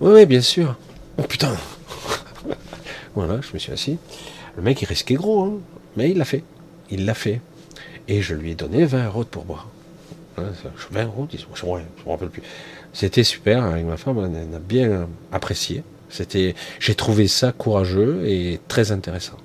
Oui, 0.00 0.12
oui, 0.12 0.26
bien 0.26 0.40
sûr. 0.40 0.76
Oh 1.16 1.22
putain 1.22 1.54
Voilà, 3.14 3.40
je 3.40 3.52
me 3.52 3.58
suis 3.58 3.72
assis. 3.72 3.98
Le 4.56 4.62
mec 4.62 4.82
il 4.82 4.86
risquait 4.86 5.14
gros, 5.14 5.44
hein, 5.44 5.52
mais 5.96 6.10
il 6.10 6.18
l'a 6.18 6.24
fait. 6.24 6.42
Il 6.90 7.04
l'a 7.04 7.14
fait. 7.14 7.40
Et 8.08 8.22
je 8.22 8.34
lui 8.34 8.52
ai 8.52 8.54
donné 8.54 8.84
20 8.84 9.06
euros 9.06 9.24
pour 9.24 9.44
boire. 9.44 9.68
20 10.36 11.04
euros, 11.04 11.28
je 11.30 11.36
ne 11.66 11.78
me 12.06 12.10
rappelle 12.10 12.30
plus. 12.30 12.42
C'était 12.92 13.24
super 13.24 13.64
avec 13.64 13.84
ma 13.84 13.96
femme, 13.96 14.18
on 14.18 14.54
a 14.54 14.58
bien 14.58 15.08
apprécié. 15.32 15.82
C'était, 16.10 16.54
j'ai 16.80 16.94
trouvé 16.94 17.28
ça 17.28 17.52
courageux 17.52 18.26
et 18.26 18.60
très 18.68 18.92
intéressant. 18.92 19.36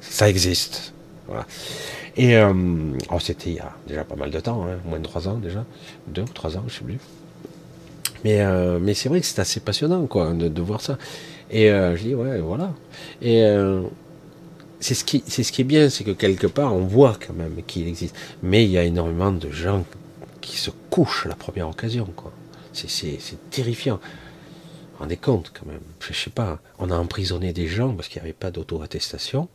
Ça 0.00 0.28
existe. 0.28 0.92
Voilà. 1.26 1.46
Et 2.16 2.36
euh, 2.36 2.52
oh, 3.12 3.20
c'était 3.20 3.50
il 3.50 3.56
y 3.56 3.60
a 3.60 3.72
déjà 3.86 4.04
pas 4.04 4.16
mal 4.16 4.30
de 4.30 4.40
temps, 4.40 4.64
hein, 4.66 4.78
moins 4.84 4.98
de 4.98 5.04
trois 5.04 5.28
ans 5.28 5.36
déjà, 5.36 5.64
deux 6.08 6.22
ou 6.22 6.32
trois 6.34 6.56
ans, 6.56 6.64
je 6.66 6.74
sais 6.74 6.84
plus. 6.84 6.98
Mais, 8.24 8.40
euh, 8.40 8.78
mais 8.80 8.94
c'est 8.94 9.08
vrai 9.08 9.20
que 9.20 9.26
c'est 9.26 9.38
assez 9.38 9.60
passionnant 9.60 10.04
quoi, 10.06 10.32
de, 10.32 10.60
voir 10.60 10.80
ça. 10.80 10.98
Et 11.50 11.70
euh, 11.70 11.96
je 11.96 12.02
dis 12.02 12.14
ouais, 12.14 12.40
voilà. 12.40 12.72
Et 13.22 13.44
c'est 14.80 14.94
ce 14.94 15.04
qui, 15.04 15.22
est 15.22 15.64
bien, 15.64 15.90
c'est 15.90 16.04
que 16.04 16.10
quelque 16.10 16.46
part 16.46 16.74
on 16.74 16.86
voit 16.86 17.16
quand 17.24 17.34
même 17.34 17.62
qu'il 17.66 17.88
existe. 17.88 18.14
Mais 18.42 18.64
il 18.64 18.70
y 18.70 18.78
a 18.78 18.84
énormément 18.84 19.32
de 19.32 19.50
gens 19.50 19.84
qui 20.40 20.56
se 20.56 20.70
couchent 20.90 21.26
la 21.26 21.34
première 21.34 21.68
occasion 21.68 22.06
quoi. 22.16 22.32
C'est 22.72 23.18
terrifiant. 23.50 23.98
Vous 24.92 24.98
rendez 25.00 25.16
compte 25.16 25.52
quand 25.52 25.66
même. 25.66 25.80
Je 26.00 26.12
sais 26.12 26.30
pas. 26.30 26.60
On 26.78 26.90
a 26.90 26.96
emprisonné 26.96 27.52
des 27.52 27.66
gens 27.66 27.92
parce 27.94 28.08
qu'il 28.08 28.20
n'y 28.22 28.28
avait 28.28 28.32
pas 28.32 28.50
d'auto-attestation. 28.50 29.48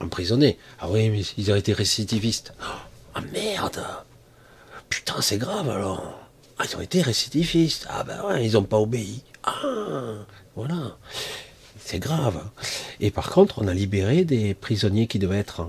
Emprisonnés. 0.00 0.58
Ah 0.80 0.88
oui, 0.90 1.10
mais 1.10 1.20
ils 1.36 1.52
ont 1.52 1.56
été 1.56 1.72
récidivistes. 1.72 2.54
Ah 3.14 3.20
merde 3.32 3.84
Putain, 4.88 5.20
c'est 5.20 5.38
grave 5.38 5.68
alors. 5.68 6.18
Ah, 6.58 6.64
ils 6.68 6.76
ont 6.76 6.80
été 6.80 7.02
récidivistes. 7.02 7.86
Ah 7.90 8.04
ben 8.04 8.22
ouais, 8.24 8.46
ils 8.46 8.52
n'ont 8.52 8.62
pas 8.62 8.78
obéi. 8.78 9.22
Ah, 9.44 10.24
voilà. 10.56 10.96
C'est 11.84 11.98
grave. 11.98 12.42
Et 13.00 13.10
par 13.10 13.30
contre, 13.30 13.60
on 13.60 13.68
a 13.68 13.74
libéré 13.74 14.24
des 14.24 14.54
prisonniers 14.54 15.06
qui 15.06 15.18
devaient 15.18 15.38
être 15.38 15.66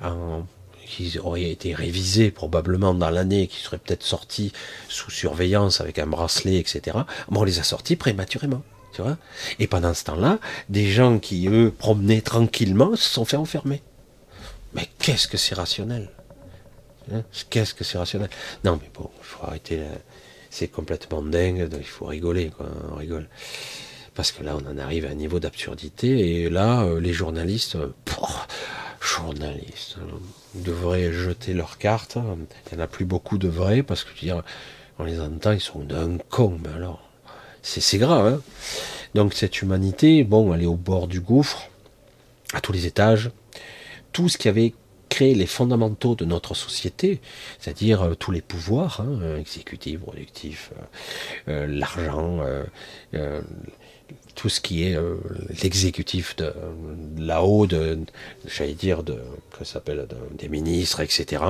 en 0.00 0.46
qui 0.92 1.18
aurait 1.18 1.50
été 1.50 1.74
révisé 1.74 2.30
probablement 2.30 2.92
dans 2.92 3.08
l'année, 3.08 3.46
qui 3.46 3.60
serait 3.60 3.78
peut-être 3.78 4.02
sorti 4.02 4.52
sous 4.88 5.10
surveillance 5.10 5.80
avec 5.80 5.98
un 5.98 6.06
bracelet, 6.06 6.58
etc. 6.58 6.98
on 7.30 7.44
les 7.44 7.58
a 7.60 7.62
sortis 7.62 7.96
prématurément. 7.96 8.62
Tu 8.92 9.00
vois 9.00 9.16
Et 9.58 9.66
pendant 9.66 9.94
ce 9.94 10.04
temps-là, 10.04 10.38
des 10.68 10.90
gens 10.90 11.18
qui, 11.18 11.48
eux, 11.48 11.72
promenaient 11.76 12.20
tranquillement, 12.20 12.94
se 12.94 13.08
sont 13.08 13.24
fait 13.24 13.38
enfermer. 13.38 13.82
Mais 14.74 14.86
qu'est-ce 14.98 15.28
que 15.28 15.38
c'est 15.38 15.54
rationnel 15.54 16.10
hein? 17.10 17.22
Qu'est-ce 17.48 17.72
que 17.72 17.84
c'est 17.84 17.96
rationnel? 17.96 18.28
Non, 18.64 18.78
mais 18.82 18.90
bon, 18.92 19.10
il 19.18 19.24
faut 19.24 19.46
arrêter. 19.46 19.80
C'est 20.50 20.68
complètement 20.68 21.22
dingue, 21.22 21.70
il 21.74 21.84
faut 21.84 22.04
rigoler. 22.04 22.50
On 22.92 22.96
rigole. 22.96 23.28
Parce 24.14 24.32
que 24.32 24.42
là, 24.42 24.56
on 24.56 24.70
en 24.70 24.78
arrive 24.78 25.06
à 25.06 25.10
un 25.10 25.14
niveau 25.14 25.40
d'absurdité, 25.40 26.42
et 26.42 26.50
là, 26.50 26.82
euh, 26.82 27.00
les 27.00 27.12
journalistes, 27.12 27.76
euh, 27.76 27.92
journalistes, 29.00 29.96
hein, 29.98 30.18
devraient 30.54 31.12
jeter 31.12 31.54
leurs 31.54 31.78
cartes. 31.78 32.16
Il 32.16 32.76
n'y 32.76 32.80
en 32.80 32.84
a 32.84 32.88
plus 32.88 33.04
beaucoup 33.04 33.38
de 33.38 33.48
vrais, 33.48 33.82
parce 33.82 34.04
que 34.04 34.10
on 34.98 35.04
les 35.04 35.20
entend, 35.20 35.52
ils 35.52 35.60
sont 35.60 35.80
d'un 35.80 36.18
con, 36.28 36.58
mais 36.62 36.72
alors, 36.74 37.02
c'est 37.62 37.98
grave. 37.98 38.34
Hein 38.34 38.40
Donc 39.14 39.34
cette 39.34 39.62
humanité, 39.62 40.24
bon, 40.24 40.52
elle 40.54 40.62
est 40.62 40.66
au 40.66 40.76
bord 40.76 41.08
du 41.08 41.20
gouffre, 41.20 41.70
à 42.52 42.60
tous 42.60 42.72
les 42.72 42.86
étages. 42.86 43.30
Tout 44.12 44.28
ce 44.28 44.36
qui 44.36 44.48
avait 44.48 44.74
créé 45.12 45.34
les 45.34 45.46
fondamentaux 45.46 46.14
de 46.14 46.24
notre 46.24 46.54
société, 46.54 47.20
c'est-à-dire 47.58 48.00
euh, 48.02 48.14
tous 48.14 48.30
les 48.30 48.40
pouvoirs, 48.40 49.02
hein, 49.02 49.36
exécutifs, 49.36 50.00
productifs, 50.00 50.72
euh, 51.48 51.66
euh, 51.66 51.66
l'argent, 51.66 52.40
tout 54.34 54.48
ce 54.48 54.60
qui 54.60 54.84
est 54.84 54.94
euh, 54.94 55.16
l'exécutif 55.62 56.36
de, 56.36 56.52
là-haut, 57.16 57.66
de, 57.66 57.98
j'allais 58.46 58.74
dire, 58.74 59.02
de, 59.02 59.18
que 59.58 59.64
s'appelle, 59.64 60.06
des 60.32 60.48
ministres, 60.48 61.00
etc., 61.00 61.42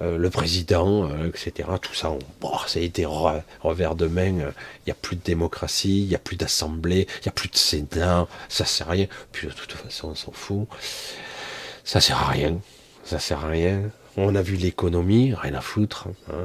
euh, 0.00 0.18
le 0.18 0.30
président, 0.30 1.08
euh, 1.10 1.28
etc., 1.28 1.68
tout 1.80 1.94
ça, 1.94 2.16
bon, 2.40 2.52
ça 2.66 2.80
a 2.80 2.82
été 2.82 3.04
revers 3.06 3.94
de 3.94 4.06
main, 4.06 4.32
il 4.32 4.86
n'y 4.86 4.92
a 4.92 4.94
plus 4.94 5.16
de 5.16 5.22
démocratie, 5.22 6.02
il 6.02 6.08
n'y 6.08 6.14
a 6.14 6.18
plus 6.18 6.36
d'assemblée, 6.36 7.06
il 7.20 7.22
n'y 7.24 7.28
a 7.28 7.32
plus 7.32 7.48
de 7.48 7.56
sénat, 7.56 8.26
ça 8.48 8.64
sert 8.64 8.88
à 8.88 8.92
rien, 8.92 9.06
puis 9.32 9.48
de 9.48 9.52
toute 9.52 9.72
façon, 9.72 10.08
on 10.08 10.14
s'en 10.14 10.32
fout, 10.32 10.68
ça 11.84 12.00
sert 12.00 12.18
à 12.18 12.30
rien, 12.30 12.58
ça 13.04 13.18
sert 13.18 13.44
à 13.44 13.48
rien, 13.48 13.82
on 14.16 14.34
a 14.34 14.42
vu 14.42 14.56
l'économie, 14.56 15.34
rien 15.34 15.54
à 15.54 15.60
foutre, 15.60 16.08
hein. 16.30 16.44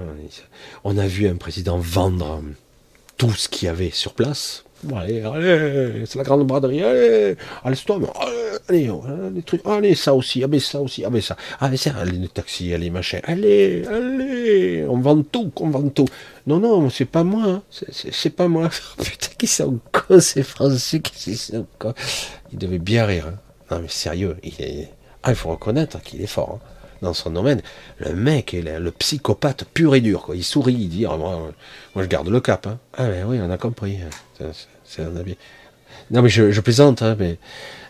on 0.83 0.97
a 0.97 1.07
vu 1.07 1.27
un 1.27 1.35
président 1.35 1.77
vendre 1.77 2.41
tout 3.17 3.33
ce 3.33 3.49
qu'il 3.49 3.65
y 3.65 3.69
avait 3.69 3.89
sur 3.89 4.13
place, 4.13 4.63
allez, 4.95 5.21
allez, 5.21 6.05
c'est 6.05 6.17
la 6.17 6.23
grande 6.23 6.45
braderie, 6.45 6.83
allez, 6.83 7.35
allez, 7.63 7.77
allez, 8.67 8.89
allez, 8.89 9.41
trucs, 9.43 9.65
allez, 9.65 9.95
ça 9.95 10.13
aussi, 10.13 10.43
ah, 10.43 10.47
mais 10.47 10.59
ça 10.59 10.79
aussi, 10.79 11.03
ah, 11.03 11.09
mais 11.09 11.21
ça, 11.21 11.35
allez, 11.59 11.77
ah, 11.79 11.89
ça, 11.91 11.97
allez, 11.99 12.17
les 12.17 12.27
taxis, 12.27 12.73
allez, 12.73 12.89
machin, 12.89 13.19
allez, 13.23 13.83
allez, 13.87 14.85
on 14.87 14.97
vend 14.97 15.21
tout, 15.23 15.51
on 15.59 15.69
vend 15.69 15.89
tout. 15.89 16.07
Non, 16.45 16.59
non, 16.59 16.89
c'est 16.89 17.05
pas 17.05 17.23
moi, 17.23 17.43
hein. 17.45 17.61
c'est 17.69 18.29
pas 18.29 18.47
moi. 18.47 18.69
Putain, 18.97 19.29
qui 19.37 19.47
sont 19.47 19.79
cons, 19.91 20.19
ces 20.19 20.43
Français, 20.43 20.99
qui 20.99 21.35
sont 21.35 21.65
cons. 21.79 21.93
Il 22.51 22.57
devait 22.59 22.79
bien 22.79 23.05
rire, 23.05 23.27
hein. 23.27 23.35
Non, 23.69 23.79
mais 23.81 23.89
sérieux, 23.89 24.37
il 24.43 24.53
est, 24.59 24.89
ah, 25.23 25.31
il 25.31 25.35
faut 25.35 25.49
reconnaître 25.49 26.01
qu'il 26.01 26.21
est 26.21 26.27
fort, 26.27 26.59
hein 26.63 26.76
dans 27.01 27.13
son 27.13 27.31
domaine. 27.31 27.61
Le 27.99 28.13
mec 28.13 28.53
est 28.53 28.61
le, 28.61 28.91
psychopathe 28.91 29.65
pur 29.65 29.95
et 29.95 30.01
dur. 30.01 30.23
Quoi. 30.23 30.35
Il 30.35 30.43
sourit, 30.43 30.73
il 30.73 30.89
dit 30.89 31.05
ah, 31.05 31.17
moi, 31.17 31.51
je 31.95 32.05
garde 32.05 32.29
le 32.29 32.39
cap. 32.39 32.67
Hein. 32.67 32.79
Ah, 32.97 33.07
ben 33.07 33.25
oui, 33.27 33.39
on 33.41 33.49
a 33.49 33.57
compris. 33.57 33.99
Avis. 34.97 35.37
Non, 36.11 36.21
mais 36.21 36.29
je, 36.29 36.61
plaisante, 36.61 37.01
hein, 37.01 37.15
mais 37.19 37.37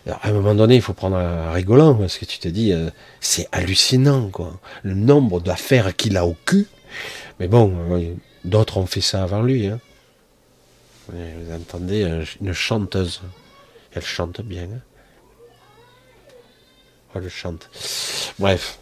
à 0.06 0.28
un 0.28 0.32
moment 0.32 0.54
donné, 0.54 0.76
il 0.76 0.82
faut 0.82 0.92
prendre 0.92 1.16
un 1.16 1.52
rigolant, 1.52 1.94
parce 1.94 2.18
que 2.18 2.24
tu 2.24 2.38
te 2.38 2.48
dis, 2.48 2.72
euh, 2.72 2.90
c'est 3.20 3.48
hallucinant, 3.52 4.28
quoi. 4.30 4.58
Le 4.82 4.94
nombre 4.94 5.40
d'affaires 5.40 5.94
qu'il 5.94 6.16
a 6.16 6.26
au 6.26 6.36
cul. 6.44 6.66
Mais 7.38 7.46
bon, 7.46 7.72
euh, 7.92 8.14
d'autres 8.44 8.78
ont 8.78 8.86
fait 8.86 9.00
ça 9.00 9.22
avant 9.22 9.42
lui. 9.42 9.66
Hein. 9.66 9.78
Vous 11.08 11.54
entendez, 11.54 12.24
une 12.40 12.52
chanteuse. 12.52 13.22
Elle 13.94 14.04
chante 14.04 14.42
bien. 14.42 14.64
Hein. 14.64 14.80
elle 17.14 17.30
chante. 17.30 17.70
Bref. 18.38 18.78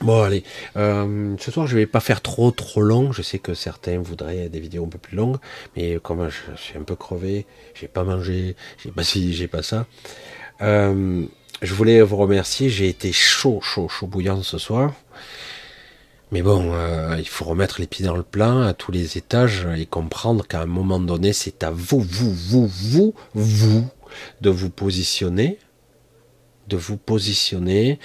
Bon 0.00 0.22
allez, 0.22 0.44
euh, 0.76 1.34
ce 1.40 1.50
soir 1.50 1.66
je 1.66 1.74
vais 1.74 1.86
pas 1.86 1.98
faire 1.98 2.20
trop 2.20 2.52
trop 2.52 2.80
long. 2.80 3.10
Je 3.10 3.22
sais 3.22 3.40
que 3.40 3.52
certains 3.52 3.98
voudraient 3.98 4.48
des 4.48 4.60
vidéos 4.60 4.84
un 4.84 4.88
peu 4.88 4.98
plus 4.98 5.16
longues, 5.16 5.38
mais 5.76 5.98
comme 6.00 6.28
je, 6.28 6.56
suis 6.56 6.78
un 6.78 6.82
peu 6.82 6.94
crevé, 6.94 7.46
j'ai 7.74 7.88
pas 7.88 8.04
mangé, 8.04 8.54
j'ai 8.82 8.92
pas 8.92 9.02
si, 9.02 9.34
j'ai 9.34 9.48
pas 9.48 9.62
ça. 9.62 9.86
Euh, 10.60 11.24
je 11.62 11.74
voulais 11.74 12.00
vous 12.02 12.16
remercier. 12.16 12.68
J'ai 12.68 12.88
été 12.88 13.10
chaud, 13.10 13.60
chaud, 13.60 13.88
chaud 13.88 14.06
bouillant 14.06 14.40
ce 14.42 14.58
soir. 14.58 14.92
Mais 16.30 16.42
bon, 16.42 16.72
euh, 16.74 17.16
il 17.18 17.26
faut 17.26 17.46
remettre 17.46 17.80
les 17.80 17.88
pieds 17.88 18.04
dans 18.04 18.16
le 18.16 18.22
plat 18.22 18.68
à 18.68 18.74
tous 18.74 18.92
les 18.92 19.18
étages 19.18 19.66
et 19.76 19.86
comprendre 19.86 20.46
qu'à 20.46 20.60
un 20.60 20.66
moment 20.66 21.00
donné, 21.00 21.32
c'est 21.32 21.64
à 21.64 21.70
vous, 21.70 22.00
vous, 22.00 22.32
vous, 22.32 22.68
vous, 22.68 23.14
vous, 23.34 23.88
de 24.42 24.50
vous 24.50 24.70
positionner 24.70 25.58
de 26.68 26.76
vous 26.76 26.96
positionner, 26.96 27.98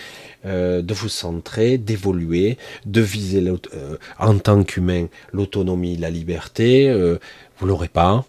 euh, 0.45 0.81
de 0.81 0.93
vous 0.93 1.09
centrer, 1.09 1.77
d'évoluer, 1.77 2.57
de 2.85 3.01
viser 3.01 3.45
euh, 3.47 3.97
en 4.19 4.37
tant 4.39 4.63
qu'humain 4.63 5.07
l'autonomie, 5.31 5.97
la 5.97 6.09
liberté. 6.09 6.89
Euh, 6.89 7.19
vous 7.57 7.67
l'aurez 7.67 7.87
pas, 7.87 8.25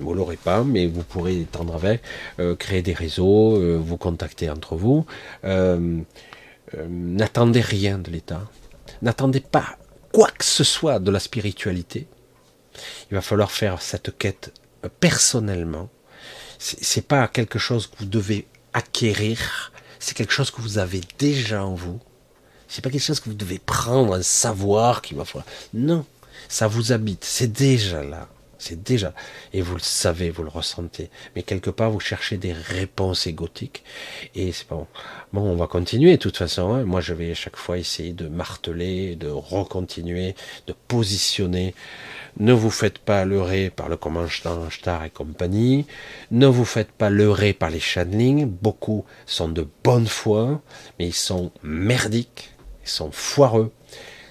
vous 0.00 0.14
l'aurez 0.14 0.36
pas, 0.36 0.64
mais 0.64 0.86
vous 0.86 1.02
pourrez 1.02 1.46
tendre 1.50 1.74
avec, 1.74 2.02
créer 2.58 2.82
des 2.82 2.92
réseaux, 2.92 3.58
vous 3.80 3.96
contacter 3.96 4.48
entre 4.50 4.76
vous. 4.76 5.06
N'attendez 6.88 7.60
rien 7.60 7.98
de 7.98 8.10
l'État. 8.10 8.42
N'attendez 9.02 9.40
pas 9.40 9.78
quoi 10.12 10.28
que 10.30 10.44
ce 10.44 10.64
soit 10.64 10.98
de 10.98 11.10
la 11.10 11.20
spiritualité. 11.20 12.06
Il 13.10 13.14
va 13.14 13.20
falloir 13.22 13.50
faire 13.50 13.82
cette 13.82 14.16
quête 14.16 14.52
personnellement. 15.00 15.88
C'est 16.58 17.06
pas 17.06 17.28
quelque 17.28 17.58
chose 17.58 17.86
que 17.86 17.98
vous 17.98 18.06
devez 18.06 18.46
acquérir, 18.72 19.72
c'est 20.06 20.14
quelque 20.14 20.32
chose 20.32 20.52
que 20.52 20.60
vous 20.60 20.78
avez 20.78 21.00
déjà 21.18 21.64
en 21.64 21.74
vous. 21.74 21.98
C'est 22.68 22.80
pas 22.80 22.90
quelque 22.90 23.02
chose 23.02 23.18
que 23.18 23.28
vous 23.28 23.34
devez 23.34 23.58
prendre, 23.58 24.14
un 24.14 24.22
savoir 24.22 25.02
qui 25.02 25.14
va 25.14 25.24
falloir. 25.24 25.46
Non, 25.74 26.06
ça 26.48 26.68
vous 26.68 26.92
habite, 26.92 27.24
c'est 27.24 27.52
déjà 27.52 28.04
là. 28.04 28.28
C'est 28.58 28.80
déjà. 28.84 29.12
Et 29.52 29.62
vous 29.62 29.74
le 29.74 29.80
savez, 29.80 30.30
vous 30.30 30.44
le 30.44 30.48
ressentez. 30.48 31.10
Mais 31.34 31.42
quelque 31.42 31.70
part, 31.70 31.90
vous 31.90 31.98
cherchez 31.98 32.36
des 32.36 32.52
réponses 32.52 33.26
égotiques. 33.26 33.82
Et 34.36 34.52
c'est 34.52 34.68
bon. 34.68 34.86
Bon, 35.32 35.42
on 35.42 35.56
va 35.56 35.66
continuer 35.66 36.12
de 36.12 36.22
toute 36.22 36.36
façon. 36.36 36.72
Hein. 36.72 36.84
Moi, 36.84 37.00
je 37.00 37.12
vais 37.12 37.32
à 37.32 37.34
chaque 37.34 37.56
fois 37.56 37.76
essayer 37.76 38.12
de 38.12 38.28
marteler, 38.28 39.16
de 39.16 39.28
recontinuer, 39.28 40.36
de 40.68 40.74
positionner 40.86 41.74
ne 42.38 42.52
vous 42.52 42.70
faites 42.70 42.98
pas 42.98 43.24
leurrer 43.24 43.70
par 43.70 43.88
le 43.88 43.96
commandant 43.96 44.28
Star 44.70 45.04
et 45.04 45.10
compagnie. 45.10 45.86
Ne 46.30 46.46
vous 46.46 46.64
faites 46.64 46.92
pas 46.92 47.08
leurrer 47.08 47.52
par 47.52 47.70
les 47.70 47.80
channeling. 47.80 48.46
Beaucoup 48.46 49.04
sont 49.24 49.48
de 49.48 49.66
bonne 49.82 50.06
foi, 50.06 50.60
mais 50.98 51.06
ils 51.06 51.14
sont 51.14 51.50
merdiques. 51.62 52.50
Ils 52.84 52.90
sont 52.90 53.10
foireux. 53.10 53.72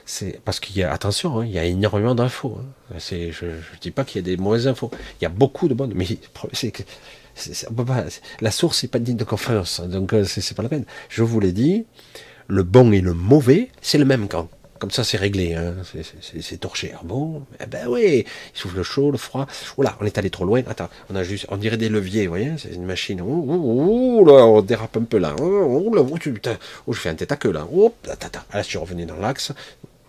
C'est 0.06 0.40
parce 0.45 0.60
qu'il 0.60 0.77
y 0.77 0.84
a 0.84 0.94
attention, 0.94 1.40
hein, 1.40 1.45
il 1.45 1.52
y 1.52 1.57
a 1.57 1.65
énormément 1.65 2.14
d'infos. 2.14 2.60
Hein. 2.60 2.98
Je, 2.99 3.45
ne 3.45 3.80
dis 3.82 3.90
pas 3.90 4.03
qu'il 4.03 4.22
y 4.22 4.23
a 4.23 4.36
des 4.36 4.38
mauvaises 4.38 4.68
infos. 4.68 4.91
Il 5.19 5.23
y 5.23 5.26
a 5.26 5.30
beaucoup 5.30 5.68
de 5.68 5.73
bonnes, 5.73 5.94
mais 5.95 6.06
la 8.40 8.52
source 8.52 8.84
n'est 8.84 8.90
pas 8.90 8.99
digne 8.99 9.18
de 9.18 9.23
confiance, 9.23 9.82
donc 9.82 10.14
euh, 10.14 10.23
c'est 10.26 10.56
pas 10.56 10.61
la 10.61 10.69
peine. 10.69 10.86
Je 11.10 11.23
vous 11.23 11.40
l'ai 11.40 11.52
dit, 11.52 11.86
le 12.48 12.61
bon 12.61 12.94
et 12.94 13.02
le 13.02 13.15
mauvais, 13.15 13.69
c'est 13.82 13.98
le 13.98 14.06
même 14.06 14.27
camp. 14.27 14.48
Comme 14.80 14.91
ça, 14.91 15.06
c'est 15.06 15.18
réglé, 15.18 15.53
hein. 15.53 15.76
c'est 16.41 16.57
torché. 16.57 16.91
Ah 16.95 17.02
bon? 17.03 17.43
Eh 17.61 17.65
ben 17.65 17.88
oui, 17.88 18.26
il 18.53 18.60
souffle 18.60 18.76
le 18.76 18.84
chaud, 18.84 19.10
le 19.10 19.18
froid. 19.18 19.47
Oula, 19.77 19.97
on 20.02 20.06
est 20.06 20.18
allé 20.18 20.30
trop 20.30 20.43
loin. 20.43 20.64
Attends, 20.68 20.89
on 21.10 21.15
a 21.15 21.23
juste, 21.23 21.45
on 21.49 21.56
dirait 21.56 21.77
des 21.77 21.88
leviers, 21.88 22.23
vous 22.23 22.31
voyez 22.31 22.52
C'est 22.57 22.73
une 22.73 22.85
machine. 22.85 23.22
Ouh, 23.22 24.26
là, 24.26 24.45
on 24.45 24.61
dérape 24.61 24.97
un 24.97 25.03
peu 25.03 25.18
là. 25.18 25.34
Ouh 25.39 25.93
là, 25.93 26.02
oh, 26.02 26.18
putain, 26.18 26.57
oh, 26.88 26.93
je 26.93 26.99
fais 26.99 27.10
un 27.10 27.15
tête 27.15 27.31
à 27.31 27.38
queue 27.38 27.53
là. 27.53 27.65
Oh, 27.73 27.93
attends, 28.10 28.41
là, 28.53 28.61
je 28.61 28.68
suis 28.68 28.77
revenu 28.77 29.06
dans 29.06 29.15
l'axe. 29.15 29.53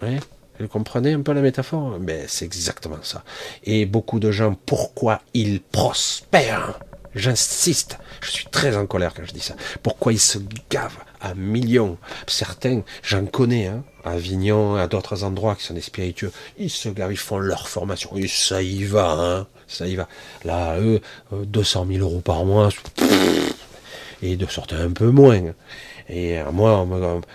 Ouais, 0.03 0.19
vous 0.59 0.69
comprenez 0.69 1.13
un 1.13 1.21
peu 1.21 1.33
la 1.33 1.43
métaphore? 1.43 1.99
Ben, 2.01 2.25
c'est 2.27 2.45
exactement 2.45 2.99
ça. 3.03 3.23
Et 3.63 3.87
beaucoup 3.87 4.19
de 4.19 4.33
gens, 4.33 4.57
pourquoi 4.67 5.23
ils 5.33 5.61
prospèrent? 5.61 6.81
J'insiste, 7.15 7.99
je 8.21 8.31
suis 8.31 8.47
très 8.47 8.77
en 8.77 8.87
colère 8.87 9.15
quand 9.15 9.25
je 9.25 9.33
dis 9.33 9.41
ça. 9.41 9.55
Pourquoi 9.83 10.13
ils 10.13 10.21
se 10.21 10.39
gavent 10.71 10.99
à 11.21 11.35
millions? 11.35 11.97
Certains, 12.27 12.83
j'en 13.03 13.25
connais, 13.25 13.69
hein, 13.69 13.85
à 14.07 14.13
Avignon, 14.13 14.77
à 14.77 14.87
d'autres 14.87 15.25
endroits 15.25 15.57
qui 15.57 15.65
sont 15.65 15.75
des 15.75 15.81
spiritueux, 15.81 16.33
ils 16.59 16.71
se 16.71 16.89
gavent, 16.89 17.13
ils 17.13 17.19
font 17.19 17.39
leur 17.39 17.69
formation, 17.69 18.17
et 18.17 18.29
ça 18.29 18.63
y 18.63 18.85
va, 18.85 19.11
hein, 19.11 19.47
ça 19.67 19.87
y 19.87 19.97
va. 19.97 20.09
Là, 20.45 20.79
eux, 20.79 21.01
200 21.33 21.83
euh, 21.83 21.95
000 21.95 22.09
euros 22.09 22.21
par 22.21 22.45
mois, 22.45 22.71
et 24.23 24.37
de 24.37 24.47
sortir 24.47 24.81
un 24.81 24.93
peu 24.93 25.11
moins. 25.11 25.53
Et 26.09 26.39
euh, 26.39 26.53
moi, 26.53 26.79
on 26.79 26.87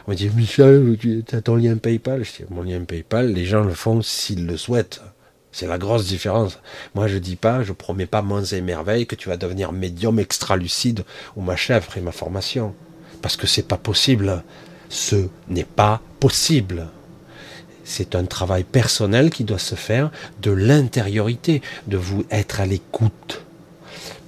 me, 0.07 0.15
dit, 0.15 0.29
Michel, 0.29 0.97
tu 0.97 1.23
as 1.33 1.41
ton 1.41 1.55
lien 1.55 1.75
PayPal? 1.75 2.23
Je 2.23 2.31
dis, 2.31 2.49
mon 2.49 2.63
lien 2.63 2.79
PayPal, 2.85 3.33
les 3.33 3.45
gens 3.45 3.63
le 3.63 3.73
font 3.73 4.01
s'ils 4.01 4.45
le 4.47 4.55
souhaitent. 4.55 5.01
C'est 5.51 5.67
la 5.67 5.77
grosse 5.77 6.05
différence. 6.05 6.59
Moi, 6.95 7.07
je 7.07 7.17
dis 7.17 7.35
pas, 7.35 7.63
je 7.63 7.73
promets 7.73 8.05
pas 8.05 8.21
moins 8.21 8.43
et 8.43 8.61
merveilles 8.61 9.05
que 9.05 9.15
tu 9.15 9.27
vas 9.27 9.35
devenir 9.35 9.73
médium 9.73 10.17
extra 10.17 10.55
lucide 10.55 11.03
ou 11.35 11.41
ma 11.41 11.57
chèvre 11.57 11.97
et 11.97 12.01
ma 12.01 12.13
formation. 12.13 12.73
Parce 13.21 13.35
que 13.35 13.47
c'est 13.47 13.67
pas 13.67 13.77
possible. 13.77 14.43
Ce 14.91 15.15
n'est 15.47 15.63
pas 15.63 16.01
possible. 16.19 16.87
C'est 17.85 18.13
un 18.13 18.25
travail 18.25 18.65
personnel 18.65 19.29
qui 19.29 19.45
doit 19.45 19.57
se 19.57 19.75
faire 19.75 20.11
de 20.41 20.51
l'intériorité, 20.51 21.61
de 21.87 21.95
vous 21.95 22.25
être 22.29 22.59
à 22.59 22.65
l'écoute. 22.65 23.41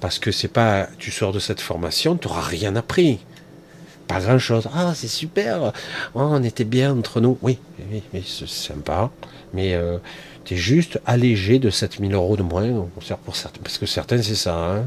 Parce 0.00 0.18
que 0.18 0.32
c'est 0.32 0.48
pas, 0.48 0.88
tu 0.98 1.10
sors 1.10 1.32
de 1.32 1.38
cette 1.38 1.60
formation, 1.60 2.16
tu 2.16 2.28
n'auras 2.28 2.40
rien 2.40 2.76
appris. 2.76 3.20
Pas 4.08 4.20
grand 4.20 4.38
chose. 4.38 4.68
Ah, 4.74 4.92
c'est 4.94 5.08
super. 5.08 5.72
Oh, 6.14 6.20
on 6.20 6.42
était 6.42 6.64
bien 6.64 6.96
entre 6.96 7.20
nous. 7.20 7.38
Oui, 7.42 7.58
oui, 7.92 8.24
c'est 8.26 8.48
sympa. 8.48 9.10
Mais 9.52 9.74
euh, 9.74 9.98
tu 10.44 10.54
es 10.54 10.56
juste 10.56 10.98
allégé 11.04 11.58
de 11.58 11.68
7000 11.68 12.14
euros 12.14 12.36
de 12.36 12.42
moins. 12.42 12.86
Pour 12.94 13.36
certains, 13.36 13.60
parce 13.62 13.78
que 13.78 13.86
certains, 13.86 14.20
c'est 14.22 14.34
ça. 14.34 14.56
Hein. 14.56 14.84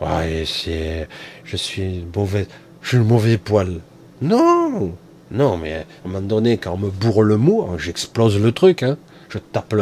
Ouais, 0.00 0.44
c'est. 0.46 1.08
Je 1.44 1.56
suis 1.56 2.04
mauvais. 2.14 2.46
Je 2.80 2.88
suis 2.88 2.98
le 2.98 3.04
mauvais 3.04 3.38
poil. 3.38 3.80
Non 4.22 4.94
Non, 5.30 5.56
mais 5.56 5.74
à 5.74 5.80
un 5.80 6.08
moment 6.08 6.20
donné, 6.20 6.56
quand 6.56 6.72
on 6.74 6.78
me 6.78 6.90
bourre 6.90 7.22
le 7.22 7.36
mot, 7.36 7.76
j'explose 7.78 8.38
le 8.40 8.52
truc. 8.52 8.82
Hein. 8.82 8.96
Je 9.28 9.38
tape 9.38 9.74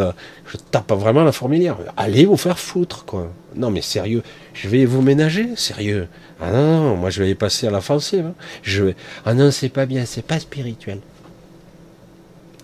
je 0.47 0.57
tape 0.57 0.93
vraiment 0.93 1.25
la 1.25 1.33
fourmilière. 1.33 1.77
Allez 1.97 2.25
vous 2.25 2.37
faire 2.37 2.59
foutre, 2.59 3.05
quoi. 3.05 3.33
Non, 3.55 3.71
mais 3.71 3.83
sérieux, 3.83 4.23
je 4.55 4.69
vais 4.69 4.85
vous 4.85 5.03
ménager, 5.03 5.57
sérieux. 5.57 6.09
Ah 6.41 6.53
non, 6.53 6.97
moi 6.97 7.11
je 7.11 7.23
vais 7.23 7.35
passer 7.35 7.67
à 7.67 7.71
l'offensive. 7.71 8.33
Hein. 8.33 8.93
Ah 9.27 9.35
non, 9.35 9.51
c'est 9.51 9.69
pas 9.69 9.87
bien, 9.87 10.07
c'est 10.07 10.25
pas 10.25 10.39
spirituel. 10.39 11.01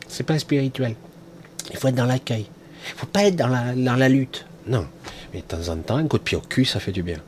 C'est 0.09 0.25
pas 0.25 0.39
spirituel. 0.39 0.95
Il 1.71 1.77
faut 1.77 1.89
être 1.89 1.95
dans 1.95 2.07
l'accueil. 2.07 2.47
Il 2.89 2.95
faut 2.99 3.07
pas 3.07 3.25
être 3.25 3.37
dans 3.37 3.49
la, 3.49 3.75
dans 3.75 3.97
la 3.97 4.09
lutte. 4.09 4.47
Non. 4.67 4.87
Mais 5.35 5.41
de 5.41 5.45
temps 5.45 5.69
en 5.69 5.77
temps, 5.77 5.97
un 5.97 6.07
coup 6.07 6.19
de 6.19 6.23
pied 6.23 6.39
au 6.39 6.41
cul, 6.41 6.65
ça 6.65 6.81
fait 6.81 6.93
du 6.93 7.03
bien. 7.03 7.19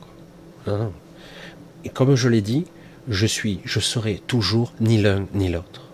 Non, 0.65 0.77
non. 0.77 0.93
Et 1.83 1.89
comme 1.89 2.15
je 2.15 2.29
l'ai 2.29 2.41
dit, 2.41 2.65
je 3.09 3.25
suis, 3.25 3.59
je 3.65 3.79
serai 3.79 4.21
toujours 4.27 4.73
ni 4.79 5.01
l'un 5.01 5.25
ni 5.33 5.49
l'autre. 5.49 5.89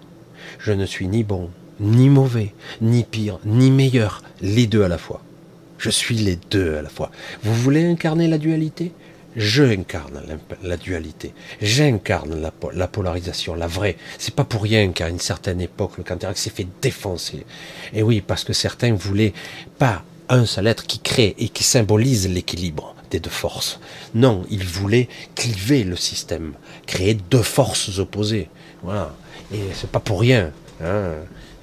Je 0.59 0.73
ne 0.73 0.85
suis 0.85 1.07
ni 1.07 1.23
bon, 1.23 1.49
ni 1.79 2.09
mauvais, 2.09 2.53
ni 2.81 3.03
pire, 3.03 3.39
ni 3.45 3.71
meilleur, 3.71 4.21
les 4.41 4.67
deux 4.67 4.83
à 4.83 4.87
la 4.89 4.97
fois. 4.97 5.23
Je 5.77 5.89
suis 5.89 6.15
les 6.15 6.37
deux 6.51 6.75
à 6.75 6.81
la 6.81 6.89
fois. 6.89 7.11
Vous 7.43 7.53
voulez 7.53 7.85
incarner 7.85 8.27
la 8.27 8.37
dualité? 8.37 8.91
Je 9.35 9.63
incarne 9.63 10.21
la, 10.63 10.77
dualité. 10.77 11.33
J'incarne 11.61 12.41
la, 12.73 12.87
polarisation, 12.87 13.53
la 13.53 13.67
vraie. 13.67 13.97
C'est 14.17 14.33
pas 14.33 14.45
pour 14.45 14.63
rien 14.63 14.91
qu'à 14.91 15.09
une 15.09 15.19
certaine 15.19 15.59
époque, 15.59 15.97
le 15.97 16.05
Canterac 16.05 16.37
s'est 16.37 16.49
fait 16.49 16.67
défoncer. 16.81 17.45
Et 17.93 18.01
oui, 18.01 18.21
parce 18.21 18.45
que 18.45 18.53
certains 18.53 18.93
voulaient 18.93 19.33
pas 19.77 20.03
un 20.29 20.45
seul 20.45 20.67
être 20.67 20.87
qui 20.87 20.99
crée 20.99 21.35
et 21.37 21.49
qui 21.49 21.65
symbolise 21.65 22.29
l'équilibre 22.29 22.94
des 23.09 23.19
deux 23.19 23.29
forces. 23.29 23.79
Non, 24.13 24.45
ils 24.49 24.65
voulaient 24.65 25.09
cliver 25.35 25.83
le 25.83 25.95
système, 25.95 26.53
créer 26.85 27.13
deux 27.13 27.43
forces 27.43 27.99
opposées. 27.99 28.49
Voilà. 28.83 29.13
Et 29.53 29.59
c'est 29.73 29.89
pas 29.89 29.99
pour 29.99 30.21
rien. 30.21 30.51
Hein. 30.83 31.13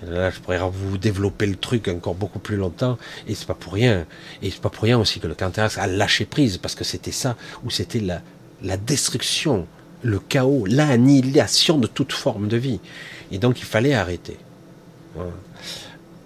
Là, 0.05 0.31
je 0.31 0.41
pourrais 0.41 0.59
vous 0.59 0.99
développer 0.99 1.47
le 1.47 1.55
truc 1.55 1.87
encore 1.87 2.17
beaucoup 2.17 2.41
plus 2.41 2.57
longtemps, 2.57 2.99
et 3.29 3.37
c'est 3.37 3.47
pas 3.47 3.55
pour 3.55 3.75
rien. 3.75 4.05
Et 4.43 4.51
c'est 4.51 4.61
pas 4.61 4.69
pour 4.69 4.83
rien 4.83 4.99
aussi 4.99 5.21
que 5.21 5.29
le 5.29 5.35
Canterax 5.35 5.79
a 5.79 5.87
lâché 5.87 6.25
prise, 6.25 6.59
parce 6.59 6.75
que 6.75 6.83
c'était 6.83 7.13
ça, 7.13 7.37
ou 7.65 7.71
c'était 7.71 8.01
la, 8.01 8.21
la 8.63 8.77
destruction, 8.77 9.67
le 10.03 10.19
chaos, 10.19 10.67
l'annihilation 10.67 11.79
de 11.79 11.87
toute 11.87 12.13
forme 12.13 12.49
de 12.49 12.57
vie. 12.57 12.81
Et 13.31 13.39
donc 13.39 13.61
il 13.61 13.65
fallait 13.65 13.95
arrêter. 13.95 14.39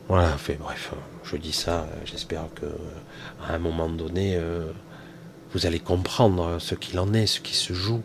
Voilà, 0.08 0.38
fait, 0.38 0.54
bref, 0.54 0.92
je 1.24 1.36
dis 1.36 1.52
ça, 1.52 1.86
j'espère 2.04 2.44
que 2.54 2.66
à 3.46 3.54
un 3.54 3.58
moment 3.58 3.88
donné, 3.88 4.36
euh, 4.36 4.70
vous 5.52 5.66
allez 5.66 5.80
comprendre 5.80 6.58
ce 6.58 6.74
qu'il 6.74 6.98
en 6.98 7.12
est, 7.14 7.26
ce 7.26 7.40
qui 7.40 7.54
se 7.54 7.72
joue. 7.72 8.02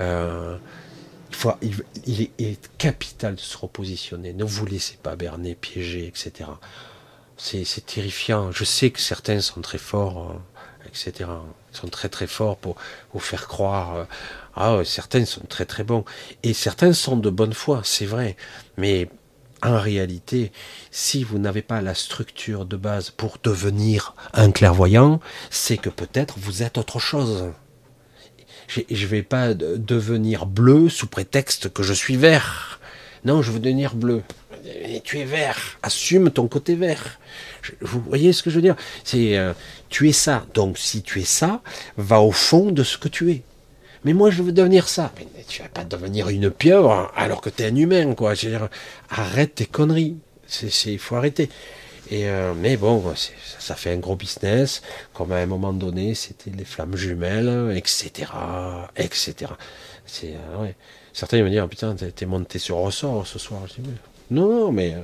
Euh, 0.00 0.56
il, 2.06 2.22
est, 2.38 2.70
capital 2.78 3.34
de 3.34 3.40
se 3.40 3.56
repositionner. 3.56 4.32
Ne 4.32 4.44
vous 4.44 4.66
laissez 4.66 4.96
pas 5.02 5.16
berner, 5.16 5.54
piéger, 5.54 6.06
etc. 6.06 6.50
C'est 7.36 7.86
terrifiant. 7.86 8.52
Je 8.52 8.64
sais 8.64 8.90
que 8.90 9.00
certains 9.00 9.40
sont 9.40 9.60
très 9.60 9.78
forts, 9.78 10.30
euh, 10.30 10.88
etc. 10.88 11.30
Ils 11.72 11.76
sont 11.76 11.88
très 11.88 12.08
très 12.08 12.26
forts 12.26 12.56
pour 12.56 12.76
vous 13.12 13.20
faire 13.20 13.48
croire. 13.48 13.96
Euh, 13.96 14.04
ah, 14.54 14.80
certains 14.84 15.24
sont 15.24 15.44
très 15.48 15.64
très 15.64 15.82
bons. 15.82 16.04
Et 16.42 16.54
certains 16.54 16.92
sont 16.92 17.16
de 17.16 17.30
bonne 17.30 17.54
foi, 17.54 17.80
c'est 17.84 18.06
vrai. 18.06 18.36
Mais 18.76 19.08
en 19.64 19.80
réalité, 19.80 20.52
si 20.90 21.24
vous 21.24 21.38
n'avez 21.38 21.62
pas 21.62 21.80
la 21.80 21.94
structure 21.94 22.66
de 22.66 22.76
base 22.76 23.10
pour 23.10 23.38
devenir 23.42 24.14
un 24.32 24.52
clairvoyant, 24.52 25.20
c'est 25.50 25.78
que 25.78 25.90
peut-être 25.90 26.38
vous 26.38 26.62
êtes 26.62 26.78
autre 26.78 26.98
chose 26.98 27.52
je 28.68 28.82
ne 28.88 29.06
vais 29.06 29.22
pas 29.22 29.54
devenir 29.54 30.46
bleu 30.46 30.88
sous 30.88 31.06
prétexte 31.06 31.72
que 31.72 31.82
je 31.82 31.92
suis 31.92 32.16
vert. 32.16 32.80
Non, 33.24 33.42
je 33.42 33.50
veux 33.50 33.60
devenir 33.60 33.94
bleu. 33.94 34.22
tu 35.04 35.18
es 35.18 35.24
vert. 35.24 35.78
Assume 35.82 36.30
ton 36.30 36.48
côté 36.48 36.74
vert. 36.74 37.18
vous 37.80 38.00
voyez 38.00 38.32
ce 38.32 38.42
que 38.42 38.50
je 38.50 38.56
veux 38.56 38.62
dire? 38.62 38.76
C'est 39.02 39.36
euh, 39.36 39.52
tu 39.88 40.08
es 40.08 40.12
ça. 40.12 40.46
Donc 40.54 40.78
si 40.78 41.02
tu 41.02 41.20
es 41.20 41.24
ça, 41.24 41.62
va 41.96 42.20
au 42.20 42.32
fond 42.32 42.70
de 42.70 42.82
ce 42.82 42.98
que 42.98 43.08
tu 43.08 43.30
es. 43.30 43.42
Mais 44.04 44.12
moi, 44.12 44.30
je 44.30 44.42
veux 44.42 44.52
devenir 44.52 44.88
ça. 44.88 45.12
Mais 45.16 45.44
tu 45.48 45.62
vas 45.62 45.68
pas 45.68 45.84
devenir 45.84 46.28
une 46.28 46.50
pieuvre 46.50 47.10
alors 47.16 47.40
que 47.40 47.50
tu 47.50 47.62
es 47.62 47.66
un 47.66 47.76
humain, 47.76 48.14
quoi. 48.14 48.34
Je 48.34 48.48
arrête 49.10 49.56
tes 49.56 49.66
conneries. 49.66 50.16
Il 50.86 50.98
faut 50.98 51.16
arrêter. 51.16 51.48
Et 52.10 52.28
euh, 52.28 52.52
mais 52.54 52.76
bon, 52.76 53.02
ça, 53.58 53.74
fait 53.74 53.92
un 53.92 53.96
gros 53.96 54.16
business. 54.16 54.82
Comme 55.14 55.32
à 55.32 55.36
un 55.36 55.46
moment 55.46 55.72
donné, 55.72 56.14
c'était 56.14 56.50
les 56.50 56.64
flammes 56.64 56.96
jumelles, 56.96 57.72
etc., 57.76 58.30
etc. 58.96 59.52
C'est 60.06 60.34
euh. 60.34 60.68
Certains 61.12 61.42
vont 61.42 61.48
dire 61.48 61.68
putain, 61.68 61.94
t'es 61.94 62.26
monté 62.26 62.58
sur 62.58 62.76
ressort 62.76 63.26
ce 63.26 63.38
soir. 63.38 63.62
Je 63.68 63.80
non, 64.30 64.48
non, 64.48 64.72
mais 64.72 64.94
euh, 64.94 65.00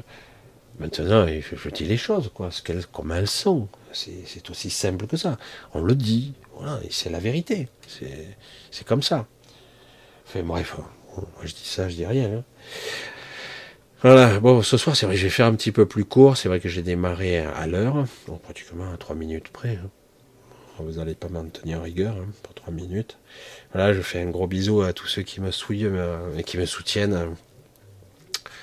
maintenant, 0.78 1.26
je, 1.26 1.68
dis 1.70 1.84
les 1.84 1.96
choses, 1.96 2.30
quoi, 2.34 2.50
ce 2.50 2.62
qu'elles, 2.62 2.86
comme 2.86 3.12
elles 3.12 3.28
sont. 3.28 3.68
C'est 3.92 4.50
aussi 4.50 4.70
simple 4.70 5.06
que 5.06 5.16
ça. 5.16 5.38
On 5.74 5.82
le 5.82 5.94
dit, 5.94 6.34
voilà, 6.56 6.80
et 6.84 6.88
c'est 6.90 7.10
la 7.10 7.18
vérité. 7.18 7.68
C'est 7.86 8.36
comme 8.86 9.02
ça. 9.02 9.26
Enfin 10.26 10.42
bref, 10.42 10.76
moi 11.16 11.26
je 11.42 11.54
dis 11.54 11.64
ça, 11.64 11.88
je 11.88 11.96
dis 11.96 12.06
rien. 12.06 12.38
Hein. 12.38 12.44
Voilà, 14.02 14.40
bon, 14.40 14.62
ce 14.62 14.78
soir, 14.78 14.96
c'est 14.96 15.04
vrai, 15.04 15.16
je 15.16 15.24
vais 15.24 15.30
faire 15.30 15.44
un 15.44 15.54
petit 15.54 15.72
peu 15.72 15.84
plus 15.84 16.06
court. 16.06 16.38
C'est 16.38 16.48
vrai 16.48 16.58
que 16.58 16.70
j'ai 16.70 16.80
démarré 16.80 17.38
à 17.38 17.66
l'heure, 17.66 18.06
pratiquement 18.42 18.90
à 18.92 18.96
3 18.96 19.14
minutes 19.14 19.48
près. 19.48 19.78
Hein. 19.82 19.90
Vous 20.78 20.92
n'allez 20.92 21.14
pas 21.14 21.28
m'en 21.28 21.44
tenir 21.44 21.82
rigueur 21.82 22.16
hein, 22.16 22.26
pour 22.42 22.54
3 22.54 22.72
minutes. 22.72 23.18
Voilà, 23.74 23.92
je 23.92 24.00
fais 24.00 24.22
un 24.22 24.30
gros 24.30 24.46
bisou 24.46 24.80
à 24.80 24.94
tous 24.94 25.06
ceux 25.06 25.22
qui 25.22 25.42
me, 25.42 25.50
souillent, 25.50 25.84
euh, 25.84 26.36
et 26.38 26.44
qui 26.44 26.56
me 26.56 26.64
soutiennent 26.64 27.12
euh, 27.12 27.26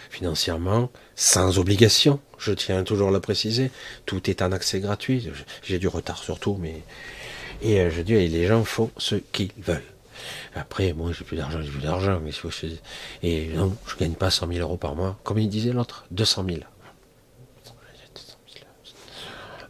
financièrement, 0.09 0.89
sans 1.15 1.59
obligation. 1.59 2.19
Je 2.39 2.53
tiens 2.53 2.83
toujours 2.83 3.09
à 3.09 3.11
le 3.11 3.19
préciser. 3.19 3.69
Tout 4.07 4.29
est 4.29 4.41
en 4.41 4.51
accès 4.51 4.79
gratuit. 4.79 5.29
J'ai 5.63 5.77
du 5.77 5.87
retard 5.87 6.17
surtout, 6.17 6.57
mais. 6.59 6.81
Et 7.61 7.79
euh, 7.79 7.91
je 7.91 8.01
dis, 8.01 8.13
les 8.27 8.47
gens 8.47 8.63
font 8.63 8.89
ce 8.97 9.15
qu'ils 9.15 9.51
veulent. 9.57 9.83
Après, 10.55 10.93
moi, 10.93 11.11
j'ai 11.11 11.23
plus 11.23 11.37
d'argent, 11.37 11.61
j'ai 11.61 11.69
plus 11.69 11.81
d'argent, 11.81 12.19
mais 12.23 12.31
faut 12.31 12.49
Et 13.23 13.47
non, 13.55 13.75
je 13.87 13.95
gagne 13.95 14.13
pas 14.13 14.29
100 14.29 14.47
000 14.47 14.59
euros 14.59 14.77
par 14.77 14.95
mois. 14.95 15.17
Comme 15.23 15.39
il 15.39 15.49
disait 15.49 15.71
l'autre 15.71 16.05
200 16.11 16.45
000. 16.47 16.59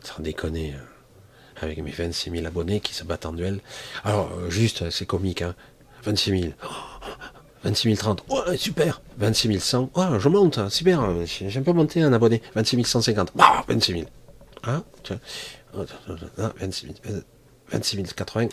Sans 0.03 0.21
déconner. 0.21 0.73
Hein. 0.73 0.81
Avec 1.61 1.79
mes 1.79 1.91
26 1.91 2.31
000 2.31 2.45
abonnés 2.45 2.79
qui 2.79 2.93
se 2.93 3.03
battent 3.03 3.25
en 3.25 3.33
duel. 3.33 3.59
Alors, 4.03 4.31
euh, 4.33 4.49
juste, 4.49 4.89
c'est 4.91 5.05
comique, 5.07 5.41
hein. 5.41 5.55
26 6.03 6.39
000. 6.41 6.53
26 7.63 7.97
030. 7.97 8.23
Oh, 8.29 8.41
super. 8.55 9.01
26 9.17 9.59
100. 9.59 9.89
Oh, 9.93 10.03
je 10.19 10.29
monte, 10.29 10.57
hein, 10.57 10.69
super. 10.69 11.25
J'ai 11.25 11.59
un 11.59 11.63
peu 11.63 11.73
monté 11.73 12.01
un 12.01 12.13
abonné. 12.13 12.41
26 12.55 12.83
150. 12.83 13.33
Ah, 13.39 13.63
26 13.67 13.91
000. 13.93 14.05
Hein, 14.63 14.83
26 15.73 16.87
000. 17.03 17.19
26 17.71 18.13
080. 18.15 18.47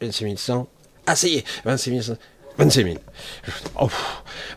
26 0.00 0.36
100. 0.36 0.68
Ah, 1.08 1.16
ça 1.16 1.26
y 1.26 1.36
est, 1.36 1.44
26 1.64 2.02
000. 2.02 2.18
25 2.58 2.84
000. 2.84 2.98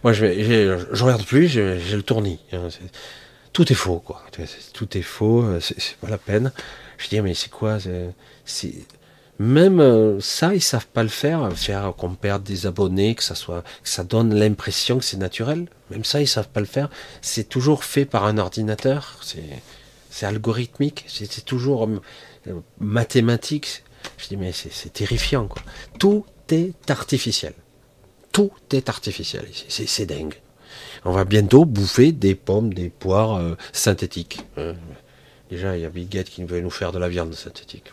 moi, 0.03 0.11
je, 0.11 0.85
je, 0.91 1.03
regarde 1.03 1.23
plus, 1.23 1.47
j'ai 1.47 1.95
le 1.95 2.03
tournis. 2.03 2.39
Hein, 2.51 2.67
tout 3.53 3.71
est 3.71 3.75
faux, 3.75 3.99
quoi. 3.99 4.21
Tout 4.73 4.97
est 4.97 5.01
faux, 5.01 5.43
euh, 5.43 5.59
c'est 5.61 5.95
pas 6.01 6.09
la 6.09 6.17
peine. 6.17 6.51
Je 6.97 7.07
dis, 7.07 7.21
mais 7.21 7.33
c'est 7.33 7.49
quoi 7.49 7.77
Même 9.39 9.79
euh, 9.79 10.19
ça, 10.19 10.53
ils 10.53 10.61
savent 10.61 10.87
pas 10.87 11.03
le 11.03 11.09
faire, 11.09 11.49
faire 11.53 11.93
qu'on 11.97 12.15
perde 12.15 12.43
des 12.43 12.65
abonnés, 12.65 13.15
que 13.15 13.23
ça 13.23 13.35
soit, 13.35 13.63
ça 13.85 14.03
donne 14.03 14.33
l'impression 14.33 14.97
que 14.97 15.05
c'est 15.05 15.17
naturel. 15.17 15.67
Même 15.89 16.03
ça, 16.03 16.19
ils 16.19 16.27
savent 16.27 16.49
pas 16.49 16.59
le 16.59 16.65
faire. 16.65 16.89
C'est 17.21 17.47
toujours 17.47 17.85
fait 17.85 18.03
par 18.03 18.25
un 18.25 18.37
ordinateur. 18.37 19.21
C'est 20.09 20.25
algorithmique. 20.25 21.05
C'est 21.07 21.45
toujours 21.45 21.87
euh, 21.87 22.61
mathématique. 22.79 23.83
Je 24.17 24.27
dis, 24.27 24.37
mais 24.37 24.51
c'est 24.51 24.91
terrifiant, 24.91 25.47
quoi. 25.47 25.61
Tout 25.99 26.25
artificiel. 26.87 27.53
Tout 28.31 28.51
est 28.71 28.89
artificiel 28.89 29.45
ici. 29.49 29.87
C'est 29.87 30.05
dingue. 30.05 30.35
On 31.03 31.11
va 31.11 31.25
bientôt 31.25 31.65
bouffer 31.65 32.11
des 32.11 32.35
pommes, 32.35 32.73
des 32.73 32.89
poires 32.89 33.35
euh, 33.35 33.55
synthétiques. 33.73 34.39
Hein. 34.57 34.75
Déjà, 35.49 35.75
il 35.75 35.81
y 35.81 35.85
a 35.85 35.89
Bill 35.89 36.07
Gates 36.07 36.29
qui 36.29 36.43
veut 36.43 36.61
nous 36.61 36.69
faire 36.69 36.91
de 36.91 36.99
la 36.99 37.09
viande 37.09 37.33
synthétique. 37.33 37.91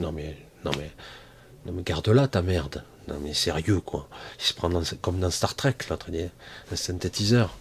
Non 0.00 0.10
mais, 0.10 0.36
non 0.64 0.72
mais, 0.76 0.90
non 1.66 1.72
mais 1.72 1.82
garde-la 1.82 2.26
ta 2.26 2.42
merde. 2.42 2.82
Non 3.06 3.16
mais 3.22 3.34
sérieux 3.34 3.80
quoi. 3.80 4.08
Il 4.38 4.44
se 4.44 4.54
prend 4.54 4.70
comme 5.00 5.20
dans 5.20 5.30
Star 5.30 5.54
Trek, 5.54 5.76
l'autre 5.90 6.06
un 6.72 6.76
synthétiseur. 6.76 7.56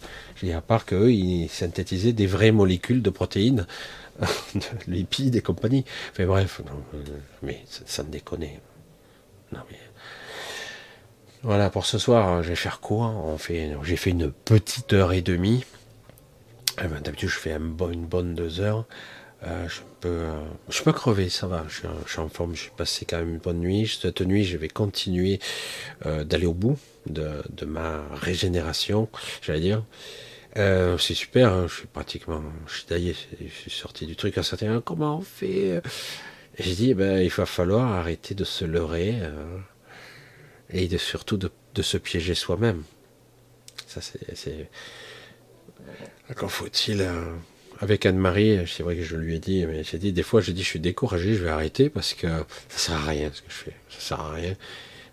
À 0.54 0.62
part 0.62 0.86
qu'eux, 0.86 1.12
ils 1.12 1.50
synthétisaient 1.50 2.14
des 2.14 2.28
vraies 2.28 2.52
molécules 2.52 3.02
de 3.02 3.10
protéines, 3.10 3.68
de 4.56 4.62
lipides 4.88 5.36
et 5.36 5.42
compagnie. 5.42 5.86
Mais 6.18 6.26
bref, 6.26 6.62
euh, 6.96 7.00
mais 7.44 7.64
ça 7.68 8.04
me 8.04 8.10
déconne. 8.10 8.46
Voilà, 11.44 11.70
pour 11.70 11.86
ce 11.86 11.98
soir, 11.98 12.42
je 12.42 12.50
vais 12.50 12.56
faire 12.56 12.80
quoi 12.80 13.08
On 13.08 13.38
fait, 13.38 13.76
J'ai 13.84 13.98
fait 13.98 14.12
une 14.12 14.32
petite 14.32 14.94
heure 14.94 15.12
et 15.12 15.22
demie. 15.22 15.66
Eh 16.84 16.88
ben, 16.88 17.02
d'habitude, 17.02 17.30
je 17.30 17.38
fais 17.38 17.52
une 17.52 18.06
bonne 18.06 18.34
deux 18.34 18.62
heures. 18.62 18.86
Euh, 19.46 19.68
je, 19.68 19.82
peux, 20.00 20.28
je 20.70 20.82
peux 20.84 20.94
crever, 20.94 21.30
ça 21.30 21.48
va. 21.48 21.66
Je, 21.68 21.82
suis 22.10 22.20
en 22.20 22.30
forme, 22.30 22.56
je 22.56 22.62
suis 22.62 22.72
passé 22.72 23.06
quand 23.06 23.18
même 23.18 23.30
une 23.30 23.40
bonne 23.40 23.60
nuit. 23.60 23.92
Cette 24.02 24.22
nuit, 24.22 24.46
je 24.46 24.58
vais 24.58 24.70
continuer 24.70 25.40
euh, 26.06 26.24
d'aller 26.24 26.46
au 26.46 26.54
bout 26.54 26.78
de, 27.08 27.44
ma 27.66 28.02
régénération, 28.14 29.10
j'allais 29.42 29.60
dire. 29.60 29.84
Euh, 30.56 30.98
c'est 30.98 31.16
super, 31.16 31.52
hein, 31.52 31.66
je 31.68 31.76
suis 31.78 31.88
pratiquement, 31.88 32.42
je 32.68 32.74
suis 32.74 33.16
je 33.42 33.52
suis 33.52 33.72
sorti 33.72 34.06
du 34.06 34.16
truc 34.16 34.38
à 34.38 34.44
certain 34.44 34.82
comment 34.82 35.18
on 35.18 35.22
fait? 35.22 35.82
J'ai 36.60 36.76
dit, 36.76 36.94
ben, 36.94 37.20
il 37.20 37.30
va 37.30 37.46
falloir 37.46 37.92
arrêter 37.94 38.36
de 38.36 38.44
se 38.44 38.66
leurrer 38.66 39.16
euh, 39.22 39.58
et 40.70 40.98
surtout 40.98 41.38
de, 41.38 41.50
se 41.82 41.98
piéger 41.98 42.36
soi-même. 42.36 42.84
Ça, 43.88 44.02
c'est. 44.02 44.70
Encore 46.30 46.52
faut-il. 46.52 47.02
Euh, 47.02 47.34
avec 47.80 48.06
Anne-Marie, 48.06 48.60
c'est 48.68 48.84
vrai 48.84 48.96
que 48.96 49.04
je 49.04 49.16
lui 49.16 49.36
ai 49.36 49.40
dit, 49.40 49.66
mais 49.66 49.84
j'ai 49.84 49.98
dit, 49.98 50.14
des 50.14 50.24
fois, 50.24 50.40
j'ai 50.40 50.54
dit, 50.54 50.64
je 50.64 50.68
suis 50.68 50.80
découragé, 50.80 51.36
je 51.36 51.44
vais 51.44 51.50
arrêter 51.50 51.90
parce 51.90 52.14
que 52.14 52.28
ça 52.70 52.78
sert 52.78 52.96
à 52.96 53.06
rien 53.06 53.30
ce 53.34 53.42
que 53.42 53.50
je 53.50 53.56
fais. 53.56 53.76
Ça 53.90 54.00
sert 54.00 54.20
à 54.22 54.32
rien. 54.32 54.56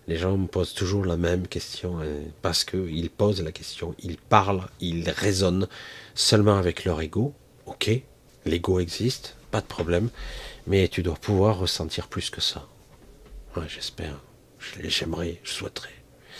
Les 0.07 0.17
gens 0.17 0.37
me 0.37 0.47
posent 0.47 0.73
toujours 0.73 1.05
la 1.05 1.17
même 1.17 1.47
question 1.47 1.99
hein, 1.99 2.05
parce 2.41 2.63
qu'ils 2.63 3.09
posent 3.09 3.43
la 3.43 3.51
question, 3.51 3.93
ils 3.99 4.17
parlent, 4.17 4.63
ils 4.79 5.09
raisonnent 5.09 5.67
seulement 6.15 6.57
avec 6.57 6.85
leur 6.85 7.01
ego. 7.01 7.33
Ok, 7.65 7.91
l'ego 8.45 8.79
existe, 8.79 9.35
pas 9.51 9.61
de 9.61 9.67
problème. 9.67 10.09
Mais 10.67 10.87
tu 10.87 11.03
dois 11.03 11.15
pouvoir 11.15 11.59
ressentir 11.59 12.07
plus 12.07 12.29
que 12.29 12.41
ça. 12.41 12.67
Ouais, 13.55 13.67
j'espère. 13.67 14.19
J'aimerais, 14.83 15.39
je 15.43 15.51
souhaiterais. 15.51 15.89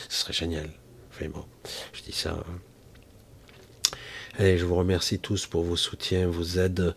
Ce 0.10 0.22
serait 0.22 0.34
génial. 0.34 0.70
Enfin 1.12 1.30
bon, 1.30 1.46
je 1.94 2.02
dis 2.04 2.14
ça. 2.14 2.32
Hein. 2.32 2.60
Allez, 4.38 4.58
je 4.58 4.66
vous 4.66 4.76
remercie 4.76 5.20
tous 5.20 5.46
pour 5.46 5.64
vos 5.64 5.76
soutiens, 5.76 6.28
vos 6.28 6.58
aides, 6.58 6.96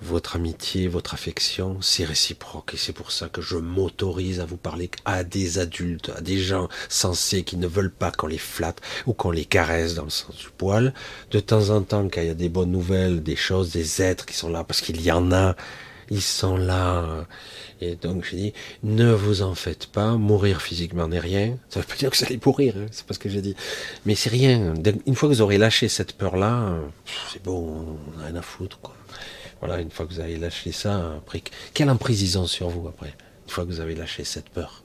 votre 0.00 0.36
amitié, 0.36 0.86
votre 0.86 1.14
affection. 1.14 1.78
C'est 1.82 2.04
réciproque 2.04 2.74
et 2.74 2.76
c'est 2.76 2.92
pour 2.92 3.10
ça 3.10 3.28
que 3.28 3.42
je 3.42 3.56
m'autorise 3.56 4.38
à 4.38 4.44
vous 4.44 4.56
parler 4.56 4.90
à 5.04 5.24
des 5.24 5.58
adultes, 5.58 6.12
à 6.16 6.20
des 6.20 6.38
gens 6.38 6.68
sensés 6.88 7.42
qui 7.42 7.56
ne 7.56 7.66
veulent 7.66 7.90
pas 7.92 8.12
qu'on 8.12 8.28
les 8.28 8.38
flatte 8.38 8.80
ou 9.06 9.12
qu'on 9.12 9.32
les 9.32 9.44
caresse 9.44 9.94
dans 9.94 10.04
le 10.04 10.10
sens 10.10 10.36
du 10.36 10.50
poil. 10.56 10.94
De 11.32 11.40
temps 11.40 11.70
en 11.70 11.82
temps, 11.82 12.08
quand 12.08 12.20
il 12.20 12.28
y 12.28 12.30
a 12.30 12.34
des 12.34 12.48
bonnes 12.48 12.70
nouvelles, 12.70 13.22
des 13.22 13.36
choses, 13.36 13.72
des 13.72 14.00
êtres 14.00 14.24
qui 14.24 14.34
sont 14.34 14.50
là, 14.50 14.62
parce 14.62 14.80
qu'il 14.80 15.00
y 15.00 15.10
en 15.10 15.32
a, 15.32 15.56
ils 16.10 16.22
sont 16.22 16.56
là. 16.56 17.26
Et 17.80 17.94
donc 17.94 18.24
j'ai 18.24 18.36
dit, 18.36 18.52
ne 18.82 19.12
vous 19.12 19.42
en 19.42 19.54
faites 19.54 19.86
pas, 19.86 20.16
mourir 20.16 20.60
physiquement 20.62 21.08
n'est 21.08 21.20
rien. 21.20 21.56
Ça 21.68 21.80
veut 21.80 21.86
pas 21.86 21.94
dire 21.96 22.10
que 22.10 22.16
vous 22.16 22.24
allez 22.24 22.40
mourir, 22.44 22.74
hein, 22.76 22.86
c'est 22.90 23.06
pas 23.06 23.14
ce 23.14 23.18
que 23.18 23.28
j'ai 23.28 23.42
dit. 23.42 23.54
Mais 24.04 24.14
c'est 24.14 24.30
rien. 24.30 24.74
Une 25.06 25.14
fois 25.14 25.28
que 25.28 25.34
vous 25.34 25.42
aurez 25.42 25.58
lâché 25.58 25.88
cette 25.88 26.14
peur-là, 26.14 26.78
c'est 27.32 27.42
bon, 27.42 27.98
on 28.16 28.20
a 28.20 28.26
rien 28.26 28.36
à 28.36 28.42
foutre. 28.42 28.78
Quoi. 28.80 28.94
Voilà, 29.60 29.80
une 29.80 29.90
fois 29.90 30.06
que 30.06 30.12
vous 30.12 30.20
avez 30.20 30.36
lâché 30.36 30.72
ça, 30.72 31.14
après, 31.16 31.42
quelle 31.74 31.90
emprise 31.90 32.22
ils 32.22 32.38
ont 32.38 32.46
sur 32.46 32.68
vous 32.68 32.86
après 32.88 33.14
Une 33.46 33.50
fois 33.50 33.64
que 33.64 33.70
vous 33.70 33.80
avez 33.80 33.94
lâché 33.94 34.24
cette 34.24 34.48
peur? 34.50 34.84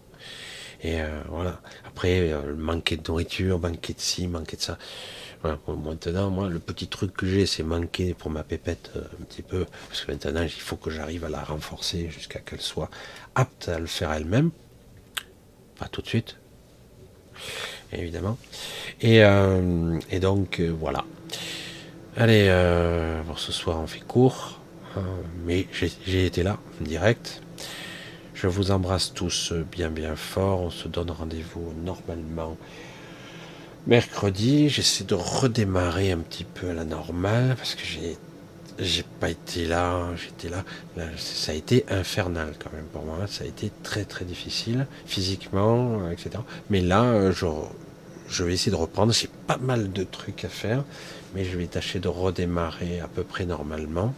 Et 0.83 1.01
euh, 1.01 1.21
voilà. 1.29 1.61
Après, 1.87 2.31
euh, 2.31 2.55
manquer 2.55 2.97
de 2.97 3.03
nourriture, 3.07 3.59
manquer 3.59 3.93
de 3.93 3.99
ci, 3.99 4.27
manquer 4.27 4.57
de 4.57 4.61
ça. 4.61 4.77
Maintenant, 5.43 6.29
moi, 6.29 6.47
le 6.47 6.59
petit 6.59 6.87
truc 6.87 7.13
que 7.13 7.25
j'ai, 7.25 7.45
c'est 7.45 7.63
manquer 7.63 8.13
pour 8.13 8.31
ma 8.31 8.43
pépette 8.43 8.91
euh, 8.95 9.01
un 9.19 9.23
petit 9.25 9.41
peu, 9.41 9.65
parce 9.89 10.05
que 10.05 10.11
maintenant, 10.11 10.41
il 10.41 10.49
faut 10.49 10.77
que 10.77 10.89
j'arrive 10.89 11.25
à 11.25 11.29
la 11.29 11.43
renforcer 11.43 12.09
jusqu'à 12.09 12.39
qu'elle 12.39 12.61
soit 12.61 12.89
apte 13.35 13.67
à 13.67 13.77
le 13.77 13.85
faire 13.85 14.13
elle-même. 14.13 14.51
Pas 15.77 15.89
tout 15.89 16.01
de 16.01 16.07
suite, 16.07 16.37
évidemment. 17.91 18.37
Et, 19.01 19.21
euh, 19.23 19.99
donc, 20.21 20.61
euh, 20.61 20.73
voilà. 20.79 21.03
Allez, 22.15 22.47
pour 23.25 23.39
ce 23.39 23.51
soir, 23.51 23.79
on 23.79 23.87
fait 23.87 24.05
court, 24.05 24.61
mais 25.45 25.67
j'ai 25.71 26.25
été 26.25 26.43
là, 26.43 26.59
direct. 26.79 27.41
Je 28.35 28.47
vous 28.47 28.71
embrasse 28.71 29.13
tous 29.13 29.51
bien, 29.51 29.89
bien 29.89 30.15
fort. 30.15 30.61
On 30.61 30.69
se 30.69 30.87
donne 30.87 31.09
rendez-vous 31.09 31.73
normalement 31.83 32.55
Mercredi, 33.85 34.69
j'essaie 34.69 35.03
de 35.03 35.13
redémarrer 35.13 36.13
un 36.13 36.19
petit 36.19 36.45
peu 36.45 36.69
à 36.69 36.73
la 36.73 36.85
normale 36.85 37.55
parce 37.57 37.75
que 37.75 37.83
j'ai 37.83 38.17
j'ai 38.79 39.03
pas 39.19 39.29
été 39.29 39.65
là, 39.67 40.07
j'étais 40.15 40.49
là. 40.49 40.63
Ça 41.17 41.51
a 41.51 41.55
été 41.55 41.85
infernal 41.89 42.53
quand 42.57 42.71
même 42.71 42.85
pour 42.85 43.03
moi. 43.03 43.27
Ça 43.27 43.43
a 43.43 43.47
été 43.47 43.71
très 43.83 44.05
très 44.05 44.23
difficile 44.23 44.87
physiquement, 45.05 46.09
etc. 46.09 46.31
Mais 46.69 46.79
là, 46.79 47.31
je, 47.31 47.45
je 48.29 48.43
vais 48.45 48.53
essayer 48.53 48.71
de 48.71 48.77
reprendre. 48.77 49.11
J'ai 49.11 49.29
pas 49.47 49.57
mal 49.57 49.91
de 49.91 50.03
trucs 50.05 50.45
à 50.45 50.49
faire, 50.49 50.85
mais 51.35 51.43
je 51.43 51.57
vais 51.57 51.67
tâcher 51.67 51.99
de 51.99 52.07
redémarrer 52.07 53.01
à 53.01 53.07
peu 53.09 53.23
près 53.23 53.45
normalement. 53.45 54.15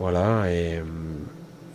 Voilà, 0.00 0.50
et 0.50 0.78
euh, 0.78 0.82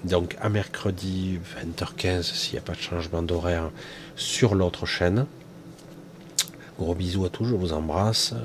donc 0.04 0.36
à 0.42 0.50
mercredi 0.50 1.40
20h15, 1.80 2.24
s'il 2.24 2.54
n'y 2.54 2.60
a 2.60 2.62
pas 2.62 2.74
de 2.74 2.82
changement 2.82 3.22
d'horaire, 3.22 3.72
sur 4.18 4.54
l'autre 4.54 4.86
chaîne. 4.86 5.26
Gros 6.78 6.94
bisous 6.94 7.26
à 7.26 7.30
tous, 7.30 7.46
je 7.46 7.56
vous 7.56 7.74
embrasse. 7.74 8.36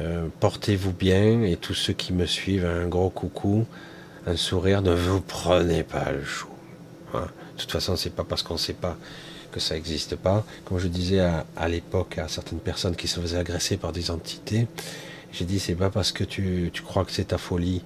Euh, 0.00 0.28
portez-vous 0.38 0.92
bien 0.92 1.42
et 1.42 1.56
tous 1.56 1.74
ceux 1.74 1.92
qui 1.92 2.12
me 2.12 2.26
suivent, 2.26 2.64
un 2.64 2.86
gros 2.86 3.10
coucou, 3.10 3.66
un 4.26 4.36
sourire, 4.36 4.82
ne 4.82 4.94
vous 4.94 5.20
prenez 5.20 5.82
pas 5.82 6.12
le 6.12 6.24
chou. 6.24 6.48
Hein? 7.14 7.26
De 7.56 7.60
toute 7.60 7.72
façon, 7.72 7.96
c'est 7.96 8.14
pas 8.14 8.22
parce 8.22 8.44
qu'on 8.44 8.54
ne 8.54 8.58
sait 8.58 8.72
pas 8.72 8.96
que 9.50 9.58
ça 9.58 9.74
n'existe 9.74 10.14
pas. 10.14 10.44
Comme 10.64 10.78
je 10.78 10.86
disais 10.86 11.18
à, 11.18 11.68
l'époque 11.68 12.18
à 12.18 12.28
certaines 12.28 12.60
personnes 12.60 12.94
qui 12.94 13.08
se 13.08 13.18
faisaient 13.18 13.38
agresser 13.38 13.76
par 13.76 13.90
des 13.90 14.12
entités, 14.12 14.68
j'ai 15.32 15.44
dit 15.44 15.58
c'est 15.58 15.74
pas 15.74 15.90
parce 15.90 16.12
que 16.12 16.22
tu, 16.22 16.70
tu 16.72 16.82
crois 16.82 17.04
que 17.04 17.10
c'est 17.10 17.28
ta 17.28 17.38
folie 17.38 17.82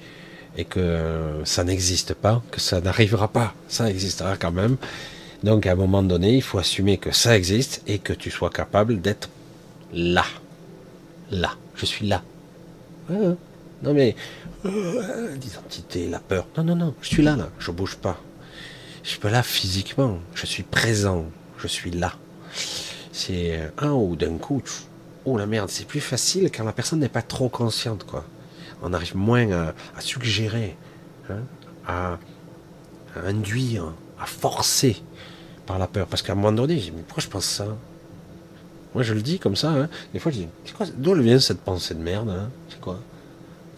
et 0.59 0.67
que 0.67 1.41
ça 1.45 1.65
n'existe 1.65 2.13
pas 2.13 2.43
que 2.51 2.61
ça 2.61 2.83
n'arrivera 2.83 3.29
pas. 3.29 3.55
Ça 3.69 3.89
existera 3.89 4.37
quand 4.37 4.53
même. 4.53 4.77
Donc 5.43 5.67
à 5.67 5.73
un 5.73 5.75
moment 5.75 6.03
donné, 6.03 6.37
il 6.37 6.43
faut 6.43 6.59
assumer 6.59 6.99
que 6.99 7.11
ça 7.11 7.37
existe 7.37 7.83
et 7.87 7.99
que 7.99 8.13
tu 8.13 8.31
sois 8.31 8.51
capable 8.51 9.01
d'être 9.01 9.29
là. 9.93 10.25
Là. 11.31 11.57
Je 11.75 11.87
suis 11.87 12.07
là. 12.07 12.23
non 13.11 13.37
mais, 13.83 14.15
euh, 14.65 15.35
l'identité, 15.35 16.09
la 16.09 16.21
peur. 16.21 16.47
Non, 16.57 16.65
non, 16.65 16.77
non, 16.77 16.95
je 17.01 17.09
suis 17.09 17.23
là, 17.23 17.35
là. 17.35 17.49
Je 17.59 17.71
bouge 17.71 17.97
pas. 17.97 18.21
Je 19.03 19.11
suis 19.11 19.19
pas 19.19 19.31
là 19.31 19.43
physiquement. 19.43 20.19
Je 20.35 20.47
suis 20.47 20.63
présent. 20.63 21.27
Je 21.59 21.67
suis 21.67 21.91
là. 21.91 22.13
C'est 23.13 23.61
un 23.79 23.93
ou 23.93 24.17
d'un 24.17 24.39
coup, 24.39 24.63
oh 25.25 25.37
la 25.37 25.47
merde, 25.47 25.69
c'est 25.69 25.87
plus 25.87 26.01
facile 26.01 26.51
quand 26.51 26.65
la 26.65 26.73
personne 26.73 27.01
n'est 27.01 27.09
pas 27.09 27.23
trop 27.23 27.49
consciente, 27.49 28.05
quoi. 28.05 28.25
On 28.83 28.93
arrive 28.93 29.17
moins 29.17 29.51
à, 29.53 30.01
suggérer, 30.01 30.77
hein, 31.31 31.43
à, 31.87 32.19
induire, 33.25 33.93
à 34.21 34.27
forcer 34.27 35.03
par 35.67 35.79
la 35.79 35.87
peur. 35.87 36.07
Parce 36.07 36.23
qu'à 36.23 36.33
un 36.33 36.37
moment 36.37 36.53
donné, 36.53 36.79
je 36.79 36.85
dis, 36.85 36.93
mais 36.93 37.03
pourquoi 37.03 37.23
je 37.23 37.29
pense 37.29 37.45
ça? 37.45 37.67
Moi, 38.95 39.03
je 39.03 39.15
le 39.15 39.23
dis 39.23 39.39
comme 39.39 39.57
ça. 39.57 39.71
Hein. 39.71 39.89
Des 40.13 40.19
fois, 40.19 40.33
je 40.33 40.39
dis, 40.39 40.49
c'est 40.65 40.75
quoi 40.75 40.87
D'où 40.97 41.15
vient 41.15 41.39
cette 41.39 41.61
pensée 41.61 41.95
de 41.95 42.01
merde 42.01 42.31
hein? 42.31 42.51
C'est 42.69 42.81
quoi? 42.81 42.99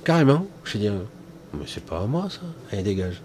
Carrément. 0.04 0.46
Je 0.64 0.78
dis, 0.78 0.88
mais 0.88 1.64
c'est 1.66 1.84
pas 1.84 2.00
à 2.00 2.06
moi, 2.06 2.28
ça. 2.30 2.40
Allez, 2.72 2.82
dégage. 2.82 3.22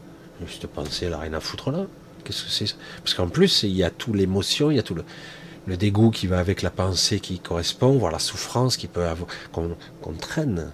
Cette 0.48 0.68
pensée, 0.68 1.07
elle 1.07 1.14
a 1.14 1.19
rien 1.19 1.34
à 1.34 1.40
foutre 1.40 1.72
là. 1.72 1.86
Qu'est-ce 2.23 2.44
que 2.44 2.49
c'est 2.49 2.76
Parce 3.03 3.14
qu'en 3.14 3.27
plus, 3.27 3.64
il 3.64 3.72
y 3.72 3.84
a 3.84 3.90
toute 3.90 4.15
l'émotion, 4.15 4.72
il 4.72 4.77
y 4.77 4.80
a 4.80 4.84
tout 4.84 4.95
le, 4.95 5.77
dégoût 5.77 6.11
qui 6.11 6.27
va 6.27 6.40
avec 6.40 6.61
la 6.61 6.69
pensée 6.69 7.19
qui 7.19 7.40
correspond, 7.40 7.98
voire 7.98 8.11
la 8.11 8.19
souffrance 8.19 8.77
qui 8.77 8.88
peut 8.88 9.06
qu'on 9.52 10.14
traîne 10.14 10.72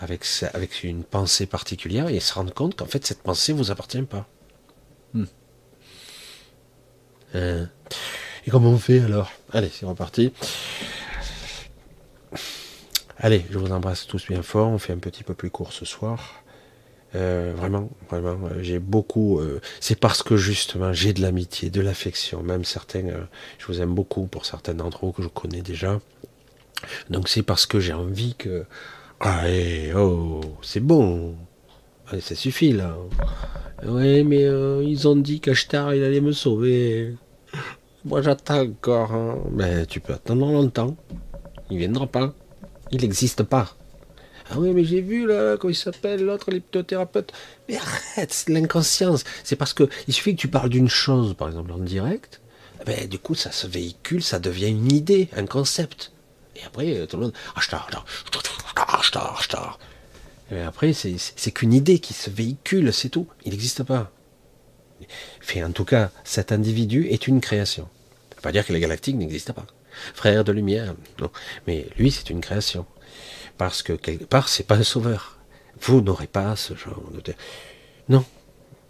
avec, 0.00 0.24
avec 0.54 0.82
une 0.82 1.04
pensée 1.04 1.46
particulière 1.46 2.08
et 2.08 2.18
se 2.20 2.34
rendre 2.34 2.52
compte 2.52 2.76
qu'en 2.76 2.86
fait, 2.86 3.06
cette 3.06 3.22
pensée 3.22 3.52
vous 3.52 3.70
appartient 3.70 4.02
pas. 4.02 4.26
Hmm. 5.12 5.26
Euh, 7.34 7.64
et 8.46 8.50
comment 8.50 8.70
on 8.70 8.78
fait 8.78 9.00
alors? 9.00 9.32
Allez, 9.52 9.70
c'est 9.72 9.86
reparti. 9.86 10.32
Allez, 13.18 13.44
je 13.50 13.58
vous 13.58 13.72
embrasse 13.72 14.06
tous 14.06 14.26
bien 14.28 14.42
fort. 14.42 14.68
On 14.68 14.78
fait 14.78 14.92
un 14.92 14.98
petit 14.98 15.24
peu 15.24 15.34
plus 15.34 15.50
court 15.50 15.72
ce 15.72 15.84
soir. 15.84 16.42
Euh, 17.14 17.52
vraiment, 17.56 17.90
vraiment, 18.10 18.48
euh, 18.48 18.60
j'ai 18.60 18.80
beaucoup. 18.80 19.40
C'est 19.80 19.98
parce 19.98 20.22
que 20.22 20.36
justement, 20.36 20.92
j'ai 20.92 21.12
de 21.12 21.22
l'amitié, 21.22 21.70
de 21.70 21.80
l'affection. 21.80 22.42
Même 22.42 22.64
certains, 22.64 23.04
je 23.58 23.66
vous 23.66 23.80
aime 23.80 23.94
beaucoup 23.94 24.26
pour 24.26 24.46
certains 24.46 24.74
d'entre 24.74 25.04
vous 25.04 25.12
que 25.12 25.22
je 25.22 25.28
connais 25.28 25.62
déjà. 25.62 26.00
Donc 27.08 27.28
c'est 27.28 27.42
parce 27.42 27.66
que 27.66 27.80
j'ai 27.80 27.92
envie 27.92 28.34
que. 28.34 28.64
Allez, 29.20 29.92
oh, 29.96 30.40
c'est 30.60 30.80
bon. 30.80 31.36
Allez, 32.08 32.20
ça 32.20 32.34
suffit 32.34 32.72
là. 32.72 32.96
Oui, 33.86 34.24
mais 34.24 34.42
ils 34.84 35.08
ont 35.08 35.16
dit 35.16 35.40
qu'Ashtar, 35.40 35.94
il 35.94 36.02
allait 36.02 36.20
me 36.20 36.32
sauver. 36.32 37.14
Moi 38.04 38.20
j'attends 38.22 38.60
encore. 38.60 39.12
Hein. 39.12 39.38
Mais 39.52 39.86
tu 39.86 40.00
peux 40.00 40.12
attendre 40.12 40.46
longtemps. 40.46 40.96
Il 41.70 41.78
viendra 41.78 42.06
pas. 42.06 42.34
Il 42.90 43.00
n'existe 43.00 43.42
pas. 43.42 43.76
Ah 44.50 44.56
oui, 44.58 44.72
mais 44.74 44.84
j'ai 44.84 45.00
vu 45.00 45.26
là, 45.26 45.56
comment 45.56 45.70
il 45.70 45.76
s'appelle, 45.76 46.22
l'autre, 46.22 46.50
l'hypnothérapeute. 46.50 47.32
Mais 47.68 47.76
arrête, 47.78 48.30
c'est 48.32 48.50
l'inconscience. 48.50 49.24
C'est 49.42 49.56
parce 49.56 49.72
que 49.72 49.88
il 50.06 50.12
suffit 50.12 50.36
que 50.36 50.40
tu 50.40 50.48
parles 50.48 50.68
d'une 50.68 50.88
chose, 50.88 51.34
par 51.34 51.48
exemple, 51.48 51.72
en 51.72 51.78
direct. 51.78 52.42
Ben, 52.84 53.08
du 53.08 53.18
coup, 53.18 53.34
ça 53.34 53.50
se 53.50 53.66
véhicule, 53.66 54.22
ça 54.22 54.38
devient 54.38 54.68
une 54.68 54.92
idée, 54.92 55.30
un 55.34 55.46
concept. 55.46 56.12
Et 56.56 56.64
après, 56.66 57.06
tout 57.06 57.16
le 57.16 57.22
monde. 57.22 57.32
Et 60.50 60.60
après, 60.60 60.92
c'est 60.92 61.50
qu'une 61.52 61.72
idée 61.72 61.98
qui 61.98 62.12
se 62.12 62.28
véhicule, 62.28 62.92
c'est 62.92 63.08
tout. 63.08 63.26
Il 63.46 63.52
n'existe 63.52 63.82
pas. 63.82 64.12
Fait, 65.40 65.64
en 65.64 65.72
tout 65.72 65.86
cas, 65.86 66.10
cet 66.22 66.52
individu 66.52 67.06
est 67.08 67.26
une 67.26 67.40
création 67.40 67.88
pas 68.44 68.52
dire 68.52 68.66
que 68.66 68.74
les 68.74 68.80
galactiques 68.80 69.16
n'existent 69.16 69.54
pas. 69.54 69.66
Frère 70.14 70.44
de 70.44 70.52
lumière, 70.52 70.94
non. 71.18 71.30
Mais 71.66 71.86
lui, 71.96 72.10
c'est 72.10 72.28
une 72.28 72.42
création. 72.42 72.84
Parce 73.56 73.82
que 73.82 73.94
quelque 73.94 74.24
part, 74.24 74.48
c'est 74.48 74.66
pas 74.66 74.76
un 74.76 74.82
sauveur. 74.82 75.38
Vous 75.80 76.02
n'aurez 76.02 76.26
pas 76.26 76.54
ce 76.54 76.74
genre 76.74 77.02
de. 77.10 77.32
Non. 78.10 78.24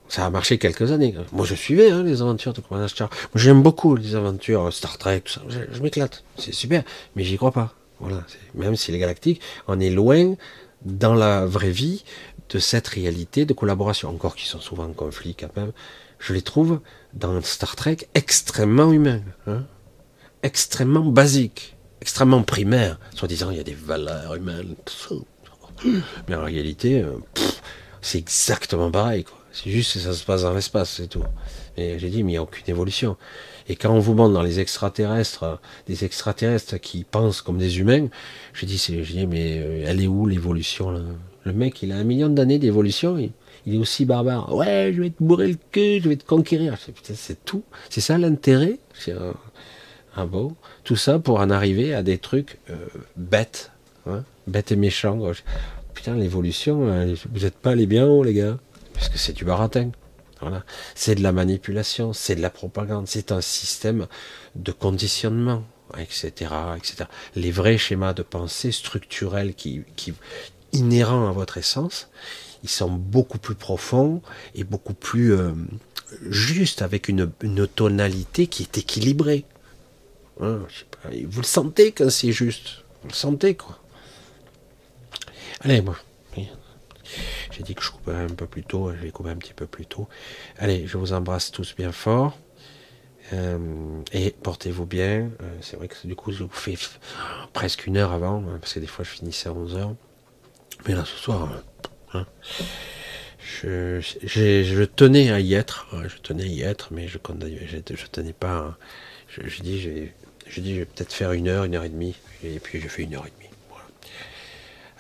Ça 0.09 0.27
a 0.27 0.31
marché 0.31 0.59
quelques 0.59 0.91
années. 0.91 1.15
Moi, 1.33 1.47
je 1.47 1.55
suivais 1.55 1.91
hein, 1.91 2.03
les 2.03 2.21
aventures 2.21 2.53
de 2.53 2.61
Commandant 2.61 2.89
Star. 2.89 3.11
J'aime 3.37 3.63
beaucoup 3.63 3.95
les 3.95 4.17
aventures 4.17 4.73
Star 4.73 4.99
Trek, 4.99 5.21
tout 5.21 5.33
ça. 5.33 5.43
Je, 5.49 5.81
m'éclate. 5.81 6.25
C'est 6.37 6.53
super. 6.53 6.83
Mais 7.15 7.23
j'y 7.23 7.37
crois 7.37 7.53
pas. 7.53 7.75
Voilà. 8.01 8.25
Même 8.55 8.75
si 8.75 8.91
les 8.91 8.99
galactiques, 8.99 9.41
on 9.69 9.79
est 9.79 9.91
loin 9.91 10.35
dans 10.85 11.15
la 11.15 11.47
vraie 11.47 11.71
vie 11.71 12.05
de 12.51 12.59
cette 12.59 12.89
réalité 12.89 13.47
de 13.47 13.55
collaboration. 13.55 14.09
Encore 14.09 14.35
qu'ils 14.35 14.49
sont 14.49 14.61
souvent 14.61 14.85
en 14.85 14.93
conflit 14.93 15.37
quand 15.37 15.57
même. 15.57 15.73
Je 16.25 16.33
les 16.33 16.41
trouve 16.41 16.81
dans 17.13 17.39
Star 17.43 17.77
Trek 17.77 17.99
extrêmement 18.15 18.91
humain, 18.93 19.21
hein 19.47 19.67
extrêmement 20.43 21.05
basique, 21.05 21.77
extrêmement 22.01 22.43
primaire. 22.43 22.99
Soit 23.15 23.29
disant, 23.29 23.51
il 23.51 23.59
y 23.59 23.61
a 23.61 23.65
des 23.65 23.75
valeurs 23.75 24.35
humaines, 24.35 24.75
mais 26.27 26.35
en 26.35 26.45
réalité, 26.45 27.03
euh, 27.03 27.19
c'est 28.01 28.17
exactement 28.17 28.91
pareil. 28.91 29.27
C'est 29.53 29.69
juste 29.69 29.93
que 29.93 29.99
ça 29.99 30.15
se 30.15 30.25
passe 30.25 30.45
dans 30.45 30.55
l'espace, 30.55 30.95
c'est 30.97 31.09
tout. 31.09 31.25
Et 31.77 31.99
j'ai 31.99 32.09
dit, 32.09 32.23
mais 32.23 32.31
il 32.31 32.35
n'y 32.37 32.39
a 32.39 32.43
aucune 32.43 32.71
évolution. 32.71 33.19
Et 33.69 33.77
quand 33.77 33.93
on 33.93 34.01
vous 34.01 34.15
montre 34.15 34.33
dans 34.33 34.43
les 34.43 34.61
extraterrestres, 34.61 35.61
des 35.87 36.07
extraterrestres 36.07 36.81
qui 36.81 37.05
pensent 37.05 37.43
comme 37.43 37.59
des 37.59 37.81
humains, 37.81 38.09
j'ai 38.55 38.67
dit, 38.67 39.27
mais 39.29 39.59
euh, 39.59 39.85
elle 39.87 40.03
est 40.03 40.07
où 40.07 40.25
l'évolution 40.25 41.05
Le 41.45 41.53
mec, 41.53 41.83
il 41.83 41.93
a 41.93 41.97
un 41.97 42.05
million 42.05 42.31
d'années 42.31 42.59
d'évolution 42.59 43.19
est 43.67 43.79
aussi 43.79 44.05
barbare. 44.05 44.55
Ouais, 44.55 44.93
je 44.95 45.03
vais 45.03 45.11
te 45.11 45.23
bourrer 45.23 45.49
le 45.49 45.59
cul, 45.73 46.01
je 46.03 46.09
vais 46.09 46.17
te 46.17 46.25
conquérir. 46.25 46.77
C'est 47.03 47.45
tout. 47.45 47.65
C'est 47.89 48.01
ça 48.01 48.19
l'intérêt. 48.19 48.79
C'est 48.95 49.15
un, 50.17 50.27
beau. 50.27 50.53
Tout 50.85 50.97
ça 50.97 51.19
pour 51.19 51.41
en 51.41 51.51
arriver 51.51 51.95
à 51.95 52.03
des 52.03 52.19
trucs 52.19 52.59
euh, 52.71 52.77
bêtes, 53.17 53.73
hein, 54.07 54.25
bêtes 54.47 54.73
et 54.73 54.77
méchants. 54.77 55.21
Putain, 55.95 56.15
l'évolution, 56.15 56.89
hein, 56.89 57.15
vous 57.33 57.41
n'êtes 57.41 57.57
pas 57.57 57.75
les 57.75 57.87
bien 57.87 58.07
hauts, 58.07 58.23
les 58.23 58.35
gars, 58.35 58.59
parce 58.93 59.09
que 59.09 59.19
c'est 59.19 59.33
du 59.33 59.45
baratin. 59.45 59.91
Voilà. 60.41 60.63
C'est 60.95 61.15
de 61.15 61.23
la 61.23 61.33
manipulation, 61.33 62.13
c'est 62.13 62.37
de 62.37 62.43
la 62.43 62.51
propagande, 62.51 63.09
c'est 63.09 63.33
un 63.33 63.41
système 63.41 64.07
de 64.57 64.73
conditionnement, 64.73 65.65
etc., 65.99 66.33
etc. 66.77 67.05
Les 67.35 67.51
vrais 67.51 67.79
schémas 67.79 68.13
de 68.13 68.23
pensée 68.23 68.73
structurels 68.73 69.55
qui 69.55 69.85
inhérents 70.75 71.29
à 71.29 71.33
votre 71.33 71.57
essence, 71.57 72.11
ils 72.65 72.71
sont 72.71 72.91
beaucoup 72.91 73.39
plus 73.39 73.55
profonds 73.55 74.23
et 74.55 74.65
beaucoup 74.65 74.95
plus 74.95 75.35
euh, 75.35 75.53
justes, 76.29 76.81
avec 76.81 77.09
une, 77.09 77.31
tonalité 77.77 78.47
qui 78.47 78.63
est 78.63 78.79
équilibrée. 78.79 79.45
Hein, 80.41 80.61
vous 81.27 81.41
le 81.43 81.47
sentez 81.47 81.93
quand 81.93 82.11
c'est 82.11 82.33
juste. 82.33 82.83
Vous 83.03 83.09
le 83.09 83.15
sentez, 83.15 83.55
quoi. 83.55 83.79
Allez, 85.61 85.83
moi. 85.83 85.97
J'ai 87.51 87.63
dit 87.63 87.75
que 87.75 87.83
je 87.83 87.91
coupais 87.91 88.15
un 88.15 88.29
peu 88.29 88.47
plus 88.47 88.65
tôt, 88.65 88.91
je 88.93 88.97
vais 89.03 89.11
couper 89.11 89.29
un 89.29 89.37
petit 89.37 89.53
peu 89.53 89.67
plus 89.67 89.85
tôt. 89.85 90.09
Allez, 90.59 90.87
je 90.87 90.97
vous 90.97 91.13
embrasse 91.13 91.51
tous 91.53 91.77
bien 91.77 91.93
fort. 91.93 92.37
Euh, 93.35 93.59
et 94.13 94.31
portez-vous 94.31 94.87
bien. 94.87 95.31
Euh, 95.43 95.59
c'est 95.61 95.77
vrai 95.77 95.89
que 95.89 95.95
du 96.07 96.17
coup, 96.17 96.33
je 96.33 96.45
vous 96.45 96.51
fais 96.51 96.77
presque 97.53 97.87
une 97.87 97.99
heure 97.99 98.13
avant, 98.13 98.39
hein, 98.39 98.59
parce 98.59 98.73
que 98.73 98.81
des 98.81 98.87
fois 98.87 99.05
je 99.05 99.11
finissais 99.11 99.51
à 99.51 99.53
11 99.53 99.77
heures. 99.77 99.95
Mais 100.89 100.95
là, 100.95 101.05
ce 101.05 101.17
soir, 101.17 101.43
Hein. 101.53 101.63
Je, 103.41 104.85
tenais 104.85 105.31
à 105.31 105.41
y 105.41 105.55
être, 105.55 105.87
je 106.09 106.17
tenais 106.19 106.45
à 106.45 106.47
y 106.47 106.63
être, 106.63 106.89
mais 106.93 107.09
je 107.09 107.19
je, 107.19 108.07
tenais 108.07 108.33
pas. 108.33 108.77
Je, 109.29 109.63
dis, 109.63 109.81
je, 109.81 110.61
dis, 110.61 110.75
je 110.75 110.79
vais 110.81 110.85
peut-être 110.85 111.13
faire 111.13 111.33
une 111.33 111.49
heure, 111.49 111.65
une 111.65 111.75
heure 111.75 111.85
et 111.85 111.89
demie, 111.89 112.17
et 112.43 112.59
puis 112.59 112.81
j'ai 112.81 112.89
fait 112.89 113.03
une 113.03 113.15
heure 113.15 113.27
et 113.27 113.31
demie. 113.31 113.45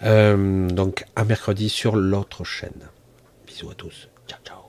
Euh, 0.03 0.69
donc 0.69 1.05
à 1.17 1.25
mercredi 1.25 1.69
sur 1.69 1.97
l'autre 1.97 2.45
chaîne. 2.45 2.89
Bisous 3.47 3.71
à 3.71 3.75
tous. 3.75 4.09
Ciao 4.29 4.41
ciao. 4.45 4.64